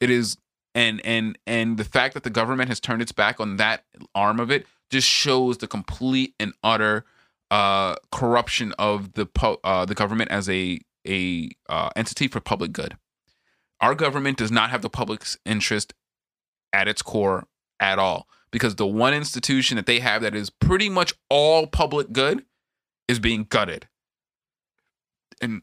It 0.00 0.10
is 0.10 0.36
and 0.74 1.00
and 1.04 1.38
and 1.46 1.76
the 1.76 1.84
fact 1.84 2.14
that 2.14 2.22
the 2.22 2.30
government 2.30 2.68
has 2.68 2.80
turned 2.80 3.02
its 3.02 3.12
back 3.12 3.40
on 3.40 3.56
that 3.56 3.84
arm 4.14 4.38
of 4.40 4.50
it 4.50 4.66
just 4.90 5.08
shows 5.08 5.58
the 5.58 5.66
complete 5.66 6.34
and 6.38 6.52
utter 6.62 7.04
uh, 7.50 7.96
corruption 8.12 8.72
of 8.78 9.14
the 9.14 9.26
po- 9.26 9.60
uh, 9.64 9.84
the 9.84 9.94
government 9.94 10.30
as 10.30 10.48
a 10.48 10.80
a 11.06 11.50
uh, 11.68 11.90
entity 11.96 12.28
for 12.28 12.40
public 12.40 12.72
good. 12.72 12.96
Our 13.80 13.94
government 13.94 14.38
does 14.38 14.50
not 14.50 14.70
have 14.70 14.82
the 14.82 14.90
public's 14.90 15.38
interest 15.44 15.94
at 16.72 16.88
its 16.88 17.02
core 17.02 17.46
at 17.80 17.98
all 17.98 18.28
because 18.50 18.76
the 18.76 18.86
one 18.86 19.14
institution 19.14 19.76
that 19.76 19.86
they 19.86 20.00
have 20.00 20.22
that 20.22 20.34
is 20.34 20.50
pretty 20.50 20.88
much 20.88 21.14
all 21.30 21.66
public 21.66 22.12
good 22.12 22.44
is 23.06 23.18
being 23.18 23.46
gutted. 23.48 23.88
And 25.40 25.62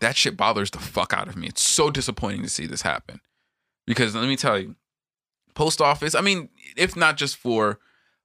that 0.00 0.16
shit 0.16 0.36
bothers 0.36 0.70
the 0.70 0.78
fuck 0.78 1.12
out 1.12 1.28
of 1.28 1.36
me. 1.36 1.48
It's 1.48 1.62
so 1.62 1.90
disappointing 1.90 2.42
to 2.42 2.48
see 2.48 2.66
this 2.66 2.82
happen. 2.82 3.20
Because 3.88 4.14
let 4.14 4.28
me 4.28 4.36
tell 4.36 4.58
you, 4.58 4.76
post 5.54 5.80
office, 5.80 6.14
I 6.14 6.20
mean, 6.20 6.50
if 6.76 6.94
not 6.94 7.16
just 7.16 7.36
for 7.36 7.80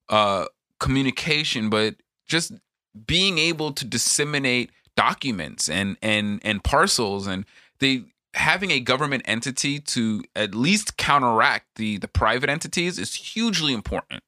uh 0.10 0.46
communication, 0.80 1.70
but 1.70 1.96
just 2.28 2.52
being 3.08 3.38
able 3.38 3.72
to 3.72 3.86
disseminate 3.86 4.72
documents 4.96 5.70
and 5.70 5.98
and 6.02 6.40
and 6.44 6.64
parcels 6.64 7.26
and 7.26 7.46
they 7.80 8.04
having 8.36 8.72
a 8.72 8.80
government 8.80 9.24
entity 9.26 9.80
to 9.80 10.24
at 10.36 10.54
least 10.54 10.98
counteract 10.98 11.66
the 11.76 11.98
the 11.98 12.08
private 12.08 12.50
entities 12.50 13.00
is 13.00 13.16
hugely 13.16 13.74
important. 13.74 14.22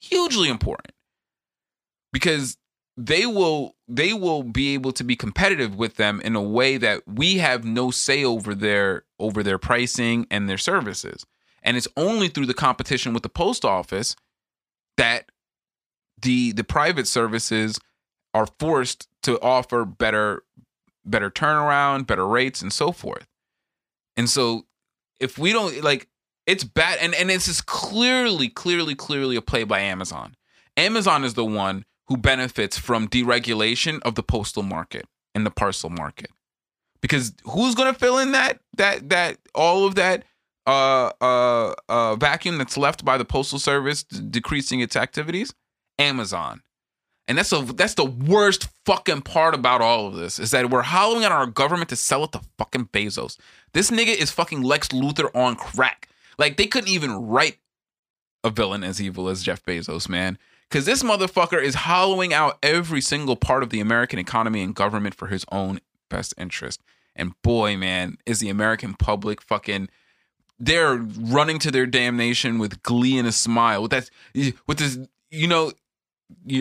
Hugely 0.00 0.48
important. 0.48 0.94
Because 2.12 2.56
they 3.06 3.26
will 3.26 3.76
they 3.88 4.12
will 4.12 4.42
be 4.42 4.74
able 4.74 4.92
to 4.92 5.04
be 5.04 5.16
competitive 5.16 5.74
with 5.74 5.96
them 5.96 6.20
in 6.22 6.36
a 6.36 6.42
way 6.42 6.76
that 6.76 7.02
we 7.08 7.38
have 7.38 7.64
no 7.64 7.90
say 7.90 8.24
over 8.24 8.54
their 8.54 9.04
over 9.18 9.42
their 9.42 9.58
pricing 9.58 10.26
and 10.30 10.48
their 10.48 10.58
services 10.58 11.24
and 11.62 11.76
it's 11.76 11.88
only 11.96 12.28
through 12.28 12.46
the 12.46 12.54
competition 12.54 13.14
with 13.14 13.22
the 13.22 13.28
post 13.30 13.64
office 13.64 14.16
that 14.98 15.30
the 16.20 16.52
the 16.52 16.64
private 16.64 17.08
services 17.08 17.80
are 18.34 18.46
forced 18.58 19.08
to 19.22 19.40
offer 19.40 19.84
better 19.86 20.42
better 21.04 21.30
turnaround 21.30 22.06
better 22.06 22.26
rates 22.26 22.60
and 22.60 22.72
so 22.72 22.92
forth 22.92 23.26
and 24.16 24.28
so 24.28 24.66
if 25.20 25.38
we 25.38 25.52
don't 25.52 25.82
like 25.82 26.08
It's 26.46 26.64
bad, 26.64 26.98
and 27.00 27.14
and 27.14 27.30
this 27.30 27.48
is 27.48 27.60
clearly, 27.60 28.48
clearly, 28.48 28.94
clearly 28.94 29.36
a 29.36 29.42
play 29.42 29.64
by 29.64 29.80
Amazon. 29.80 30.34
Amazon 30.76 31.24
is 31.24 31.34
the 31.34 31.44
one 31.44 31.84
who 32.10 32.16
benefits 32.16 32.76
from 32.76 33.08
deregulation 33.08 34.02
of 34.02 34.16
the 34.16 34.22
postal 34.22 34.64
market 34.64 35.06
and 35.34 35.46
the 35.46 35.50
parcel 35.50 35.88
market, 35.88 36.30
because 37.00 37.32
who's 37.44 37.76
going 37.76 37.92
to 37.92 37.98
fill 37.98 38.18
in 38.18 38.32
that 38.32 38.58
that 38.76 39.08
that 39.08 39.38
all 39.54 39.86
of 39.86 39.94
that 39.94 40.24
uh 40.66 41.10
uh 41.20 41.72
uh 41.88 42.16
vacuum 42.16 42.58
that's 42.58 42.76
left 42.76 43.04
by 43.04 43.16
the 43.16 43.24
postal 43.24 43.60
service 43.60 44.02
d- 44.02 44.20
decreasing 44.28 44.80
its 44.80 44.96
activities? 44.96 45.54
Amazon. 46.00 46.62
And 47.28 47.38
that's 47.38 47.50
the 47.50 47.60
that's 47.60 47.94
the 47.94 48.04
worst 48.04 48.68
fucking 48.84 49.22
part 49.22 49.54
about 49.54 49.80
all 49.80 50.08
of 50.08 50.16
this 50.16 50.40
is 50.40 50.50
that 50.50 50.68
we're 50.68 50.82
hollowing 50.82 51.24
out 51.24 51.30
our 51.30 51.46
government 51.46 51.90
to 51.90 51.96
sell 51.96 52.24
it 52.24 52.32
to 52.32 52.40
fucking 52.58 52.86
Bezos. 52.86 53.38
This 53.72 53.92
nigga 53.92 54.16
is 54.16 54.32
fucking 54.32 54.62
Lex 54.62 54.88
Luthor 54.88 55.30
on 55.32 55.54
crack. 55.54 56.08
Like 56.38 56.56
they 56.56 56.66
couldn't 56.66 56.90
even 56.90 57.12
write 57.12 57.58
a 58.42 58.50
villain 58.50 58.82
as 58.82 59.00
evil 59.00 59.28
as 59.28 59.44
Jeff 59.44 59.62
Bezos, 59.64 60.08
man. 60.08 60.38
Cause 60.70 60.84
this 60.84 61.02
motherfucker 61.02 61.60
is 61.60 61.74
hollowing 61.74 62.32
out 62.32 62.58
every 62.62 63.00
single 63.00 63.34
part 63.34 63.64
of 63.64 63.70
the 63.70 63.80
American 63.80 64.20
economy 64.20 64.62
and 64.62 64.74
government 64.74 65.16
for 65.16 65.26
his 65.26 65.44
own 65.50 65.80
best 66.08 66.32
interest. 66.38 66.80
And 67.16 67.32
boy, 67.42 67.76
man, 67.76 68.18
is 68.24 68.38
the 68.38 68.50
American 68.50 68.94
public 68.94 69.42
fucking 69.42 69.88
they're 70.60 70.96
running 70.96 71.58
to 71.58 71.70
their 71.70 71.86
damnation 71.86 72.58
with 72.58 72.82
glee 72.82 73.18
and 73.18 73.26
a 73.26 73.32
smile. 73.32 73.82
With 73.82 73.90
that 73.92 74.10
with 74.66 74.78
this, 74.78 74.98
you 75.30 75.48
know, 75.48 75.72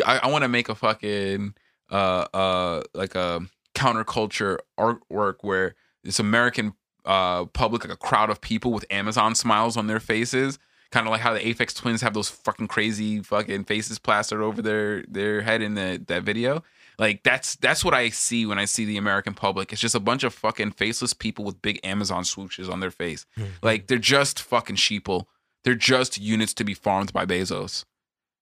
I, 0.06 0.22
I 0.24 0.28
want 0.28 0.44
to 0.44 0.48
make 0.48 0.70
a 0.70 0.76
fucking 0.76 1.54
uh 1.92 2.26
uh 2.34 2.82
like 2.94 3.14
a 3.16 3.42
counterculture 3.76 4.60
artwork 4.80 5.36
where 5.42 5.76
this 6.04 6.20
American 6.20 6.74
uh 7.06 7.46
public 7.46 7.84
like 7.84 7.94
a 7.94 7.98
crowd 7.98 8.30
of 8.30 8.42
people 8.42 8.72
with 8.72 8.86
Amazon 8.90 9.36
smiles 9.36 9.76
on 9.76 9.88
their 9.88 10.00
faces, 10.00 10.58
kind 10.92 11.08
of 11.08 11.12
like 11.12 11.22
how 11.22 11.34
the 11.34 11.40
Aphex 11.40 11.76
Twins 11.76 12.02
have 12.02 12.14
those 12.14 12.30
fucking 12.30 12.68
crazy 12.68 13.22
fucking 13.22 13.66
faces 13.66 14.00
plastered 14.00 14.42
over 14.42 14.62
their 14.62 15.04
their 15.04 15.42
head 15.42 15.62
in 15.62 15.76
the 15.76 16.02
that 16.08 16.24
video. 16.24 16.64
Like 16.98 17.24
that's 17.24 17.56
that's 17.58 17.86
what 17.86 17.94
I 17.94 18.10
see 18.10 18.46
when 18.46 18.60
I 18.60 18.66
see 18.66 18.86
the 18.86 18.98
American 18.98 19.34
public. 19.34 19.72
It's 19.72 19.82
just 19.82 19.96
a 19.96 20.00
bunch 20.00 20.24
of 20.24 20.34
fucking 20.34 20.72
faceless 20.72 21.14
people 21.14 21.46
with 21.46 21.62
big 21.62 21.80
Amazon 21.84 22.24
swooshes 22.24 22.72
on 22.72 22.80
their 22.80 22.92
face. 22.92 23.26
Mm-hmm. 23.38 23.52
Like 23.64 23.88
they're 23.88 23.98
just 23.98 24.42
fucking 24.42 24.76
sheeple. 24.78 25.26
They're 25.64 25.76
just 25.76 26.18
units 26.18 26.54
to 26.56 26.64
be 26.64 26.74
farmed 26.74 27.14
by 27.14 27.26
Bezos. 27.26 27.86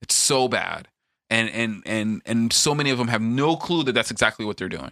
It's 0.02 0.16
so 0.16 0.48
bad 0.48 0.88
and 1.30 1.50
and 1.50 1.84
and 1.86 2.22
and 2.26 2.54
so 2.54 2.74
many 2.74 2.90
of 2.90 2.98
them 2.98 3.08
have 3.08 3.22
no 3.22 3.56
clue 3.56 3.84
that 3.84 3.94
that's 3.94 4.12
exactly 4.12 4.46
what 4.46 4.58
they're 4.58 4.70
doing 4.70 4.92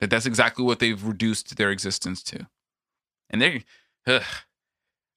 that 0.00 0.10
that's 0.10 0.26
exactly 0.26 0.64
what 0.64 0.78
they've 0.78 1.04
reduced 1.04 1.56
their 1.56 1.70
existence 1.70 2.22
to 2.22 2.46
and 3.30 3.40
they're 3.40 3.60
ugh, 4.06 4.22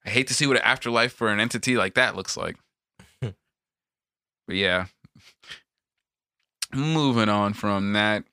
i 0.08 0.10
hate 0.10 0.28
to 0.28 0.34
see 0.34 0.48
what 0.48 0.58
an 0.58 0.64
afterlife 0.64 1.14
for 1.14 1.28
an 1.28 1.40
entity 1.40 1.78
like 1.78 1.94
that 1.94 2.16
looks 2.16 2.36
like. 2.36 2.56
But 3.22 4.56
yeah. 4.56 4.86
Moving 6.74 7.30
on 7.30 7.54
from 7.54 7.94
that 7.94 8.24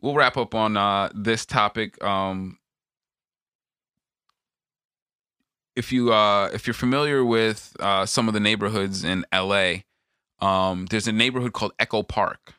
we'll 0.00 0.14
wrap 0.14 0.36
up 0.36 0.54
on 0.54 0.76
uh 0.76 1.08
this 1.14 1.46
topic 1.46 2.02
um 2.04 2.58
if 5.74 5.92
you 5.92 6.12
uh 6.12 6.50
if 6.52 6.66
you're 6.66 6.74
familiar 6.74 7.24
with 7.24 7.74
uh 7.80 8.04
some 8.04 8.28
of 8.28 8.34
the 8.34 8.40
neighborhoods 8.40 9.04
in 9.04 9.24
la 9.32 9.74
um, 10.42 10.86
there's 10.86 11.06
a 11.06 11.12
neighborhood 11.12 11.52
called 11.52 11.72
Echo 11.78 12.02
Park, 12.02 12.54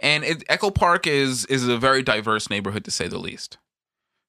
and 0.00 0.24
it, 0.24 0.44
Echo 0.46 0.70
Park 0.70 1.06
is 1.06 1.46
is 1.46 1.66
a 1.66 1.78
very 1.78 2.02
diverse 2.02 2.50
neighborhood 2.50 2.84
to 2.84 2.90
say 2.90 3.08
the 3.08 3.18
least. 3.18 3.56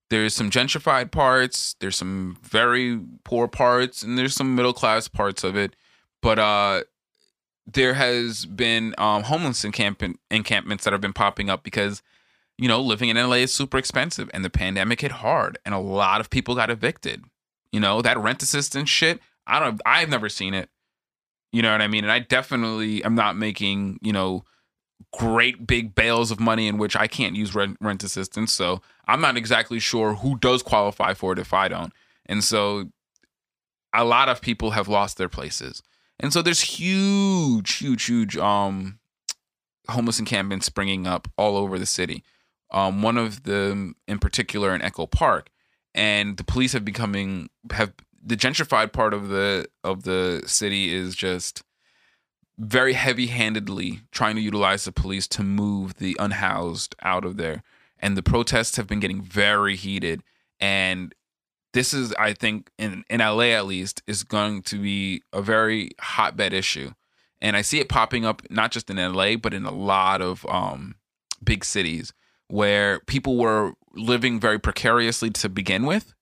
There's 0.10 0.34
some 0.34 0.50
gentrified 0.50 1.12
parts, 1.12 1.76
there's 1.80 1.96
some 1.96 2.38
very 2.42 3.00
poor 3.24 3.48
parts, 3.48 4.02
and 4.02 4.18
there's 4.18 4.36
some 4.36 4.56
middle 4.56 4.74
class 4.74 5.08
parts 5.08 5.44
of 5.44 5.56
it. 5.56 5.76
But 6.22 6.40
uh, 6.40 6.84
there 7.66 7.94
has 7.94 8.46
been 8.46 8.96
um, 8.98 9.24
homeless 9.24 9.64
encampment, 9.64 10.20
encampments 10.32 10.84
that 10.84 10.94
have 10.94 11.02
been 11.02 11.14
popping 11.14 11.50
up 11.50 11.64
because 11.64 12.02
you 12.58 12.68
know 12.68 12.82
living 12.82 13.10
in 13.10 13.18
LA 13.18 13.38
is 13.38 13.54
super 13.54 13.78
expensive, 13.78 14.30
and 14.34 14.44
the 14.44 14.50
pandemic 14.50 15.02
hit 15.02 15.12
hard, 15.12 15.60
and 15.66 15.76
a 15.76 15.80
lot 15.80 16.22
of 16.22 16.30
people 16.30 16.56
got 16.56 16.70
evicted. 16.72 17.24
You 17.72 17.80
know 17.80 18.02
that 18.02 18.18
rent 18.18 18.42
assistance 18.42 18.90
shit. 18.90 19.20
I 19.46 19.60
don't. 19.60 19.80
I've 19.86 20.10
never 20.10 20.30
seen 20.30 20.54
it. 20.54 20.70
You 21.52 21.62
know 21.62 21.72
what 21.72 21.82
I 21.82 21.88
mean? 21.88 22.04
And 22.04 22.12
I 22.12 22.20
definitely 22.20 23.04
am 23.04 23.16
not 23.16 23.36
making, 23.36 24.00
you 24.02 24.14
know, 24.14 24.44
great 25.12 25.66
big 25.66 25.96
bales 25.96 26.32
of 26.32 26.40
money 26.40 26.68
in 26.68 26.78
which 26.78 26.96
I 26.96 27.08
can't 27.08 27.36
use 27.36 27.56
rent, 27.56 27.78
rent 27.82 28.04
assistance. 28.04 28.54
So 28.54 28.82
I'm 29.08 29.22
not 29.22 29.38
exactly 29.38 29.80
sure 29.80 30.16
who 30.16 30.38
does 30.38 30.62
qualify 30.64 31.14
for 31.14 31.34
it 31.34 31.40
if 31.40 31.54
I 31.54 31.68
don't. 31.68 31.94
And 32.26 32.44
so 32.44 32.90
a 33.94 34.04
lot 34.04 34.30
of 34.30 34.42
people 34.42 34.72
have 34.72 34.88
lost 34.88 35.18
their 35.18 35.30
places. 35.30 35.82
And 36.20 36.32
so 36.32 36.42
there's 36.42 36.62
huge, 36.62 37.76
huge, 37.76 38.06
huge 38.06 38.38
um 38.38 39.00
homeless 39.90 40.20
encampments 40.20 40.66
springing 40.66 41.08
up 41.08 41.28
all 41.38 41.58
over 41.58 41.80
the 41.80 41.86
city. 41.86 42.24
Um, 42.72 43.02
one 43.02 43.18
of 43.18 43.44
them 43.44 43.96
in 44.08 44.20
particular 44.20 44.76
in 44.76 44.82
Echo 44.82 45.08
Park, 45.08 45.50
and 45.96 46.38
the 46.38 46.44
police 46.44 46.74
have 46.74 46.86
becoming 46.86 47.50
have 47.72 47.94
the 48.24 48.38
gentrified 48.38 48.94
part 48.94 49.14
of 49.14 49.30
the 49.30 49.68
of 49.84 50.04
the 50.04 50.44
city 50.46 50.94
is 50.94 51.16
just 51.16 51.64
very 52.60 52.94
heavy-handedly 52.94 54.02
trying 54.12 54.36
to 54.36 54.42
utilize 54.42 54.84
the 54.84 54.92
police 54.92 55.28
to 55.30 55.44
move 55.44 55.96
the 55.96 56.16
unhoused 56.20 56.96
out 57.02 57.24
of 57.24 57.38
there. 57.38 57.64
And 57.98 58.18
the 58.18 58.24
protests 58.24 58.76
have 58.76 58.86
been 58.86 59.00
getting 59.00 59.22
very 59.22 59.76
heated. 59.76 60.24
And 60.60 61.16
this 61.74 61.94
is 61.94 62.14
i 62.18 62.34
think 62.34 62.72
in 62.78 63.04
in 63.10 63.20
la 63.20 63.42
at 63.42 63.66
least 63.66 64.02
is 64.08 64.24
going 64.24 64.64
to 64.64 64.82
be 64.82 65.22
a 65.32 65.42
very 65.42 65.92
hotbed 66.02 66.54
issue. 66.54 66.92
And 67.42 67.56
i 67.56 67.62
see 67.62 67.80
it 67.80 67.90
popping 67.90 68.26
up 68.26 68.42
not 68.50 68.72
just 68.72 68.90
in 68.90 68.98
la 69.14 69.36
but 69.36 69.54
in 69.54 69.66
a 69.66 69.72
lot 69.72 70.22
of 70.22 70.46
um, 70.48 70.96
big 71.44 71.64
cities 71.64 72.14
where 72.48 73.00
people 73.02 73.38
were 73.38 73.74
living 73.94 74.40
very 74.40 74.60
precariously 74.60 75.30
to 75.30 75.48
begin 75.48 75.86
with. 75.86 76.14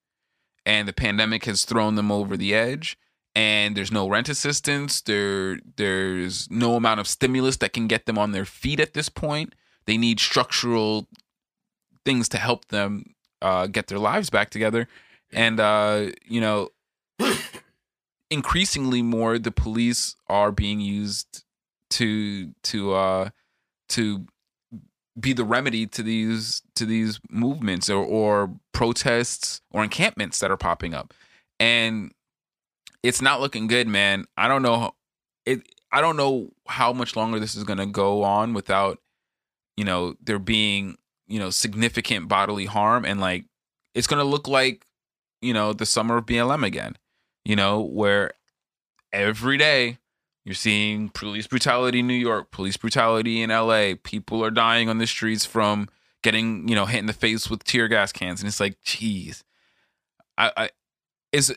And 0.66 0.86
the 0.86 0.92
pandemic 0.92 1.46
has 1.46 1.64
thrown 1.64 1.94
them 1.94 2.12
over 2.12 2.36
the 2.36 2.54
edge 2.54 2.98
and 3.38 3.76
there's 3.76 3.92
no 3.92 4.08
rent 4.08 4.28
assistance 4.28 5.00
there 5.02 5.60
there's 5.76 6.50
no 6.50 6.74
amount 6.74 6.98
of 6.98 7.06
stimulus 7.06 7.56
that 7.58 7.72
can 7.72 7.86
get 7.86 8.04
them 8.04 8.18
on 8.18 8.32
their 8.32 8.44
feet 8.44 8.80
at 8.80 8.94
this 8.94 9.08
point. 9.08 9.54
They 9.86 9.96
need 9.96 10.18
structural 10.18 11.06
things 12.04 12.28
to 12.30 12.36
help 12.36 12.66
them 12.66 13.14
uh, 13.40 13.68
get 13.68 13.86
their 13.86 14.00
lives 14.00 14.28
back 14.28 14.50
together. 14.50 14.88
And 15.32 15.60
uh, 15.60 16.06
you 16.24 16.40
know 16.40 16.70
increasingly 18.30 19.02
more 19.02 19.38
the 19.38 19.52
police 19.52 20.16
are 20.26 20.50
being 20.50 20.80
used 20.80 21.44
to 21.90 22.52
to 22.64 22.92
uh 22.92 23.30
to 23.90 24.26
be 25.18 25.32
the 25.32 25.44
remedy 25.44 25.86
to 25.86 26.02
these 26.02 26.62
to 26.74 26.84
these 26.84 27.20
movements 27.30 27.88
or, 27.88 28.04
or 28.04 28.50
protests 28.72 29.60
or 29.70 29.84
encampments 29.84 30.40
that 30.40 30.50
are 30.50 30.56
popping 30.56 30.92
up. 30.92 31.14
And 31.60 32.12
it's 33.02 33.22
not 33.22 33.40
looking 33.40 33.66
good 33.66 33.88
man 33.88 34.24
i 34.36 34.48
don't 34.48 34.62
know 34.62 34.92
it 35.46 35.60
i 35.92 36.00
don't 36.00 36.16
know 36.16 36.50
how 36.66 36.92
much 36.92 37.16
longer 37.16 37.38
this 37.38 37.54
is 37.54 37.64
going 37.64 37.78
to 37.78 37.86
go 37.86 38.22
on 38.22 38.54
without 38.54 38.98
you 39.76 39.84
know 39.84 40.14
there 40.22 40.38
being 40.38 40.96
you 41.26 41.38
know 41.38 41.50
significant 41.50 42.28
bodily 42.28 42.66
harm 42.66 43.04
and 43.04 43.20
like 43.20 43.44
it's 43.94 44.06
going 44.06 44.22
to 44.22 44.28
look 44.28 44.48
like 44.48 44.84
you 45.40 45.52
know 45.52 45.72
the 45.72 45.86
summer 45.86 46.18
of 46.18 46.26
blm 46.26 46.64
again 46.64 46.96
you 47.44 47.56
know 47.56 47.80
where 47.80 48.32
every 49.12 49.56
day 49.56 49.98
you're 50.48 50.54
seeing 50.54 51.10
police 51.10 51.46
brutality 51.46 51.98
in 51.98 52.06
New 52.06 52.14
York, 52.14 52.50
police 52.50 52.78
brutality 52.78 53.42
in 53.42 53.50
LA. 53.50 53.92
People 54.02 54.42
are 54.42 54.50
dying 54.50 54.88
on 54.88 54.96
the 54.96 55.06
streets 55.06 55.44
from 55.44 55.90
getting, 56.22 56.66
you 56.66 56.74
know, 56.74 56.86
hit 56.86 57.00
in 57.00 57.06
the 57.06 57.12
face 57.12 57.50
with 57.50 57.64
tear 57.64 57.86
gas 57.86 58.12
cans. 58.12 58.40
And 58.40 58.48
it's 58.48 58.58
like, 58.58 58.80
geez. 58.82 59.44
I, 60.38 60.52
I 60.56 60.70
is 61.32 61.54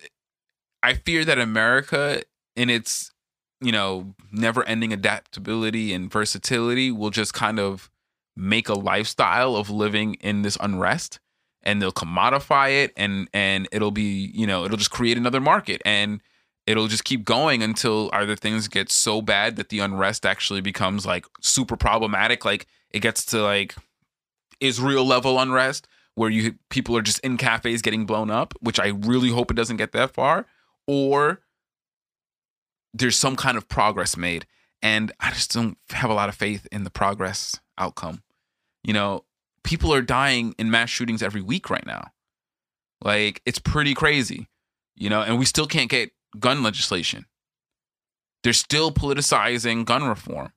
I 0.84 0.94
fear 0.94 1.26
that 1.26 1.40
America 1.40 2.24
in 2.56 2.70
its, 2.70 3.12
you 3.60 3.72
know, 3.72 4.14
never 4.32 4.64
ending 4.64 4.92
adaptability 4.94 5.94
and 5.94 6.12
versatility 6.12 6.92
will 6.92 7.12
just 7.12 7.34
kind 7.34 7.60
of 7.60 7.90
make 8.36 8.70
a 8.70 8.74
lifestyle 8.74 9.56
of 9.56 9.70
living 9.70 10.16
in 10.16 10.42
this 10.42 10.58
unrest 10.60 11.20
and 11.64 11.82
they'll 11.82 11.92
commodify 11.92 12.84
it 12.84 12.94
and 12.98 13.30
and 13.34 13.68
it'll 13.72 13.92
be, 13.92 14.32
you 14.34 14.48
know, 14.48 14.66
it'll 14.66 14.78
just 14.78 14.92
create 14.92 15.18
another 15.18 15.40
market. 15.40 15.82
And 15.86 16.22
it'll 16.68 16.88
just 16.88 17.04
keep 17.04 17.26
going 17.26 17.64
until 17.64 18.10
either 18.14 18.36
things 18.36 18.68
get 18.68 18.92
so 18.92 19.22
bad 19.22 19.56
that 19.56 19.70
the 19.70 19.80
unrest 19.80 20.26
actually 20.26 20.62
becomes 20.62 21.06
like 21.06 21.26
super 21.42 21.76
problematic 21.76 22.46
like 22.46 22.68
it 22.92 23.00
gets 23.00 23.26
to 23.26 23.42
like 23.42 23.76
israel 24.60 25.06
level 25.06 25.40
unrest 25.40 25.88
where 26.16 26.30
you 26.30 26.56
people 26.70 26.96
are 26.96 27.02
just 27.02 27.20
in 27.20 27.38
cafes 27.38 27.82
getting 27.82 28.06
blown 28.06 28.30
up 28.30 28.54
which 28.62 28.80
i 28.80 28.88
really 28.88 29.30
hope 29.30 29.50
it 29.50 29.56
doesn't 29.56 29.78
get 29.78 29.92
that 29.92 30.12
far 30.14 30.46
or 30.92 31.42
there's 32.94 33.16
some 33.16 33.36
kind 33.36 33.58
of 33.58 33.70
progress 33.70 34.18
made 34.18 34.46
and 34.82 35.12
i 35.20 35.30
just 35.30 35.54
don't 35.54 35.78
have 35.92 36.10
a 36.10 36.14
lot 36.14 36.30
of 36.30 36.36
faith 36.36 36.68
in 36.72 36.84
the 36.84 36.90
progress 36.90 37.60
outcome 37.78 38.24
you 38.84 38.94
know 38.94 39.24
people 39.64 39.94
are 39.94 40.02
dying 40.02 40.54
in 40.58 40.70
mass 40.70 40.90
shootings 40.90 41.24
every 41.24 41.42
week 41.42 41.70
right 41.70 41.86
now 41.86 42.08
like 43.04 43.42
it's 43.46 43.60
pretty 43.60 43.94
crazy 43.94 44.48
you 44.96 45.10
know 45.10 45.22
and 45.22 45.40
we 45.40 45.46
still 45.46 45.68
can't 45.68 45.90
get 45.90 46.12
gun 46.40 46.64
legislation. 46.64 47.26
They're 48.44 48.54
still 48.54 48.92
politicizing 48.92 49.86
gun 49.86 50.04
reform. 50.04 50.54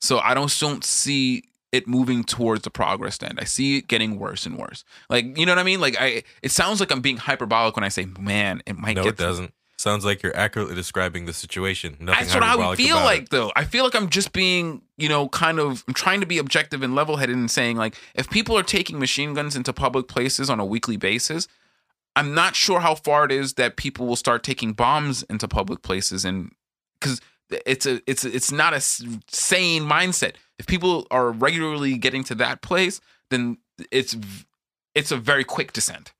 So 0.00 0.18
I 0.18 0.34
don't 0.34 0.54
don't 0.60 0.84
see 0.84 1.44
it 1.72 1.88
moving 1.88 2.24
towards 2.24 2.62
the 2.62 2.70
progress 2.70 3.22
end. 3.22 3.38
I 3.40 3.44
see 3.44 3.78
it 3.78 3.88
getting 3.88 4.18
worse 4.18 4.46
and 4.46 4.56
worse. 4.56 4.84
Like, 5.10 5.36
you 5.38 5.46
know 5.46 5.52
what 5.52 5.58
I 5.58 5.64
mean? 5.64 5.80
Like 5.80 5.96
I 5.98 6.22
it 6.42 6.50
sounds 6.50 6.80
like 6.80 6.90
I'm 6.90 7.00
being 7.00 7.16
hyperbolic 7.16 7.76
when 7.76 7.84
I 7.84 7.88
say, 7.88 8.06
man, 8.18 8.62
it 8.66 8.76
might 8.76 8.96
No, 8.96 9.04
get 9.04 9.14
it 9.14 9.18
doesn't. 9.18 9.52
Sounds 9.78 10.06
like 10.06 10.22
you're 10.22 10.34
accurately 10.34 10.74
describing 10.74 11.26
the 11.26 11.34
situation. 11.34 11.96
Nothing 12.00 12.24
That's 12.24 12.34
what 12.34 12.42
I 12.42 12.56
would 12.56 12.78
feel 12.78 12.96
like, 12.96 13.24
it. 13.24 13.30
though. 13.30 13.52
I 13.54 13.64
feel 13.64 13.84
like 13.84 13.94
I'm 13.94 14.08
just 14.08 14.32
being, 14.32 14.80
you 14.96 15.08
know, 15.08 15.28
kind 15.28 15.58
of, 15.58 15.84
I'm 15.86 15.92
trying 15.92 16.20
to 16.20 16.26
be 16.26 16.38
objective 16.38 16.82
and 16.82 16.94
level 16.94 17.16
headed 17.16 17.36
and 17.36 17.50
saying, 17.50 17.76
like, 17.76 17.94
if 18.14 18.30
people 18.30 18.56
are 18.56 18.62
taking 18.62 18.98
machine 18.98 19.34
guns 19.34 19.54
into 19.54 19.74
public 19.74 20.08
places 20.08 20.48
on 20.48 20.60
a 20.60 20.64
weekly 20.64 20.96
basis, 20.96 21.46
I'm 22.16 22.34
not 22.34 22.56
sure 22.56 22.80
how 22.80 22.94
far 22.94 23.26
it 23.26 23.32
is 23.32 23.54
that 23.54 23.76
people 23.76 24.06
will 24.06 24.16
start 24.16 24.42
taking 24.42 24.72
bombs 24.72 25.22
into 25.24 25.46
public 25.46 25.82
places, 25.82 26.24
and 26.24 26.52
because 26.98 27.20
it's 27.50 27.84
a, 27.84 28.00
it's 28.10 28.24
a, 28.24 28.34
it's 28.34 28.50
not 28.50 28.72
a 28.72 28.80
sane 28.80 29.82
mindset. 29.82 30.36
If 30.58 30.66
people 30.66 31.06
are 31.10 31.30
regularly 31.30 31.98
getting 31.98 32.24
to 32.24 32.34
that 32.36 32.62
place, 32.62 33.02
then 33.28 33.58
it's, 33.90 34.16
it's 34.94 35.12
a 35.12 35.18
very 35.18 35.44
quick 35.44 35.74
descent. 35.74 36.14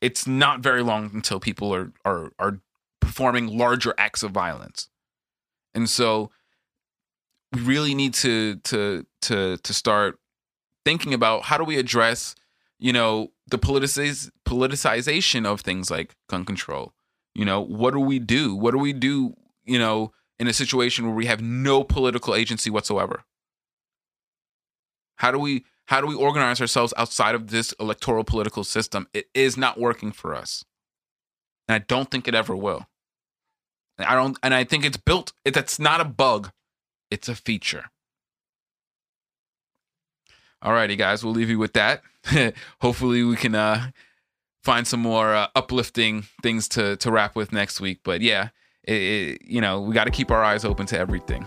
It's 0.00 0.26
not 0.26 0.60
very 0.60 0.82
long 0.82 1.10
until 1.12 1.40
people 1.40 1.74
are 1.74 1.92
are 2.04 2.32
are 2.38 2.60
performing 3.00 3.58
larger 3.58 3.94
acts 3.98 4.22
of 4.22 4.30
violence. 4.30 4.88
And 5.74 5.88
so 5.88 6.30
we 7.52 7.62
really 7.62 7.94
need 7.94 8.14
to 8.14 8.56
to 8.56 9.06
to 9.22 9.56
to 9.56 9.74
start 9.74 10.18
thinking 10.84 11.14
about 11.14 11.44
how 11.44 11.58
do 11.58 11.64
we 11.64 11.78
address, 11.78 12.34
you 12.78 12.92
know, 12.92 13.32
the 13.46 13.58
politiciz- 13.58 14.30
politicization 14.46 15.46
of 15.46 15.60
things 15.60 15.90
like 15.90 16.14
gun 16.28 16.44
control. 16.44 16.92
You 17.34 17.44
know, 17.44 17.60
what 17.60 17.92
do 17.92 18.00
we 18.00 18.18
do? 18.18 18.54
What 18.54 18.72
do 18.72 18.78
we 18.78 18.92
do, 18.92 19.34
you 19.64 19.78
know, 19.78 20.12
in 20.38 20.48
a 20.48 20.52
situation 20.52 21.06
where 21.06 21.14
we 21.14 21.26
have 21.26 21.40
no 21.40 21.84
political 21.84 22.34
agency 22.34 22.70
whatsoever? 22.70 23.24
How 25.16 25.30
do 25.30 25.38
we 25.38 25.64
how 25.88 26.02
do 26.02 26.06
we 26.06 26.14
organize 26.14 26.60
ourselves 26.60 26.92
outside 26.98 27.34
of 27.34 27.48
this 27.48 27.72
electoral 27.80 28.22
political 28.22 28.62
system? 28.62 29.08
It 29.14 29.30
is 29.32 29.56
not 29.56 29.80
working 29.80 30.12
for 30.12 30.34
us. 30.34 30.62
And 31.66 31.74
I 31.76 31.78
don't 31.78 32.10
think 32.10 32.28
it 32.28 32.34
ever 32.34 32.54
will. 32.54 32.86
And 33.96 34.06
I 34.06 34.14
don't, 34.14 34.38
and 34.42 34.52
I 34.52 34.64
think 34.64 34.84
it's 34.84 34.98
built. 34.98 35.32
It, 35.46 35.54
that's 35.54 35.78
not 35.78 36.02
a 36.02 36.04
bug; 36.04 36.52
it's 37.10 37.26
a 37.26 37.34
feature. 37.34 37.86
Alrighty, 40.62 40.98
guys, 40.98 41.24
we'll 41.24 41.32
leave 41.32 41.48
you 41.48 41.58
with 41.58 41.72
that. 41.72 42.02
Hopefully, 42.82 43.22
we 43.22 43.36
can 43.36 43.54
uh, 43.54 43.90
find 44.62 44.86
some 44.86 45.00
more 45.00 45.34
uh, 45.34 45.48
uplifting 45.54 46.24
things 46.42 46.68
to 46.68 46.96
to 46.96 47.10
wrap 47.10 47.34
with 47.34 47.50
next 47.50 47.80
week. 47.80 48.00
But 48.04 48.20
yeah, 48.20 48.50
it, 48.84 48.92
it, 48.92 49.42
you 49.42 49.62
know, 49.62 49.80
we 49.80 49.94
got 49.94 50.04
to 50.04 50.10
keep 50.10 50.30
our 50.30 50.44
eyes 50.44 50.66
open 50.66 50.84
to 50.86 50.98
everything. 50.98 51.46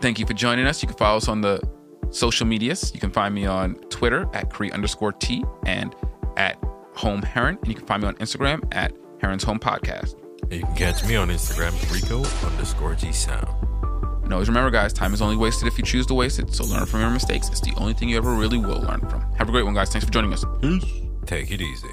Thank 0.00 0.18
you 0.18 0.26
for 0.26 0.34
joining 0.34 0.66
us. 0.66 0.82
You 0.82 0.88
can 0.88 0.96
follow 0.96 1.18
us 1.18 1.28
on 1.28 1.42
the 1.42 1.62
social 2.12 2.46
medias. 2.46 2.92
You 2.94 3.00
can 3.00 3.10
find 3.10 3.34
me 3.34 3.46
on 3.46 3.74
Twitter 3.90 4.28
at 4.32 4.50
Cree 4.50 4.70
underscore 4.70 5.12
T 5.12 5.44
and 5.66 5.94
at 6.36 6.62
Home 6.94 7.22
Heron, 7.22 7.58
and 7.58 7.68
you 7.68 7.74
can 7.74 7.86
find 7.86 8.02
me 8.02 8.08
on 8.08 8.14
Instagram 8.16 8.62
at 8.72 8.92
Heron's 9.20 9.44
Home 9.44 9.58
Podcast. 9.58 10.14
And 10.42 10.52
you 10.52 10.62
can 10.62 10.76
catch 10.76 11.04
me 11.04 11.16
on 11.16 11.28
Instagram, 11.28 11.72
Rico 11.92 12.24
underscore 12.46 12.94
G 12.94 13.12
Sound. 13.12 13.48
And 14.24 14.32
always 14.32 14.48
remember, 14.48 14.70
guys, 14.70 14.92
time 14.92 15.12
is 15.14 15.20
only 15.20 15.36
wasted 15.36 15.66
if 15.66 15.76
you 15.76 15.84
choose 15.84 16.06
to 16.06 16.14
waste 16.14 16.38
it. 16.38 16.54
So 16.54 16.64
learn 16.64 16.86
from 16.86 17.00
your 17.00 17.10
mistakes. 17.10 17.48
It's 17.48 17.60
the 17.60 17.74
only 17.76 17.92
thing 17.94 18.08
you 18.08 18.16
ever 18.16 18.32
really 18.32 18.58
will 18.58 18.80
learn 18.80 19.00
from. 19.00 19.20
Have 19.34 19.48
a 19.48 19.52
great 19.52 19.64
one, 19.64 19.74
guys. 19.74 19.90
Thanks 19.90 20.04
for 20.04 20.12
joining 20.12 20.32
us. 20.32 20.44
Peace. 20.60 20.84
Take 21.26 21.50
it 21.50 21.60
easy. 21.60 21.88